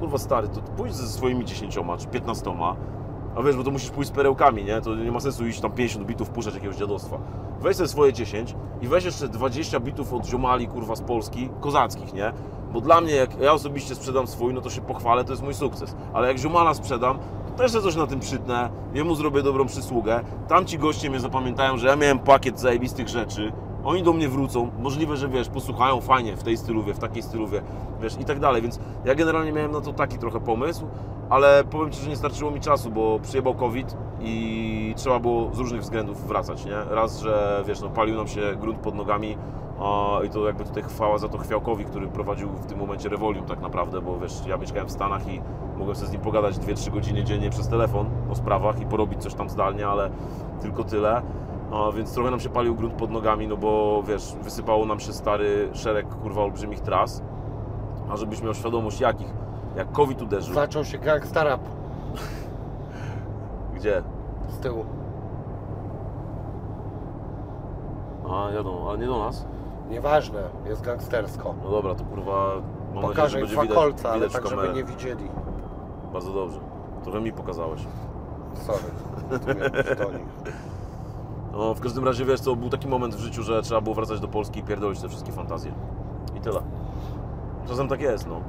[0.00, 2.50] kurwa stary, to pójdź ze swoimi 10 czy 15,
[3.36, 4.80] a wiesz, bo to musisz pójść z perełkami, nie?
[4.80, 7.18] To nie ma sensu iść tam 50 bitów, puszczać jakiegoś dziadostwa.
[7.60, 12.14] Weź sobie swoje 10 i weź jeszcze 20 bitów od ziomali, kurwa, z Polski, kozackich,
[12.14, 12.32] nie?
[12.72, 15.54] Bo dla mnie, jak ja osobiście sprzedam swój, no to się pochwalę, to jest mój
[15.54, 15.96] sukces.
[16.12, 17.18] Ale jak ziomala sprzedam,
[17.56, 20.20] też sobie coś na tym przytnę, jemu zrobię dobrą przysługę.
[20.48, 23.52] Tamci goście mnie zapamiętają, że ja miałem pakiet zajebistych rzeczy,
[23.84, 27.62] oni do mnie wrócą, możliwe, że wiesz, posłuchają fajnie w tej styluwie, w takiej styluwie,
[28.02, 30.86] wiesz, i tak dalej, więc ja generalnie miałem na to taki trochę pomysł,
[31.30, 35.58] ale powiem Ci, że nie starczyło mi czasu, bo przyjebał COVID i trzeba było z
[35.58, 36.76] różnych względów wracać, nie?
[36.90, 39.36] Raz, że wiesz, no palił nam się grunt pod nogami
[40.26, 43.60] i to jakby tutaj chwała za to Chwiałkowi, który prowadził w tym momencie Revolium tak
[43.60, 45.40] naprawdę, bo wiesz, ja mieszkałem w Stanach i
[45.76, 49.34] mogłem sobie z nim pogadać 2-3 godziny dziennie przez telefon o sprawach i porobić coś
[49.34, 50.10] tam zdalnie, ale
[50.60, 51.22] tylko tyle.
[51.72, 55.12] A, więc trochę nam się palił grunt pod nogami, no bo wiesz, wysypało nam się
[55.12, 57.22] stary szereg kurwa olbrzymich tras,
[58.10, 59.34] a żebyś miał świadomość jakich,
[59.76, 61.60] jak COVID uderzył, Zaczął się gangsta rap
[63.74, 64.02] gdzie?
[64.48, 64.84] z tyłu.
[68.30, 69.46] A, jadą, ale nie do nas?
[69.90, 71.54] Nieważne, jest gangstersko.
[71.64, 72.32] No dobra, to kurwa,
[72.94, 74.74] mam nadzieję, Pokażę że im będzie widać, kolce, ale widać tak, w żeby kamerę.
[74.76, 75.28] nie widzieli.
[76.12, 76.60] Bardzo dobrze.
[77.02, 77.80] Trochę mi pokazałeś.
[78.54, 78.84] Sorry.
[79.30, 80.22] Tu przytonik.
[81.56, 84.20] No, w każdym razie, wiesz co, był taki moment w życiu, że trzeba było wracać
[84.20, 85.72] do Polski i pierdolić te wszystkie fantazje.
[86.36, 86.60] I tyle.
[87.68, 88.40] Czasem tak jest, no.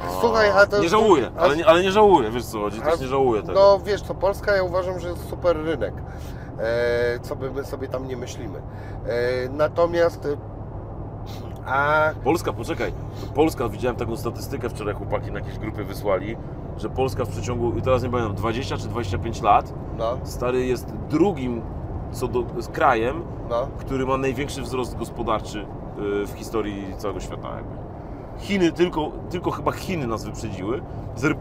[0.00, 2.80] A, Słuchaj, a to- Nie żałuję, a- ale nie, ale nie żałuję, wiesz co chodzi,
[2.80, 3.52] też nie żałuję tego.
[3.60, 5.94] No wiesz co, Polska ja uważam, że jest super rynek.
[6.58, 8.58] E, co by my sobie tam nie myślimy.
[9.06, 10.28] E, natomiast
[11.66, 12.92] a Polska, poczekaj,
[13.34, 16.36] Polska, widziałem taką statystykę wczoraj, chłopaki na jakiejś grupie wysłali,
[16.76, 20.92] że Polska w przeciągu, i teraz nie pamiętam, 20 czy 25 lat, no, stary jest
[21.10, 21.62] drugim
[22.16, 23.68] co do, z krajem, no.
[23.78, 27.76] który ma największy wzrost gospodarczy y, w historii całego świata jakby.
[28.38, 30.82] Chiny, tylko, tylko chyba Chiny nas wyprzedziły.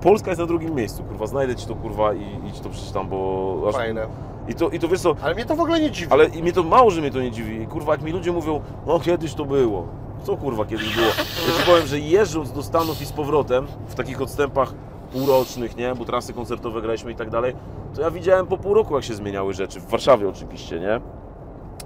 [0.01, 3.09] Polska jest na drugim miejscu, kurwa, znajdę ci to, kurwa, i, i ci to przeczytam,
[3.09, 3.65] bo...
[3.69, 3.75] Aż...
[3.75, 4.07] Fajne.
[4.47, 6.11] I to, I to wiesz co, Ale mnie to w ogóle nie dziwi.
[6.11, 7.61] ale i mnie to mało, że mnie to nie dziwi.
[7.61, 9.87] I, Kurwa, jak mi ludzie mówią, no kiedyś to było.
[10.23, 11.07] Co kurwa kiedyś było?
[11.07, 14.73] Ja ci powiem, że jeżdżąc do Stanów i z powrotem, w takich odstępach
[15.15, 17.53] półrocznych, nie, bo trasy koncertowe graliśmy i tak dalej,
[17.95, 19.79] to ja widziałem po pół roku, jak się zmieniały rzeczy.
[19.79, 21.01] W Warszawie oczywiście, nie?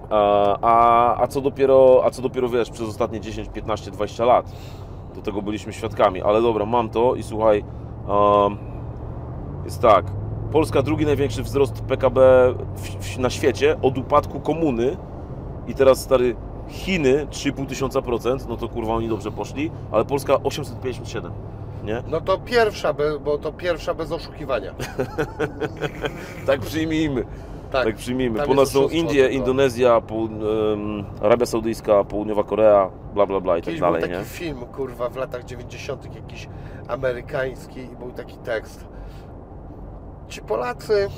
[0.09, 4.51] A, a, a, co dopiero, a co dopiero, wiesz, przez ostatnie 10, 15, 20 lat.
[5.15, 6.21] Do tego byliśmy świadkami.
[6.21, 7.63] Ale dobra, mam to i słuchaj,
[8.07, 8.57] um,
[9.65, 10.05] jest tak.
[10.51, 12.19] Polska drugi największy wzrost PKB
[12.75, 14.97] w, w, na świecie od upadku komuny
[15.67, 16.35] i teraz stary
[16.67, 21.31] Chiny 3,5 tysiąca procent, no to kurwa oni dobrze poszli, ale Polska 857,
[21.89, 22.03] nie?
[22.07, 22.93] No to pierwsza,
[23.25, 24.73] bo to pierwsza bez oszukiwania.
[26.45, 27.25] Tak przyjmijmy,
[27.71, 27.95] tak, Tak.
[27.95, 28.37] przyjmijmy.
[28.39, 29.35] tam Po nas jest są Indie, tylko.
[29.37, 34.09] Indonezja, pół, em, Arabia Saudyjska, Południowa Korea, bla bla bla i tak Kiedyś dalej, był
[34.09, 34.25] taki nie?
[34.25, 36.15] film, kurwa, w latach 90.
[36.15, 36.49] jakiś
[36.87, 38.87] amerykański i był taki tekst.
[40.27, 41.09] Ci Polacy,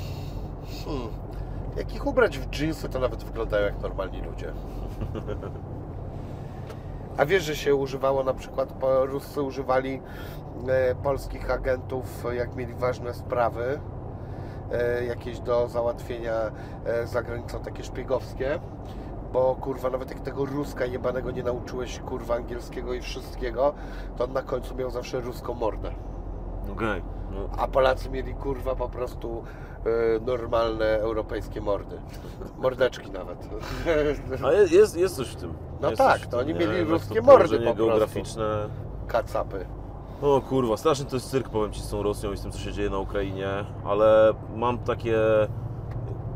[0.84, 1.08] hmm,
[1.76, 4.52] jak ich ubrać w dżinsy, to nawet wyglądają jak normalni ludzie.
[7.16, 10.00] A wiesz, że się używało na przykład, Ruscy używali
[10.68, 13.80] e, polskich agentów, jak mieli ważne sprawy,
[14.72, 16.34] e, jakieś do załatwienia
[16.84, 18.60] e, za granicą, takie szpiegowskie.
[19.32, 23.74] Bo kurwa, nawet jak tego Ruska jebanego nie nauczyłeś kurwa angielskiego i wszystkiego,
[24.16, 25.92] to on na końcu miał zawsze ruską mordę.
[26.72, 27.02] Okej.
[27.32, 29.44] No, A Polacy mieli kurwa po prostu
[29.86, 31.96] e, normalne europejskie mordy.
[32.58, 33.48] Mordeczki nawet.
[34.46, 35.54] A je- jest, jest coś w tym.
[35.80, 36.66] No jest tak, coś w to tym, oni nie?
[36.66, 37.86] mieli ruskie to mordy położenie po prostu.
[37.86, 38.68] geograficzne.
[39.06, 39.66] Kacapy.
[40.22, 42.58] O kurwa, straszny to jest cyrk, powiem Ci, z tą Rosją i z tym, co
[42.58, 43.48] się dzieje na Ukrainie,
[43.84, 45.18] ale mam takie...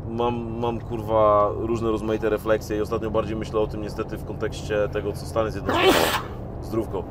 [0.09, 4.89] Mam, mam kurwa różne rozmaite refleksje i ostatnio bardziej myślę o tym niestety w kontekście
[4.89, 5.87] tego, co Stany Zjednoczone...
[6.61, 7.03] Zdrówko.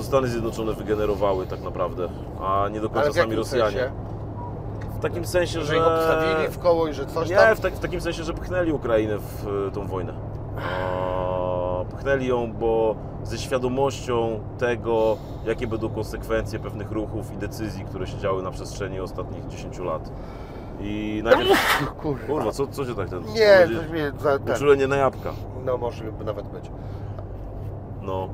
[0.00, 2.08] Co Stany Zjednoczone wygenerowały tak naprawdę,
[2.42, 3.64] a nie do końca Ale w sami Rosjanie.
[3.64, 3.92] sensie?
[4.98, 5.76] W takim sensie, Że że...
[5.76, 7.56] ich obstawili w koło i że coś Nie, tam...
[7.56, 10.12] w, tak, w takim sensie, że pchnęli Ukrainę w e, tą wojnę.
[10.56, 15.16] A, Pchnęli ją, bo ze świadomością tego,
[15.46, 20.12] jakie będą konsekwencje pewnych ruchów i decyzji, które się działy na przestrzeni ostatnich 10 lat.
[20.80, 21.50] I najpierw...
[22.02, 22.26] Kurwa.
[22.26, 23.22] Kurwa, co, co się tak ten...
[23.22, 24.56] Nie, coś mnie za ten...
[24.56, 25.32] Uczulenie na jabłka.
[25.64, 26.70] No może nawet być.
[28.02, 28.28] No.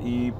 [0.00, 0.32] I,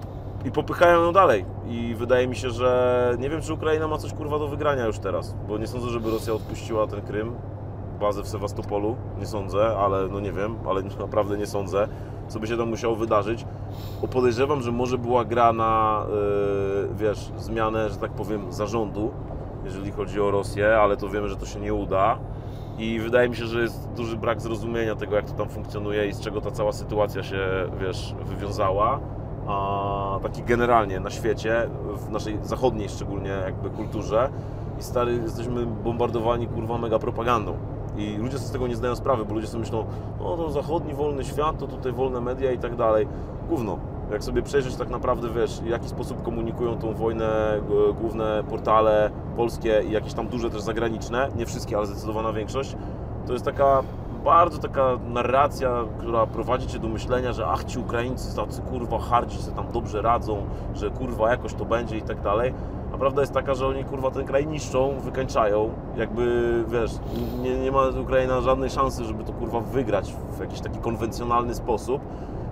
[0.44, 1.44] I popychają ją dalej.
[1.68, 4.98] I wydaje mi się, że nie wiem, czy Ukraina ma coś kurwa do wygrania już
[4.98, 5.34] teraz.
[5.48, 7.34] Bo nie sądzę, żeby Rosja odpuściła ten Krym,
[8.00, 8.96] bazę w Sewastopolu.
[9.18, 11.88] Nie sądzę, ale no nie wiem, ale naprawdę nie sądzę.
[12.28, 13.46] Co by się tam musiało wydarzyć.
[14.00, 19.10] Bo podejrzewam, że może była gra na, yy, wiesz, zmianę, że tak powiem, zarządu,
[19.64, 22.18] jeżeli chodzi o Rosję, ale to wiemy, że to się nie uda.
[22.78, 26.12] I wydaje mi się, że jest duży brak zrozumienia tego, jak to tam funkcjonuje i
[26.12, 27.38] z czego ta cała sytuacja się,
[27.80, 29.00] wiesz, wywiązała.
[29.48, 34.30] A taki generalnie na świecie, w naszej zachodniej szczególnie jakby kulturze.
[34.80, 37.54] I stary, jesteśmy bombardowani kurwa mega propagandą.
[37.96, 39.84] I ludzie sobie z tego nie zdają sprawy, bo ludzie sobie myślą,
[40.20, 43.08] no to zachodni wolny świat, to tutaj wolne media i tak dalej.
[43.48, 43.78] Gówno.
[44.10, 47.60] Jak sobie przejrzeć tak naprawdę, wiesz, w jaki sposób komunikują tą wojnę
[48.00, 52.76] główne portale polskie i jakieś tam duże też zagraniczne, nie wszystkie, ale zdecydowana większość,
[53.26, 53.82] to jest taka
[54.24, 59.38] bardzo taka narracja, która prowadzi Cię do myślenia, że ach, ci Ukraińcy tacy kurwa hardzi
[59.38, 62.54] sobie tam dobrze radzą, że kurwa jakoś to będzie i tak dalej.
[62.94, 65.70] A prawda jest taka, że oni kurwa ten kraj niszczą, wykańczają.
[65.96, 66.90] Jakby wiesz,
[67.42, 72.02] nie, nie ma Ukraina żadnej szansy, żeby to kurwa wygrać w jakiś taki konwencjonalny sposób.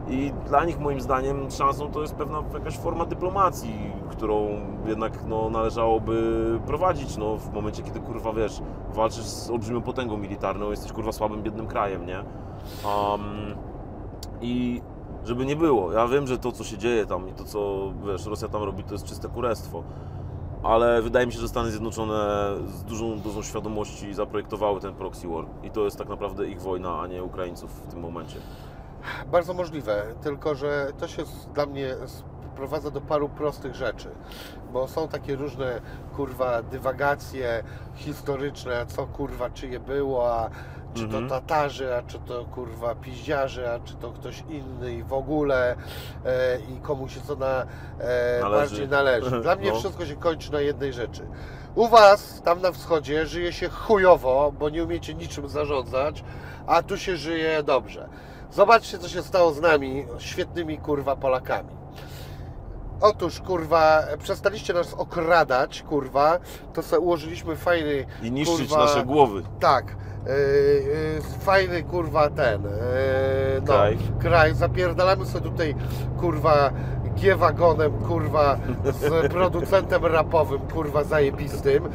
[0.09, 4.49] I dla nich moim zdaniem szansą to jest pewna jakaś forma dyplomacji, którą
[4.87, 8.61] jednak no, należałoby prowadzić no, w momencie, kiedy kurwa wiesz,
[8.95, 12.19] walczysz z olbrzymią potęgą militarną, jesteś kurwa słabym, biednym krajem, nie?
[12.19, 13.55] Um,
[14.41, 14.83] I
[15.25, 18.27] żeby nie było, ja wiem, że to co się dzieje tam i to co wiesz,
[18.27, 19.83] Rosja tam robi, to jest czyste kurestwo.
[20.63, 25.45] Ale wydaje mi się, że Stany Zjednoczone z dużą dozą świadomości zaprojektowały ten proxy war.
[25.63, 28.37] I to jest tak naprawdę ich wojna, a nie Ukraińców w tym momencie.
[29.27, 31.23] Bardzo możliwe, tylko że to się
[31.55, 31.95] dla mnie
[32.53, 34.09] sprowadza do paru prostych rzeczy,
[34.73, 35.81] bo są takie różne
[36.17, 37.63] kurwa dywagacje
[37.95, 40.51] historyczne, co kurwa czyje było, a
[40.95, 41.29] czy Mhm.
[41.29, 45.77] to Tatarzy, a czy to kurwa piździarze, a czy to ktoś inny i w ogóle
[46.25, 47.47] e, i komu się co na,
[48.01, 48.61] e, Należy.
[48.61, 49.41] bardziej należy.
[49.43, 49.79] Dla mnie No.
[49.79, 51.27] wszystko się kończy na jednej rzeczy.
[51.75, 56.25] U Was, tam na wschodzie, żyje się chujowo, bo nie umiecie niczym zarządzać,
[56.67, 58.09] a tu się żyje dobrze.
[58.55, 61.69] Zobaczcie, co się stało z nami, świetnymi kurwa Polakami.
[63.01, 66.39] Otóż, kurwa, przestaliście nas okradać, kurwa,
[66.73, 69.43] to sobie ułożyliśmy fajny, I niszczyć kurwa, nasze głowy.
[69.61, 70.33] tak, yy,
[71.41, 72.71] fajny kurwa ten yy,
[73.61, 73.99] no, Kraj.
[74.21, 74.55] kraj.
[74.55, 75.75] Zapierdalamy sobie tutaj
[76.21, 76.71] kurwa
[77.17, 81.89] G-wagonem, kurwa, z producentem rapowym, kurwa, zajebistym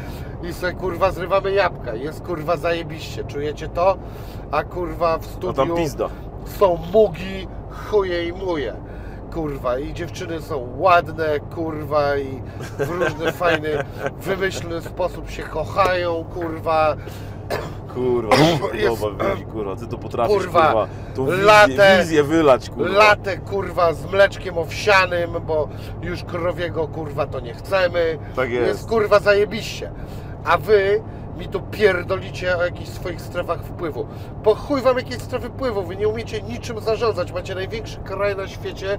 [0.43, 1.95] i sobie, kurwa, zrywamy jabłka.
[1.95, 3.23] Jest, kurwa, zajebiście.
[3.23, 3.97] Czujecie to?
[4.51, 6.09] A, kurwa, w studiu tam pizda.
[6.45, 7.47] Są mugi,
[7.89, 8.73] chuje i muje.
[9.33, 12.41] Kurwa, i dziewczyny są ładne, kurwa, i
[12.79, 13.69] w różny fajny,
[14.21, 16.95] wymyślny sposób się kochają, kurwa.
[17.93, 18.35] Kurwa,
[18.73, 22.97] Jest- podoba, kurwa, ty to potrafisz, Kurwa, kurwa, tą wizję, latę- wizję wylać, kurwa.
[22.97, 25.69] Latę, kurwa, z mleczkiem owsianym, bo
[26.01, 28.17] już krowiego, kurwa, to nie chcemy.
[28.35, 28.67] Tak jest.
[28.67, 29.91] Jest, kurwa, zajebiście.
[30.45, 31.01] A wy
[31.39, 34.05] mi tu pierdolicie o jakichś swoich strefach wpływu.
[34.43, 37.31] Po chuj wam jakieś strefy wpływu, wy nie umiecie niczym zarządzać.
[37.31, 38.97] Macie największy kraj na świecie,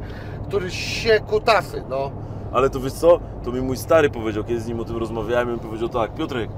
[0.48, 2.10] który się kutasy, no.
[2.52, 3.20] Ale to wiesz co?
[3.44, 6.14] To mi mój stary powiedział, kiedy z nim o tym rozmawiałem, i on powiedział tak,
[6.14, 6.50] Piotrek,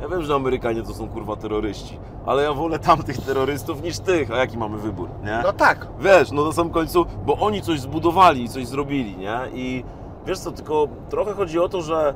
[0.00, 4.30] ja wiem, że Amerykanie to są kurwa terroryści, ale ja wolę tamtych terrorystów niż tych,
[4.30, 5.40] a jaki mamy wybór, nie?
[5.42, 5.86] No tak.
[6.00, 9.38] Wiesz, no na samym końcu, bo oni coś zbudowali i coś zrobili, nie?
[9.54, 9.84] I
[10.26, 12.14] wiesz co, tylko trochę chodzi o to, że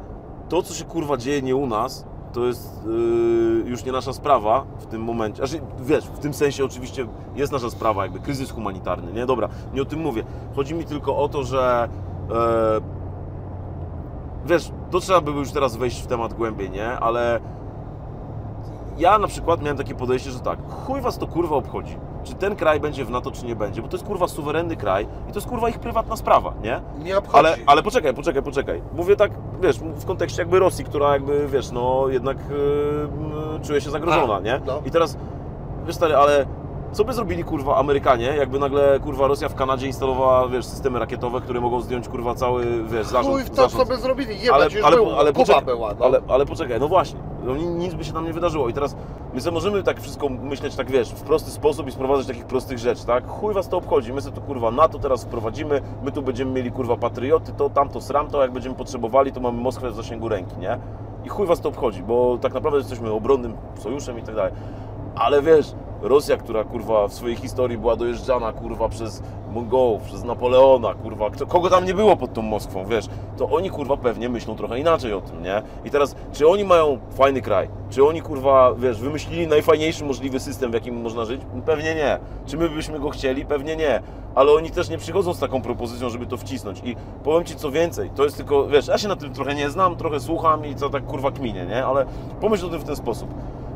[0.49, 4.65] to, co się kurwa dzieje nie u nas, to jest yy, już nie nasza sprawa
[4.79, 5.47] w tym momencie.
[5.47, 9.27] Znaczy, wiesz, w tym sensie oczywiście jest nasza sprawa, jakby kryzys humanitarny, nie?
[9.27, 10.25] Dobra, nie o tym mówię.
[10.57, 11.89] Chodzi mi tylko o to, że
[12.31, 12.81] e,
[14.47, 16.89] wiesz, to trzeba by już teraz wejść w temat głębiej, nie?
[16.89, 17.41] Ale
[18.99, 21.97] ja na przykład miałem takie podejście, że tak, chuj was to kurwa obchodzi.
[22.25, 25.07] Czy ten kraj będzie w NATO, czy nie będzie, bo to jest kurwa suwerenny kraj
[25.29, 26.81] i to jest kurwa ich prywatna sprawa, nie?
[26.99, 27.39] Nie obchodzi.
[27.39, 28.83] Ale, ale poczekaj, poczekaj, poczekaj.
[28.95, 29.33] Mówię tak,
[29.63, 34.41] wiesz, w kontekście jakby Rosji, która jakby, wiesz, no jednak yy, czuje się zagrożona, A,
[34.41, 34.61] nie?
[34.67, 34.83] no.
[34.87, 35.17] I teraz,
[35.87, 36.47] wiesz stary, ale
[36.93, 41.41] co by zrobili kurwa Amerykanie, jakby nagle kurwa Rosja w Kanadzie instalowała, wiesz, systemy rakietowe,
[41.41, 43.35] które mogą zdjąć kurwa cały, wiesz, zarząd.
[43.35, 44.41] Chuj w to zarząd sobie zrobili.
[44.41, 45.05] Jebać, już był.
[45.07, 46.05] Kuba poczekaj, była, no.
[46.05, 48.97] ale, ale poczekaj, no właśnie, no, ni- nic by się nam nie wydarzyło i teraz
[49.35, 52.79] my sobie możemy tak wszystko myśleć tak, wiesz, w prosty sposób i sprowadzać takich prostych
[52.79, 53.29] rzeczy, tak?
[53.29, 56.71] Chuj was to obchodzi, my sobie tu kurwa NATO teraz wprowadzimy, my tu będziemy mieli
[56.71, 60.79] kurwa patrioty, to, tamto, sramto, jak będziemy potrzebowali, to mamy Moskwę w zasięgu ręki, nie?
[61.25, 64.53] I chuj was to obchodzi, bo tak naprawdę jesteśmy obronnym sojuszem i tak dalej.
[65.15, 65.67] Ale wiesz,
[66.03, 69.23] Rosja, która kurwa w swojej historii była dojeżdżana kurwa przez
[69.53, 73.07] Mongołów, przez Napoleona, kurwa, kto, kogo tam nie było pod tą Moskwą, wiesz,
[73.37, 75.63] to oni kurwa pewnie myślą trochę inaczej o tym, nie?
[75.85, 77.69] I teraz, czy oni mają fajny kraj?
[77.91, 81.41] Czy oni kurwa, wiesz, wymyślili najfajniejszy możliwy system, w jakim można żyć?
[81.67, 82.19] Pewnie nie.
[82.47, 83.47] Czy my byśmy go chcieli?
[83.47, 84.03] Pewnie nie.
[84.35, 86.81] Ale oni też nie przychodzą z taką propozycją, żeby to wcisnąć.
[86.85, 89.71] I powiem Ci co więcej, to jest tylko, wiesz, ja się na tym trochę nie
[89.71, 91.87] znam, trochę słucham i co tak kurwa kminie, nie?
[91.87, 92.07] Ale
[92.41, 93.35] pomyśl o tym w ten sposób.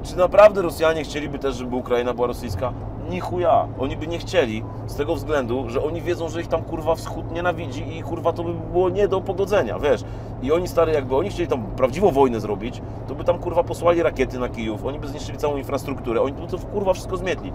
[0.09, 2.73] Czy naprawdę Rosjanie chcieliby też, żeby Ukraina była rosyjska?
[3.11, 3.67] Ni chuja.
[3.79, 7.33] Oni by nie chcieli z tego względu, że oni wiedzą, że ich tam kurwa wschód
[7.33, 10.05] nienawidzi i kurwa to by było nie do pogodzenia, wiesz.
[10.43, 14.03] I oni stary, jakby oni chcieli tam prawdziwą wojnę zrobić, to by tam kurwa posłali
[14.03, 17.53] rakiety na Kijów, oni by zniszczyli całą infrastrukturę, oni by to kurwa wszystko zmietli.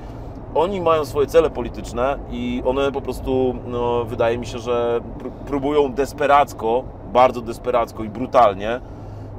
[0.56, 5.32] Oni mają swoje cele polityczne i one po prostu, no, wydaje mi się, że pró-
[5.48, 6.84] próbują desperacko,
[7.14, 8.82] bardzo desperacko i brutalnie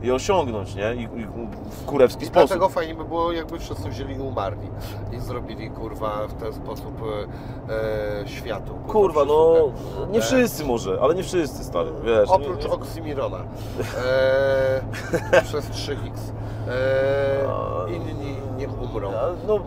[0.03, 0.95] je osiągnąć, nie?
[0.95, 1.27] I, i
[1.71, 2.49] w kurewski I sposób.
[2.49, 4.69] dlatego fajnie by było, jakby wszyscy wzięli i umarli.
[5.13, 6.95] I zrobili, kurwa, w ten sposób
[7.69, 7.73] e,
[8.23, 8.73] e, światu.
[8.89, 10.13] Kurwa, no przysługę.
[10.13, 12.29] nie E, wszyscy może, ale nie wszyscy, stary, wiesz.
[12.31, 13.39] Oprócz nie- Oksymirona.
[14.07, 16.11] E, przez 3x.
[16.69, 19.13] E, inni niech umrą.
[19.49, 19.59] No,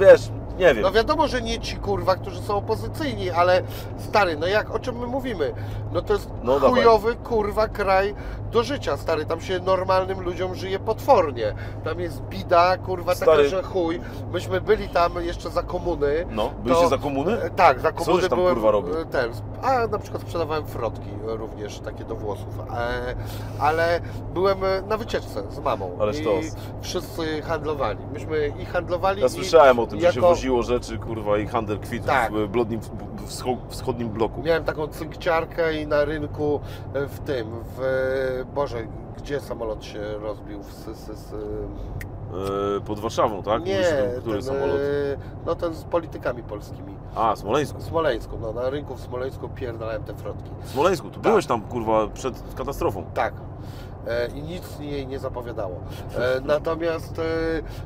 [0.00, 0.82] wiesz, nie wiem.
[0.82, 3.62] No wiadomo, że nie ci kurwa, którzy są opozycyjni, ale
[3.98, 5.52] stary, no jak o czym my mówimy?
[5.92, 6.70] No to jest No dawaj.
[6.70, 8.14] chujowy kurwa kraj
[8.52, 9.26] do życia, stary.
[9.26, 11.54] Tam się normalnym ludziom żyje potwornie.
[11.84, 13.48] Tam jest bida, kurwa, taka, Stary.
[13.48, 14.00] że chuj.
[14.32, 16.26] Myśmy byli tam jeszcze za komuny.
[16.30, 17.42] No, byliście to- za komuny?
[17.42, 18.54] E, Tak, za Co komuny żeś tam, byłem.
[18.54, 18.98] kurwa, robił?
[19.00, 19.30] e, Ten,
[19.62, 22.48] a na przykład sprzedawałem frotki e, również, takie do włosów.
[23.60, 24.00] Ale
[24.34, 24.58] byłem
[24.88, 25.90] na wycieczce z mamą.
[26.00, 26.24] Ale I
[26.82, 27.98] wszyscy handlowali.
[28.12, 29.20] Myśmy i handlowali.
[29.20, 32.32] Ja i słyszałem o tym, że się jako- woziło rzeczy, kurwa, i handel kwitów Tak.
[32.32, 32.80] w blodnim,
[33.68, 34.42] wschodnim bloku.
[34.42, 36.60] Miałem taką cynkciarkę i na rynku
[36.94, 37.46] e, w tym,
[37.76, 38.78] w Boże,
[39.16, 40.62] gdzie samolot się rozbił?
[40.62, 41.34] W, s, s, s,
[42.76, 43.64] E, pod Warszawą, tak?
[43.64, 44.76] nie, tym, który ten, samolot?
[44.76, 45.16] e,
[45.46, 46.94] no ten z politykami polskimi.
[47.14, 47.80] A, Smoleńsku.
[47.80, 50.50] Smoleńsku, no na rynku w Smoleńsku pierdalałem te frotki.
[50.64, 53.04] Smoleńsku, tu byłeś tam, kurwa, przed katastrofą.
[53.14, 53.34] Tak.
[54.08, 55.80] E, I nic jej nie zapowiadało.
[56.18, 57.20] E, Natomiast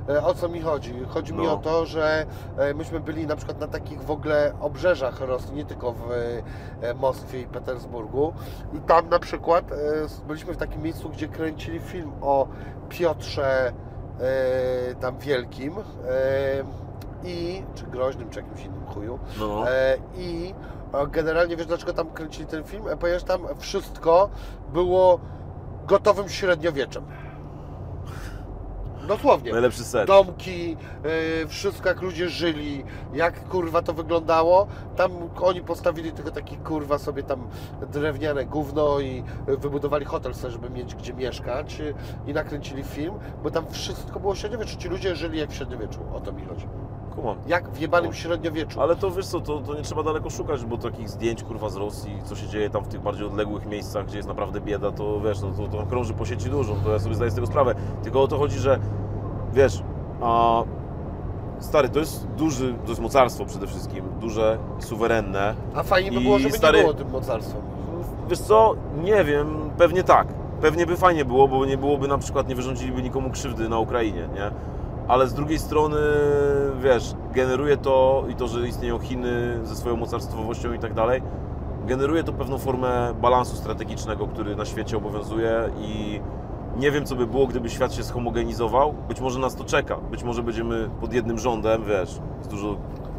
[0.08, 0.94] e, o co mi chodzi?
[1.08, 1.52] Chodzi mi No.
[1.52, 2.26] o to, że
[2.74, 5.98] myśmy byli na przykład na takich w ogóle obrzeżach Rosji, nie tylko w
[7.00, 8.32] Moskwie i Petersburgu.
[8.74, 9.64] I tam na przykład
[10.26, 12.48] byliśmy w takim miejscu, gdzie kręcili film o
[12.88, 13.72] Piotrze
[15.00, 15.74] tam Wielkim.
[17.24, 19.18] I, czy groźnym, czy jakimś innym chuju.
[19.38, 19.64] No.
[20.16, 20.54] I
[21.10, 22.84] generalnie wiesz dlaczego tam kręcili ten film?
[23.00, 24.28] Ponieważ tam wszystko
[24.72, 25.20] było
[25.88, 27.04] gotowym średniowieczem.
[29.08, 29.52] Dosłownie.
[29.52, 30.06] Najlepszy set.
[30.06, 30.70] Domki,
[31.40, 32.84] yy, wszystko jak ludzie żyli,
[33.14, 34.66] jak kurwa to wyglądało.
[34.96, 37.48] Tam oni postawili tylko taki kurwa sobie tam
[37.92, 41.94] drewniane gówno i wybudowali hotel sobie, żeby mieć gdzie mieszkać y,
[42.26, 44.76] i nakręcili film, bo tam wszystko było średniowieczu.
[44.76, 46.66] Ci ludzie żyli jak w średniowieczu, o to mi chodzi.
[47.20, 47.36] Kumam.
[47.46, 48.16] Jak w jebanym No.
[48.16, 48.80] średniowieczu.
[48.82, 51.76] Ale to wiesz co, to, to nie trzeba daleko szukać, bo takich zdjęć kurwa z
[51.76, 55.20] Rosji, co się dzieje tam w tych bardziej odległych miejscach, gdzie jest naprawdę bieda, to
[55.20, 57.74] wiesz, no, to, to krąży po sieci dużo, to ja sobie zdaję z tego sprawę.
[58.02, 58.78] Tylko o to chodzi, że
[59.52, 59.82] wiesz,
[60.22, 60.62] a,
[61.58, 65.54] stary, to jest duży, to jest mocarstwo przede wszystkim, duże, suwerenne.
[65.74, 67.62] A fajnie by było, żeby stary- nie było tym mocarstwem.
[68.28, 68.74] Wiesz co,
[69.04, 70.28] nie wiem, pewnie tak.
[70.60, 74.28] Pewnie by fajnie było, bo nie byłoby na przykład, nie wyrządziliby nikomu krzywdy na Ukrainie,
[74.34, 74.50] nie?
[75.08, 75.96] Ale z drugiej strony,
[76.82, 81.22] wiesz, generuje to i to, że istnieją Chiny ze swoją mocarstwowością i tak dalej,
[81.86, 86.20] generuje to pewną formę balansu strategicznego, który na świecie obowiązuje i
[86.76, 88.94] nie wiem, co by było, gdyby świat się schomogenizował.
[89.08, 89.96] Być może nas to czeka.
[89.96, 92.76] Być może będziemy pod jednym rządem, wiesz, jest dużo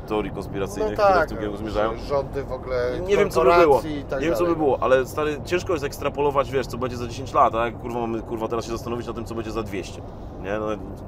[0.09, 1.91] teorii konspiracyjnych, no które w tak, tym kierunku zmierzają.
[2.09, 3.81] rządy w ogóle, Nie wiem, co by było.
[4.09, 4.55] tak nie wiem, co by dalej.
[4.55, 8.21] było, ale stary, ciężko jest ekstrapolować, wiesz, co będzie za 10 lat, a kurwa mamy
[8.21, 10.01] kurwa teraz się zastanowić na tym, co będzie za 200.
[10.41, 10.65] Nie, no,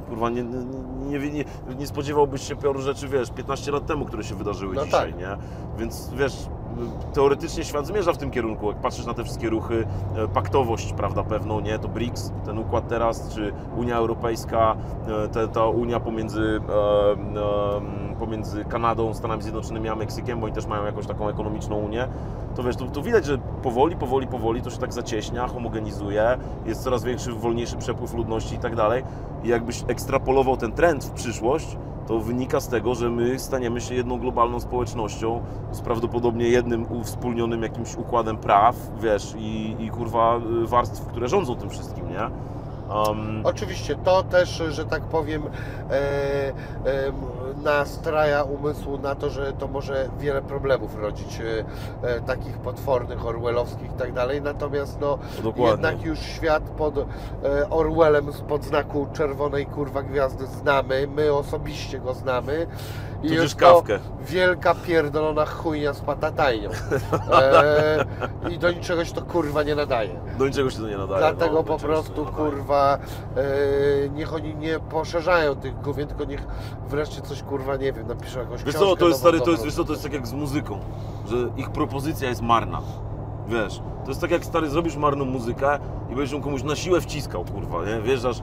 [0.09, 1.45] kurwa, nie, nie, nie,
[1.79, 5.19] nie, spodziewałbyś się paru rzeczy, wiesz, 15 lat temu, które się wydarzyły No dzisiaj, tak.
[5.19, 5.37] nie?
[5.77, 6.33] Więc wiesz,
[7.13, 11.23] teoretycznie świat zmierza w tym kierunku, jak patrzysz na te wszystkie ruchy, e, paktowość, prawda,
[11.23, 11.79] pewną, nie?
[11.79, 14.75] To BRICS, ten układ teraz, czy Unia Europejska,
[15.07, 20.65] e, te, ta Unia pomiędzy, e, pomiędzy Kanadą, Stanami Zjednoczonymi a Meksykiem, bo oni też
[20.65, 22.07] mają jakąś taką ekonomiczną Unię,
[22.55, 26.83] to wiesz, to, to widać, że powoli, powoli, powoli to się tak zacieśnia, homogenizuje, jest
[26.83, 29.03] coraz większy, wolniejszy przepływ ludności i tak dalej.
[29.43, 33.95] I jakbyś ekstrapolował ten trend w przyszłość, to wynika z tego, że my staniemy się
[33.95, 40.67] jedną globalną społecznością z prawdopodobnie jednym uwspólnionym jakimś układem praw, wiesz, i, i kurwa y,
[40.67, 42.51] warstw, które rządzą tym wszystkim, nie?
[42.95, 45.43] Um, Oczywiście to też, że tak powiem,
[45.89, 46.53] e, e,
[47.63, 51.65] nastraja umysłu na to, że to może wiele problemów rodzić, e,
[52.07, 54.41] e, takich potwornych, orwellowskich i tak dalej.
[54.41, 55.71] Natomiast no, dokładnie.
[55.71, 62.13] jednak już świat pod e, Orwellem spod znaku czerwonej kurwa gwiazdy znamy, my osobiście go
[62.13, 62.67] znamy.
[63.23, 63.99] I Tudzież jest to kawkę.
[64.21, 66.69] wielka pierdolona chujnia z patatajnią.
[67.31, 68.05] E,
[68.49, 70.19] I do niczego się to kurwa nie nadaje.
[70.37, 71.19] Do niczego się to nie nadaje.
[71.19, 72.97] Dlatego no, po prostu kurwa
[73.37, 76.47] e, niech oni nie poszerzają tych główien, tylko niech
[76.87, 79.51] wreszcie coś kurwa nie wiem, napiszą jakąś Wiesz książkę co, to jest stary, to nową,
[79.51, 80.79] jest, wiesz co, to jest tak jak z muzyką,
[81.27, 82.81] że ich propozycja jest marna.
[83.47, 85.79] Wiesz, to jest tak jak stary, zrobisz marną muzykę
[86.09, 88.01] i będziesz ją komuś na siłę wciskał, kurwa, nie?
[88.01, 88.41] Wjeżdżasz,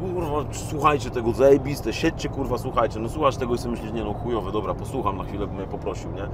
[0.00, 3.00] kurwa, słuchajcie tego, zajebiste, siedźcie, kurwa, słuchajcie.
[3.00, 5.66] No słuchasz tego i sobie myślisz, nie no, chujowe, dobra, posłucham na chwilę, bym mnie
[5.66, 6.28] poprosił, nie?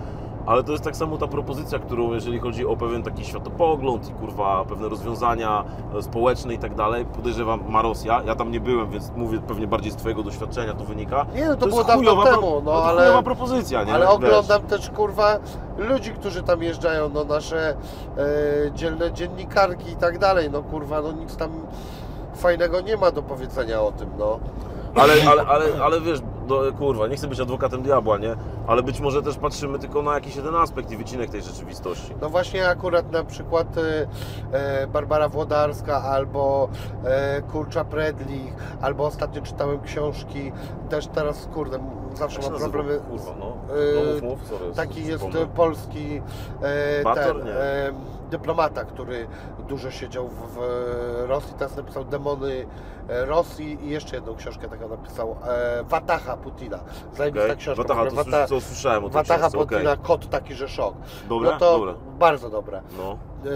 [0.47, 4.13] Ale to jest tak samo ta propozycja, którą, jeżeli chodzi o pewien taki światopogląd i
[4.13, 5.65] kurwa, pewne rozwiązania
[5.99, 8.23] e, społeczne i tak dalej, podejrzewam, ma Rosja.
[8.27, 11.27] Ja tam nie byłem, więc mówię pewnie bardziej z Twojego doświadczenia to wynika.
[11.35, 13.95] Nie, no to, było jest dawno chujowa temu, no to ale, chujowa propozycja, nie?
[13.95, 14.15] ale Wiesz.
[14.15, 15.39] oglądam też kurwa
[15.79, 17.77] ludzi, którzy tam jeżdżają, no nasze
[18.17, 21.51] e, dzielne dziennikarki i tak dalej, no kurwa, no nic tam
[22.37, 24.41] fajnego nie ma do powiedzenia o tym, no.
[24.95, 28.37] Ale, ale, ale, ale wiesz, do, kurwa, nie chcę być adwokatem diabła, nie?
[28.67, 32.15] Ale być może też patrzymy tylko na jakiś jeden aspekt i wycinek tej rzeczywistości.
[32.21, 33.67] No właśnie akurat na przykład
[34.53, 36.69] e, Barbara Włodarska albo
[37.05, 40.53] e, Kurcza Predlich, albo ostatnio czytałem książki,
[40.89, 41.79] też teraz kurde,
[42.15, 43.01] zawsze mam problemy.
[43.11, 43.57] Kurwa, no.
[43.69, 45.25] no mów, mów, sorry, Taki jest
[45.57, 46.23] polski
[46.63, 47.37] e, Bator?
[47.37, 47.53] ten, Nie.
[48.31, 49.27] Dyplomata, który
[49.69, 50.59] dużo siedział w, w
[51.29, 52.67] Rosji, teraz napisał Demony
[53.09, 56.79] e, Rosji i jeszcze jedną książkę taką napisał e, Wataha Putina.
[57.15, 57.57] Zajebista Okej.
[57.57, 57.83] książka.
[57.83, 58.25] Wataha, w ogóle.
[58.25, 59.59] to, Wata- to słyszałem o tej książce.
[59.59, 60.95] Putina, kot taki, że szok.
[61.29, 61.51] Dobre?
[61.51, 61.95] No to Dobre.
[62.17, 62.83] Bardzo dobre.
[62.99, 63.51] No, Yy,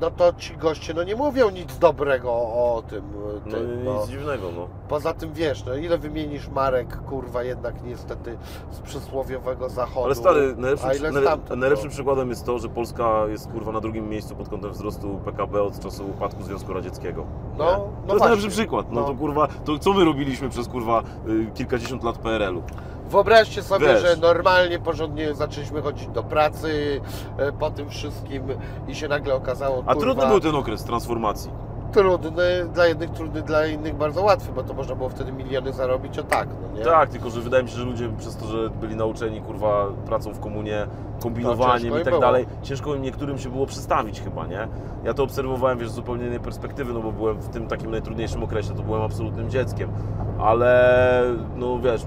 [0.00, 3.04] no to ci goście no nie mówią nic dobrego o tym.
[3.46, 4.06] no tym nic no.
[4.06, 4.68] dziwnego, no.
[4.88, 8.38] Poza tym wiesz, no ile wymienisz marek, kurwa, jednak niestety
[8.70, 10.04] z przysłowiowego zachodu.
[10.06, 10.90] Ale stary, najlepszym,
[11.22, 11.92] stamtąd, najlepszym no.
[11.94, 15.80] przykładem jest to, że Polska jest kurwa na drugim miejscu pod kątem wzrostu PKB od
[15.80, 17.24] czasu upadku Związku Radzieckiego.
[17.58, 17.70] No, Nie?
[17.70, 18.86] no to jest najlepszy przykład.
[18.92, 19.06] No, No.
[19.06, 22.62] to kurwa, to co my robiliśmy przez kurwa y, kilkadziesiąt lat PRL-u?
[23.10, 24.02] Wyobraźcie sobie, Wiesz.
[24.02, 27.00] że normalnie, porządnie zaczęliśmy chodzić do pracy
[27.38, 28.42] e, po tym wszystkim
[28.88, 31.50] i się nagle okazało, A kurwa, trudny był ten okres transformacji.
[31.92, 36.18] trudny, dla jednych trudny, dla innych bardzo łatwy, bo to można było wtedy miliony zarobić,
[36.18, 36.84] o tak, no nie?
[36.84, 40.32] Tak, tylko że wydaje mi się, że ludzie przez to, że byli nauczeni kurwa pracą
[40.34, 40.86] w komunie,
[41.22, 42.20] kombinowaniem ciężko i im tak było.
[42.20, 44.68] dalej, ciężko im niektórym się było przestawić chyba, nie?
[45.04, 48.42] Ja to obserwowałem, wiesz, z zupełnie innej perspektywy, no bo byłem w tym takim najtrudniejszym
[48.42, 49.90] okresie, to byłem absolutnym dzieckiem,
[50.38, 51.22] ale
[51.56, 52.02] no wiesz,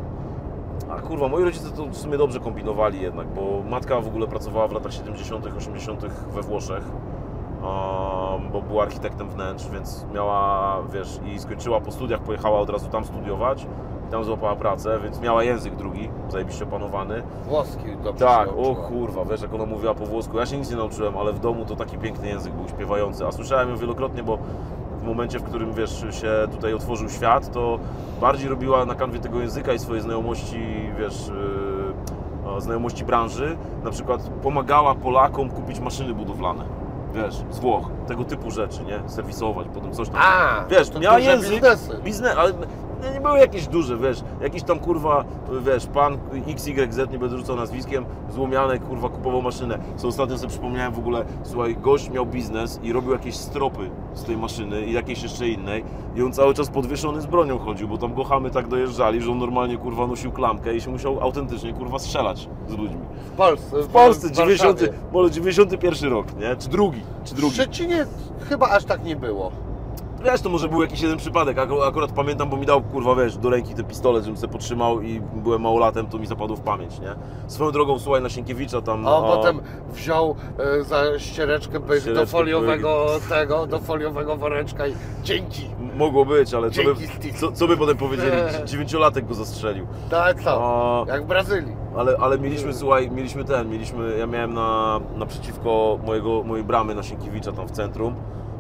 [0.91, 4.67] a kurwa, moi rodzice to w sumie dobrze kombinowali jednak, bo matka w ogóle pracowała
[4.67, 6.01] w latach 70., 80.
[6.33, 6.83] we Włoszech.
[7.61, 12.89] um, bo była architektem wnętrz, więc miała, wiesz, i skończyła po studiach, pojechała od razu
[12.89, 13.67] tam studiować
[14.07, 17.23] i tam złapała pracę, więc miała język drugi, zajebiście opanowany.
[17.47, 20.77] Włoski dobrze Tak, o kurwa, wiesz jak ona mówiła po włosku, ja się nic nie
[20.77, 24.37] nauczyłem, ale w domu to taki piękny język był, śpiewający, a słyszałem ją wielokrotnie, bo
[25.07, 27.79] momencie, w którym, wiesz, się tutaj otworzył świat, to
[28.21, 30.59] bardziej robiła na kanwie tego języka i swoje znajomości,
[30.99, 31.31] wiesz,
[32.55, 36.63] yy, znajomości branży, na przykład pomagała Polakom kupić maszyny budowlane,
[37.13, 40.17] wiesz, z Włoch, tego typu rzeczy, nie, serwisować, potem coś tam.
[40.23, 41.97] A, Wiesz, to miała język, biznesy.
[42.03, 42.53] biznes, ale
[43.03, 45.25] no nie były jakieś duże, wiesz, jakiś tam kurwa,
[45.65, 46.17] wiesz, pan
[46.47, 49.79] XYZ, nie będę rzucał nazwiskiem, złomianek, kurwa, kupował maszynę.
[49.97, 54.23] Co ostatnio sobie przypomniałem w ogóle, słuchaj, gość miał biznes i robił jakieś stropy z
[54.23, 55.83] tej maszyny i jakieś jeszcze innej
[56.15, 59.31] i on cały czas podwieszony z bronią chodził, bo tam go chamy tak dojeżdżali, że
[59.31, 63.01] on normalnie, kurwa, nosił klamkę i się musiał autentycznie, kurwa, strzelać z ludźmi.
[63.33, 63.81] W Polsce.
[63.81, 64.99] W Polsce, w 90, Warszawie.
[65.13, 66.55] może 91 rok, nie?
[66.55, 67.53] Czy drugi, czy W drugi.
[67.53, 68.05] Szczecinie
[68.49, 69.51] chyba aż tak nie było.
[70.25, 73.37] Wiesz, to może był jakiś jeden przypadek, Aku- akurat pamiętam, bo mi dał, kurwa, wiesz,
[73.37, 76.99] do ręki ten pistolet, żebym sobie potrzymał i byłem małolatem, to mi zapadło w pamięć,
[76.99, 77.15] nie?
[77.47, 79.07] Swoją drogą, słuchaj, na Sienkiewicza tam...
[79.07, 80.35] A on o, potem wziął
[80.79, 85.65] e, za ściereczkę pyk do Ściereczkę foliowego tego, do foliowego woreczka i dzięki.
[85.97, 86.95] Mogło być, ale co by,
[87.39, 88.31] co, co by potem powiedzieli?
[88.65, 89.87] Dziewięciolatek go zastrzelił.
[90.09, 90.51] Tak, co?
[90.57, 91.75] O, Jak w Brazylii.
[91.97, 97.03] ale, ale mieliśmy, słuchaj, mieliśmy ten, mieliśmy, ja miałem na, naprzeciwko mojego, mojej bramy na
[97.03, 98.15] Sienkiewicza tam w centrum,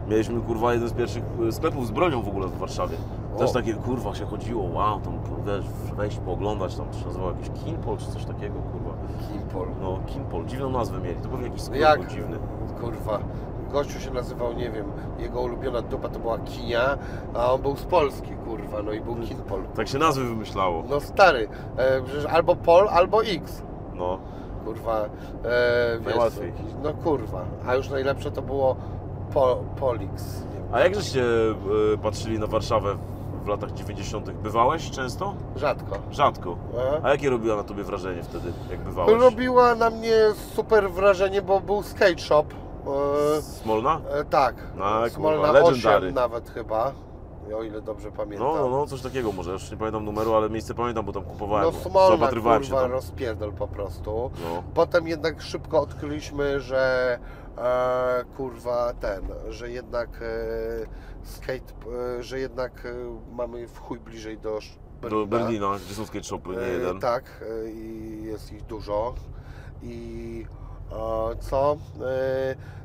[0.07, 2.97] mieliśmy, kurwa, jeden z pierwszych e, sklepów z bronią w ogóle w Warszawie.
[3.37, 3.53] Też O.
[3.53, 7.97] takie, kurwa, się chodziło, wow, tam, wiesz, wejść, pooglądać, tam, to się nazywało jakiś Kinpol
[7.97, 8.93] czy coś takiego, kurwa.
[9.31, 9.67] Kimpol.
[9.81, 11.99] No, Kinpol, dziwną nazwę mieli, to pewnie jakiś skrót Jak?
[11.99, 12.37] był dziwny.
[12.81, 13.19] Kurwa.
[13.71, 14.85] Gościu się nazywał, nie wiem,
[15.19, 16.97] jego ulubiona dupa to była Kinia,
[17.33, 19.61] a on był z Polski, kurwa, no i był Kinpol.
[19.75, 20.83] Tak się nazwy wymyślało.
[20.89, 23.61] No stary, e, przecież albo Pol, albo X.
[23.95, 24.19] No,
[24.65, 25.09] Kurwa, e,
[25.99, 26.53] wiesz, Najłatwiej.
[26.83, 28.75] no kurwa, a już najlepsze to było
[29.33, 30.43] po, Polix.
[30.71, 31.23] A jak żeście
[31.93, 32.95] y, patrzyli na Warszawę
[33.43, 34.31] w latach 90.
[34.31, 35.33] Bywałeś często?
[35.55, 35.97] Rzadko.
[36.11, 36.57] Rzadko.
[36.77, 37.05] E?
[37.05, 39.21] A jakie robiła na tobie wrażenie wtedy, jak bywałeś?
[39.21, 40.13] Robiła na mnie
[40.55, 42.45] super wrażenie, bo był skate shop.
[43.37, 44.01] E, Smolna?
[44.13, 46.05] e, tak, No, Smolna kurwa, legendary.
[46.07, 46.91] 8 nawet chyba,
[47.57, 48.47] o ile dobrze pamiętam.
[48.47, 51.23] No, no, no, coś takiego może, już nie pamiętam numeru, ale miejsce pamiętam, bo tam
[51.23, 51.65] kupowałem.
[51.65, 52.91] No Smolna, zaopatrywałem się kurwa, tam.
[52.91, 54.31] rozpierdol po prostu.
[54.43, 54.63] No.
[54.73, 57.19] Potem jednak szybko odkryliśmy, że
[58.37, 60.25] kurwa ten, że jednak e,
[61.23, 61.73] skate,
[62.19, 62.91] e, że jednak e,
[63.35, 64.59] mamy w chuj bliżej do
[65.01, 65.21] Berlina.
[65.21, 66.99] Do Berlina, gdzie są skate shopy, nie jeden.
[66.99, 69.15] Tak, i jest ich dużo.
[69.83, 70.45] I
[71.39, 71.77] co?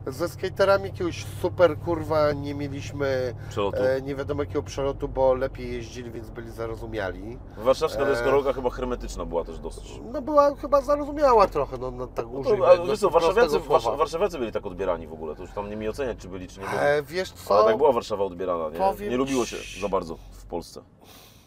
[0.06, 3.78] E, ze skaterami jakiegoś super kurwa nie mieliśmy Przelotu.
[3.82, 7.39] e, nie wiadomo jakiego przelotu, bo lepiej jeździli, więc byli zarozumiali.
[7.56, 10.00] Warszawska e, deskorolka chyba hermetyczna była też dosyć.
[10.12, 13.58] No była chyba zarozumiała trochę, no, no tak No to, ale wiesz co, warszawiacy,
[13.98, 16.60] warszawiacy byli tak odbierani w ogóle, to już tam nie mi oceniać, czy byli, czy
[16.60, 16.78] nie byli.
[16.78, 17.55] E, wiesz co?
[17.55, 18.78] Ale tak była Warszawa odbierana, nie?
[18.78, 20.82] Powiem Nie lubiło się za bardzo w Polsce.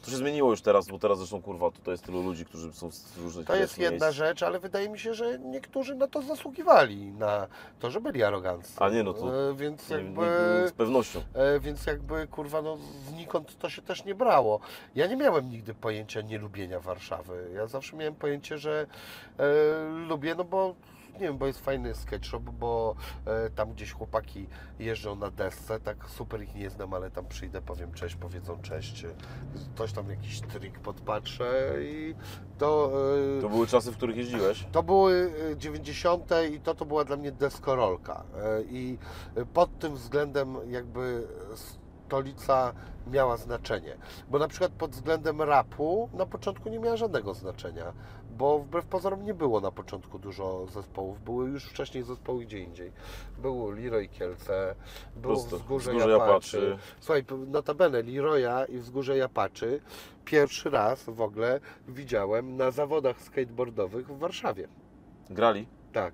[0.06, 2.92] To się zmieniło już teraz, bo teraz zresztą kurwa, tutaj jest tylu ludzi, którzy są
[2.92, 4.18] z różnych To jest jedna miejsc.
[4.18, 7.48] rzecz, ale wydaje mi się, że niektórzy na to zasługiwali, na
[7.80, 8.74] to, że byli aroganccy.
[8.80, 10.22] A nie, no to E, więc Nie, jakby...
[10.62, 11.22] nie, z pewnością.
[11.34, 12.78] E, więc jakby kurwa no
[13.10, 14.60] znikąd to się też nie brało.
[14.96, 17.50] Ja nie miałem nigdy pojęcia nielubienia Warszawy.
[17.56, 18.88] Ja zawsze miałem pojęcie, że
[19.40, 19.44] e,
[20.08, 20.76] lubię, no bo
[21.16, 22.96] nie wiem, bo jest fajny sketch shop, bo
[23.26, 24.48] e, tam gdzieś chłopaki
[24.80, 29.06] jeżdżą na desce, tak super ich nie znam, ale tam przyjdę, powiem cześć, powiedzą cześć,
[29.76, 32.16] ktoś tam jakiś trik podpatrzę i
[32.58, 32.92] to...
[33.38, 34.68] E, To były czasy, w których jeździłeś.
[34.72, 36.30] to były e, 90.
[36.52, 38.24] i to to była dla mnie deskorolka.
[38.38, 38.98] E, I
[39.54, 41.28] pod tym względem jakby
[42.06, 42.74] stolica
[43.08, 43.98] miała znaczenie.
[44.30, 47.94] Bo na przykład pod względem rapu na początku nie miała żadnego znaczenia,
[48.38, 51.24] bo wbrew pozorom nie było na początku dużo zespołów.
[51.24, 52.92] Były już wcześniej zespoły gdzie indziej.
[53.38, 54.76] Było Leroy Kielce,
[55.22, 55.58] Prosto.
[55.58, 56.58] Wzgórze, Wzgórze Japaczy.
[56.58, 56.78] Japaczy.
[57.00, 59.82] Słuchaj, notabene Leroya i Wzgórze Japaczy
[60.26, 64.68] pierwszy raz w ogóle widziałem na zawodach skateboardowych w Warszawie.
[65.30, 65.68] Grali.
[65.94, 66.14] Tak.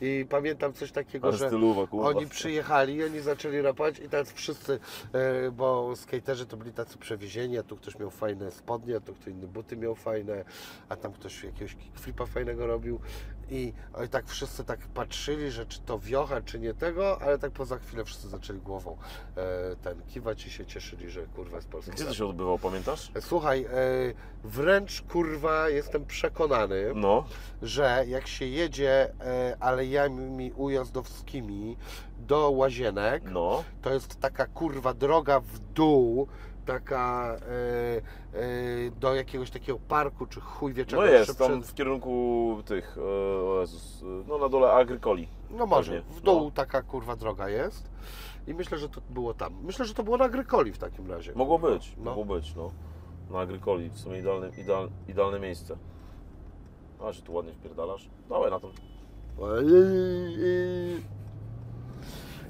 [0.00, 2.08] I pamiętam coś takiego, Ale że stylowa, kurwa.
[2.08, 4.78] oni przyjechali, oni zaczęli rapować i teraz wszyscy,
[5.12, 9.14] e, bo skaterzy to byli tacy przewiezieni, a tu ktoś miał fajne spodnie, a tu
[9.14, 10.44] ktoś inny buty miał fajne,
[10.88, 13.00] a tam ktoś jakiegoś kickflipa fajnego robił
[13.50, 13.72] i
[14.10, 18.04] tak wszyscy tak patrzyli, że czy to wiocha, czy nie tego, ale tak poza chwilę
[18.04, 18.96] wszyscy zaczęli głową
[19.36, 23.12] e, ten kiwać i się cieszyli, że kurwa jest polski Gdzie to się odbywało, pamiętasz?
[23.20, 23.68] Słuchaj, e,
[24.44, 27.24] wręcz kurwa jestem przekonany, No.
[27.62, 31.76] że jak się jedzie e, alejami ujazdowskimi
[32.18, 33.64] do Łazienek, No.
[33.82, 36.28] to jest taka kurwa droga w dół,
[36.66, 38.00] taka e, e,
[39.00, 42.96] do jakiegoś takiego parku, czy chuj wie czego No jest, tam w kierunku tych,
[43.60, 45.28] Jezus, no na dole Agrykoli.
[45.50, 46.50] No może, Pewnie, w dół no.
[46.50, 47.90] taka kurwa droga jest.
[48.46, 49.54] I myślę, że to było tam.
[49.62, 51.32] Myślę, że to było na Grykoli w takim razie.
[51.34, 52.04] Mogło być, No.
[52.04, 52.70] mogło być, no.
[53.30, 55.76] Na Agrykoli, w sumie idealne, ideal, idealne miejsce.
[57.04, 58.10] A, się tu ładnie wpierdalasz.
[58.28, 58.70] Dawaj na to.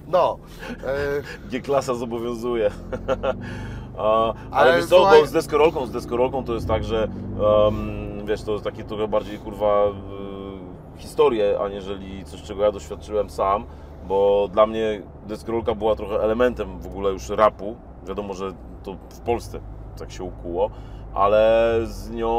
[0.09, 0.39] No.
[0.85, 2.71] E, G-klasa zobowiązuje.
[3.99, 8.53] Ale Ale co, słuchaj- z deskorolką, z deskorolką to jest tak, że em, wiesz, to
[8.53, 13.65] jest takie trochę bardziej kurwa y, historie, aniżeli coś, czego ja doświadczyłem sam,
[14.09, 17.77] bo dla mnie deskorolka była trochę elementem w ogóle już rapu.
[18.07, 18.53] Wiadomo, że
[18.83, 19.61] to w Polsce
[19.99, 20.71] tak się ukuło,
[21.15, 22.31] ale z nią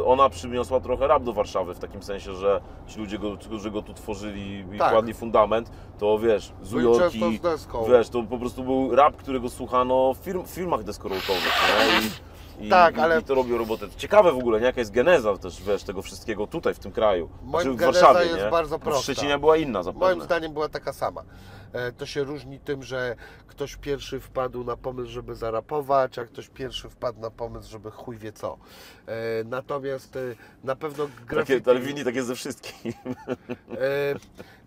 [0.00, 3.70] y, ona przyniosła trochę rap do Warszawy, w takim sensie, że ci ludzie, go, którzy
[3.70, 4.92] go tu tworzyli i Tak.
[4.92, 7.40] kładli fundament, to wiesz, z Ujorki.
[7.88, 11.42] Wiesz, to po prostu był rap, którego słuchano w film, filmach deskorolkowych?
[12.60, 13.86] I, Tak, i, ale- i to robił robotę.
[13.96, 14.66] Ciekawe w ogóle, nie?
[14.66, 17.28] jaka jest geneza też, wiesz, tego wszystkiego tutaj, w tym kraju.
[17.42, 18.50] Moim w geneza Warszawie, jest nie?
[18.50, 19.02] bardzo Bo prosta.
[19.02, 20.06] Szczecinia była inna zapewne.
[20.06, 21.22] Moim zdaniem była taka sama.
[21.72, 26.48] E, To się różni tym, że ktoś pierwszy wpadł na pomysł, żeby zarapować, a ktoś
[26.48, 28.58] pierwszy wpadł na pomysł, żeby chuj wie co.
[29.06, 30.20] E, Natomiast e,
[30.64, 31.60] na pewno graffiti...
[31.60, 32.92] Takie, ale wini tak jest ze wszystkim.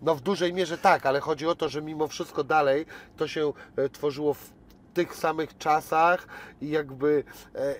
[0.02, 2.86] No w dużej mierze tak, ale chodzi o to, że mimo wszystko dalej
[3.16, 3.52] to się
[3.92, 4.55] tworzyło w
[4.96, 6.26] tych samych czasach
[6.60, 7.74] i jakby e,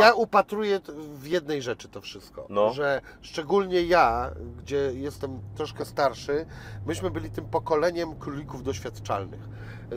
[0.00, 0.80] ja upatruję
[1.14, 2.72] w jednej rzeczy to wszystko, No.
[2.72, 6.46] że szczególnie ja, gdzie jestem troszkę starszy,
[6.86, 9.40] myśmy byli tym pokoleniem królików doświadczalnych.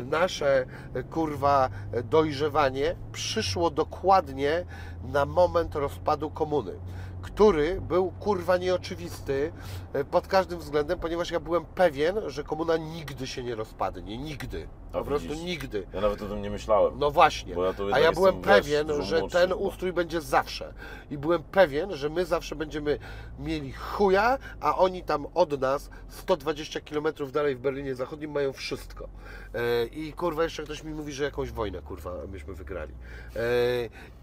[0.06, 4.66] Nasze e, kurwa e, dojrzewanie przyszło dokładnie
[5.04, 6.74] na moment rozpadu komuny
[7.22, 9.52] który był kurwa nieoczywisty
[9.94, 14.18] e, pod każdym względem, ponieważ ja byłem pewien, że komuna nigdy się nie rozpadnie.
[14.18, 14.68] Nigdy.
[14.94, 15.44] A Po prostu widzisz.
[15.44, 15.88] nigdy.
[15.94, 17.00] Ja nawet o tym nie myślałem.
[17.00, 17.56] No właśnie.
[17.56, 20.74] Bo ja A ja byłem wiesz, pewien, że ten ustrój będzie zawsze.
[21.12, 23.00] I byłem pewien, że my zawsze będziemy
[23.40, 29.08] mieli chuja, a oni tam od nas 120 km dalej w Berlinie Zachodnim mają wszystko.
[29.56, 32.94] E, I kurwa, jeszcze ktoś mi mówi, że jakąś wojnę kurwa myśmy wygrali.
[33.36, 33.40] E,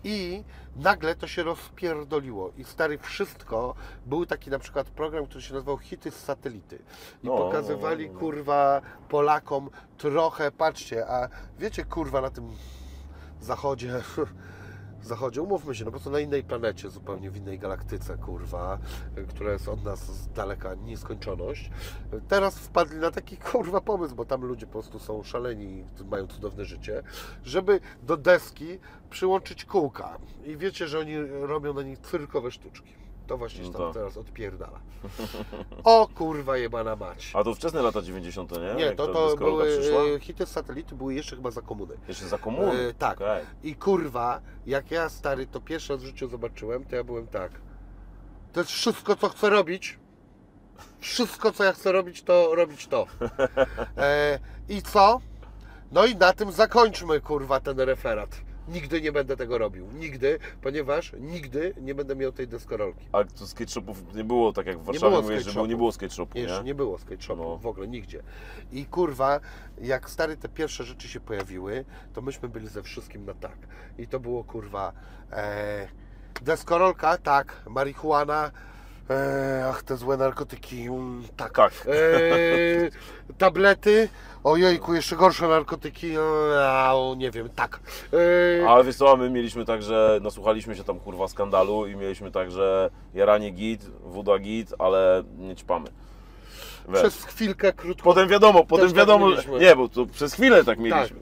[0.05, 0.45] I
[0.77, 2.53] nagle to się rozpierdoliło.
[2.59, 3.75] I stary, wszystko.
[4.07, 6.79] Był taki na przykład program, który się nazywał Hity z satelity.
[7.23, 8.19] I No, pokazywali no, no.
[8.21, 12.51] kurwa Polakom trochę, patrzcie, a wiecie kurwa na tym
[13.41, 13.93] zachodzie,
[15.07, 18.79] zachodzie, umówmy się, no po prostu na innej planecie, zupełnie w innej galaktyce, kurwa,
[19.29, 21.71] która jest od nas z daleka nieskończoność.
[22.29, 26.65] Teraz wpadli na taki kurwa pomysł, bo tam ludzie po prostu są szaleni, mają cudowne
[26.65, 27.03] życie,
[27.45, 28.79] żeby do deski
[29.11, 30.19] przyłączyć kółka.
[30.45, 33.08] I wiecie, że oni robią na nich cyrkowe sztuczki.
[33.29, 33.95] To właśnie się No tam tak.
[33.95, 34.81] teraz odpierdala.
[35.85, 37.31] O kurwa jebana mać.
[37.35, 38.75] A to wczesne lata 90., nie?
[38.75, 40.03] Nie, Jak to, to były przyszła?
[40.03, 41.95] e, hity z satelity, były jeszcze chyba za komuny.
[42.09, 42.89] Jeszcze za komuny?
[42.89, 43.17] E, tak.
[43.21, 43.45] Okej.
[43.63, 47.53] I kurwa, jak ja stary to pierwszy raz w życiu zobaczyłem, to ja byłem tak.
[48.53, 49.99] To jest wszystko, co chcę robić.
[51.01, 53.07] Wszystko, co ja chcę robić, to robić to.
[53.97, 55.21] E, I co?
[55.93, 58.41] No i na tym zakończmy, kurwa, ten referat.
[58.69, 59.87] Nigdy nie będę tego robił.
[59.93, 63.07] Nigdy, ponieważ nigdy nie będę miał tej deskorolki.
[63.13, 65.55] A to skate shopów nie było tak jak w Nie Warszawie, było mówisz, skate że
[65.55, 66.47] było, nie było skate shopu, nie?
[66.65, 67.59] nie było skate No.
[67.59, 68.23] w ogóle nigdzie.
[68.73, 69.41] I kurwa,
[69.81, 73.57] jak stary te pierwsze rzeczy się pojawiły, to myśmy byli ze wszystkim na tak.
[73.99, 74.93] I to było kurwa
[75.33, 75.89] e,
[76.43, 78.51] deskorolka, tak, marihuana,
[79.11, 81.53] e, ach te złe narkotyki, mm, tak.
[81.53, 81.73] Tak.
[81.87, 84.09] E, tablety,
[84.45, 86.21] ojejku, jeszcze gorsze narkotyki, e,
[86.69, 87.81] a, nie wiem, tak.
[88.63, 92.31] E, Ale wiesz co, my mieliśmy tak, że nasłuchaliśmy się tam kurwa skandalu i mieliśmy
[92.31, 95.91] tak, że jaranie git, woda git, ale nie ćpamy.
[96.89, 97.01] Wiesz.
[97.01, 98.05] przez chwilkę krótko.
[98.05, 99.59] Potem wiadomo, potem tak wiadomo, mieliśmy.
[99.59, 101.17] nie, bo to przez chwilę tak mieliśmy.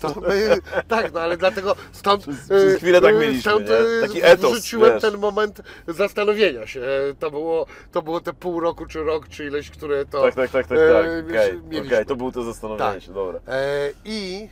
[0.00, 0.56] To my,
[0.88, 2.22] tak, no ale dlatego stąd.
[2.22, 3.74] Przez- przez chwilę tak e, mieliśmy, Stąd nie?
[3.76, 5.02] e, Taki etos, wrzuciłem wiesz.
[5.02, 6.80] ten moment zastanowienia się.
[6.80, 10.22] E, To było, to było te pół roku, czy rok, czy ileś, które to.
[10.22, 11.06] Tak, tak, tak, tak, tak.
[11.06, 11.94] Okej, mieliśmy.
[11.94, 13.02] okej, to było to zastanowienie Tak.
[13.02, 13.40] się, dobra.
[13.48, 14.48] E, I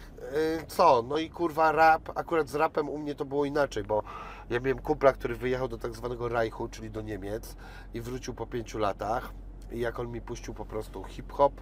[0.61, 1.05] e, co?
[1.09, 4.03] No i kurwa rap, akurat z rapem u mnie to było inaczej, bo
[4.51, 7.57] ja miałem kumpla, który wyjechał do tak zwanego Reichu, czyli do Niemiec
[7.95, 9.31] i wrócił po pięciu latach.
[9.73, 11.53] I jak on mi puścił po prostu hip-hop,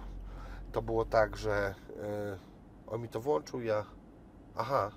[0.71, 2.37] to było tak, że e,
[2.87, 3.85] on mi to włączył, ja...
[4.55, 4.91] Aha.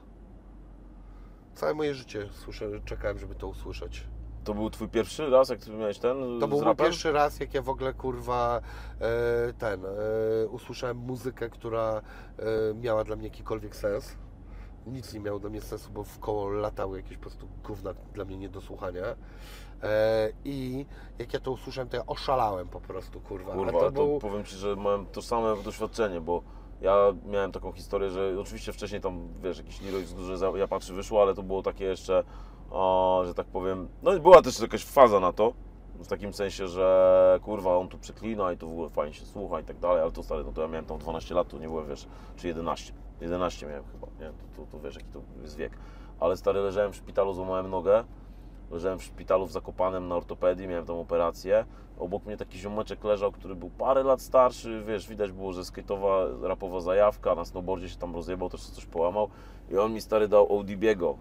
[1.55, 4.07] Całe moje życie słyszę, czekałem, żeby to usłyszeć.
[4.45, 7.55] To był twój pierwszy raz, jak ty miałeś ten To był mój pierwszy raz, jak
[7.55, 8.61] ja w ogóle kurwa
[9.01, 9.89] e, ten e,
[10.49, 12.03] usłyszałem muzykę, która
[12.75, 14.17] miała dla mnie jakikolwiek sens.
[14.87, 18.25] Nic nie miało dla mnie sensu, bo w koło latały jakieś po prostu gówna dla
[18.25, 19.05] mnie nie do słuchania.
[19.83, 20.87] E, I
[21.19, 23.53] jak ja to usłyszałem, to ja oszalałem po prostu, kurwa.
[23.53, 24.19] Kurwa, to ale to był...
[24.19, 26.43] powiem Ci, że miałem tożsame doświadczenie, bo
[26.81, 31.23] ja miałem taką historię, że oczywiście wcześniej tam, wiesz, jakiś Leroy wzgórze ja patrzy wyszło,
[31.23, 32.25] ale to było takie jeszcze,
[32.71, 35.53] o, że tak powiem, no i była też jakaś faza na to,
[36.01, 39.61] W takim sensie, że kurwa, on tu przeklina i to w ogóle fajnie się słucha
[39.61, 41.67] i tak dalej, ale to stary, no to ja miałem tam 12 lat, to nie
[41.69, 42.93] byłem, wiesz, czy 11.
[43.21, 44.27] 11 miałem chyba, nie?
[44.27, 45.73] To, to, to wiesz, jaki to jest wiek.
[46.21, 48.05] Ale stary, leżałem w szpitalu, złamałem nogę,
[48.71, 51.65] leżałem w szpitalu w Zakopanem na ortopedii, miałem tam operację.
[51.99, 56.43] Obok mnie taki ziomeczek leżał, który był parę lat starszy, wiesz, widać było, że skate'owa,
[56.43, 59.29] rapowa zajawka, na snowboardzie się tam rozjebał, też coś połamał.
[59.71, 61.15] I on mi stary dał ODB'ego,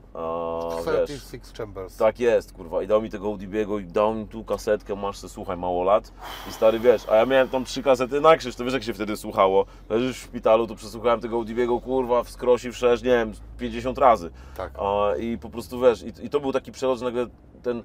[0.85, 1.09] wiesz...
[1.09, 1.97] 36 Chambers.
[1.97, 2.83] Tak jest, kurwa.
[2.83, 6.13] I dał mi tego ODB'ego i dał mi tu kasetkę, masz se, słuchaj, mało lat.
[6.49, 8.93] I stary, wiesz, a ja miałem tam trzy kasety na krzyż, to wiesz jak się
[8.93, 9.65] wtedy słuchało.
[9.89, 14.31] Leżysz w szpitalu, to przesłuchałem tego ODB'ego, kurwa, w skrosi wszerz, nie wiem, 50 razy.
[14.57, 14.71] Tak.
[14.79, 17.27] A, I po prostu, wiesz, i, i to był taki przelot, że nagle
[17.63, 17.83] ten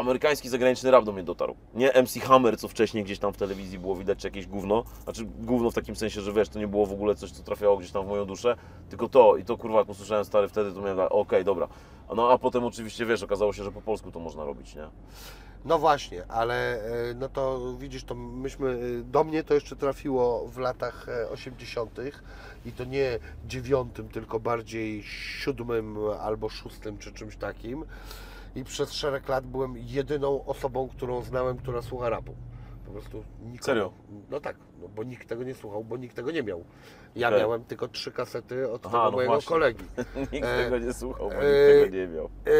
[0.00, 1.56] amerykański zagraniczny rap do mnie dotarł.
[1.74, 4.84] Nie MC Hammer, co wcześniej gdzieś tam w telewizji było widać, czy jakieś gówno.
[5.04, 7.76] Znaczy gówno w takim sensie, że wiesz, to nie było w ogóle coś, co trafiało
[7.76, 8.56] gdzieś tam w moją duszę,
[8.90, 9.36] tylko to.
[9.36, 11.68] I to kurwa, jak usłyszałem stary wtedy, to miałem tak, okej, dobra.
[12.16, 14.86] No a potem oczywiście, wiesz, okazało się, że po polsku to można robić, nie?
[15.64, 20.48] No właśnie, ale e, no to widzisz, to myśmy, e, do mnie to jeszcze trafiło
[20.48, 21.98] w latach e, 80.
[22.66, 27.84] i to nie dziewiątym, tylko bardziej siódmym albo szóstym czy czymś takim.
[28.54, 32.34] I przez szereg lat byłem jedyną osobą, którą znałem, która słucha rapu.
[32.86, 33.64] Po prostu nikogo.
[33.64, 33.92] Serio?
[34.30, 36.64] No tak, no bo nikt tego nie słuchał, bo nikt tego nie miał.
[37.14, 37.40] Ja Okej.
[37.40, 39.48] miałem tylko trzy kasety od Aha, tego no mojego właśnie.
[39.48, 39.84] kolegi.
[40.32, 42.24] nikt E, tego nie słuchał, bo e, nikt tego nie miał.
[42.24, 42.50] E,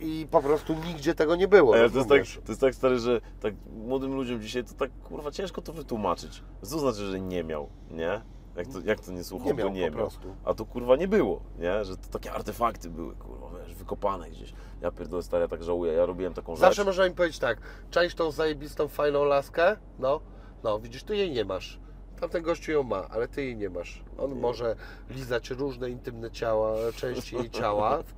[0.00, 1.72] I po prostu nigdzie tego nie było.
[1.72, 5.30] To jest, tak, to jest tak stary, że tak młodym ludziom dzisiaj to tak kurwa
[5.30, 6.42] ciężko to wytłumaczyć.
[6.62, 8.20] Co znaczy, że nie miał, nie?
[8.58, 10.10] Jak to, jak to nie słuchał, Nie miał bo nie miał.
[10.44, 11.84] A to kurwa nie było, nie?
[11.84, 14.52] Że to takie artefakty były, kurwa, wiesz, wykopane gdzieś.
[14.80, 16.60] Ja pierdolę stary, ja tak żałuję, ja robiłem taką rzecz.
[16.60, 17.58] Zawsze można im powiedzieć tak,
[17.90, 19.76] czaisz tą zajebistą, fajną laskę?
[19.98, 20.20] No,
[20.62, 21.80] no, widzisz, ty jej nie masz.
[22.20, 24.04] Tamten gościu ją ma, ale ty jej nie masz.
[24.18, 24.76] On może
[25.10, 28.12] lizać różne intymne ciała, części jej ciała w,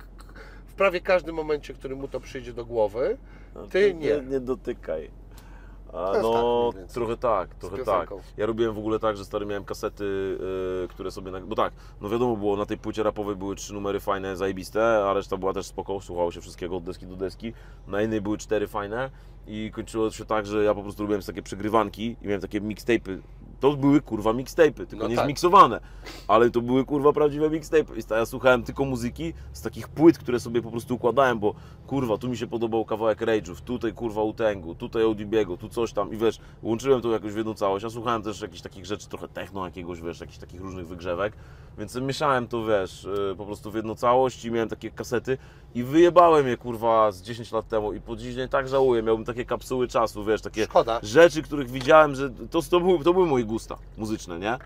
[0.71, 3.17] w prawie każdym momencie, który mu to przyjdzie do głowy.
[3.55, 4.21] No, Ty nie.
[4.29, 5.11] Nie, dotykaj.
[6.21, 8.09] No, tak trochę tak, trochę tak.
[8.37, 10.03] Ja robiłem w ogóle tak, że stary miałem kasety,
[10.83, 13.99] y, które sobie, bo tak, no wiadomo było, na tej płycie rapowej były trzy numery
[13.99, 17.53] fajne, zajebiste, a reszta była też spoko, słuchało się wszystkiego od deski do deski.
[17.87, 19.09] Na innej były cztery fajne
[19.47, 23.19] i kończyło się tak, że ja po prostu robiłem takie przegrywanki i miałem takie mixtape'y.
[23.61, 25.25] To były kurwa mixtape'y, tylko No nie tak.
[25.25, 25.79] zmiksowane,
[26.27, 27.97] ale to były kurwa prawdziwe mixtape'y.
[27.97, 31.53] I ja słuchałem tylko muzyki z takich płyt, które sobie po prostu układałem, bo
[31.87, 36.13] kurwa, tu mi się podobał kawałek Rage'ów, tutaj kurwa Utengu, tutaj ODB'ego, tu coś tam
[36.13, 37.83] i wiesz, łączyłem to jakoś w jedną całość.
[37.83, 41.33] Ja słuchałem też jakichś takich rzeczy, trochę techno jakiegoś, wiesz, jakichś takich różnych wygrzewek,
[41.77, 45.37] więc mieszałem to, wiesz, yy, po prostu w jedną całość i miałem takie kasety
[45.75, 49.25] i wyjebałem je kurwa z 10 lat temu i po dziś dzień tak żałuję, miałbym
[49.25, 50.99] takie kapsuły czasu, wiesz, takie Szkoda.
[51.03, 54.57] rzeczy, których widziałem, że to, to, były, to były moje gusta muzyczne, nie?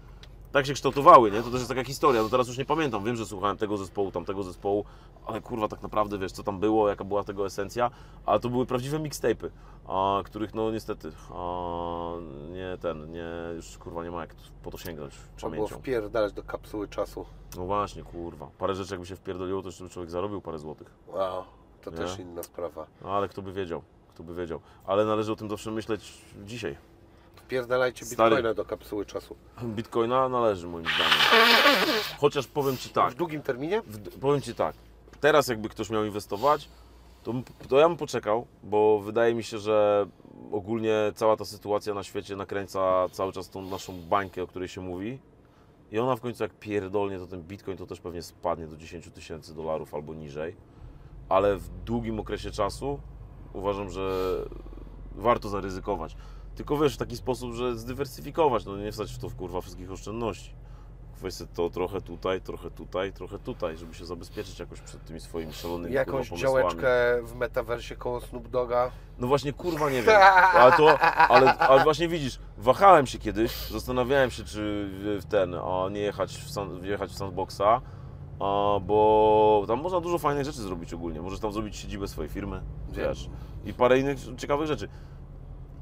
[0.52, 1.38] Tak się kształtowały, nie?
[1.42, 2.24] To też jest taka historia.
[2.24, 4.86] No teraz już nie pamiętam, wiem, że słuchałem tego zespołu, tamtego zespołu,
[5.26, 7.92] ale kurwa tak naprawdę wiesz, co tam było, jaka była tego esencja,
[8.26, 9.50] ale to były prawdziwe mixtape'y,
[9.88, 12.12] a, których no niestety a,
[12.52, 15.82] nie ten, nie, już kurwa nie ma jak po to sięgnąć Trzeba było pamięcią.
[15.82, 17.26] wpierdalać do kapsuły czasu.
[17.58, 18.48] No właśnie, kurwa.
[18.58, 20.94] Parę rzeczy jakby się wpierdoliło, to jeszcze by człowiek zarobił parę złotych.
[21.08, 21.44] Wow,
[21.82, 21.98] to Nie?
[21.98, 22.88] też inna sprawa.
[23.02, 23.82] No ale kto by wiedział,
[24.14, 24.60] kto by wiedział.
[24.86, 26.14] Ale należy o tym zawsze myśleć
[26.46, 26.78] dzisiaj.
[27.46, 28.30] Wpierdalajcie Stary.
[28.36, 29.36] bitcoina do kapsuły czasu.
[29.64, 31.18] Bitcoina należy moim zdaniem.
[32.18, 33.82] Chociaż powiem Ci tak, W długim terminie?
[33.82, 34.76] w, powiem Ci tak,
[35.20, 36.70] teraz jakby ktoś miał inwestować,
[37.24, 37.34] to,
[37.70, 40.06] to ja bym poczekał, bo wydaje mi się, że
[40.52, 44.82] ogólnie cała ta sytuacja na świecie nakręca cały czas tą naszą bańkę, o której się
[44.82, 45.20] mówi.
[45.92, 49.10] I ona w końcu jak pierdolnie, to ten bitcoin to też pewnie spadnie do 10
[49.14, 50.56] tysięcy dolarów albo niżej.
[51.30, 53.00] Ale w długim okresie czasu
[53.54, 54.36] uważam, że
[55.16, 56.16] warto zaryzykować.
[56.56, 59.92] Tylko wiesz, w taki sposób, że zdywersyfikować, no nie wstać w to w kurwa wszystkich
[59.92, 60.56] oszczędności.
[61.22, 65.54] Weź to trochę tutaj, trochę tutaj, trochę tutaj, żeby się zabezpieczyć jakoś przed tymi swoimi
[65.54, 66.88] szalonymi Jakąś kurwa, działeczkę
[67.24, 68.92] w metaversie koło Snoop Doga.
[69.20, 70.16] No właśnie, kurwa, nie wiem.
[70.54, 74.90] Ale to, ale, ale właśnie widzisz, wahałem się kiedyś, zastanawiałem się, czy
[75.22, 77.82] w ten, a nie jechać w, san, jechać w sandboxa,
[78.40, 81.22] a, bo tam można dużo fajnych rzeczy zrobić ogólnie.
[81.22, 83.30] Możesz tam zrobić siedzibę swojej firmy, wiesz,
[83.66, 84.90] i parę innych ciekawych rzeczy.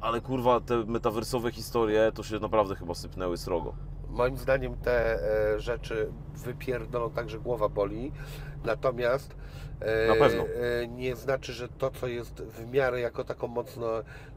[0.03, 3.73] Ale kurwa, te metawersowe historie to się naprawdę chyba sypnęły srogo.
[4.09, 5.19] Moim zdaniem te
[5.56, 8.11] e, rzeczy wypierdolą tak, że głowa boli.
[8.65, 9.35] Natomiast
[9.80, 10.43] e, Na pewno.
[10.43, 13.88] e, nie znaczy, że to, co jest w miarę jako tako mocno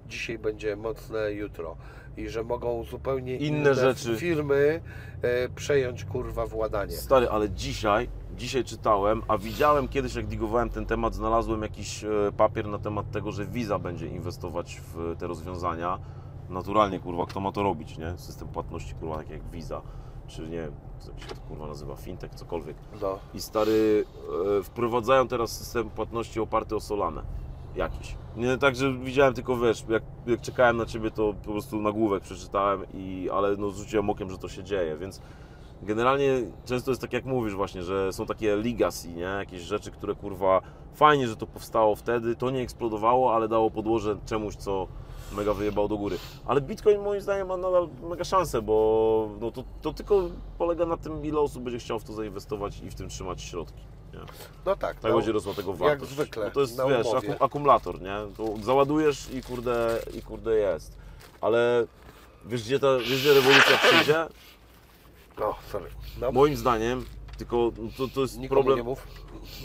[0.06, 1.76] dzisiaj będzie mocne jutro.
[2.16, 4.16] I że mogą zupełnie Inne rzeczy.
[4.16, 4.80] firmy
[5.22, 6.92] e, przejąć kurwa władanie.
[6.92, 12.08] Stary, ale dzisiaj, dzisiaj czytałem, a widziałem kiedyś, jak digowałem ten temat, znalazłem jakiś e,
[12.36, 15.98] papier na temat tego, że Visa będzie inwestować w te rozwiązania.
[16.50, 18.18] Naturalnie, kurwa, kto ma to robić, nie?
[18.18, 19.82] System płatności, kurwa, tak jak Visa,
[20.26, 20.72] czy nie wiem,
[21.08, 22.76] jak się to kurwa nazywa, fintech, cokolwiek.
[23.02, 23.18] No.
[23.34, 24.04] I stary,
[24.58, 27.22] e, wprowadzają teraz system płatności oparty o Solanę.
[27.76, 28.16] Jakiś.
[28.36, 32.23] Nie tak, że widziałem tylko, wiesz, jak, jak czekałem na Ciebie, to po prostu nagłówek
[32.23, 33.73] przeczytałem, i, ale no,
[34.08, 35.20] okiem, że to się dzieje, więc
[35.82, 39.23] generalnie często jest tak jak mówisz właśnie, że są takie legacy, nie?
[39.23, 40.60] Jakieś rzeczy, które kurwa,
[40.94, 44.86] fajnie, że to powstało wtedy, to nie eksplodowało, ale dało podłoże czemuś, co
[45.36, 46.18] mega wyjebał do góry.
[46.47, 50.23] Ale Bitcoin moim zdaniem ma nadal mega szansę, bo no, to, to tylko
[50.58, 53.82] polega na tym, ile osób będzie chciał w to zainwestować i w tym trzymać środki.
[54.16, 54.26] Nie?
[54.66, 55.00] No tak.
[55.00, 56.00] Tak no, będzie rosła tego wartość.
[56.00, 57.28] jak zwykle, Bo to jest, na wiesz, umowie.
[57.30, 58.16] akum- akumulator, nie?
[58.36, 60.96] To załadujesz i kurde, i kurde jest.
[61.40, 61.86] Ale
[62.44, 64.26] wiesz gdzie, ta, wiesz, gdzie rewolucja przyjdzie?
[65.40, 65.90] O, sorry.
[66.20, 67.04] No, Moim zdaniem,
[67.39, 68.76] tylko to, to jest nikomu problem...
[68.78, 69.06] nie mów.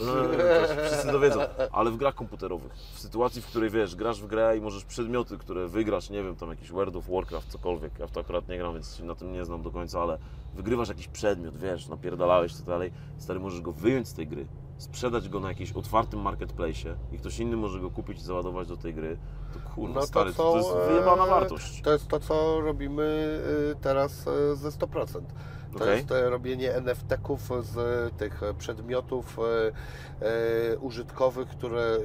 [0.02, 1.40] Eee, to wszyscy dowiedzą,
[1.72, 2.74] ale w grach komputerowych.
[2.94, 6.36] W sytuacji, w której wiesz, grasz w grę i możesz przedmioty, które wygrasz, nie wiem,
[6.36, 8.00] tam jakiś World of Warcraft, cokolwiek.
[8.00, 10.18] Ja w to akurat nie gram, więc się na tym nie znam do końca, ale
[10.54, 12.92] wygrywasz jakiś przedmiot, wiesz, napierdalałeś to dalej.
[13.18, 17.40] Stary, możesz go wyjąć z tej gry, sprzedać go na jakimś otwartym marketplace'ie i ktoś
[17.40, 19.18] inny może go kupić i załadować do tej gry.
[19.54, 21.82] To kurwa, No to stary, to, są, to jest wyjebana e, wartość.
[21.82, 23.04] To jest to, co robimy
[23.72, 25.22] y, teraz y, ze 100%.
[25.72, 25.98] To Okej.
[25.98, 29.44] jest e, robienie NFT-ków z tych e, przedmiotów e,
[30.74, 31.98] e, użytkowych, które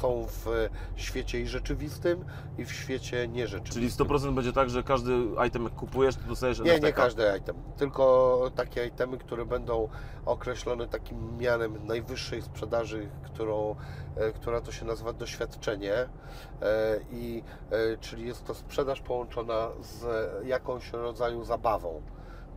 [0.00, 2.24] są w świecie i rzeczywistym,
[2.58, 4.06] i w świecie nierzeczywistym.
[4.06, 5.12] Czyli 100% będzie tak, że każdy
[5.48, 7.02] item jak kupujesz, to dostajesz Nie, nie NFT-ka.
[7.02, 9.88] każdy item, tylko takie itemy, które będą
[10.26, 13.76] określone takim mianem najwyższej sprzedaży, którą,
[14.34, 15.92] która to się nazywa doświadczenie
[17.10, 17.42] i
[18.00, 20.06] czyli jest to sprzedaż połączona z
[20.46, 22.02] jakąś rodzaju zabawą.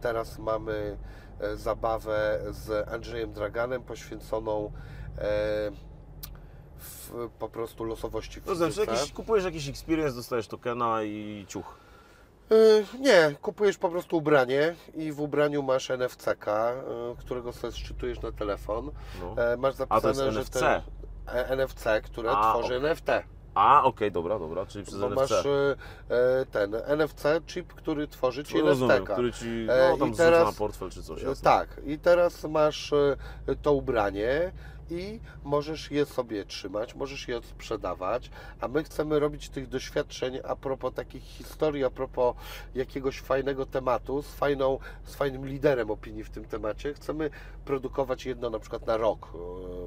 [0.02, 0.98] Teraz mamy
[1.40, 4.72] e, zabawę z Andrzejem Draganem poświęconą
[5.18, 5.22] e,
[6.78, 11.78] w, po prostu losowości w To znaczy, jakiś, kupujesz jakiś experience, dostajesz tokena i ciuch.
[12.52, 18.22] Y, Nie, kupujesz po prostu ubranie i w ubraniu masz NFC-ka, y, którego sobie szczytujesz
[18.22, 18.92] na telefon.
[19.22, 19.44] No.
[19.44, 20.60] E, Masz A to jest zapisane, że NFC.
[20.60, 20.82] ten
[21.28, 22.90] e, NFC, które A, tworzy okej.
[22.90, 23.10] NFT.
[23.56, 25.16] A, okej, dobra, dobra, czyli przez Bo NFC.
[25.16, 25.76] masz y,
[26.52, 30.52] ten NFC chip, który tworzy ci rozumiem, który ci E, no, tam i teraz- na
[30.60, 31.22] portfel czy coś.
[31.22, 31.44] Jasne.
[31.44, 32.94] Tak, i teraz masz
[33.62, 34.52] to ubranie
[34.92, 38.30] i możesz je sobie trzymać, możesz je sprzedawać,
[38.62, 42.36] a my chcemy robić tych doświadczeń a propos takich historii, a propos
[42.76, 46.94] jakiegoś fajnego tematu, z, fajną, z fajnym liderem opinii w tym temacie.
[46.94, 47.30] Chcemy
[47.66, 49.38] produkować jedno na przykład na rok, e,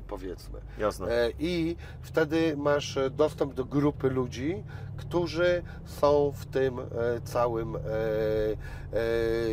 [0.08, 0.60] powiedzmy.
[0.78, 1.12] Jasne.
[1.12, 4.64] E, I wtedy masz e, dostęp do grupy ludzi,
[4.96, 6.78] którzy są w tym
[7.24, 7.78] całym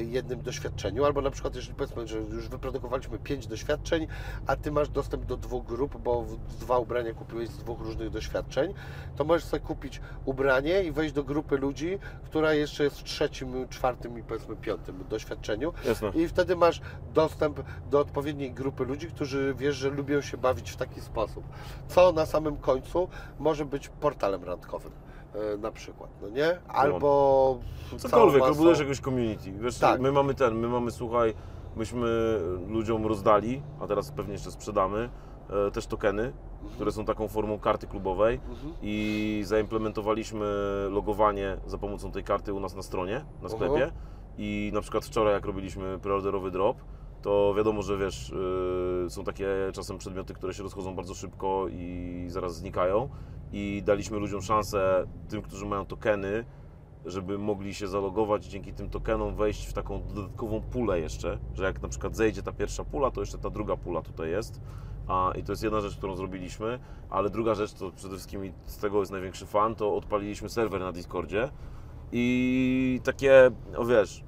[0.06, 1.06] jednym doświadczeniu.
[1.06, 4.08] Albo na przykład, jeżeli powiedzmy, że już wyprodukowaliśmy pięć doświadczeń,
[4.48, 6.26] a ty masz dostęp do dwóch grup, bo
[6.60, 8.74] dwa ubrania kupiłeś z dwóch różnych doświadczeń,
[9.16, 13.68] to możesz sobie kupić ubranie i wejść do grupy ludzi, która jeszcze jest w trzecim,
[13.70, 15.74] czwartym i powiedzmy piątym doświadczeniu.
[15.86, 16.10] Jasne.
[16.16, 16.82] I wtedy masz
[17.14, 17.60] dostęp
[17.92, 21.44] do odpowiedniej grupy ludzi, którzy wiesz, że lubią się bawić w taki sposób.
[21.88, 23.08] Co na samym końcu
[23.40, 24.92] może być portalem randkowym.
[25.54, 26.60] e, Na przykład, no nie?
[26.68, 27.60] Albo
[27.98, 29.52] Cokolwiek, masą- jakąś community.
[29.52, 30.02] Wiesz, Tak.
[30.02, 31.34] my mamy ten, my mamy, słuchaj,
[31.76, 35.10] myśmy ludziom rozdali, a teraz pewnie jeszcze sprzedamy,
[35.74, 36.34] też tokeny,
[36.76, 38.74] które są taką formą karty klubowej Mhm.
[38.82, 40.46] i zaimplementowaliśmy
[40.90, 43.92] logowanie za pomocą tej karty u nas na stronie, na sklepie Mhm.
[44.38, 46.78] i na przykład wczoraj jak robiliśmy preorderowy drop,
[47.22, 48.34] to wiadomo, że wiesz,
[49.04, 53.10] yy, są takie czasem przedmioty, które się rozchodzą bardzo szybko i zaraz znikają
[53.52, 56.46] i daliśmy ludziom szansę, tym, którzy mają tokeny,
[57.06, 61.82] żeby mogli się zalogować dzięki tym tokenom, wejść w taką dodatkową pulę jeszcze, że jak
[61.82, 64.62] na przykład zejdzie ta pierwsza pula, to jeszcze ta druga pula tutaj jest.
[65.08, 68.54] A, I to jest jedna rzecz, którą zrobiliśmy, ale druga rzecz, to przede wszystkim i
[68.66, 71.50] z tego jest największy fan, to odpaliliśmy serwer na Discordzie
[72.12, 74.24] i takie, o wiesz,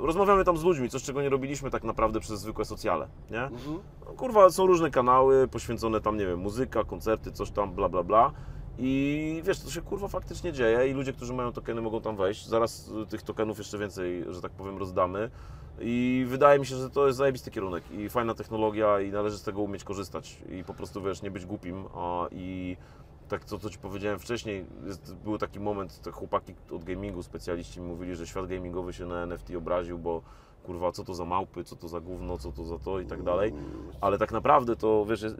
[0.00, 3.42] rozmawiamy tam z ludźmi, coś czego nie robiliśmy tak naprawdę przez zwykłe socjale, nie?
[3.42, 3.78] Mhm.
[4.06, 8.02] No, kurwa, są różne kanały poświęcone tam, nie wiem, muzyka, koncerty, coś tam, bla, bla,
[8.02, 8.32] bla.
[8.78, 12.46] I wiesz, to się kurwa faktycznie dzieje i ludzie, którzy mają tokeny mogą tam wejść.
[12.46, 15.30] Zaraz y, tych tokenów jeszcze więcej, że tak powiem, rozdamy.
[15.80, 19.42] I wydaje mi się, że to jest zajebisty kierunek i fajna technologia i należy z
[19.42, 22.76] tego umieć korzystać i po prostu, wiesz, nie być głupim a, i
[23.28, 27.80] tak co, co Ci powiedziałem wcześniej, jest, był taki moment, te chłopaki od gamingu, specjaliści
[27.80, 30.22] mi mówili, że świat gamingowy się na NFT obraził, bo
[30.64, 33.22] kurwa, co to za małpy, co to za gówno, co to za to i tak
[33.22, 33.52] dalej.
[34.00, 35.36] Ale tak naprawdę to, wiesz, jest,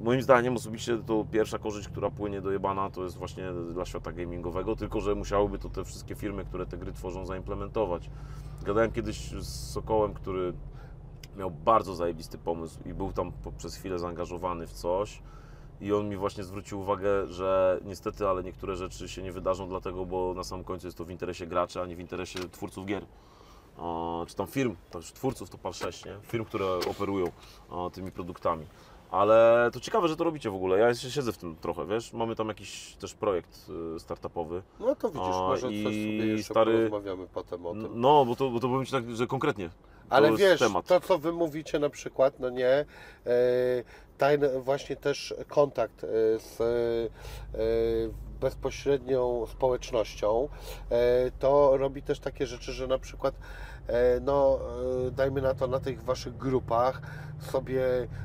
[0.00, 4.12] moim zdaniem osobiście to pierwsza korzyść, która płynie do jebana, to jest właśnie dla świata
[4.12, 8.10] gamingowego, tylko że musiałyby to te wszystkie firmy, które te gry tworzą, zaimplementować.
[8.64, 10.52] Gadałem kiedyś z Sokołem, który
[11.36, 15.22] miał bardzo zajebisty pomysł i był tam przez chwilę zaangażowany w coś.
[15.80, 20.06] I on mi właśnie zwrócił uwagę, że niestety, ale niektóre rzeczy się nie wydarzą, dlatego,
[20.06, 23.06] bo na samym końcu jest to w interesie graczy, a nie w interesie twórców gier.
[24.26, 24.76] Czy tam firm,
[25.14, 26.16] twórców to par 6, nie?
[26.22, 27.26] Firm, które operują
[27.92, 28.66] tymi produktami.
[29.10, 30.78] Ale to ciekawe, że to robicie w ogóle.
[30.78, 32.12] Ja jeszcze siedzę w tym trochę, wiesz?
[32.12, 33.66] Mamy tam jakiś też projekt
[33.96, 34.62] y, startupowy.
[34.80, 37.88] No to widzisz, A, może coś i sobie jeszcze stary- porozmawiamy potem o tym.
[37.94, 39.70] No, bo to, bo to powiem Ci tak, że konkretnie.
[40.10, 40.86] Ale wiesz, temat.
[40.86, 42.84] to co wy mówicie na przykład, no nie,
[43.26, 46.08] e, właśnie też kontakt e,
[46.38, 50.48] z e, bezpośrednią społecznością,
[51.38, 53.34] to robi też takie rzeczy, że na przykład
[54.20, 54.58] no
[55.06, 57.02] e, dajmy na to na tych waszych grupach
[57.40, 57.82] sobie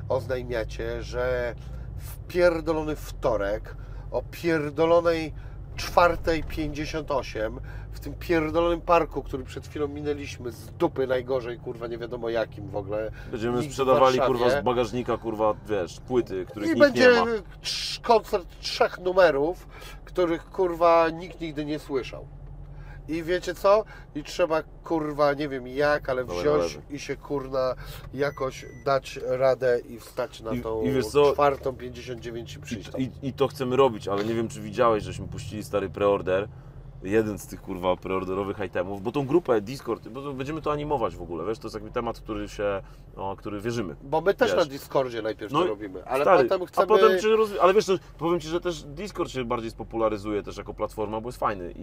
[0.08, 1.54] oznajmiacie, że
[1.96, 3.76] w pierdolony wtorek
[4.10, 5.32] o pierdolonej
[5.76, 7.58] 4.58
[7.92, 12.68] w tym pierdolonym parku, który przed chwilą minęliśmy z dupy najgorzej, kurwa, nie wiadomo jakim
[12.68, 13.10] w ogóle.
[13.30, 17.26] Będziemy nikt sprzedawali kurwa z bagażnika, kurwa, wiesz, płyty, których I nikt będzie nie ma.
[18.02, 19.66] koncert trzech numerów,
[20.04, 22.26] których kurwa nikt nigdy nie słyszał.
[23.08, 23.84] I wiecie co?
[24.14, 27.74] I trzeba kurwa, nie wiem jak, ale wziąć i się kurna
[28.14, 31.32] jakoś dać radę i wstać na I- tą i wiesz co?
[31.32, 33.00] czwartą 59 i przyjść tam.
[33.00, 36.48] I, I to chcemy robić, ale nie wiem, czy widziałeś, żeśmy puścili stary preorder.
[37.02, 41.16] Jeden z tych kurwa preorderowych itemów, bo tą grupę Discord, bo to będziemy to animować
[41.16, 42.82] w ogóle, wiesz, to jest jakby temat, który się,
[43.16, 43.96] no, który wierzymy.
[44.02, 44.58] Bo my też Wiesz.
[44.58, 46.84] na Discordzie najpierw No to robimy, ale Stary, potem chcemy...
[46.84, 50.42] A potem się rozwi- Ale wiesz, to, powiem Ci, że też Discord się bardziej spopularyzuje
[50.42, 51.82] też jako platforma, bo jest fajny i,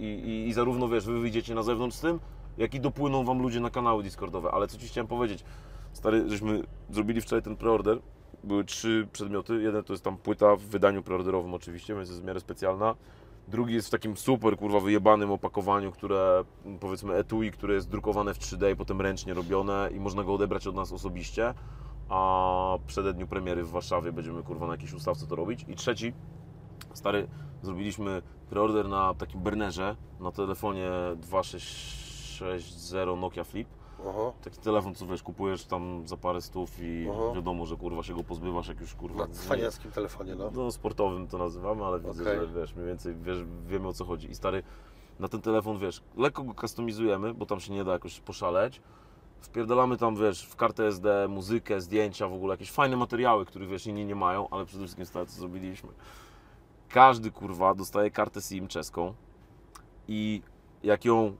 [0.00, 2.20] i, i, i zarówno wiesz, Wy wyjdziecie na zewnątrz z tym,
[2.58, 4.50] jak i dopłyną Wam ludzie na kanały Discordowe.
[4.50, 5.44] Ale co Ci chciałem powiedzieć,
[5.92, 7.98] stary, żeśmy zrobili wczoraj ten preorder,
[8.44, 12.24] były trzy przedmioty, jeden to jest tam płyta w wydaniu preorderowym oczywiście, więc jest w
[12.24, 12.94] miarę specjalna.
[13.48, 18.34] Drugi jest w takim super, kurwa, wyjebanym opakowaniu, które, m, powiedzmy, etui, które jest drukowane
[18.34, 21.54] w 3D i potem ręcznie robione i można go odebrać od nas osobiście.
[22.08, 25.64] A przededniu premiery w Warszawie będziemy, kurwa, na jakiejś ustawce to robić.
[25.68, 26.12] I trzeci,
[26.94, 27.28] stary,
[27.62, 33.68] zrobiliśmy preorder na takim burnerze, na telefonie 2660 Nokia Flip.
[34.00, 34.32] Aha.
[34.44, 37.32] Taki telefon, co wiesz, kupujesz tam za parę stów i Aha.
[37.34, 39.26] wiadomo, że kurwa się go pozbywasz, jak już kurwa...
[39.26, 40.50] Na cwaniackim telefonie, no.
[40.54, 44.30] No, sportowym to nazywamy, ale widzę, że wiesz, mniej więcej wiesz, wiemy o co chodzi.
[44.30, 44.62] I stary,
[45.18, 48.80] na ten telefon, wiesz, lekko go customizujemy, bo tam się nie da jakoś poszaleć.
[49.40, 53.86] Wpierdalamy tam, wiesz, w kartę SD muzykę, zdjęcia, w ogóle jakieś fajne materiały, których, wiesz,
[53.86, 55.90] inni nie mają, ale przede wszystkim stary, co zrobiliśmy.
[56.88, 59.14] Każdy, kurwa, dostaje kartę SIM czeską
[60.08, 60.42] i
[60.82, 61.36] jak ją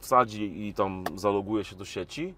[0.00, 2.34] wsadzi i tam zaloguje się do sieci,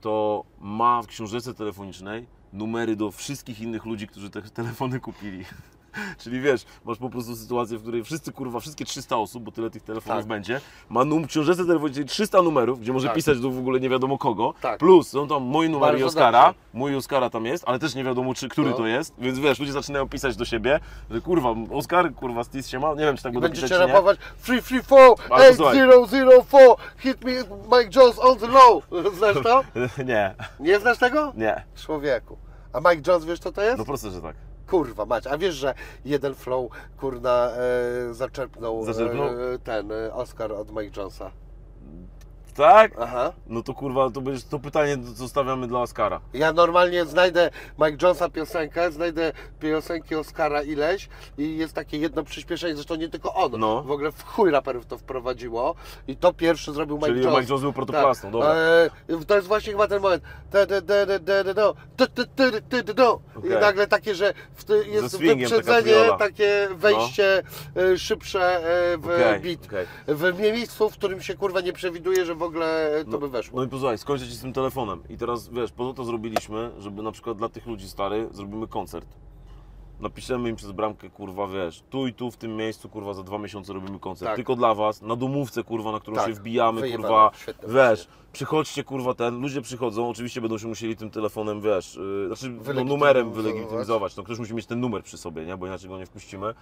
[0.00, 5.44] to ma w książce telefonicznej numery do wszystkich innych ludzi, którzy te telefony kupili.
[6.22, 9.70] Czyli wiesz, masz po prostu sytuację, w której wszyscy, kurwa, wszystkie 300 osób, bo tyle
[9.70, 10.28] tych telefonów Tak.
[10.28, 13.16] będzie, ma num w książce telefonicznej 300 numerów, gdzie może Tak.
[13.16, 14.78] pisać do w ogóle nie wiadomo kogo, Tak.
[14.78, 16.60] plus są tam mój numer i Bardzo Oskara, dobrze.
[16.74, 18.76] mój i Oskara tam jest, ale też nie wiadomo, czy, który No.
[18.76, 22.78] to jest, więc wiesz, ludzie zaczynają pisać do siebie, że kurwa, Oskar, kurwa, Stis się
[22.80, 23.92] ma, nie wiem, czy tak I będą będziecie pisać, czy nie.
[23.92, 25.82] rapować 334 Ale posłuchaj.
[25.82, 27.32] 8004 Hit me
[27.78, 28.84] Mike Jones on the low.
[29.18, 29.64] Znasz to?
[30.04, 31.32] nie, Nie znasz tego?
[31.36, 32.36] nie, Człowieku.
[32.72, 33.78] A Mike Jones wiesz co to jest?
[33.78, 34.36] no proste, że tak.
[34.70, 35.74] Kurwa mać, a wiesz, że
[36.04, 39.26] jeden flow kurna e, zaczerpnął, Zaczerpnął?
[39.26, 41.30] E, ten e, Oscar od Mike Jonesa.
[42.54, 42.92] Tak?
[43.00, 43.32] Aha.
[43.46, 46.20] No to kurwa, to, to pytanie zostawiamy dla Oscara.
[46.34, 52.74] Ja normalnie znajdę Mike Jonesa piosenkę, znajdę piosenki Oscara ileś i jest takie jedno przyspieszenie,
[52.74, 53.52] zresztą nie tylko on.
[53.58, 53.82] No.
[53.82, 55.74] W ogóle w chuj raperów to wprowadziło
[56.08, 57.38] i to pierwszy zrobił Mike Czyli Jones.
[57.38, 58.32] Mike Jones był protoplastą, tak.
[58.32, 58.54] dobra.
[59.08, 60.22] Eee, to jest właśnie chyba ten moment.
[63.44, 64.34] I nagle takie, że
[64.86, 67.42] jest wyprzedzenie, takie wejście
[67.96, 68.60] szybsze
[68.98, 69.40] w okay.
[69.40, 69.88] beat.
[70.08, 72.47] W miejscu, w którym się kurwa nie przewiduje, że w ogóle
[73.04, 73.58] to No, by weszło.
[73.58, 75.02] No i posłuchaj, skończę ci z tym telefonem.
[75.08, 78.66] I teraz wiesz, po to to zrobiliśmy, żeby na przykład dla tych ludzi stary zrobimy
[78.68, 79.08] koncert.
[80.00, 83.38] Napiszemy im przez bramkę, kurwa, wiesz, tu i tu w tym miejscu, kurwa, za dwa
[83.38, 84.28] miesiące robimy koncert.
[84.28, 84.36] Tak.
[84.36, 87.74] Tylko dla was, na domówce, kurwa, na którą Tak, się wbijamy, wyjebane, kurwa, świetne wiesz,
[87.98, 88.12] właśnie.
[88.32, 92.84] przychodźcie, kurwa, ten, ludzie przychodzą, oczywiście będą się musieli tym telefonem, wiesz, yy, znaczy no,
[92.84, 96.06] numerem wylegitymizować, no ktoś musi mieć ten numer przy sobie, nie, bo inaczej go nie
[96.06, 96.54] wpuścimy.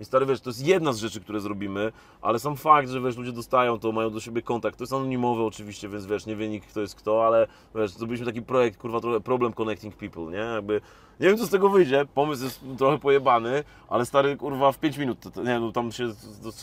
[0.00, 3.16] I stary, wiesz, to jest jedna z rzeczy, które zrobimy, ale sam fakt, że wiesz,
[3.16, 6.48] ludzie dostają to, mają do siebie kontakt, to jest anonimowe oczywiście, więc wiesz, nie wie
[6.48, 10.38] nikt kto jest kto, ale wiesz, zrobiliśmy taki projekt, kurwa, trochę problem connecting people, nie?
[10.38, 10.80] Jakby,
[11.20, 14.96] nie wiem co z tego wyjdzie, pomysł jest trochę pojebany, ale stary, kurwa, w 5
[14.98, 16.04] minut, to- to- nie no, tam się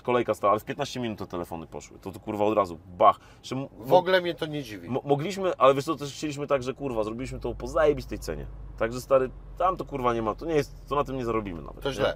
[0.03, 3.19] kolejka stała, ale w 15 minut te telefony poszły, to, to kurwa od razu, bach.
[3.79, 4.89] W ogóle mnie to nie dziwi.
[4.89, 8.45] Mo- mogliśmy, ale wiesz co, też chcieliśmy tak, że kurwa, zrobiliśmy to po zajebistej cenie.
[8.77, 11.61] Także stary, tam to kurwa nie ma, to nie jest, to na tym nie zarobimy
[11.61, 11.81] nawet.
[11.83, 12.13] To nie?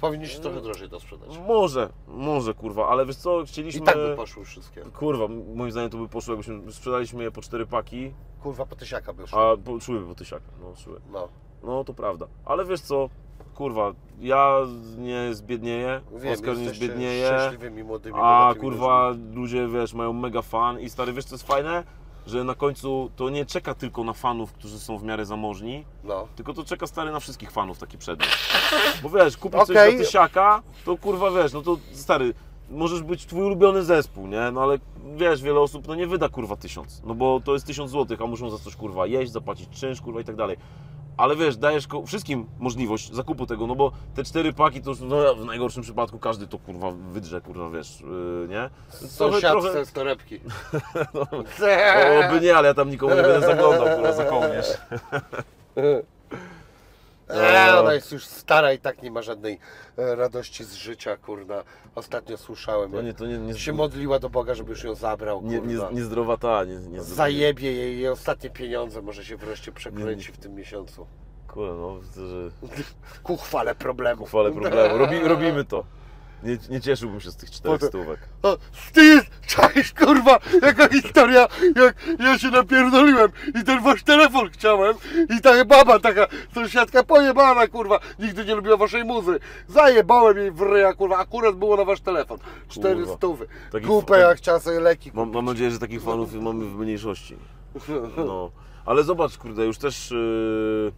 [0.00, 1.38] Powinniście trochę drożej to sprzedać.
[1.38, 3.86] Może, może kurwa, ale wiesz co, I chcieliśmy...
[3.86, 4.80] tak by poszły wszystkie.
[4.82, 9.12] Kurwa, moim zdaniem to by poszło, jakbyśmy sprzedaliśmy je po cztery paki, Kurwa, po tysiaka
[9.12, 9.50] by szło.
[9.52, 11.00] a po, szłyby po tysiaka, no szły.
[11.12, 11.28] No.
[11.62, 13.08] No to prawda, ale wiesz co,
[13.54, 14.56] kurwa, ja
[14.98, 19.34] nie zbiednieję, Wiem, Oskar nie jesteście zbiednieje, szczęśliwymi, młodymi, a bogatymi kurwa ludźmi.
[19.34, 21.84] ludzie, wiesz, mają mega fan i stary, wiesz co jest fajne?
[22.26, 26.28] Że na końcu to nie czeka tylko na fanów, którzy są w miarę zamożni, No.
[26.36, 28.28] tylko to czeka stary na wszystkich fanów taki przedmiot.
[29.02, 29.98] Bo wiesz, kupić coś Okej.
[29.98, 32.34] za tysiaka, to kurwa wiesz, no to stary,
[32.70, 34.50] możesz być twój ulubiony zespół, nie?
[34.52, 34.78] No ale
[35.16, 38.26] wiesz, wiele osób no nie wyda kurwa tysiąc, no bo to jest tysiąc złotych, a
[38.26, 40.56] muszą za coś kurwa jeść, zapłacić czynsz, kurwa i tak dalej.
[41.16, 45.34] Ale wiesz, dajesz wszystkim możliwość zakupu tego, no bo te cztery paki to już no,
[45.34, 48.70] w najgorszym przypadku każdy to kurwa wydrze, kurwa wiesz, yy, nie?
[48.90, 50.40] Trochę- Sąsiadce z torebki.
[51.14, 54.66] O, Oby nie, ale ja tam nikomu nie będę zaglądał, kurwa, za kołnierz.
[57.28, 59.58] Eee, ona jest już stara i tak nie ma żadnej
[59.98, 61.64] e, radości z życia, kurna.
[61.94, 65.42] Ostatnio słyszałem, To nie, to nie, nie, się modliła do Boga, żeby już ją zabrał,
[65.42, 70.32] nie, nie, niezdrowa ta, nie, nie Zajebie jej, jej ostatnie pieniądze, może się wreszcie przekręci
[70.32, 71.06] w tym miesiącu.
[71.48, 72.50] Kurwa, no widzę, że
[73.22, 74.26] Ku chwale problemu.
[74.26, 74.98] chwalę problemu.
[74.98, 75.84] Robi, robimy to.
[76.46, 78.20] Nie, nie cieszyłbym się z tych czterech Potem- stówek.
[78.42, 78.56] O,
[78.88, 84.94] Steve, cześć kurwa, jaka historia, jak ja się napierdoliłem i ten wasz telefon chciałem
[85.38, 89.38] i ta baba taka, sąsiadka pojebana kurwa, nigdy nie lubiła waszej muzy.
[89.68, 92.38] Zajebałem jej w ryja kurwa, akurat było na wasz telefon.
[92.68, 93.16] Cztery Kurwa.
[93.16, 93.46] stówy.
[93.72, 97.36] Taki f- jak chciała sobie leki Mam, mam nadzieję, że takich fanów mamy w mniejszości.
[98.26, 98.50] No.
[98.86, 100.92] Ale zobacz, kurde, już też, yy,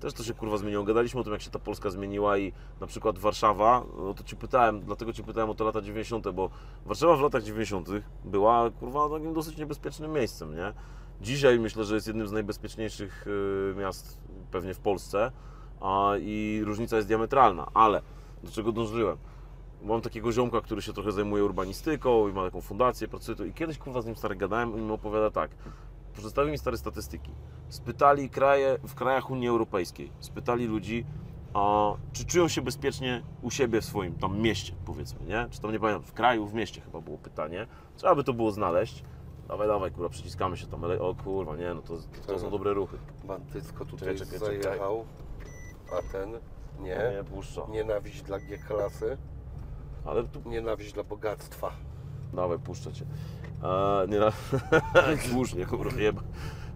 [0.00, 0.84] też to się kurwa zmieniło.
[0.84, 4.36] Gadaliśmy o tym, jak się ta Polska zmieniła i na przykład Warszawa, no to Ci
[4.36, 6.50] pytałem, dlatego Ci pytałem o te lata 90., bo
[6.86, 7.88] Warszawa w latach 90.
[8.24, 10.72] była kurwa takim dosyć niebezpiecznym miejscem, nie?
[11.20, 14.18] Dzisiaj myślę, że jest jednym z najbezpieczniejszych yy, miast
[14.50, 15.32] pewnie w Polsce
[15.80, 18.02] a, i różnica jest diametralna, ale
[18.42, 19.16] do czego dążyłem?
[19.82, 23.52] Mam takiego ziomka, który się trochę zajmuje urbanistyką i ma taką fundację, pracuje tu i
[23.52, 25.50] kiedyś kurwa z nim stary gadałem i mi opowiada tak.
[26.12, 27.30] Przedstawił mi stare statystyki.
[27.68, 31.06] Spytali kraje, w krajach Unii Europejskiej, spytali ludzi,
[31.54, 35.46] a, czy czują się bezpiecznie u siebie w swoim tam mieście, powiedzmy, nie?
[35.50, 37.66] Czy tam nie pamiętam, w kraju, w mieście chyba było pytanie.
[37.96, 39.04] Trzeba by to było znaleźć.
[39.48, 41.94] Dawaj, dawaj, kurwa, przyciskamy się tam, o kurwa, nie, no to,
[42.26, 42.98] to są dobre ruchy.
[43.24, 44.62] Bandycko tutaj Czekaj, czekaj, czekaj.
[44.62, 45.04] zajechał,
[45.98, 46.30] a ten
[46.80, 47.12] nie.
[47.16, 47.62] Nie puszcza.
[47.70, 49.16] Nienawiść dla G-klasy,
[50.04, 51.70] Ale tu nienawiść dla bogactwa.
[52.32, 53.04] Dawaj, puszczę cię.
[53.62, 54.32] A, nie na...
[55.30, 56.22] Słusznie, kurwa, jeba,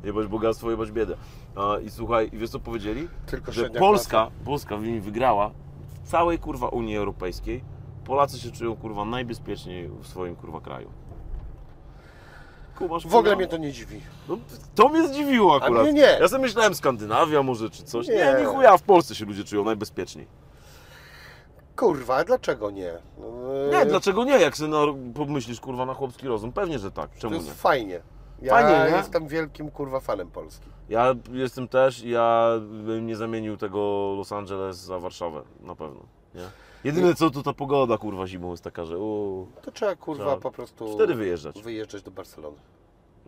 [0.04, 1.16] jebać bogactwo, jebać biedę.
[1.56, 3.08] A, I słuchaj, i wiesz co powiedzieli?
[3.26, 5.50] Tylko Że Polska, Polska wygrała
[6.04, 7.64] w całej kurwa Unii Europejskiej.
[8.04, 10.90] Polacy się czują kurwa najbezpieczniej w swoim kurwa kraju.
[12.78, 14.00] Kumasz, W ogóle mnie to nie dziwi.
[14.28, 14.38] No,
[14.74, 15.82] to mnie zdziwiło akurat.
[15.82, 16.16] mnie nie.
[16.20, 18.08] Ja sobie myślałem Skandynawia może czy coś.
[18.08, 18.34] Nie, Nie.
[18.38, 20.26] nie chuja, w Polsce się ludzie czują najbezpieczniej.
[21.76, 22.92] Kurwa, dlaczego nie?
[23.18, 23.26] No,
[23.70, 24.32] Nie, e, dlaczego nie?
[24.32, 24.78] Jak sobie na,
[25.14, 27.10] pomyślisz kurwa na chłopski rozum, pewnie, że tak.
[27.14, 27.52] To Czemu jest nie?
[27.54, 28.00] fajnie.
[28.42, 28.96] Ja Fajnie, nie?
[28.96, 30.66] jestem wielkim kurwa fanem Polski.
[30.88, 36.00] Ja jestem też, ja bym nie zamienił tego Los Angeles za Warszawę, na pewno.
[36.34, 36.42] Nie?
[36.84, 38.96] Jedyne co to ta pogoda kurwa zimą jest taka, że
[39.62, 41.62] To trzeba kurwa po prostu wtedy wyjeżdżać.
[41.62, 42.56] wyjeżdżać do Barcelony.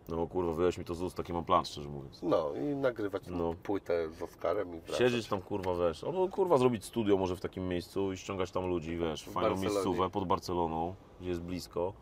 [0.08, 2.22] No kurwa, wyjaś mi to z ust, taki mam plan, szczerze mówiąc.
[2.22, 3.54] No i nagrywać No.
[3.62, 4.98] płytę z Oskarem i wracać.
[4.98, 8.66] Siedzieć tam kurwa, wiesz, albo kurwa zrobić studio może w takim miejscu i ściągać tam
[8.66, 9.74] ludzi, wiesz, W fajną Barcelonie.
[9.74, 11.92] miejscówę pod Barceloną, gdzie jest blisko.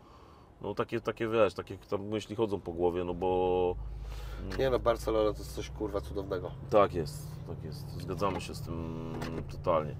[0.60, 3.74] No takie, takie wiesz, takie tam myśli chodzą po głowie, no bo
[4.58, 6.50] Nie no, Barcelona to jest coś kurwa cudownego.
[6.70, 7.91] tak jest, tak jest.
[7.91, 9.12] Zgadzamy się z tym
[9.52, 9.97] totalnie.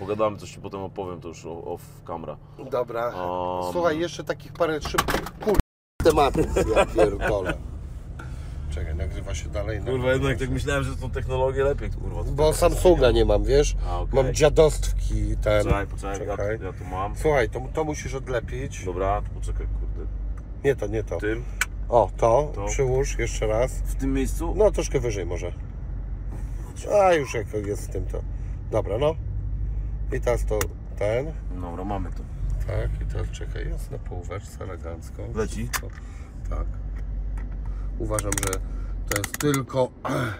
[0.00, 2.36] Pogadamy, coś ci potem opowiem, to już off camera.
[2.70, 3.06] Dobra.
[3.08, 5.56] Um, Słuchaj, jeszcze takich parę szybkich kur...
[6.10, 7.54] tematów, ja pierdolę.
[8.70, 9.78] Czekaj, nagrywa się dalej.
[9.78, 12.22] Kurwa, nagrywa jednak tak myślałem, że tą technologię lepiej, kurwa.
[12.22, 13.76] Bo Samsunga nie mam, wiesz?
[13.88, 14.22] A, okej.
[14.24, 15.62] Mam dziadostwki ten.
[15.64, 16.58] Poczekaj, poczekaj, Czekaj.
[16.60, 17.16] Ja, ja tu mam.
[17.16, 18.84] Słuchaj, to, to musisz odlepić.
[18.84, 20.10] Dobra, to poczekaj, kurde.
[20.64, 21.16] Nie to, nie to.
[21.18, 21.44] Tym?
[21.88, 22.66] O, to, To.
[22.66, 23.72] przyłóż jeszcze raz.
[23.72, 24.54] W tym miejscu?
[24.56, 25.52] No, troszkę wyżej może.
[27.02, 28.20] A, już jak jest z tym to.
[28.70, 29.14] Dobra, no.
[30.12, 30.58] I teraz to
[30.98, 31.32] ten.
[31.60, 32.35] Dobra, mamy to.
[32.66, 35.22] Tak, i teraz czekaj, jest na półweczce elegancko.
[35.34, 35.68] Leci?
[36.50, 36.66] Tak.
[37.98, 38.60] Uważam, że
[39.08, 39.90] to jest tylko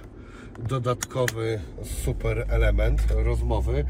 [0.69, 1.61] dodatkowy
[2.05, 3.85] super element rozmowy.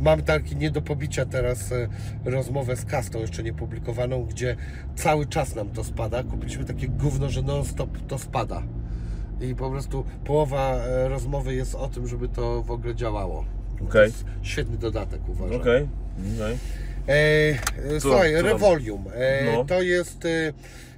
[0.00, 1.88] Mam taki nie do pobicia teraz e,
[2.24, 4.56] rozmowę z Kastą, jeszcze nie publikowaną, gdzie
[4.96, 6.24] cały czas nam to spada.
[6.24, 8.62] Kupiliśmy takie gówno, że non stop to spada.
[9.40, 13.44] I po prostu połowa e, rozmowy jest o tym, żeby to w ogóle działało.
[13.78, 14.02] To Okej.
[14.02, 15.60] jest świetny dodatek, uważam.
[15.60, 15.88] Okej.
[16.36, 16.52] okej.
[16.52, 18.42] E, e, słuchaj, co?
[18.42, 19.04] Revolium.
[19.14, 19.64] E, No.
[19.64, 20.52] To jest e,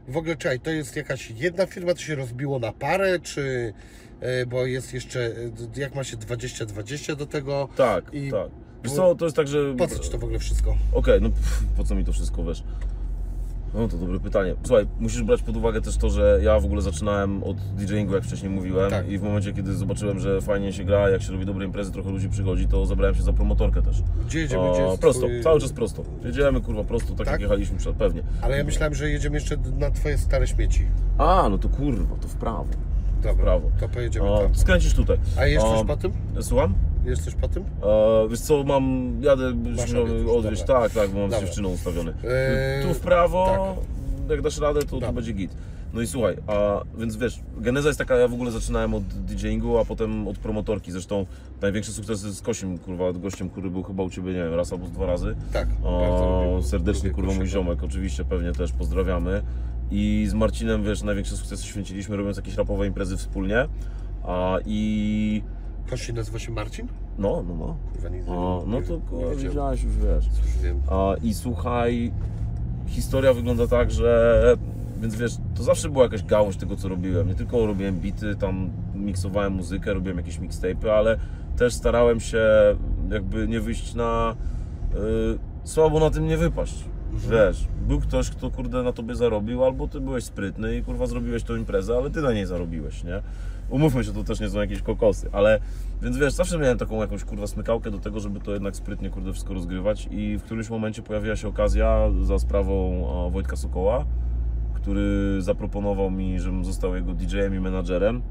[0.08, 3.72] w ogóle czekaj, to jest jakaś jedna firma, to się rozbiło na parę, czy
[4.20, 7.68] e, bo jest jeszcze, e, jak ma się 20-20 do tego?
[7.76, 8.48] Tak, I- tak.
[8.84, 9.74] Wiesz co, to jest tak, że...
[9.78, 10.76] Po co ci to w ogóle wszystko?
[10.92, 12.62] Okej, no pff, po co mi to wszystko, wiesz?
[13.74, 14.54] No to dobre pytanie.
[14.62, 18.24] Słuchaj, musisz brać pod uwagę też to, że ja w ogóle zaczynałem od DJingu, jak
[18.24, 18.90] wcześniej mówiłem.
[18.90, 19.08] Tak.
[19.08, 22.10] I w momencie, kiedy zobaczyłem, że fajnie się gra, jak się robi dobre imprezy, trochę
[22.10, 24.02] ludzi przychodzi, to zabrałem się za promotorkę też.
[24.26, 24.62] Gdzie jedziemy?
[24.68, 26.02] A, Gdzie jest prosto, twój- cały czas prosto.
[26.24, 27.32] Jedziemy kurwa prosto, tak, Tak?
[27.32, 28.22] jak jechaliśmy przed, pewnie.
[28.42, 30.86] Ale ja myślałem, że jedziemy jeszcze na twoje stare śmieci.
[31.18, 32.64] A, no to kurwa, to w prawo.
[33.22, 33.70] Dobra, prawo.
[33.80, 34.54] to pojedziemy tam.
[34.54, 35.16] skręcisz tutaj.
[35.38, 36.12] A jest coś po tym?
[36.40, 36.74] Słucham?
[37.04, 37.62] Jest coś po tym?
[37.62, 39.52] E, wiesz co, mam, jadę
[40.36, 41.38] odwieźć, tak, tak, bo mam Dobra.
[41.38, 42.12] z dziewczyną ustawiony.
[42.24, 43.74] Eee, tu w prawo,
[44.26, 44.30] tak.
[44.30, 45.54] jak dasz radę, to, to będzie git.
[45.94, 49.78] No i słuchaj, a więc wiesz, geneza jest taka, ja w ogóle zaczynałem od DJingu,
[49.78, 51.26] a potem od promotorki, zresztą
[51.62, 54.86] największy sukces z Kosim, kurwa, gościem, który był chyba u Ciebie, nie wiem, raz albo
[54.86, 55.36] dwa razy.
[55.52, 59.42] Tak, bardzo lubię- serdecznie, lubię kurwa, mój ziomek, oczywiście, pewnie też pozdrawiamy.
[59.92, 63.68] I z Marcinem, wiesz, największe sukcesy święciliśmy, robiąc jakieś rapowe imprezy wspólnie.
[64.24, 65.42] A, I
[65.90, 66.88] Kości nazywa się Marcin?
[67.18, 67.76] no, no, no.
[67.92, 70.24] Kurwa, nie, no nie- to kurwa, widziałeś już, wiesz.
[70.90, 72.12] A, I słuchaj,
[72.86, 74.56] historia wygląda tak, że
[75.00, 77.28] więc wiesz, to zawsze była jakaś gałąź tego, co robiłem.
[77.28, 81.16] Nie tylko robiłem bity, tam miksowałem muzykę, robiłem jakieś mixtape'y, ale
[81.56, 82.42] też starałem się
[83.10, 84.34] jakby nie wyjść na
[84.94, 86.84] y, słabo na tym nie wypaść.
[87.12, 91.42] Wiesz, był ktoś, kto kurde na tobie zarobił, albo ty byłeś sprytny i kurwa zrobiłeś
[91.42, 93.22] tą imprezę, ale ty na niej zarobiłeś, nie?
[93.70, 95.60] Umówmy się, to też nie są jakieś kokosy, ale
[96.02, 99.32] więc wiesz, zawsze miałem taką jakąś kurwa smykałkę do tego, żeby to jednak sprytnie kurde
[99.32, 104.04] wszystko rozgrywać i w którymś momencie pojawiła się okazja za sprawą Wojtka Sokoła,
[104.74, 108.22] który zaproponował mi, żebym został jego DJ-em i menadżerem.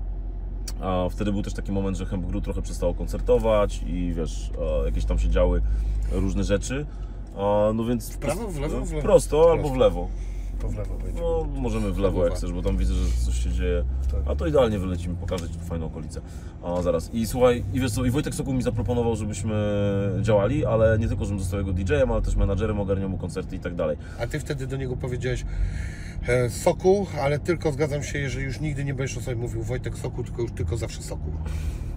[0.82, 4.52] A wtedy był też taki moment, że Hemp Gru trochę przestało koncertować i wiesz,
[4.86, 5.62] jakieś tam się działy
[6.12, 6.86] różne rzeczy.
[7.38, 9.02] A, no więc w prawo, w lewo, w lewo?
[9.02, 10.08] Prosto albo w lewo.
[10.60, 11.22] To w lewo będzie.
[11.22, 13.84] No, możemy w lewo jak chcesz, bo tam widzę, że coś się dzieje.
[14.12, 14.20] Tak.
[14.26, 16.22] A to idealnie wylecimy, pokażę Ci fajną okolicę.
[16.64, 17.14] A zaraz.
[17.14, 19.56] I słuchaj, i wiesz co, i Wojtek Sokół mi zaproponował, żebyśmy
[20.22, 23.60] działali, ale nie tylko, żebym został jego DJ-em, ale też menadżerem, ogarniał mu koncerty i
[23.60, 23.98] tak dalej.
[24.20, 25.46] A ty wtedy do niego powiedziałeś
[26.28, 29.98] e, Soku, ale tylko zgadzam się, jeżeli już nigdy nie będziesz o sobie mówił Wojtek
[29.98, 31.32] Soku, tylko już tylko zawsze Soku.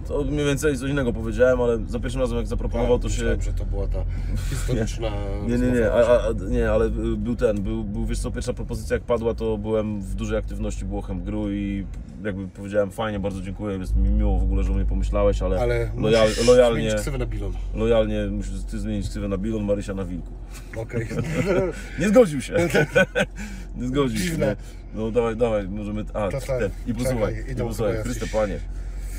[0.07, 3.15] To mniej więcej coś innego powiedziałem, ale za pierwszym razem jak zaproponował, to się...
[3.15, 4.05] Myślałem, że to była ta
[4.49, 5.09] historyczna
[5.47, 8.93] Nie, nie, nie, a, a, nie, ale był ten, był, był, wiesz co, pierwsza propozycja
[8.93, 11.85] jak padła, to byłem w dużej aktywności, było Hemp.gru i
[12.23, 15.59] jakby powiedziałem fajnie, bardzo dziękuję, jest mi miło w ogóle, że o mnie pomyślałeś, ale,
[15.61, 17.53] Ale lojal, musisz lojalnie, zmienić ksywę na bilon.
[17.73, 20.31] lojalnie musisz ty zmienić ksywę na Bilon, Marysia na Wilku.
[20.77, 21.07] Okej.
[21.99, 22.53] Nie zgodził się.
[23.77, 24.37] nie zgodził się.
[24.37, 24.45] No,
[24.95, 28.59] no dawaj, dawaj, możemy, a, To tak, ten, i posłuchaj, i posłuchaj, Chryste Panie,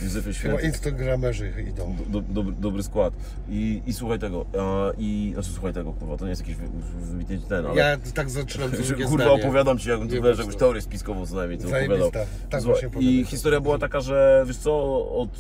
[0.03, 0.67] Józefie Chyba Święty.
[0.67, 1.97] instagramerzy idą.
[2.09, 3.15] Do, dobry, dobry skład.
[3.49, 6.69] I, I słuchaj tego, a, i, znaczy słuchaj tego, kurwa, to nie jest jakiś wy-
[6.69, 7.77] wy- wybitnie ten, ale...
[7.77, 8.71] Ja tak zaczynam
[9.09, 9.31] kurwa, zdanie.
[9.45, 12.07] opowiadam ci, jakbym tu wiesz, jakąś teorię spiskową co najmniej Zajebista.
[12.07, 12.27] opowiadał.
[12.51, 14.73] Tak Słuchaj, I historia była taka, że wiesz co,
[15.11, 15.31] od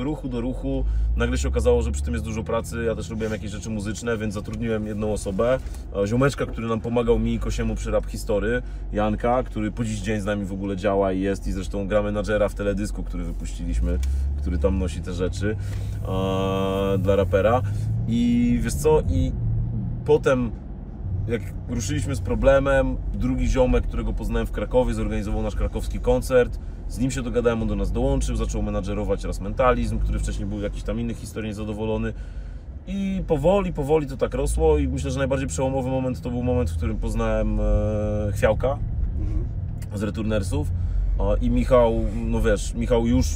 [0.00, 0.84] y, ruchu do ruchu
[1.16, 2.84] nagle się okazało, że przy tym jest dużo pracy.
[2.86, 5.58] Ja też robiłem jakieś rzeczy muzyczne, więc zatrudniłem jedną osobę,
[6.06, 8.62] ziomeczka, który nam pomagał mi i Kosiemu przy rap history,
[8.92, 12.02] Janka, który po dziś dzień z nami w ogóle działa i jest i zresztą gra
[12.02, 13.98] menadżera w teledysku, który wypuściliśmy,
[14.36, 15.56] który tam nosi te rzeczy
[16.02, 17.62] e, dla rapera.
[18.08, 19.32] I wiesz co, i
[20.04, 20.50] potem
[21.28, 26.58] jak ruszyliśmy z problemem, drugi ziomek, którego poznałem w Krakowie, zorganizował nasz krakowski koncert.
[26.88, 30.58] Z nim się dogadałem, on do nas dołączył, zaczął menadżerować raz mentalizm, który wcześniej był
[30.58, 32.12] w jakichś tam innych historii niezadowolony.
[32.86, 36.70] I powoli, powoli to tak rosło i myślę, że najbardziej przełomowy moment to był moment,
[36.70, 38.78] w którym poznałem e, Chwiałka
[39.20, 39.44] Mhm.
[39.94, 40.70] z Returnersów
[41.18, 43.26] A, i Michał, no wiesz, Michał już...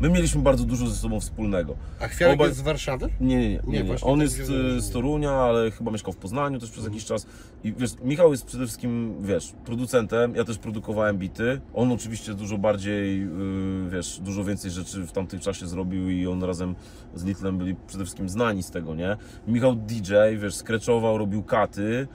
[0.00, 1.76] My mieliśmy bardzo dużo ze sobą wspólnego.
[2.00, 3.08] A Chwiałek Obaj- jest z Warszawy?
[3.20, 3.60] Nie, nie, nie.
[3.66, 4.90] Nie, nie, On jest że z.
[4.90, 7.26] Torunia, ale chyba mieszkał w Poznaniu też przez jakiś czas.
[7.64, 10.34] I wiesz, Michał jest przede wszystkim, wiesz, producentem.
[10.34, 11.60] Ja też produkowałem bity.
[11.74, 16.42] On oczywiście dużo bardziej, yy, wiesz, dużo więcej rzeczy w tamtym czasie zrobił i on
[16.42, 16.74] razem
[17.14, 19.16] z Litlem byli przede wszystkim znani z tego, nie?
[19.48, 22.08] Michał DJ, wiesz, skreczował, robił katy,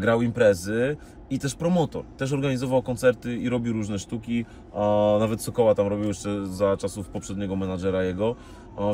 [0.00, 0.96] grał imprezy.
[1.30, 6.08] I też promotor, też organizował koncerty i robił różne sztuki, a nawet Sokoła tam robił
[6.08, 8.36] jeszcze za czasów poprzedniego menadżera jego,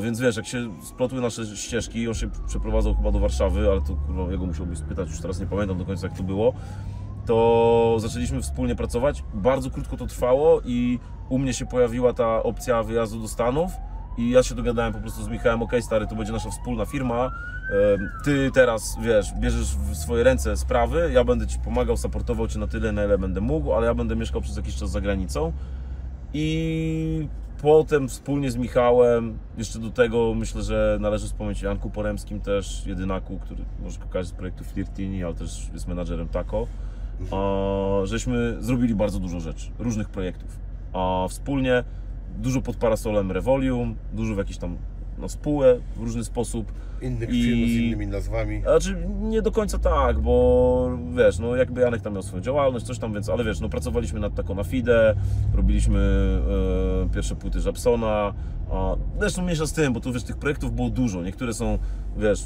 [0.03, 3.97] więc wiesz, jak się splotły nasze ścieżki, on się przeprowadzał chyba do Warszawy, ale to
[4.07, 6.53] kurwa jego musiałbyś spytać, już teraz nie pamiętam do końca jak to było,
[7.27, 12.83] to zaczęliśmy wspólnie pracować, bardzo krótko to trwało i u mnie się pojawiła ta opcja
[12.83, 13.73] wyjazdu do Stanów
[14.19, 17.31] i ja się dogadałem po prostu z Michałem, okej stary, to będzie nasza wspólna firma,
[18.25, 22.67] ty teraz, wiesz, bierzesz w swoje ręce sprawy, ja będę Ci pomagał, supportował Cię na
[22.67, 25.53] tyle, na ile będę mógł, ale ja będę mieszkał przez jakiś czas za granicą.
[26.35, 27.29] I
[27.63, 32.87] potem wspólnie z Michałem, jeszcze do tego myślę, że należy wspomnieć o Janku Poremskim też,
[32.87, 36.67] jedynaku, który może kojarzyć z projektu Flirtini, ale też jest menadżerem Taco,
[37.31, 40.59] a, żeśmy zrobili bardzo dużo rzeczy, różnych projektów.
[40.93, 41.85] A wspólnie
[42.39, 44.77] dużo pod parasolem Revolium, dużo w jakichś tam
[45.19, 46.73] na spółę w różny sposób.
[47.03, 48.61] Innych I- firm z innymi nazwami.
[48.61, 52.99] Znaczy nie do końca tak, bo wiesz, no jakby Janek tam miał swoją działalność, coś
[52.99, 55.15] tam, więc, ale wiesz, no pracowaliśmy nad taką na FIDE,
[55.55, 55.99] robiliśmy
[57.11, 58.35] e, pierwsze płyty Japsona,
[58.71, 61.79] a zresztą mniejsza z tym, bo tu wiesz, tych projektów było dużo, niektóre są,
[62.17, 62.45] wiesz,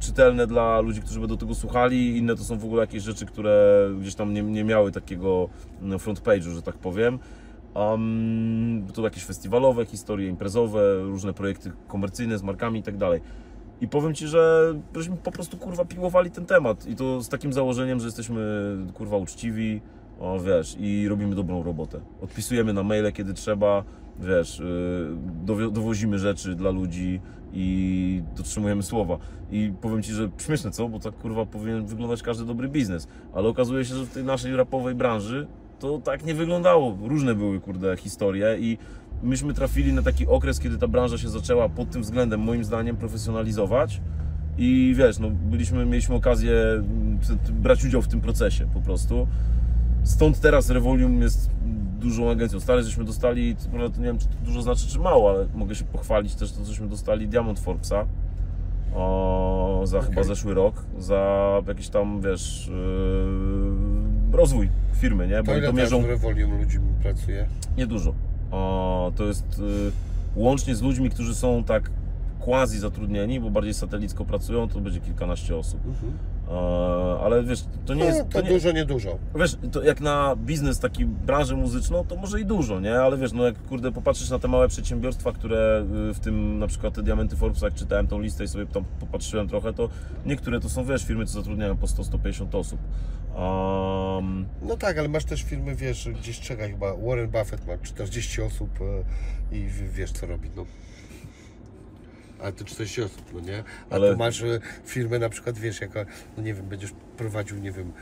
[0.00, 3.88] czytelne dla ludzi, którzy będą tego słuchali, inne to są w ogóle jakieś rzeczy, które
[4.00, 5.48] gdzieś tam nie, nie miały takiego
[5.82, 7.18] no, front page'u, że tak powiem.
[7.74, 13.20] Um, to jakieś festiwalowe historie, imprezowe, różne projekty komercyjne z markami i tak dalej.
[13.80, 17.52] I powiem Ci, że żeśmy po prostu kurwa piłowali ten temat i to z takim
[17.52, 19.80] założeniem, że jesteśmy kurwa uczciwi,
[20.20, 22.00] o wiesz, i robimy dobrą robotę.
[22.20, 23.84] Odpisujemy na maile, kiedy trzeba,
[24.20, 24.62] wiesz,
[25.46, 27.20] yy, dowozimy rzeczy dla ludzi
[27.52, 29.18] i dotrzymujemy słowa.
[29.50, 33.48] I powiem Ci, że śmieszne co, bo tak kurwa powinien wyglądać każdy dobry biznes, ale
[33.48, 35.46] okazuje się, że w tej naszej rapowej branży
[35.84, 36.98] to tak nie wyglądało.
[37.02, 38.78] Różne były kurde historie i
[39.22, 42.96] myśmy trafili na taki okres, kiedy ta branża się zaczęła pod tym względem, moim zdaniem,
[42.96, 44.00] profesjonalizować.
[44.58, 46.54] I wiesz, no, byliśmy, mieliśmy okazję
[47.52, 49.26] brać udział w tym procesie po prostu.
[50.02, 51.50] Stąd teraz Revolium jest
[52.00, 52.60] dużą agencją.
[52.60, 55.84] Stary, żeśmy dostali, to nie wiem, czy to dużo znaczy, czy mało, ale mogę się
[55.84, 58.06] pochwalić też to, żeśmy dostali Diamond Forbesa
[58.94, 60.24] o, za chyba Okej.
[60.24, 65.36] zeszły rok, za jakiś tam, wiesz, yy, rozwój firmy, nie?
[65.36, 67.46] To Bo oni ile to mierzą w Revolium ludzi pracuje?
[67.76, 68.14] Niedużo.
[68.50, 69.92] O, to jest y,
[70.36, 71.90] łącznie z ludźmi, którzy są tak
[72.40, 75.80] quasi zatrudnieni, bo bardziej satelicko pracują, to będzie kilkanaście osób.
[75.86, 76.33] E,
[77.24, 78.28] ale wiesz, to nie No, jest.
[78.28, 79.18] to To nie, dużo, niedużo.
[79.36, 83.00] wiesz, to jak na biznes, taki branżę muzyczną, to może i dużo, nie?
[83.00, 86.66] Ale wiesz, no jak kurde popatrzysz na te małe przedsiębiorstwa, które y, w tym na
[86.66, 89.88] przykład te diamenty Forbesa, jak czytałem tą listę i sobie tam popatrzyłem trochę, to
[90.26, 92.80] niektóre to są, wiesz, firmy, co zatrudniają po 100-150 osób.
[93.36, 98.42] Um, No tak, ale masz też firmy, wiesz, gdzieś czeka chyba Warren Buffett ma 40
[98.42, 98.70] osób
[99.52, 100.64] e, i wiesz co robi, no.
[102.44, 103.64] Ale to 40 osób, no nie?
[103.90, 106.04] A Ale- tu masz e, firmę na przykład, wiesz, jaka,
[106.36, 107.92] no nie wiem, będziesz prowadził, nie wiem,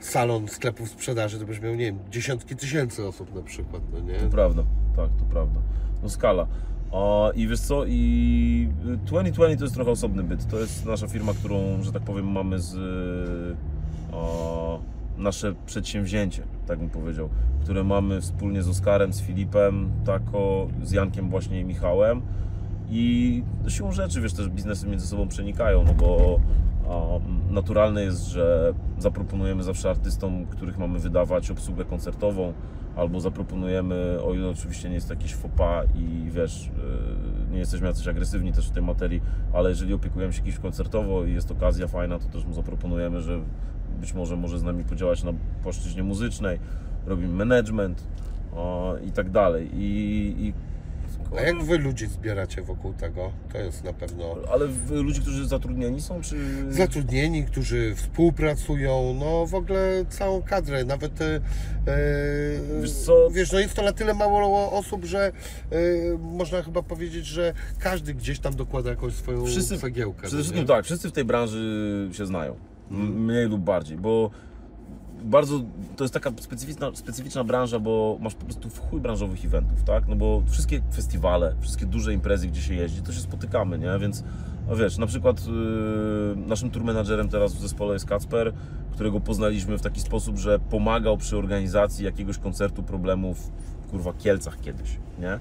[0.00, 4.18] salon sklepów sprzedaży, to będziesz miał, nie wiem, dziesiątki tysięcy osób na przykład, no nie?
[4.18, 4.62] To prawda,
[4.96, 5.60] tak, to prawda.
[6.02, 6.46] No skala.
[6.92, 10.46] A, I wiesz co, i 2020 to jest trochę osobny byt.
[10.46, 12.76] To jest nasza firma, którą, że tak powiem, mamy z
[14.12, 14.16] a,
[15.18, 17.28] nasze przedsięwzięcie, tak bym powiedział,
[17.62, 22.22] które mamy wspólnie z Oskarem, z Filipem, Tako, z Jankiem właśnie i Michałem.
[22.96, 26.40] I siłą rzeczy, wiesz, też biznesy między sobą przenikają, no bo
[27.50, 32.52] naturalne jest, że zaproponujemy zawsze artystom, których mamy wydawać obsługę koncertową,
[32.96, 36.70] albo zaproponujemy, o ile oczywiście nie jest to jakieś faux pas i wiesz,
[37.46, 39.20] yy, nie jesteśmy jacyś agresywni też w tej materii,
[39.52, 43.38] ale jeżeli opiekujemy się kimś koncertowo i jest okazja fajna, to też mu zaproponujemy, że
[44.00, 45.32] być może może z nami podziałać na
[45.62, 46.58] płaszczyźnie muzycznej,
[47.06, 48.06] robimy management
[49.06, 49.70] i tak dalej.
[49.74, 50.52] I, i
[51.38, 53.32] A jak wy ludzi zbieracie wokół tego?
[53.52, 56.36] To jest na pewno ale w, ludzi, którzy zatrudnieni są, czy...
[56.70, 61.40] zatrudnieni, którzy współpracują, no w ogóle całą kadrę, nawet e,
[62.80, 63.30] Wiesz co?
[63.30, 65.32] wiesz, no jest to na tyle mało osób, że e,
[66.18, 70.20] można chyba powiedzieć, że każdy gdzieś tam dokłada jakąś swoją Wszyscy- cegiełkę.
[70.22, 72.56] Przede no wszystkim tak, wszyscy w tej branży się znają.
[72.90, 74.30] M- Mniej lub bardziej, bo
[75.24, 75.60] bardzo
[75.96, 80.08] to jest taka specyficzna, specyficzna branża, bo masz po prostu w chuj branżowych eventów, tak?
[80.08, 83.98] No bo wszystkie festiwale, wszystkie duże imprezy, gdzie się jeździ, to się spotykamy, nie?
[84.00, 84.24] Więc
[84.68, 88.52] no wiesz, na przykład yy, naszym tour menadżerem teraz w zespole jest Kacper,
[88.92, 93.50] którego poznaliśmy w taki sposób, że pomagał przy organizacji jakiegoś koncertu problemów
[93.86, 95.38] w kurwa Kielcach kiedyś, nie?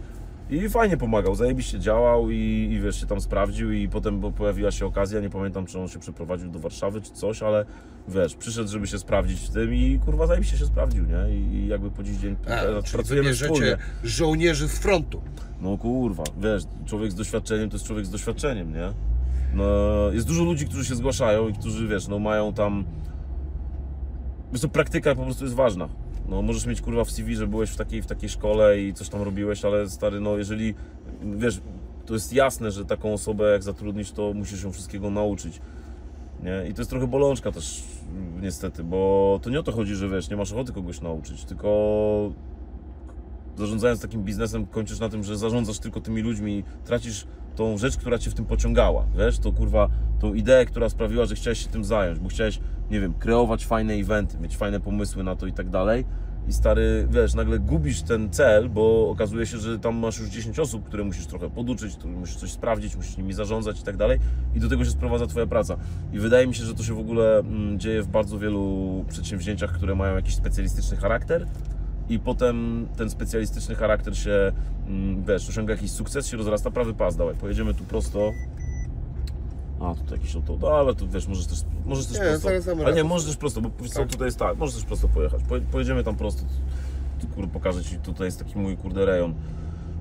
[0.49, 4.85] I fajnie pomagał, zajebiście działał i, i wiesz, się tam sprawdził i potem pojawiła się
[4.85, 7.65] okazja, nie pamiętam czy on się przeprowadził do Warszawy czy coś, ale
[8.07, 11.35] wiesz, przyszedł, żeby się sprawdzić w tym i kurwa zajebiście się sprawdził, nie?
[11.35, 13.77] I, jakby po dziś dzień A, e, pracujemy wspólnie.
[14.03, 15.21] żołnierzy z frontu.
[15.61, 18.93] No kurwa, wiesz, człowiek z doświadczeniem to jest człowiek z doświadczeniem, nie?
[19.53, 19.63] No,
[20.11, 22.83] jest dużo ludzi, którzy się zgłaszają i którzy, wiesz, no mają tam...
[24.51, 25.89] Wiesz to praktyka po prostu jest ważna.
[26.29, 29.09] No, możesz mieć kurwa w CV, że byłeś w takiej, w takiej szkole i coś
[29.09, 30.75] tam robiłeś, ale stary, no jeżeli,
[31.35, 31.61] wiesz,
[32.05, 35.61] to jest jasne, że taką osobę jak zatrudnisz, to musisz ją wszystkiego nauczyć.
[36.43, 36.69] Nie?
[36.69, 37.83] I to jest trochę bolączka też,
[38.41, 42.31] niestety, bo to nie o to chodzi, że wiesz, nie masz ochoty kogoś nauczyć, tylko
[43.57, 48.17] zarządzając takim biznesem kończysz na tym, że zarządzasz tylko tymi ludźmi tracisz tą rzecz, która
[48.17, 51.83] cię w tym pociągała, wiesz, to kurwa, tą ideę, która sprawiła, że chciałeś się tym
[51.83, 52.59] zająć, bo chciałeś,
[52.91, 56.05] nie wiem, kreować fajne eventy, mieć fajne pomysły na to i tak dalej.
[56.47, 60.59] I stary, wiesz, nagle gubisz ten cel, bo okazuje się, że tam masz już 10
[60.59, 64.19] osób, które musisz trochę poduczyć, musisz coś sprawdzić, musisz nimi zarządzać i tak dalej.
[64.55, 65.77] I do tego się sprowadza Twoja praca.
[66.13, 69.71] I wydaje mi się, że to się w ogóle mm, dzieje w bardzo wielu przedsięwzięciach,
[69.71, 71.47] które mają jakiś specjalistyczny charakter,
[72.09, 74.51] i potem ten specjalistyczny charakter się,
[74.87, 78.31] mm, wiesz, osiąga jakiś sukces, się rozrasta, prawy pas, dawaj, pojedziemy tu prosto.
[79.81, 82.71] A, tutaj jakiś auto, no, ale tu wiesz, możesz też, możesz też Nie, prosto.
[82.71, 83.03] Ale nie, radę.
[83.03, 84.09] możesz też prosto, bo wiesz Tak.
[84.09, 85.41] tutaj jest tak, możesz też prosto pojechać.
[85.49, 86.43] Poje- Pojedziemy tam prosto,
[87.21, 89.33] tu, kurde, pokażę Ci, tutaj jest taki mój kurde rejon.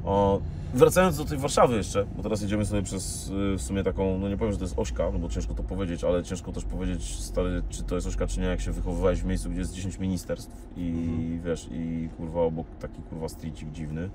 [0.05, 0.41] O,
[0.75, 4.29] wracając do tej Warszawy jeszcze, bo teraz jedziemy sobie przez y, w sumie taką, no
[4.29, 7.15] nie powiem, że to jest ośka, no bo ciężko to powiedzieć, ale ciężko też powiedzieć,
[7.21, 9.99] stary, czy to jest ośka, czy nie, jak się wychowywałeś w miejscu, gdzie jest 10
[9.99, 11.43] ministerstw i Mhm.
[11.43, 14.11] wiesz, i kurwa obok taki kurwa streetcik dziwny.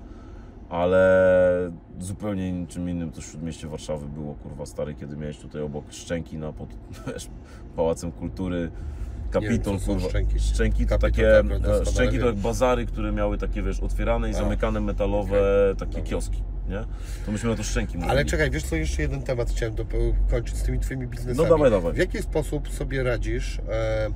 [0.68, 5.84] Ale zupełnie in- czym innym to śródmieście Warszawy było, kurwa stary, kiedy miałeś tutaj obok
[5.90, 6.68] Szczęki na pod,
[7.06, 7.28] wiesz,
[7.76, 8.70] Pałacem Kultury,
[9.30, 10.08] Kapitol, są kurwa.
[10.08, 10.40] Szczęki.
[10.40, 11.22] Szczęki to Kapitol takie,
[11.58, 14.80] to akurat e, szczęki to jak bazary, które miały takie, wiesz, otwierane i A, zamykane
[14.80, 15.40] metalowe,
[15.78, 16.10] takie Dobra.
[16.10, 16.84] kioski, nie?
[17.26, 18.10] To myśmy na to Szczęki mówili.
[18.10, 21.48] Ale czekaj, wiesz co, jeszcze jeden temat chciałem dokończyć z tymi twoimi biznesami.
[21.48, 21.92] No dawaj, dawaj.
[21.92, 24.08] W jaki sposób sobie radzisz, e,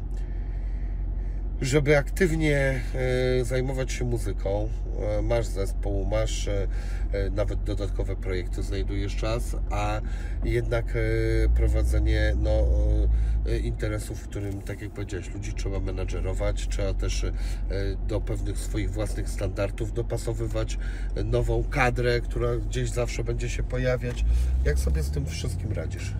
[1.62, 2.80] żeby aktywnie
[3.40, 4.68] e, zajmować się muzyką?
[5.18, 6.66] E, masz zespół, masz e,
[7.30, 10.00] nawet dodatkowe projekty, znajdujesz czas, a
[10.44, 10.98] jednak
[11.54, 12.64] prowadzenie no,
[13.62, 17.26] interesów, w którym, tak jak powiedziałeś, ludzi trzeba menadżerować, trzeba też
[18.08, 20.78] do pewnych swoich własnych standardów dopasowywać
[21.24, 24.24] nową kadrę, która gdzieś zawsze będzie się pojawiać.
[24.64, 26.14] Jak sobie z tym wszystkim radzisz?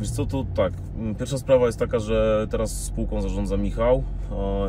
[0.00, 4.02] Wiesz co, to tak, mm, pierwsza sprawa jest taka, że teraz spółką zarządza Michał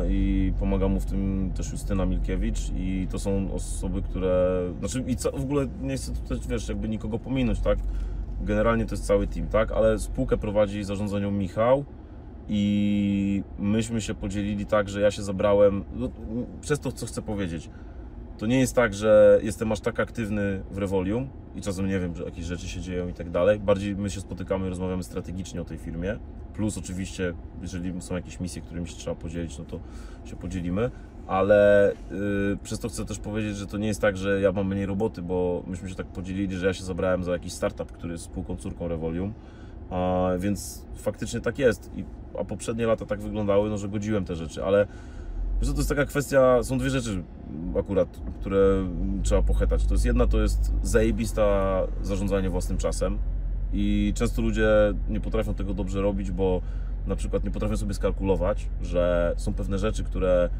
[0.08, 5.16] i pomaga mu w tym też Justyna Milkiewicz i to są osoby, które, znaczy i
[5.16, 7.78] co, w ogóle nie chcę tutaj, wiesz, jakby nikogo pominąć, tak,
[8.40, 11.84] generalnie to jest cały team, tak, ale spółkę prowadzi zarządza nią Michał
[12.48, 16.08] i myśmy się podzielili tak, że ja się zabrałem, no,
[16.60, 17.70] przez to co chcę powiedzieć,
[18.38, 22.16] to nie jest tak, że jestem aż tak aktywny w Revolium i czasem nie wiem,
[22.16, 23.60] że jakieś rzeczy się dzieją i tak dalej.
[23.60, 26.18] Bardziej my się spotykamy i rozmawiamy strategicznie o tej firmie.
[26.54, 29.80] Plus oczywiście, jeżeli są jakieś misje, którymi się trzeba podzielić, no to
[30.24, 30.90] się podzielimy.
[31.26, 34.68] Ale yy, przez to chcę też powiedzieć, że to nie jest tak, że ja mam
[34.68, 38.12] mniej roboty, bo myśmy się tak podzielili, że ja się zabrałem za jakiś startup, który
[38.12, 39.34] jest spółką córką Revolium.
[39.90, 41.90] A, więc faktycznie tak jest.
[41.96, 42.04] I,
[42.40, 44.86] a poprzednie lata tak wyglądały, no, że godziłem te rzeczy, ale
[45.60, 47.22] Wiesz, to jest taka kwestia, są dwie rzeczy
[47.78, 48.88] akurat, które
[49.22, 49.86] trzeba pochetać.
[49.86, 53.18] To jest jedna, to jest zajebista zarządzanie własnym czasem
[53.72, 54.68] i często ludzie
[55.08, 56.60] nie potrafią tego dobrze robić, bo
[57.06, 60.50] na przykład nie potrafią sobie skalkulować, że są pewne rzeczy, które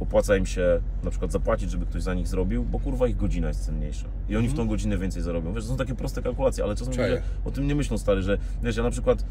[0.00, 3.48] opłaca im się na przykład zapłacić, żeby ktoś za nich zrobił, bo kurwa ich godzina
[3.48, 5.54] jest cenniejsza i oni w tą godzinę więcej zarobią.
[5.54, 8.38] Wiesz, to są takie proste kalkulacje, ale czasem ludzie o tym nie myślą, stary, że
[8.62, 9.24] wiesz, ja na przykład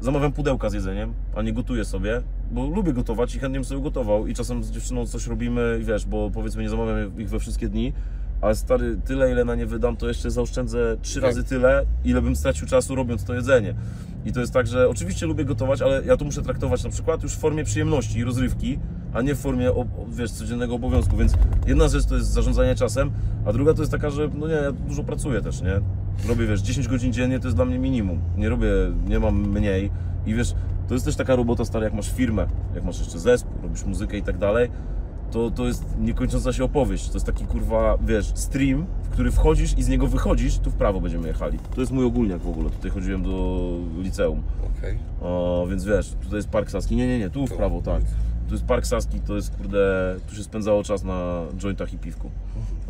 [0.00, 3.82] zamawiam pudełka z jedzeniem, a nie gotuję sobie, bo lubię gotować i chętnie bym sobie
[3.82, 7.38] gotował i czasem z dziewczyną coś robimy i wiesz, bo powiedzmy nie zamawiam ich we
[7.38, 7.92] wszystkie dni,
[8.40, 12.36] ale stary, tyle ile na nie wydam, to jeszcze zaoszczędzę trzy razy tyle, ile bym
[12.36, 13.74] stracił czasu robiąc to jedzenie.
[14.24, 17.22] I to jest tak, że oczywiście lubię gotować, ale ja to muszę traktować na przykład
[17.22, 18.78] już w formie przyjemności i rozrywki,
[19.12, 19.70] a nie w formie,
[20.08, 21.16] wiesz, codziennego obowiązku.
[21.16, 21.34] Więc
[21.66, 23.10] jedna rzecz to jest zarządzanie czasem,
[23.46, 25.80] a druga to jest taka, że no nie, ja dużo pracuję też, nie?
[26.28, 28.20] Robię, wiesz, 10 godzin dziennie to jest dla mnie minimum.
[28.36, 28.68] Nie robię,
[29.08, 29.90] nie mam mniej.
[30.26, 30.54] I wiesz,
[30.88, 34.16] to jest też taka robota stara, jak masz firmę, jak masz jeszcze zespół, robisz muzykę
[34.16, 34.70] i tak dalej,
[35.30, 37.08] to, to jest niekończąca się opowieść.
[37.08, 40.74] To jest taki kurwa, wiesz, stream, w który wchodzisz i z niego wychodzisz, tu w
[40.74, 41.58] prawo będziemy jechali.
[41.74, 42.70] To jest mój ogólniak w ogóle.
[42.70, 44.42] Tutaj chodziłem do liceum.
[44.78, 44.98] Okej.
[45.22, 46.96] O, więc wiesz, tutaj jest Park Saski.
[46.96, 48.02] Nie, nie, nie, tu w prawo, tak.
[48.48, 52.30] Tu jest Park Saski, to jest kurde, tu się spędzało czas na jointach i piwku.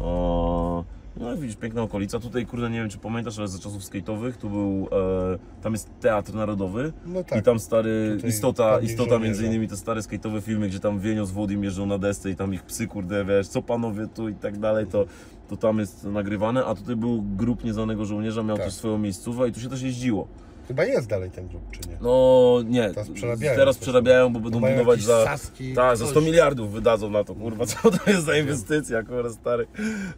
[0.01, 0.85] O,
[1.17, 2.21] no i widzisz, piękna okolica.
[2.21, 5.91] Tutaj kurde, nie wiem czy pamiętasz, ale za czasów skate'owych tu był, e, tam jest
[6.01, 6.93] Teatr Narodowy.
[7.07, 7.39] No tak.
[7.41, 9.25] I tam stary, Tutaj istota, istota Żołnierza.
[9.25, 12.37] między innymi te stare skate'owe filmy, gdzie tam Wienio z Włodim jeżdżą na desce i
[12.37, 15.05] tam ich psy, kurde, wiesz, co panowie tu i tak dalej, to,
[15.49, 18.67] to tam jest nagrywane, a tutaj był grup Nieznanego Żołnierza, miał Tak.
[18.67, 20.29] też swoją miejscówę i tu się też jeździło.
[20.69, 21.97] Chyba jest dalej ten grup, czy nie?
[22.01, 25.25] No nie, Teraz przerabiają teraz przerabiają, bo będą budować za...
[25.25, 26.11] Saski, Tak, za coś.
[26.11, 29.67] 100 miliardów wydadzą na to, kurwa, co to jest za inwestycja, kurwa, stary.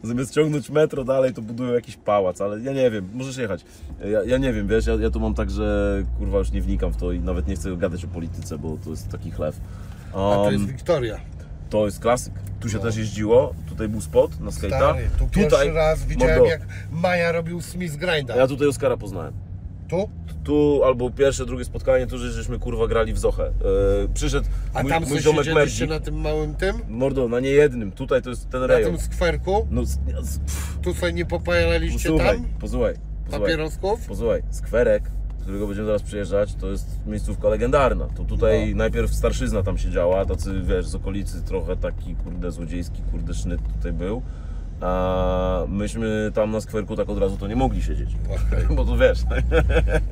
[0.02, 3.64] Zamiast ciągnąć metro dalej, to budują jakiś pałac, ale ja nie wiem, możesz jechać.
[4.12, 6.92] Ja, ja nie wiem, wiesz, ja, ja tu mam tak, że kurwa już nie wnikam
[6.92, 9.54] w to i nawet nie chcę gadać o polityce, bo to jest taki chleb.
[10.10, 11.20] A to Um, jest Wiktoria.
[11.70, 12.32] to jest klasyk.
[12.60, 12.82] Tu się No.
[12.82, 14.94] też jeździło, tutaj był spot na skate'a.
[15.18, 16.60] Tu pierwszy Tutaj, raz widziałem mordo, jak
[16.92, 18.36] Maja robił Smith Grinda.
[18.36, 19.32] Ja tutaj Oskara poznałem.
[19.90, 20.08] Tu?
[20.44, 23.42] Tu albo pierwsze, drugie spotkanie, tu że żeśmy kurwa grali w Zochę.
[24.02, 25.90] Yy, przyszedł A mój, tam mój ziomek Merdzik.
[25.90, 26.76] na tym małym tym?
[26.88, 28.92] Mordo, na niejednym, tutaj to jest ten Na rejon.
[28.96, 29.66] tym skwerku?
[29.70, 29.88] No, z-
[30.22, 32.46] z- pff, Tu sobie nie popalaliście posłuchaj, tam?
[32.60, 32.94] posłuchaj,
[33.24, 34.06] posłuchaj, Papierosków?
[34.06, 38.06] posłuchaj, skwerek, z którego będziemy zaraz przyjeżdżać, to jest miejscówka legendarna.
[38.16, 38.76] To tutaj No.
[38.76, 43.92] najpierw starszyzna tam siedziała, tacy, wiesz, z okolicy trochę taki, kurde, złodziejski, kurde, sznyt tutaj
[43.92, 44.22] był.
[44.80, 48.10] A myśmy tam na skwerku tak od razu to nie mogli siedzieć.
[48.26, 48.66] Okej.
[48.76, 49.18] Bo to wiesz,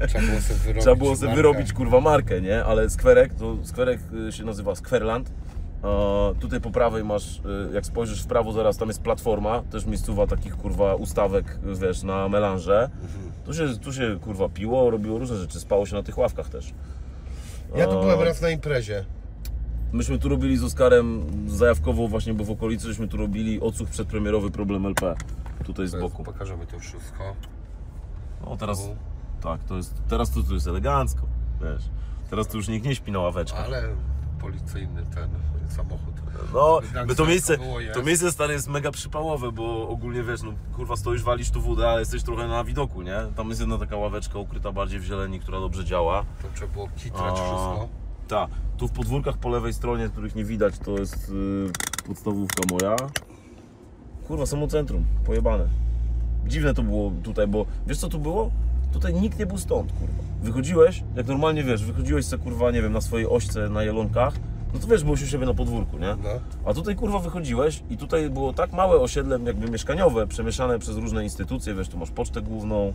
[0.08, 1.36] Trzeba było sobie wyrobić Trzeba było sobie markę.
[1.36, 2.64] wyrobić kurwa markę, nie?
[2.64, 5.30] Ale skwerek, to skwerek y, się nazywa Skwerland
[6.40, 7.40] tutaj po prawej masz,
[7.70, 12.02] e, jak spojrzysz w prawo zaraz, tam jest platforma, też miejscowa takich kurwa ustawek, wiesz,
[12.02, 12.90] na melanże.
[13.44, 16.74] Tu się, tu się kurwa piło, robiło różne rzeczy, spało się na tych ławkach też.
[17.76, 19.04] Ja tu byłem raz na imprezie.
[19.92, 24.50] Myśmy tu robili z Oskarem zajawkowo właśnie, bo w okolicy żeśmy tu robili odsłuch przedpremierowy
[24.50, 25.14] Problem LP.
[25.64, 26.24] Tutaj z boku.
[26.24, 27.34] Pokażemy to wszystko.
[28.46, 28.88] No teraz,
[29.40, 31.22] tak, to jest, teraz to, to jest elegancko,
[31.60, 31.82] wiesz.
[32.30, 33.64] Teraz to już nikt nie śpi na ławeczkach.
[33.64, 33.82] Ale
[34.40, 35.30] policyjny ten
[35.68, 36.14] samochód.
[36.54, 37.58] No, by to miejsce,
[37.94, 41.88] to miejsce stare jest mega przypałowe, bo ogólnie wiesz, no kurwa stoisz, walisz tu wódę,
[41.88, 43.16] ale jesteś trochę na widoku, nie?
[43.36, 46.24] Tam jest jedna taka ławeczka ukryta bardziej w zieleni, która dobrze działa.
[46.42, 47.32] To trzeba było kitrać A.
[47.34, 47.88] wszystko.
[48.28, 52.96] Tak, tu w podwórkach po lewej stronie, których nie widać, to jest y, podstawówka moja.
[54.26, 55.68] Kurwa, samo centrum, pojebane.
[56.46, 58.50] Dziwne to było tutaj, bo wiesz co tu było?
[58.92, 60.22] Tutaj nikt nie był stąd, kurwa.
[60.42, 64.34] Wychodziłeś, jak normalnie wiesz, wychodziłeś se kurwa, nie wiem, na swojej ośce na jelonkach,
[64.74, 66.16] no to wiesz, byłeś u siebie na podwórku, nie?
[66.22, 66.30] No.
[66.64, 71.24] A tutaj kurwa wychodziłeś i tutaj było tak małe osiedle jakby mieszkaniowe, przemieszane przez różne
[71.24, 72.92] instytucje, wiesz, tu masz pocztę główną,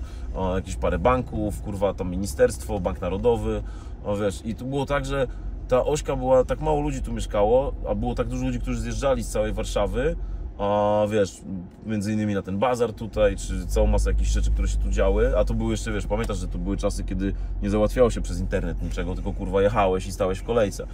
[0.56, 3.64] jakieś parę banków, kurwa tam ministerstwo, bank narodowy,
[4.08, 5.28] a wiesz, i tu było tak, że
[5.68, 9.24] ta ośka była, tak mało ludzi tu mieszkało, a było tak dużo ludzi, którzy zjeżdżali
[9.24, 10.16] z całej Warszawy,
[10.58, 11.42] a wiesz,
[11.86, 15.38] między innymi na ten bazar tutaj, czy całą masę jakichś rzeczy, które się tu działy,
[15.38, 18.40] a to były jeszcze, wiesz, pamiętasz, że to były czasy, kiedy nie załatwiało się przez
[18.40, 20.88] internet niczego, tylko kurwa jechałeś i stałeś w kolejce.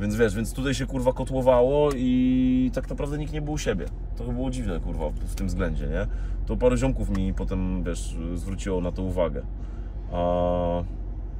[0.00, 3.86] Więc wiesz, więc tutaj się kurwa kotłowało i tak naprawdę nikt nie był u siebie.
[4.16, 6.06] To było dziwne kurwa w tym względzie, nie?
[6.46, 9.42] To parę ziomków mi potem, wiesz, zwróciło na to uwagę.
[10.12, 10.82] A,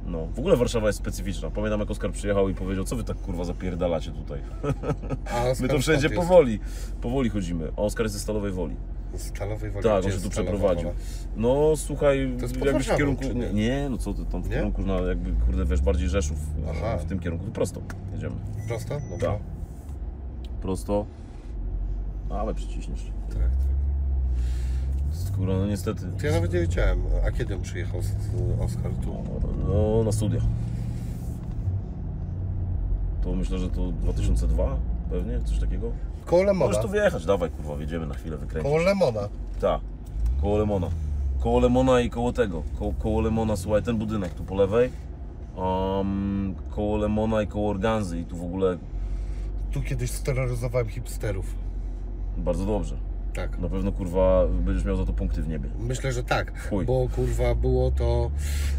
[0.05, 1.49] no, w ogóle Warszawa jest specyficzna.
[1.51, 4.39] Pamiętam jak Oskar przyjechał i powiedział, co wy tak kurwa zapierdalacie tutaj.
[5.61, 6.15] My to wszędzie jest?
[6.21, 6.59] powoli,
[7.01, 7.71] powoli chodzimy.
[7.77, 8.75] A Oskar jest ze Stalowej Woli.
[9.13, 9.83] Z Stalowej Woli.
[9.83, 10.83] Tak, on się tu przeprowadził.
[10.83, 10.99] Wola?
[11.37, 13.23] No słuchaj, jakbyś w kierunku.
[13.23, 13.53] nie?
[13.53, 14.55] Nie, no co ty, tam w Nie?
[14.55, 16.37] kierunku na jakby, kurde, wiesz, bardziej Rzeszów
[16.69, 16.97] Aha.
[16.97, 17.45] w tym kierunku.
[17.45, 17.81] Tu prosto
[18.13, 18.35] jedziemy.
[18.67, 19.01] Prosto?
[19.11, 19.31] Dobra.
[19.31, 19.39] Tak.
[20.61, 21.05] Prosto.
[22.29, 23.11] Ale przyciśniesz.
[23.29, 23.49] Tak, tak.
[25.41, 26.01] Skóra, no niestety.
[26.19, 27.01] To ja nawet nie wiedziałem.
[27.27, 28.11] A kiedy on przyjechał z,
[28.59, 29.15] Oskar tu?
[29.67, 30.41] No, na studia.
[33.23, 34.77] To myślę, że to 2002
[35.09, 35.91] pewnie, coś takiego.
[36.25, 36.65] Koło Lemona.
[36.65, 38.71] Możesz tu wjechać, dawaj kurwa, wjedziemy na chwilę, wykręcić.
[38.71, 39.29] Koło Lemona.
[39.61, 39.81] Tak,
[40.41, 40.87] koło Lemona.
[41.39, 42.63] Koło Lemona i koło tego.
[42.79, 44.89] Ko koło Lemona, słuchaj, ten budynek tu po lewej.
[45.55, 48.77] Um, koło Lemona i koło Organzy i tu w ogóle
[49.71, 51.55] Tu kiedyś steroryzowałem hipsterów.
[52.37, 53.10] bardzo dobrze.
[53.33, 53.59] Tak.
[53.59, 55.69] Na pewno kurwa będziesz miał za to punkty w niebie.
[55.79, 56.85] Myślę, że tak, Chuj.
[56.85, 58.31] bo kurwa było to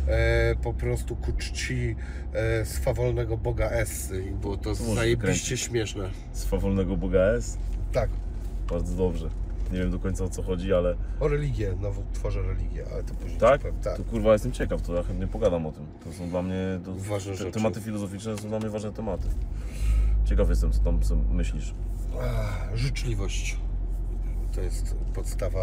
[0.09, 1.97] e, po prostu ku czci
[2.33, 6.11] e, swawolnego boga Essy i było to możesz zajebiście śmieszne.
[6.33, 7.59] Swawolnego Boga S.
[7.93, 8.11] Tak,
[8.71, 9.29] Bardzo dobrze.
[9.73, 13.15] Nie wiem do końca o co chodzi, ale o religię, nową tworzę religię, ale to
[13.15, 13.61] później tak?
[13.61, 13.77] powiem.
[13.83, 13.97] tak.
[13.97, 15.87] To kurwa jestem ciekaw, to ja chętnie pogadam o tym.
[16.05, 19.29] To są dla mnie to, Ważne te, tematy filozoficzne są dla mnie ważne tematy.
[20.25, 21.01] Ciekaw jestem, co tam
[21.31, 21.75] myślisz.
[22.21, 23.57] Ach, życzliwość
[24.55, 25.61] to jest podstawa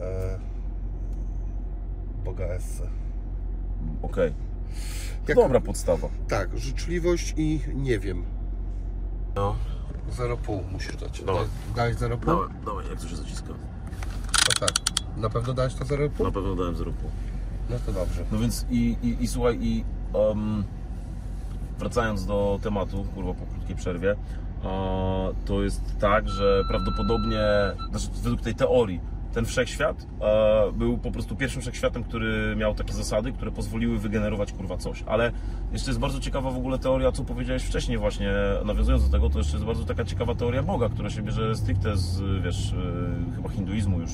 [0.00, 0.38] e,
[2.24, 2.82] boga Essy.
[4.02, 4.32] Okej.
[5.28, 6.08] Jak- Dobra podstawa.
[6.28, 8.24] Tak, życzliwość i nie wiem.
[9.34, 9.56] No.
[10.16, 11.20] 0,5 musisz dać.
[11.22, 11.42] Dobra.
[11.76, 12.26] Dałeś 0,5?
[12.26, 13.48] Dawaj, dawaj, jak to się zaciska?
[13.48, 14.70] No tak.
[15.16, 16.24] Na pewno dałeś to 0,5?
[16.24, 16.92] Na pewno dałem 0,5.
[17.70, 18.24] No to dobrze.
[18.32, 20.64] No więc i, i, i słuchaj, i um,
[21.78, 24.16] wracając do tematu, kurwa po krótkiej przerwie,
[25.44, 27.42] to jest tak, że prawdopodobnie,
[27.90, 29.00] znaczy według tej teorii,
[29.34, 30.06] ten wszechświat
[30.74, 35.02] był po prostu pierwszym wszechświatem, który miał takie zasady, które pozwoliły wygenerować kurwa coś.
[35.06, 35.32] Ale
[35.72, 38.32] jeszcze jest bardzo ciekawa w ogóle teoria, co powiedziałeś wcześniej właśnie,
[38.64, 41.96] nawiązując do tego, to jeszcze jest bardzo taka ciekawa teoria Boga, która się bierze stricte
[41.96, 44.10] z, wiesz, e, chyba hinduizmu już.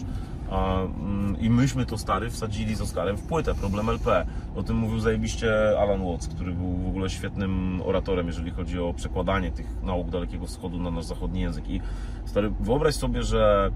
[0.51, 4.27] Mm, I myśmy to stary wsadzili z Oskarem w płytę, problem LP.
[4.57, 8.95] O tym mówił zajebiście Alan Watts, który był w ogóle świetnym oratorem, jeżeli chodzi o
[8.95, 11.69] przekładanie tych nauk Dalekiego Wschodu na nasz zachodni język.
[11.69, 11.81] I
[12.25, 13.70] stary, wyobraź sobie, że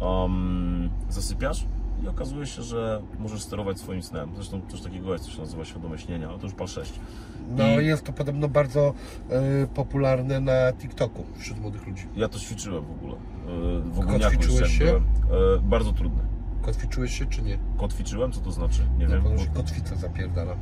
[0.00, 1.66] um, zasypiasz
[2.04, 4.30] i okazuje się, że możesz sterować swoim snem.
[4.34, 6.92] Zresztą coś takiego jest, co się nazywa świadome śnienie, ale to już pal 6.
[7.56, 8.94] No I- jest to podobno bardzo
[9.30, 12.06] e, popularne na TikToku wśród młodych ludzi.
[12.16, 13.16] Ja to ćwiczyłem w ogóle.
[13.90, 14.84] W ogólniaku już Kotwiczyłeś jak się?
[14.84, 15.04] byłem.
[15.54, 16.22] Yy, Bardzo trudne.
[16.62, 17.58] Kotwiczyłeś się czy nie?
[17.76, 18.32] Kotwiczyłem?
[18.32, 18.80] Co to znaczy?
[18.98, 19.24] Nie No, wiem.
[19.54, 20.56] kotwica zapierdala.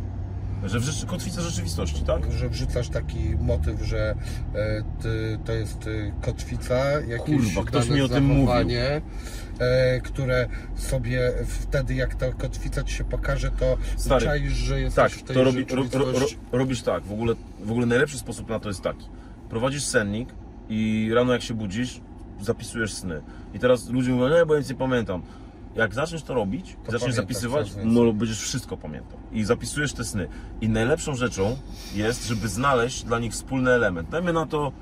[0.64, 2.32] Że w rzeczy, kotwica rzeczywistości, tak?
[2.32, 4.14] Że wrzucasz taki motyw, że
[4.54, 9.00] e, ty, to jest e, kotwica, jakieś Kurwa, ktoś dane mi o tym zachowanie,
[9.58, 15.12] e, które sobie wtedy jak ta kotwica ci się pokaże, to Stary, czaisz, że jesteś
[15.12, 16.38] Tak, w tej to robi, ro, ro, ro, rzeczywistości.
[16.52, 17.04] robisz tak.
[17.04, 19.06] W ogóle, w ogóle najlepszy sposób na to jest taki.
[19.50, 20.28] Prowadzisz sennik
[20.68, 22.00] i rano jak się budzisz,
[22.40, 23.22] zapisujesz sny.
[23.54, 25.22] I teraz ludzie mówią, nie, bo ja nic nie pamiętam.
[25.74, 27.86] Jak zaczniesz to robić, To zaczniesz zapisywać, więcej.
[27.92, 29.18] no będziesz wszystko pamiętał.
[29.32, 30.28] I zapisujesz te sny.
[30.60, 31.56] I najlepszą rzeczą
[31.94, 34.08] jest, żeby znaleźć dla nich wspólny element.
[34.08, 34.72] Dajmy na to,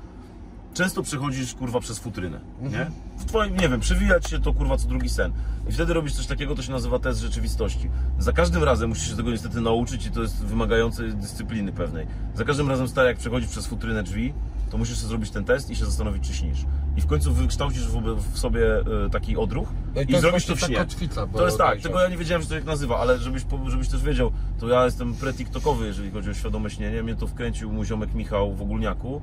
[0.73, 2.91] często przechodzisz kurwa przez futrynę, nie?
[3.17, 5.31] W twoim, nie wiem, przewijać się to kurwa co drugi sen.
[5.69, 7.89] I wtedy robisz coś takiego, to się nazywa test rzeczywistości.
[8.19, 12.07] Za każdym razem musisz się tego niestety nauczyć i to jest wymagające dyscypliny pewnej.
[12.35, 14.33] Za każdym razem stary, jak przechodzisz przez futrynę drzwi,
[14.69, 16.65] to musisz sobie zrobić ten test i się zastanowić, czy śnisz.
[16.97, 20.59] I w końcu wykształcisz w, sobie e, taki odruch No i i, zrobisz to w
[20.59, 20.75] śnie.
[20.75, 23.89] kotwica, To jest tak, tego ja nie wiedziałem, że to tak nazywa, ale żebyś, żebyś
[23.89, 27.03] też wiedział, to ja jestem pre-tiktokowy, jeżeli chodzi o świadome śnienie.
[27.03, 29.21] Mnie to wkręcił mój ziomek Michał w Ogólniaku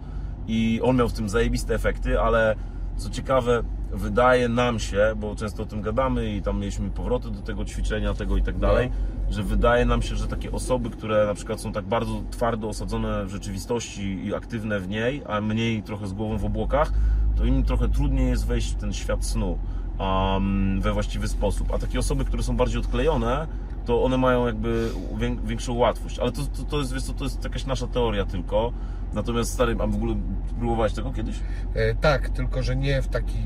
[0.49, 2.57] i on miał w tym zajebiste efekty, ale
[2.97, 7.41] co ciekawe, wydaje nam się, bo często o tym gadamy i tam mieliśmy powroty do
[7.41, 8.91] tego ćwiczenia, tego i tak dalej,
[9.31, 13.25] że wydaje nam się, że takie osoby, które na przykład są tak bardzo twardo osadzone
[13.25, 16.93] w rzeczywistości i aktywne w niej, a mniej trochę z głową w obłokach,
[17.37, 19.59] to im trochę trudniej jest wejść w ten świat snu
[19.99, 21.75] um, we właściwy sposób.
[21.75, 23.47] A takie osoby, które są bardziej odklejone,
[23.85, 26.19] to one mają jakby wię- większą łatwość.
[26.19, 28.73] Ale to, to, to jest, wiesz to jest jakaś nasza teoria tylko.
[29.15, 30.15] Natomiast stary, a w ogóle
[30.59, 31.37] próbowałeś tego kiedyś?
[31.75, 33.39] E, Tak, tylko że nie w taki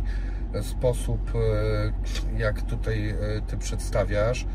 [0.54, 3.16] e, sposób, e, jak tutaj e,
[3.46, 4.46] Ty przedstawiasz.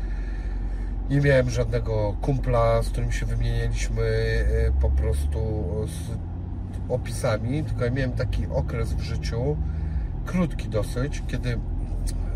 [1.10, 5.38] Nie miałem żadnego kumpla, z którym się wymienialiśmy e, po prostu
[5.86, 6.31] z
[6.92, 9.56] opisami, tylko ja miałem taki okres w życiu,
[10.26, 11.58] krótki dosyć, kiedy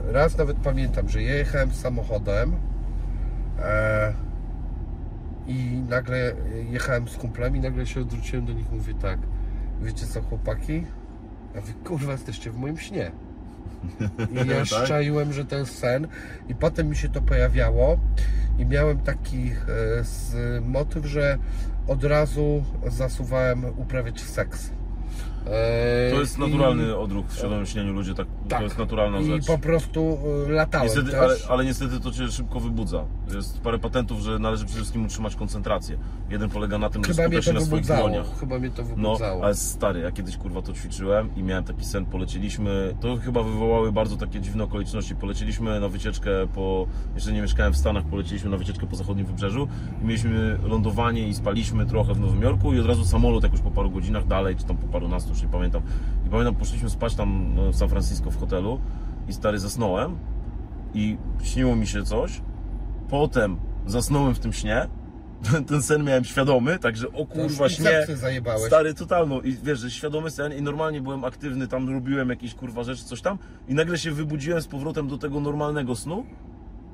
[0.07, 2.57] raz nawet pamiętam, że jechałem samochodem
[3.59, 4.13] e,
[5.47, 6.33] i nagle
[6.71, 9.19] jechałem z kumplami, nagle się odwróciłem do nich i mówię tak,
[9.83, 10.85] wiecie co chłopaki?
[11.55, 13.11] Ja mówię, kurwa, jesteście w moim śnie.
[14.33, 14.85] I ja Tak?
[14.85, 16.09] szczaiłem, że jest sen
[16.49, 17.99] i potem mi się to pojawiało
[18.59, 19.55] i miałem taki e,
[20.05, 21.39] z, motyw, że
[21.89, 24.71] od razu zasuwałem uprawiać seks.
[25.47, 28.59] E, To jest i- naturalny odruch w świadomym śnieniu, ludzie tak, tak.
[28.59, 29.47] to jest naturalna I rzecz.
[29.47, 30.19] po prostu
[30.49, 33.05] e, latałem Niestety, ale, ale niestety to cię szybko wybudza.
[33.35, 35.99] Jest parę patentów, że należy przede wszystkim utrzymać koncentrację.
[36.31, 38.27] Jeden polega na tym, że Chyba mnie skupiasz się na swoich dłoniach.
[38.41, 39.45] Chyba mnie to No, wybudzało.
[39.45, 43.93] ale stary, ja kiedyś kurwa to ćwiczyłem i miałem taki sen, poleciliśmy, to chyba wywołały
[43.93, 48.57] bardzo takie dziwne okoliczności, poleciliśmy na wycieczkę po, jeszcze nie mieszkałem w Stanach, poleciliśmy na
[48.57, 49.69] wycieczkę po zachodnim wybrzeżu
[50.03, 53.71] i mieliśmy lądowanie i spaliśmy trochę w Nowym Jorku i od razu samolot jakoś po
[53.71, 55.83] paru godzinach dalej, czy tam po parunastu, już nie pamiętam.
[56.27, 58.81] I pamiętam, poszliśmy spać tam no, w San Francisco w hotelu
[59.29, 60.19] i stary zasnąłem
[60.95, 62.41] i śniło mi się coś,
[63.09, 63.57] potem
[63.87, 64.89] zasnąłem w tym śnie,
[65.69, 67.91] ten sen miałem świadomy, także o kurwa śnie.
[68.67, 69.41] Stary, totalno.
[69.41, 73.21] I wiesz, że świadomy sen i normalnie byłem aktywny, tam robiłem jakieś kurwa rzeczy, coś
[73.21, 76.27] tam i nagle się wybudziłem z powrotem do tego normalnego snu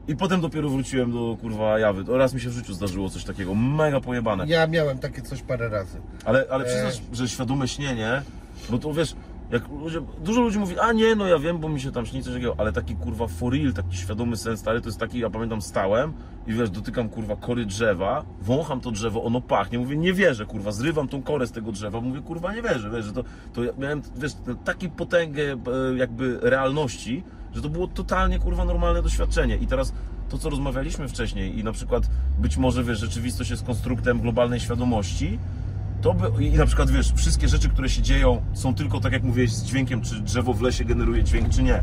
[0.08, 2.18] i potem dopiero wróciłem do kurwa jawy.
[2.18, 4.44] Raz mi się w życiu zdarzyło coś takiego, mega pojebane.
[4.46, 5.98] Ja miałem takie coś parę razy.
[6.24, 8.22] Ale, ale przyznasz, że świadome śnienie,
[8.70, 9.14] bo to wiesz,
[9.50, 12.22] jak ludzie, dużo ludzi mówi, a nie, no ja wiem, bo mi się tam śni
[12.22, 15.30] coś takiego, ale taki kurwa for real, taki świadomy sen stary, to jest taki, ja
[15.30, 16.12] pamiętam, stałem
[16.46, 20.72] i wiesz, dotykam kurwa kory drzewa, wącham to drzewo, ono pachnie, mówię, nie wierzę, kurwa,
[20.72, 23.72] zrywam tą korę z tego drzewa, mówię, kurwa, nie wierzę, wiesz, że to, to ja
[23.78, 24.32] miałem, wiesz,
[24.64, 27.24] taki potęgę e, jakby realności,
[27.54, 29.92] że to było totalnie, kurwa, normalne doświadczenie i teraz
[30.28, 35.38] to, co rozmawialiśmy wcześniej i na przykład być może, wiesz, rzeczywistość jest konstruktem globalnej świadomości,
[36.02, 39.22] to by, i na przykład wiesz, wszystkie rzeczy, które się dzieją, są tylko tak jak
[39.22, 41.82] mówiłeś z dźwiękiem, czy drzewo w lesie generuje dźwięk, czy nie.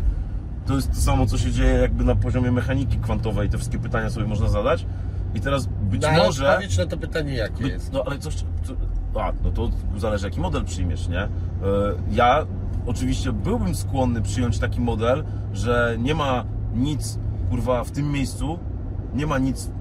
[0.68, 3.50] To jest to samo, co się dzieje jakby na poziomie mechaniki kwantowej.
[3.50, 4.86] Te wszystkie pytania sobie można zadać.
[5.36, 6.50] I teraz być No, może.
[6.50, 7.94] odpowiedź na to pytanie jakie By, jest?
[7.94, 8.36] no ale coś.
[8.36, 8.74] Co,
[9.22, 11.22] a, no to zależy jaki model przyjmiesz, nie?
[11.22, 11.30] E,
[12.12, 12.46] Ja
[12.86, 18.60] oczywiście byłbym skłonny przyjąć taki model, że nie ma nic, kurwa, w tym miejscu,
[19.14, 19.72] nie ma nic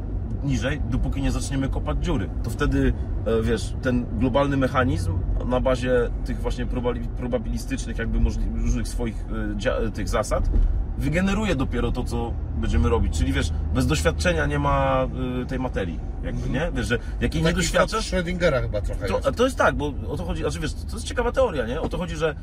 [0.44, 2.28] niżej, dopóki nie zaczniemy kopać dziury.
[2.43, 2.93] To wtedy,
[3.27, 5.12] e, wiesz, ten globalny mechanizm
[5.47, 6.67] na bazie tych właśnie
[7.17, 8.18] probabilistycznych, jakby
[8.55, 10.51] różnych swoich e, dzia- tych zasad,
[10.99, 13.18] wygeneruje dopiero to, co będziemy robić.
[13.18, 15.07] Czyli wiesz, bez doświadczenia nie ma
[15.43, 16.70] e, tej materii, jakby, nie?
[16.75, 19.36] Wiesz, że jakiej nie doświadczasz, Schrödingera chyba trochę to, jest.
[19.36, 21.81] to jest tak, bo o to chodzi, znaczy wiesz, to jest ciekawa teoria, nie?
[21.81, 22.35] O to chodzi, że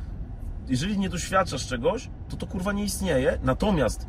[0.70, 4.08] jeżeli nie doświadczasz czegoś, to to kurwa nie istnieje, natomiast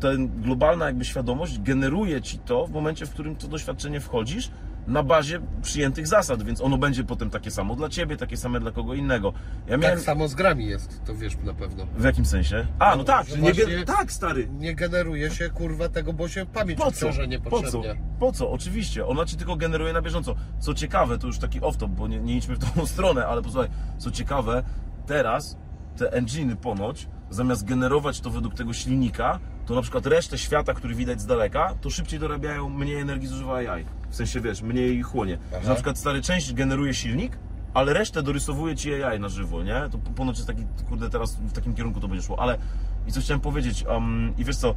[0.00, 4.50] ten globalna jakby świadomość generuje ci to w momencie, w którym to doświadczenie wchodzisz
[4.86, 8.70] na bazie przyjętych zasad, więc ono będzie potem takie samo dla ciebie, takie same dla
[8.72, 9.32] kogo innego.
[9.66, 9.96] Ja miałem...
[9.96, 11.86] Tak samo z grami jest, to wiesz na pewno.
[11.96, 12.66] W jakim sensie?
[12.78, 14.48] A, no No, tak, nie gen- tak, stary.
[14.58, 17.06] Nie generuje się kurwa tego, bo się pamięć Po co?
[17.50, 17.82] Po co?
[18.18, 18.50] Po co?
[18.50, 19.06] Oczywiście.
[19.06, 20.34] Ona ci tylko generuje na bieżąco.
[20.60, 23.68] Co ciekawe, to już taki off-top, bo nie, nie idźmy w tą stronę, ale posłuchaj,
[23.98, 24.62] co ciekawe,
[25.06, 25.56] teraz
[25.98, 30.94] te enginy ponoć, zamiast generować to według tego silnika, to na przykład resztę świata, który
[30.94, 33.84] widać z daleka, to szybciej dorabiają, mniej energii zużywa AI.
[34.10, 35.38] W sensie, wiesz, mniej chłonie.
[35.52, 35.60] Aha.
[35.62, 37.38] Że na przykład stary część generuje silnik,
[37.74, 39.82] ale resztę dorysowuje ci AI na żywo, nie?
[39.90, 42.58] To po- ponoć jest taki, kurde, teraz w takim kierunku to będzie szło, ale
[43.06, 44.74] i co chciałem powiedzieć, um, i wiesz co,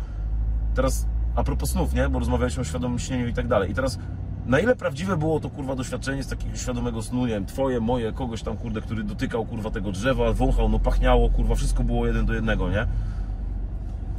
[0.76, 2.10] teraz a propos snów, nie?
[2.10, 3.72] Bo rozmawialiśmy o świadomym śnieniu i tak dalej.
[3.72, 4.00] I teraz
[4.46, 8.14] na ile prawdziwe było to kurwa doświadczenie z takiego świadomego snu, nie wiem, twoje, moje,
[8.14, 12.26] kogoś tam kurde, który dotykał kurwa tego drzewa, wąchał, no pachniało, kurwa, wszystko było jeden
[12.26, 12.88] do jednego, nie?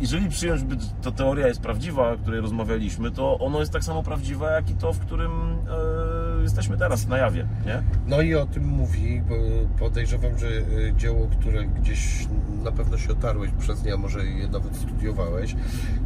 [0.03, 0.67] Jeżeli przyjąć, że
[1.03, 4.75] ta teoria jest prawdziwa, o której rozmawialiśmy, to ono jest tak samo prawdziwe, jak i
[4.75, 7.83] to, w którym e, jesteśmy teraz, na jawie, nie?
[8.07, 9.35] No i o tym mówi, bo
[9.79, 12.27] podejrzewam, że y, dzieło, które gdzieś
[12.63, 15.57] na pewno się otarłeś przez nie, a może je nawet studiowałeś,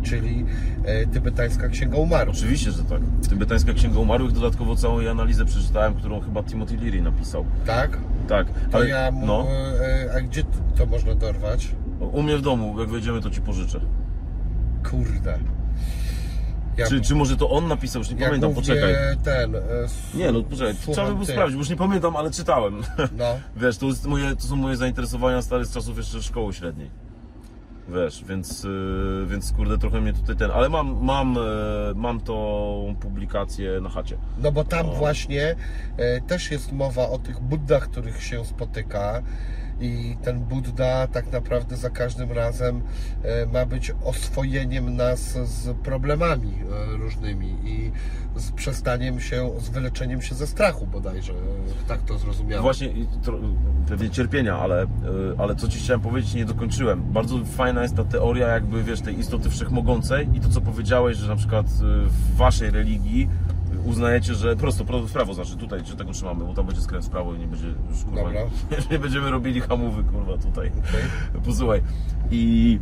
[0.02, 0.46] czyli
[0.84, 2.36] e, tybetańska księga umarłych.
[2.36, 3.00] Oczywiście, że tak.
[3.28, 7.44] Tybetańska Księga Umarłych, dodatkowo całą jej analizę przeczytałem, którą chyba Timothy Leary napisał.
[7.66, 7.98] Tak?
[8.28, 9.46] Tak, To ale ja mu, no,
[9.80, 10.42] e, a gdzie
[10.76, 11.68] to można dorwać?
[12.00, 13.80] U mnie w domu, jak wejdziemy, to ci pożyczę.
[14.90, 15.38] Kurde.
[16.76, 18.94] Ja, Czy, czy może to on napisał, już nie ja pamiętam, głównie poczekaj.
[19.24, 19.54] ten...
[19.56, 22.30] e, s- Nie, no poczekaj, słucham trzeba by było sprawdzić, bo już nie pamiętam, ale
[22.30, 22.82] czytałem.
[23.16, 23.24] No,
[23.62, 26.90] Wiesz, to, jest moje, to są moje zainteresowania stare z czasów jeszcze szkoły średniej.
[27.88, 31.40] Wiesz, więc, yy, więc kurde, trochę mnie tutaj ten, ale mam, mam, e,
[31.94, 34.16] mam tą publikację na chacie.
[34.42, 35.56] no bo tam właśnie
[35.96, 39.22] e, też jest mowa o tych Buddach, których się spotyka
[39.80, 42.82] i ten Buddha tak naprawdę za każdym razem
[43.22, 46.54] e, ma być oswojeniem nas z problemami
[46.92, 47.92] e, różnymi i
[48.36, 52.62] z przestaniem się, z wyleczeniem się ze strachu bodajże, e, tak to zrozumiałem.
[52.62, 52.88] Właśnie,
[53.88, 57.12] pewnie cierpienia, ale, yy, ale co ci chciałem powiedzieć, nie dokończyłem.
[57.12, 61.28] Bardzo fajna jest ta teoria jakby, wiesz, tej istoty wszechmogącej i to, co powiedziałeś, że
[61.28, 61.66] na przykład
[62.06, 63.28] w waszej religii
[63.84, 67.04] uznajecie, że prosto, prosto w prawo, znaczy tutaj, że tego trzymamy, bo tam będzie skręt
[67.04, 68.40] w prawo i nie będzie już kurwa, Dobra.
[68.90, 70.68] nie będziemy robili hamowy, kurwa, tutaj.
[70.68, 71.02] Okej.
[71.44, 71.82] Posłuchaj.
[72.30, 72.78] I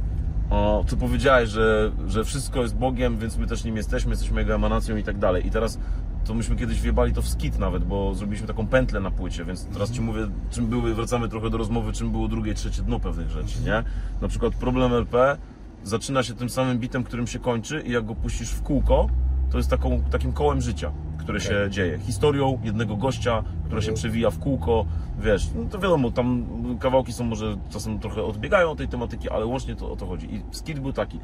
[0.51, 4.55] o, co powiedziałeś, że, że wszystko jest Bogiem, więc my też nim jesteśmy, jesteśmy Jego
[4.55, 5.47] emanacją i tak dalej.
[5.47, 5.79] I teraz
[6.25, 9.67] to myśmy kiedyś wjebali to w skit nawet, bo zrobiliśmy taką pętlę na płycie, więc
[9.67, 13.31] teraz Ci mówię, czym były, wracamy trochę do rozmowy, czym było drugie, trzecie dno pewnych
[13.31, 13.85] rzeczy, nie?
[14.21, 15.37] Na przykład problem LP
[15.85, 19.09] zaczyna się tym samym bitem, którym się kończy i jak go puścisz w kółko,
[19.55, 21.71] to jest taką, takim kołem życia, które się Okej.
[21.71, 21.99] dzieje.
[21.99, 23.95] Historią jednego gościa, która się Mhm.
[23.97, 24.85] przewija w kółko,
[25.21, 26.47] wiesz, no to wiadomo, tam
[26.81, 30.35] kawałki są może czasem trochę odbiegają od tej tematyki, ale łącznie to o to chodzi.
[30.35, 31.21] I skit był taki.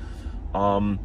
[0.55, 0.99] Um,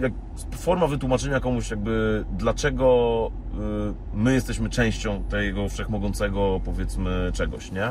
[0.00, 0.12] jak
[0.50, 7.90] forma wytłumaczenia komuś jakby dlaczego y, my jesteśmy częścią tego wszechmogącego powiedzmy czegoś, nie?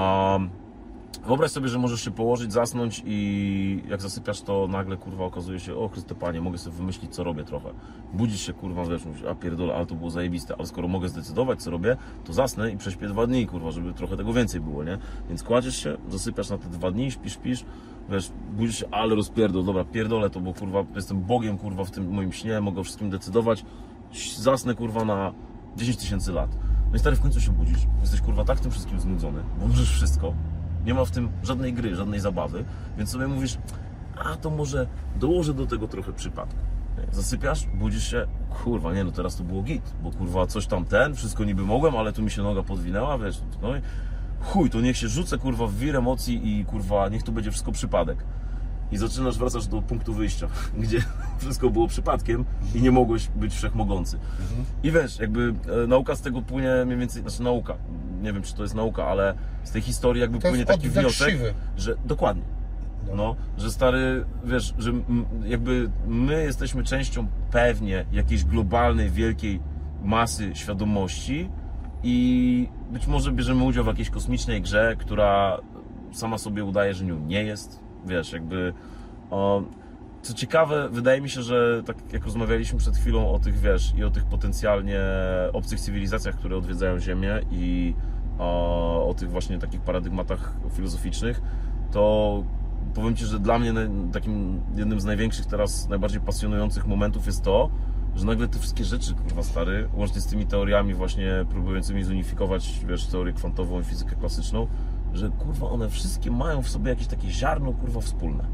[0.00, 0.50] Um,
[1.18, 5.76] Wyobraź sobie, że możesz się położyć, zasnąć i jak zasypiasz, to nagle kurwa okazuje się,
[5.76, 7.68] o Chryste Panie, mogę sobie wymyślić, co robię trochę.
[8.12, 11.62] Budzisz się, kurwa, wiesz, mówisz, a pierdolę, ale to było zajebiste, ale skoro mogę zdecydować,
[11.62, 14.98] co robię, to zasnę i prześpię dwa dni, kurwa, żeby trochę tego więcej było, nie?
[15.28, 17.64] Więc kładziesz się, zasypiasz na te dwa dni, śpisz, śpisz,
[18.10, 22.10] wiesz, budzisz się, ale rozpierdol, dobra, pierdolę to, bo kurwa, jestem Bogiem, kurwa, w tym
[22.10, 23.64] moim śnie, mogę o wszystkim decydować,
[24.36, 25.32] zasnę, kurwa, na
[25.76, 26.50] 10 tysięcy lat.
[26.90, 27.86] No i stary, w końcu się budzisz.
[28.00, 30.34] Jesteś, kurwa, tak tym wszystkim znudzony, bo możesz wszystko.
[30.84, 32.64] Nie ma w tym żadnej gry, żadnej zabawy,
[32.98, 33.58] więc sobie mówisz,
[34.24, 36.58] a to może dołożę do tego trochę przypadku.
[37.12, 41.14] Zasypiasz, budzisz się, kurwa, nie no teraz to było git, bo kurwa coś tam ten,
[41.14, 43.80] wszystko niby mogłem, ale tu mi się noga podwinęła, wiesz, no i
[44.40, 47.72] chuj, to niech się rzucę kurwa w wir emocji i kurwa niech to będzie wszystko
[47.72, 48.24] przypadek.
[48.94, 50.48] I zaczynasz, wracasz do punktu wyjścia,
[50.82, 50.98] gdzie
[51.40, 54.18] wszystko było przypadkiem i nie mogłeś być wszechmogący.
[54.82, 57.74] I wiesz, jakby e, nauka z tego płynie mniej więcej, znaczy nauka,
[58.22, 60.88] nie wiem czy to jest nauka, ale z tej historii jakby To płynie jest taki
[60.88, 61.54] wniosek, siwy.
[61.76, 62.42] że dokładnie.
[63.14, 69.60] No, że stary, wiesz, że m- jakby my jesteśmy częścią pewnie jakiejś globalnej, wielkiej
[70.02, 71.48] masy świadomości
[72.02, 75.58] i być może bierzemy udział w jakiejś kosmicznej grze, która
[76.12, 77.83] sama sobie udaje, że nią nie jest.
[78.06, 78.72] Wiesz, jakby.
[79.30, 79.62] O,
[80.22, 84.04] co ciekawe, wydaje mi się, że tak jak rozmawialiśmy przed chwilą o tych, wiesz, i
[84.04, 85.00] o tych potencjalnie
[85.52, 87.94] obcych cywilizacjach, które odwiedzają Ziemię i
[88.38, 91.42] o, o tych właśnie takich paradygmatach filozoficznych,
[91.92, 92.44] to
[92.94, 93.72] powiem Ci, że dla mnie
[94.12, 97.70] takim jednym z największych teraz, najbardziej pasjonujących momentów jest to,
[98.16, 103.06] że nagle te wszystkie rzeczy, kurwa stary, łącznie z tymi teoriami właśnie próbującymi zunifikować, wiesz,
[103.06, 104.66] teorię kwantową i fizykę klasyczną,
[105.14, 108.44] że kurwa one wszystkie mają w sobie jakieś takie ziarno, kurwa, wspólne.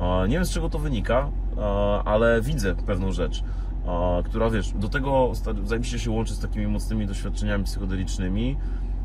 [0.00, 3.44] A, Nie wiem z czego to wynika, a, ale widzę pewną rzecz,
[3.86, 5.32] a, która wiesz, do tego
[5.64, 8.56] zajebiście się łączy z takimi mocnymi doświadczeniami psychodelicznymi,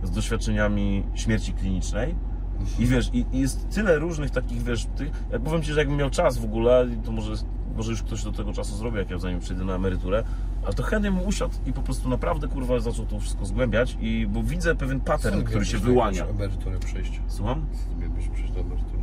[0.03, 2.15] z doświadczeniami śmierci klinicznej.
[2.79, 6.09] I wiesz, i jest tyle różnych takich, wiesz, tych, ja powiem Ci, że jakbym miał
[6.09, 7.33] czas w ogóle, to może,
[7.75, 10.23] może już ktoś do tego czasu zrobi, jak ja zanim przejdę na emeryturę,
[10.63, 14.27] ale to chętnie bym usiadł i po prostu naprawdę, kurwa, zaczął to wszystko zgłębiać i,
[14.29, 16.25] bo widzę pewien pattern, który się wyłania.
[16.25, 17.21] emeryturę przejść.
[17.27, 17.65] Słucham?
[17.99, 18.99] Miałbyś przejść do emerytury.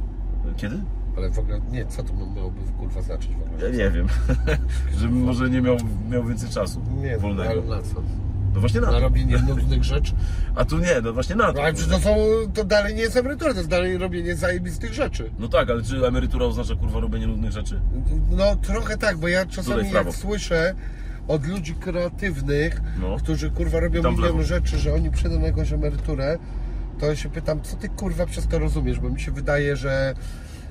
[0.57, 0.79] Kiedy?
[1.17, 3.71] Ale w ogóle, nie, co to miałoby kurwa znaczyć w ogóle?
[3.71, 4.07] Ja nie wiem.
[4.99, 5.77] Żebym może nie miał,
[6.11, 7.51] miał więcej czasu Nie, no, wolnego.
[7.51, 8.03] ale na co?
[8.55, 9.01] No właśnie na Na to.
[9.01, 10.13] robienie nudnych rzeczy?
[10.55, 11.53] A tu nie, no właśnie na to.
[11.53, 12.17] No ale przecież to są,
[12.55, 15.31] to dalej nie jest emerytura, to jest dalej robienie zajebistych rzeczy.
[15.39, 17.81] No tak, ale czy emerytura oznacza kurwa robienie nudnych rzeczy?
[18.31, 20.09] No trochę tak, bo ja Tutaj czasami w prawo.
[20.11, 20.75] jak słyszę
[21.29, 23.17] od ludzi kreatywnych, No.
[23.17, 26.39] którzy kurwa robią Tam milion rzeczy, że oni przyjdą na jakąś emeryturę,
[27.01, 30.15] to ja się pytam, co ty kurwa przez to rozumiesz, bo mi się wydaje, że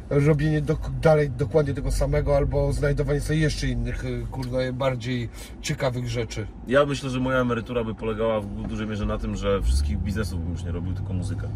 [0.10, 5.30] robienie dok- dalej dokładnie tego samego albo znajdowanie sobie jeszcze innych y, kurwa bardziej
[5.62, 6.48] ciekawych rzeczy.
[6.68, 10.44] Ja myślę, że moja emerytura by polegała w dużej mierze na tym, że wszystkich biznesów
[10.44, 11.48] bym już nie robił, tylko muzykę.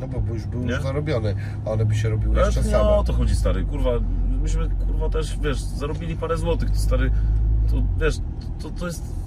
[0.00, 0.80] No bo, już był Nie?
[0.80, 1.34] zarobiony,
[1.66, 2.88] a one by się robiły jeszcze nie same.
[2.88, 3.64] o to chodzi, stary.
[3.64, 3.90] Kurwa,
[4.42, 7.10] myśmy, kurwa, też, wiesz, zarobili parę złotych, to stary,
[7.72, 8.16] to, wiesz,
[8.62, 9.22] to, to jest...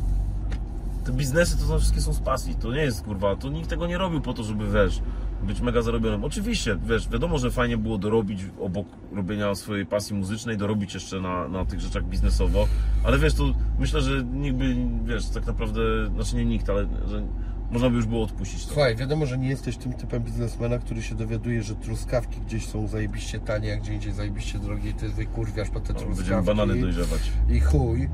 [1.06, 3.88] Te biznesy to są, wszystkie są z pasji, to nie jest, kurwa, to nikt tego
[3.88, 5.02] nie robił po to, żeby, wiesz,
[5.44, 6.24] być mega zarobionym.
[6.24, 11.48] Oczywiście, wiesz, wiadomo, że fajnie było dorobić obok robienia swojej pasji muzycznej, dorobić jeszcze na,
[11.48, 12.68] na tych rzeczach biznesowo,
[13.04, 13.44] ale wiesz, to
[13.80, 14.76] myślę, że nikt by,
[15.06, 15.82] wiesz, tak naprawdę,
[16.16, 17.24] znaczy nie nikt, ale że
[17.72, 18.74] można by już było odpuścić to.
[18.74, 22.88] Słuchaj, wiadomo, że nie jesteś tym typem biznesmena, który się dowiaduje, że truskawki gdzieś są
[22.88, 26.18] zajebiście tanie, a gdzie indziej zajebiście drogie i ty wykurwiasz po te No, truskawki.
[26.18, 27.32] Będziemy banany dojrzewać.
[27.50, 28.04] I chuj.
[28.04, 28.10] E,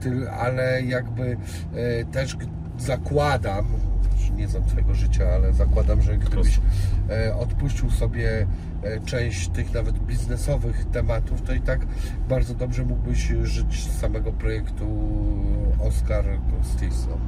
[0.00, 1.36] ty, ale jakby
[1.74, 2.36] e, też
[2.78, 3.66] zakładam,
[4.36, 6.60] nie znam twojego życia, ale zakładam, że gdybyś
[7.10, 8.46] e, odpuścił sobie
[8.82, 11.86] e, część tych nawet biznesowych tematów, to i tak
[12.28, 14.86] bardzo dobrze mógłbyś żyć z samego projektu
[15.80, 16.24] Oscar
[16.62, 17.18] Stilson.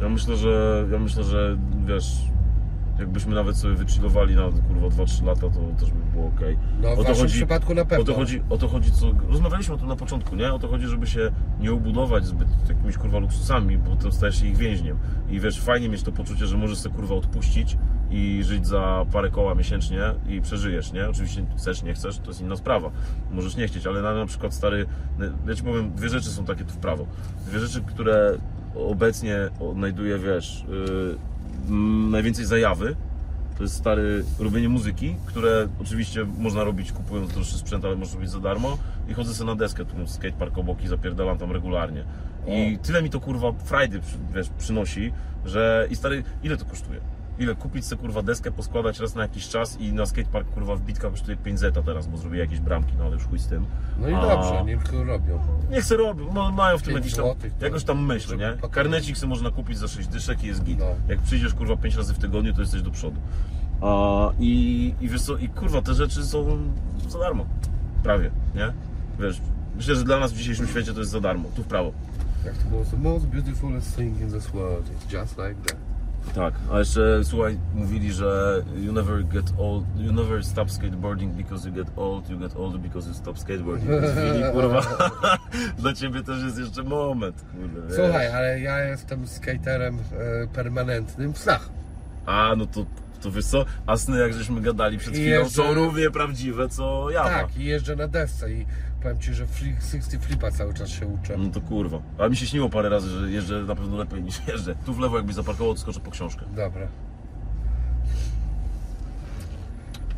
[0.00, 2.12] Ja myślę, że ja myślę, że wiesz,
[2.98, 6.40] jakbyśmy nawet sobie wychillowali na kurwa 2-3 lata, to też by było ok.
[6.82, 8.02] No w O to waszym chodzi- przypadku na pewno.
[8.02, 10.52] O to chodzi, o to chodzi, co rozmawialiśmy o tym na początku, nie?
[10.52, 14.46] O to chodzi, żeby się nie ubudować zbyt jakimiś kurwa luksusami, bo potem stajesz się
[14.46, 14.98] ich więźniem.
[15.30, 17.78] I wiesz, fajnie mieć to poczucie, że możesz sobie kurwa odpuścić
[18.10, 21.08] i żyć za parę koła miesięcznie i przeżyjesz, nie?
[21.08, 22.90] Oczywiście chcesz, nie chcesz, to jest inna sprawa.
[23.30, 24.86] Możesz nie chcieć, ale na, na przykład stary,
[25.46, 27.06] ja ci powiem, dwie rzeczy są takie tu w prawo.
[27.46, 28.38] Dwie rzeczy, które
[28.78, 31.18] obecnie odnajduję, wiesz, yy,
[32.10, 32.96] najwięcej zajawy,
[33.56, 38.30] to jest stary robienie muzyki, które oczywiście można robić kupując droższy sprzęt, ale można robić
[38.30, 38.78] za darmo.
[39.08, 42.04] I chodzę sobie na deskę, tu skatepark obok i zapierdalam tam regularnie.
[42.46, 44.00] I tyle mi to kurwa frajdy
[44.34, 45.12] wiesz, przynosi,
[45.44, 47.00] że i stary, ile to kosztuje?
[47.38, 51.10] Ile kupić sobie kurwa deskę, poskładać raz na jakiś czas i na skatepark kurwa wbitka
[51.10, 53.66] kosztuje 5 zeta teraz, bo zrobię jakieś bramki, no ale już chuj z tym.
[54.00, 55.40] No i A- dobrze, niech to robią.
[55.70, 58.68] Nie chcę robić, no, mają w tym jakiś tam, złotych, to- jakoś tam myśl, nie?
[58.70, 60.78] Karnecik sobie można kupić za 6 dyszek i jest git.
[60.78, 60.84] No.
[61.08, 63.20] Jak przyjdziesz kurwa 5 razy w tygodniu, to jesteś do przodu.
[63.80, 66.58] A, i, I wiesz co, i kurwa, te rzeczy są
[67.08, 67.46] za darmo.
[68.02, 68.72] Prawie, nie?
[69.20, 69.40] Wiesz,
[69.76, 71.92] myślę, że dla nas w dzisiejszym świecie to jest za darmo, tu w prawo.
[72.44, 72.84] Jak to było?
[72.84, 74.86] The most beautiful thing in this world.
[74.86, 75.76] It's just like that.
[76.34, 81.68] Tak, a jeszcze słuchaj, mówili, że you never get old, you never stop skateboarding because
[81.68, 83.90] you get old, you get old because you stop skateboarding.
[84.06, 84.82] Zwili, kurwa,
[85.78, 87.96] dla ciebie też jest jeszcze moment, kurde, wiesz.
[87.96, 91.68] Słuchaj, ale ja jestem skaterem e, permanentnym w snach.
[92.26, 92.86] A, no to,
[93.22, 96.68] to wiesz co, a sny jak żeśmy gadali przed I chwilą jeszcze- są równie prawdziwe
[96.68, 97.24] co ja.
[97.24, 98.66] Tak, i jeżdżę na desce i
[99.06, 101.36] powiem Ci, że free 60 flipa cały czas się uczę.
[101.38, 101.98] No to kurwa.
[102.18, 104.74] A mi się śniło parę razy, że jeżdżę na pewno lepiej niż jeżdżę.
[104.86, 106.44] Tu w lewo jakbyś zaparkował, to skoczę po książkę.
[106.56, 106.86] Dobra.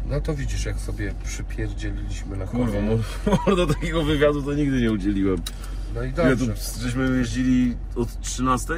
[0.07, 2.99] No to widzisz, jak sobie przypierdzieliliśmy na Kurwa, konie.
[3.47, 5.39] mo- do takiego wywiadu to nigdy nie udzieliłem.
[5.95, 6.63] No i Ile tu, dobrze.
[6.81, 8.75] żeśmy jeździli od 13?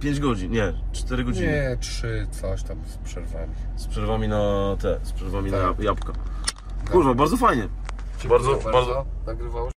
[0.00, 1.46] 5 godzin, nie, 4 godziny.
[1.46, 3.52] Nie, trzy, coś tam z przerwami.
[3.76, 5.78] Z przerwami na te, z przerwami Tak.
[5.78, 6.12] na jabłka.
[6.90, 7.68] Kurwa, bardzo fajnie.
[8.24, 9.04] Bardzo, bardzo.
[9.26, 9.70] Nagrywało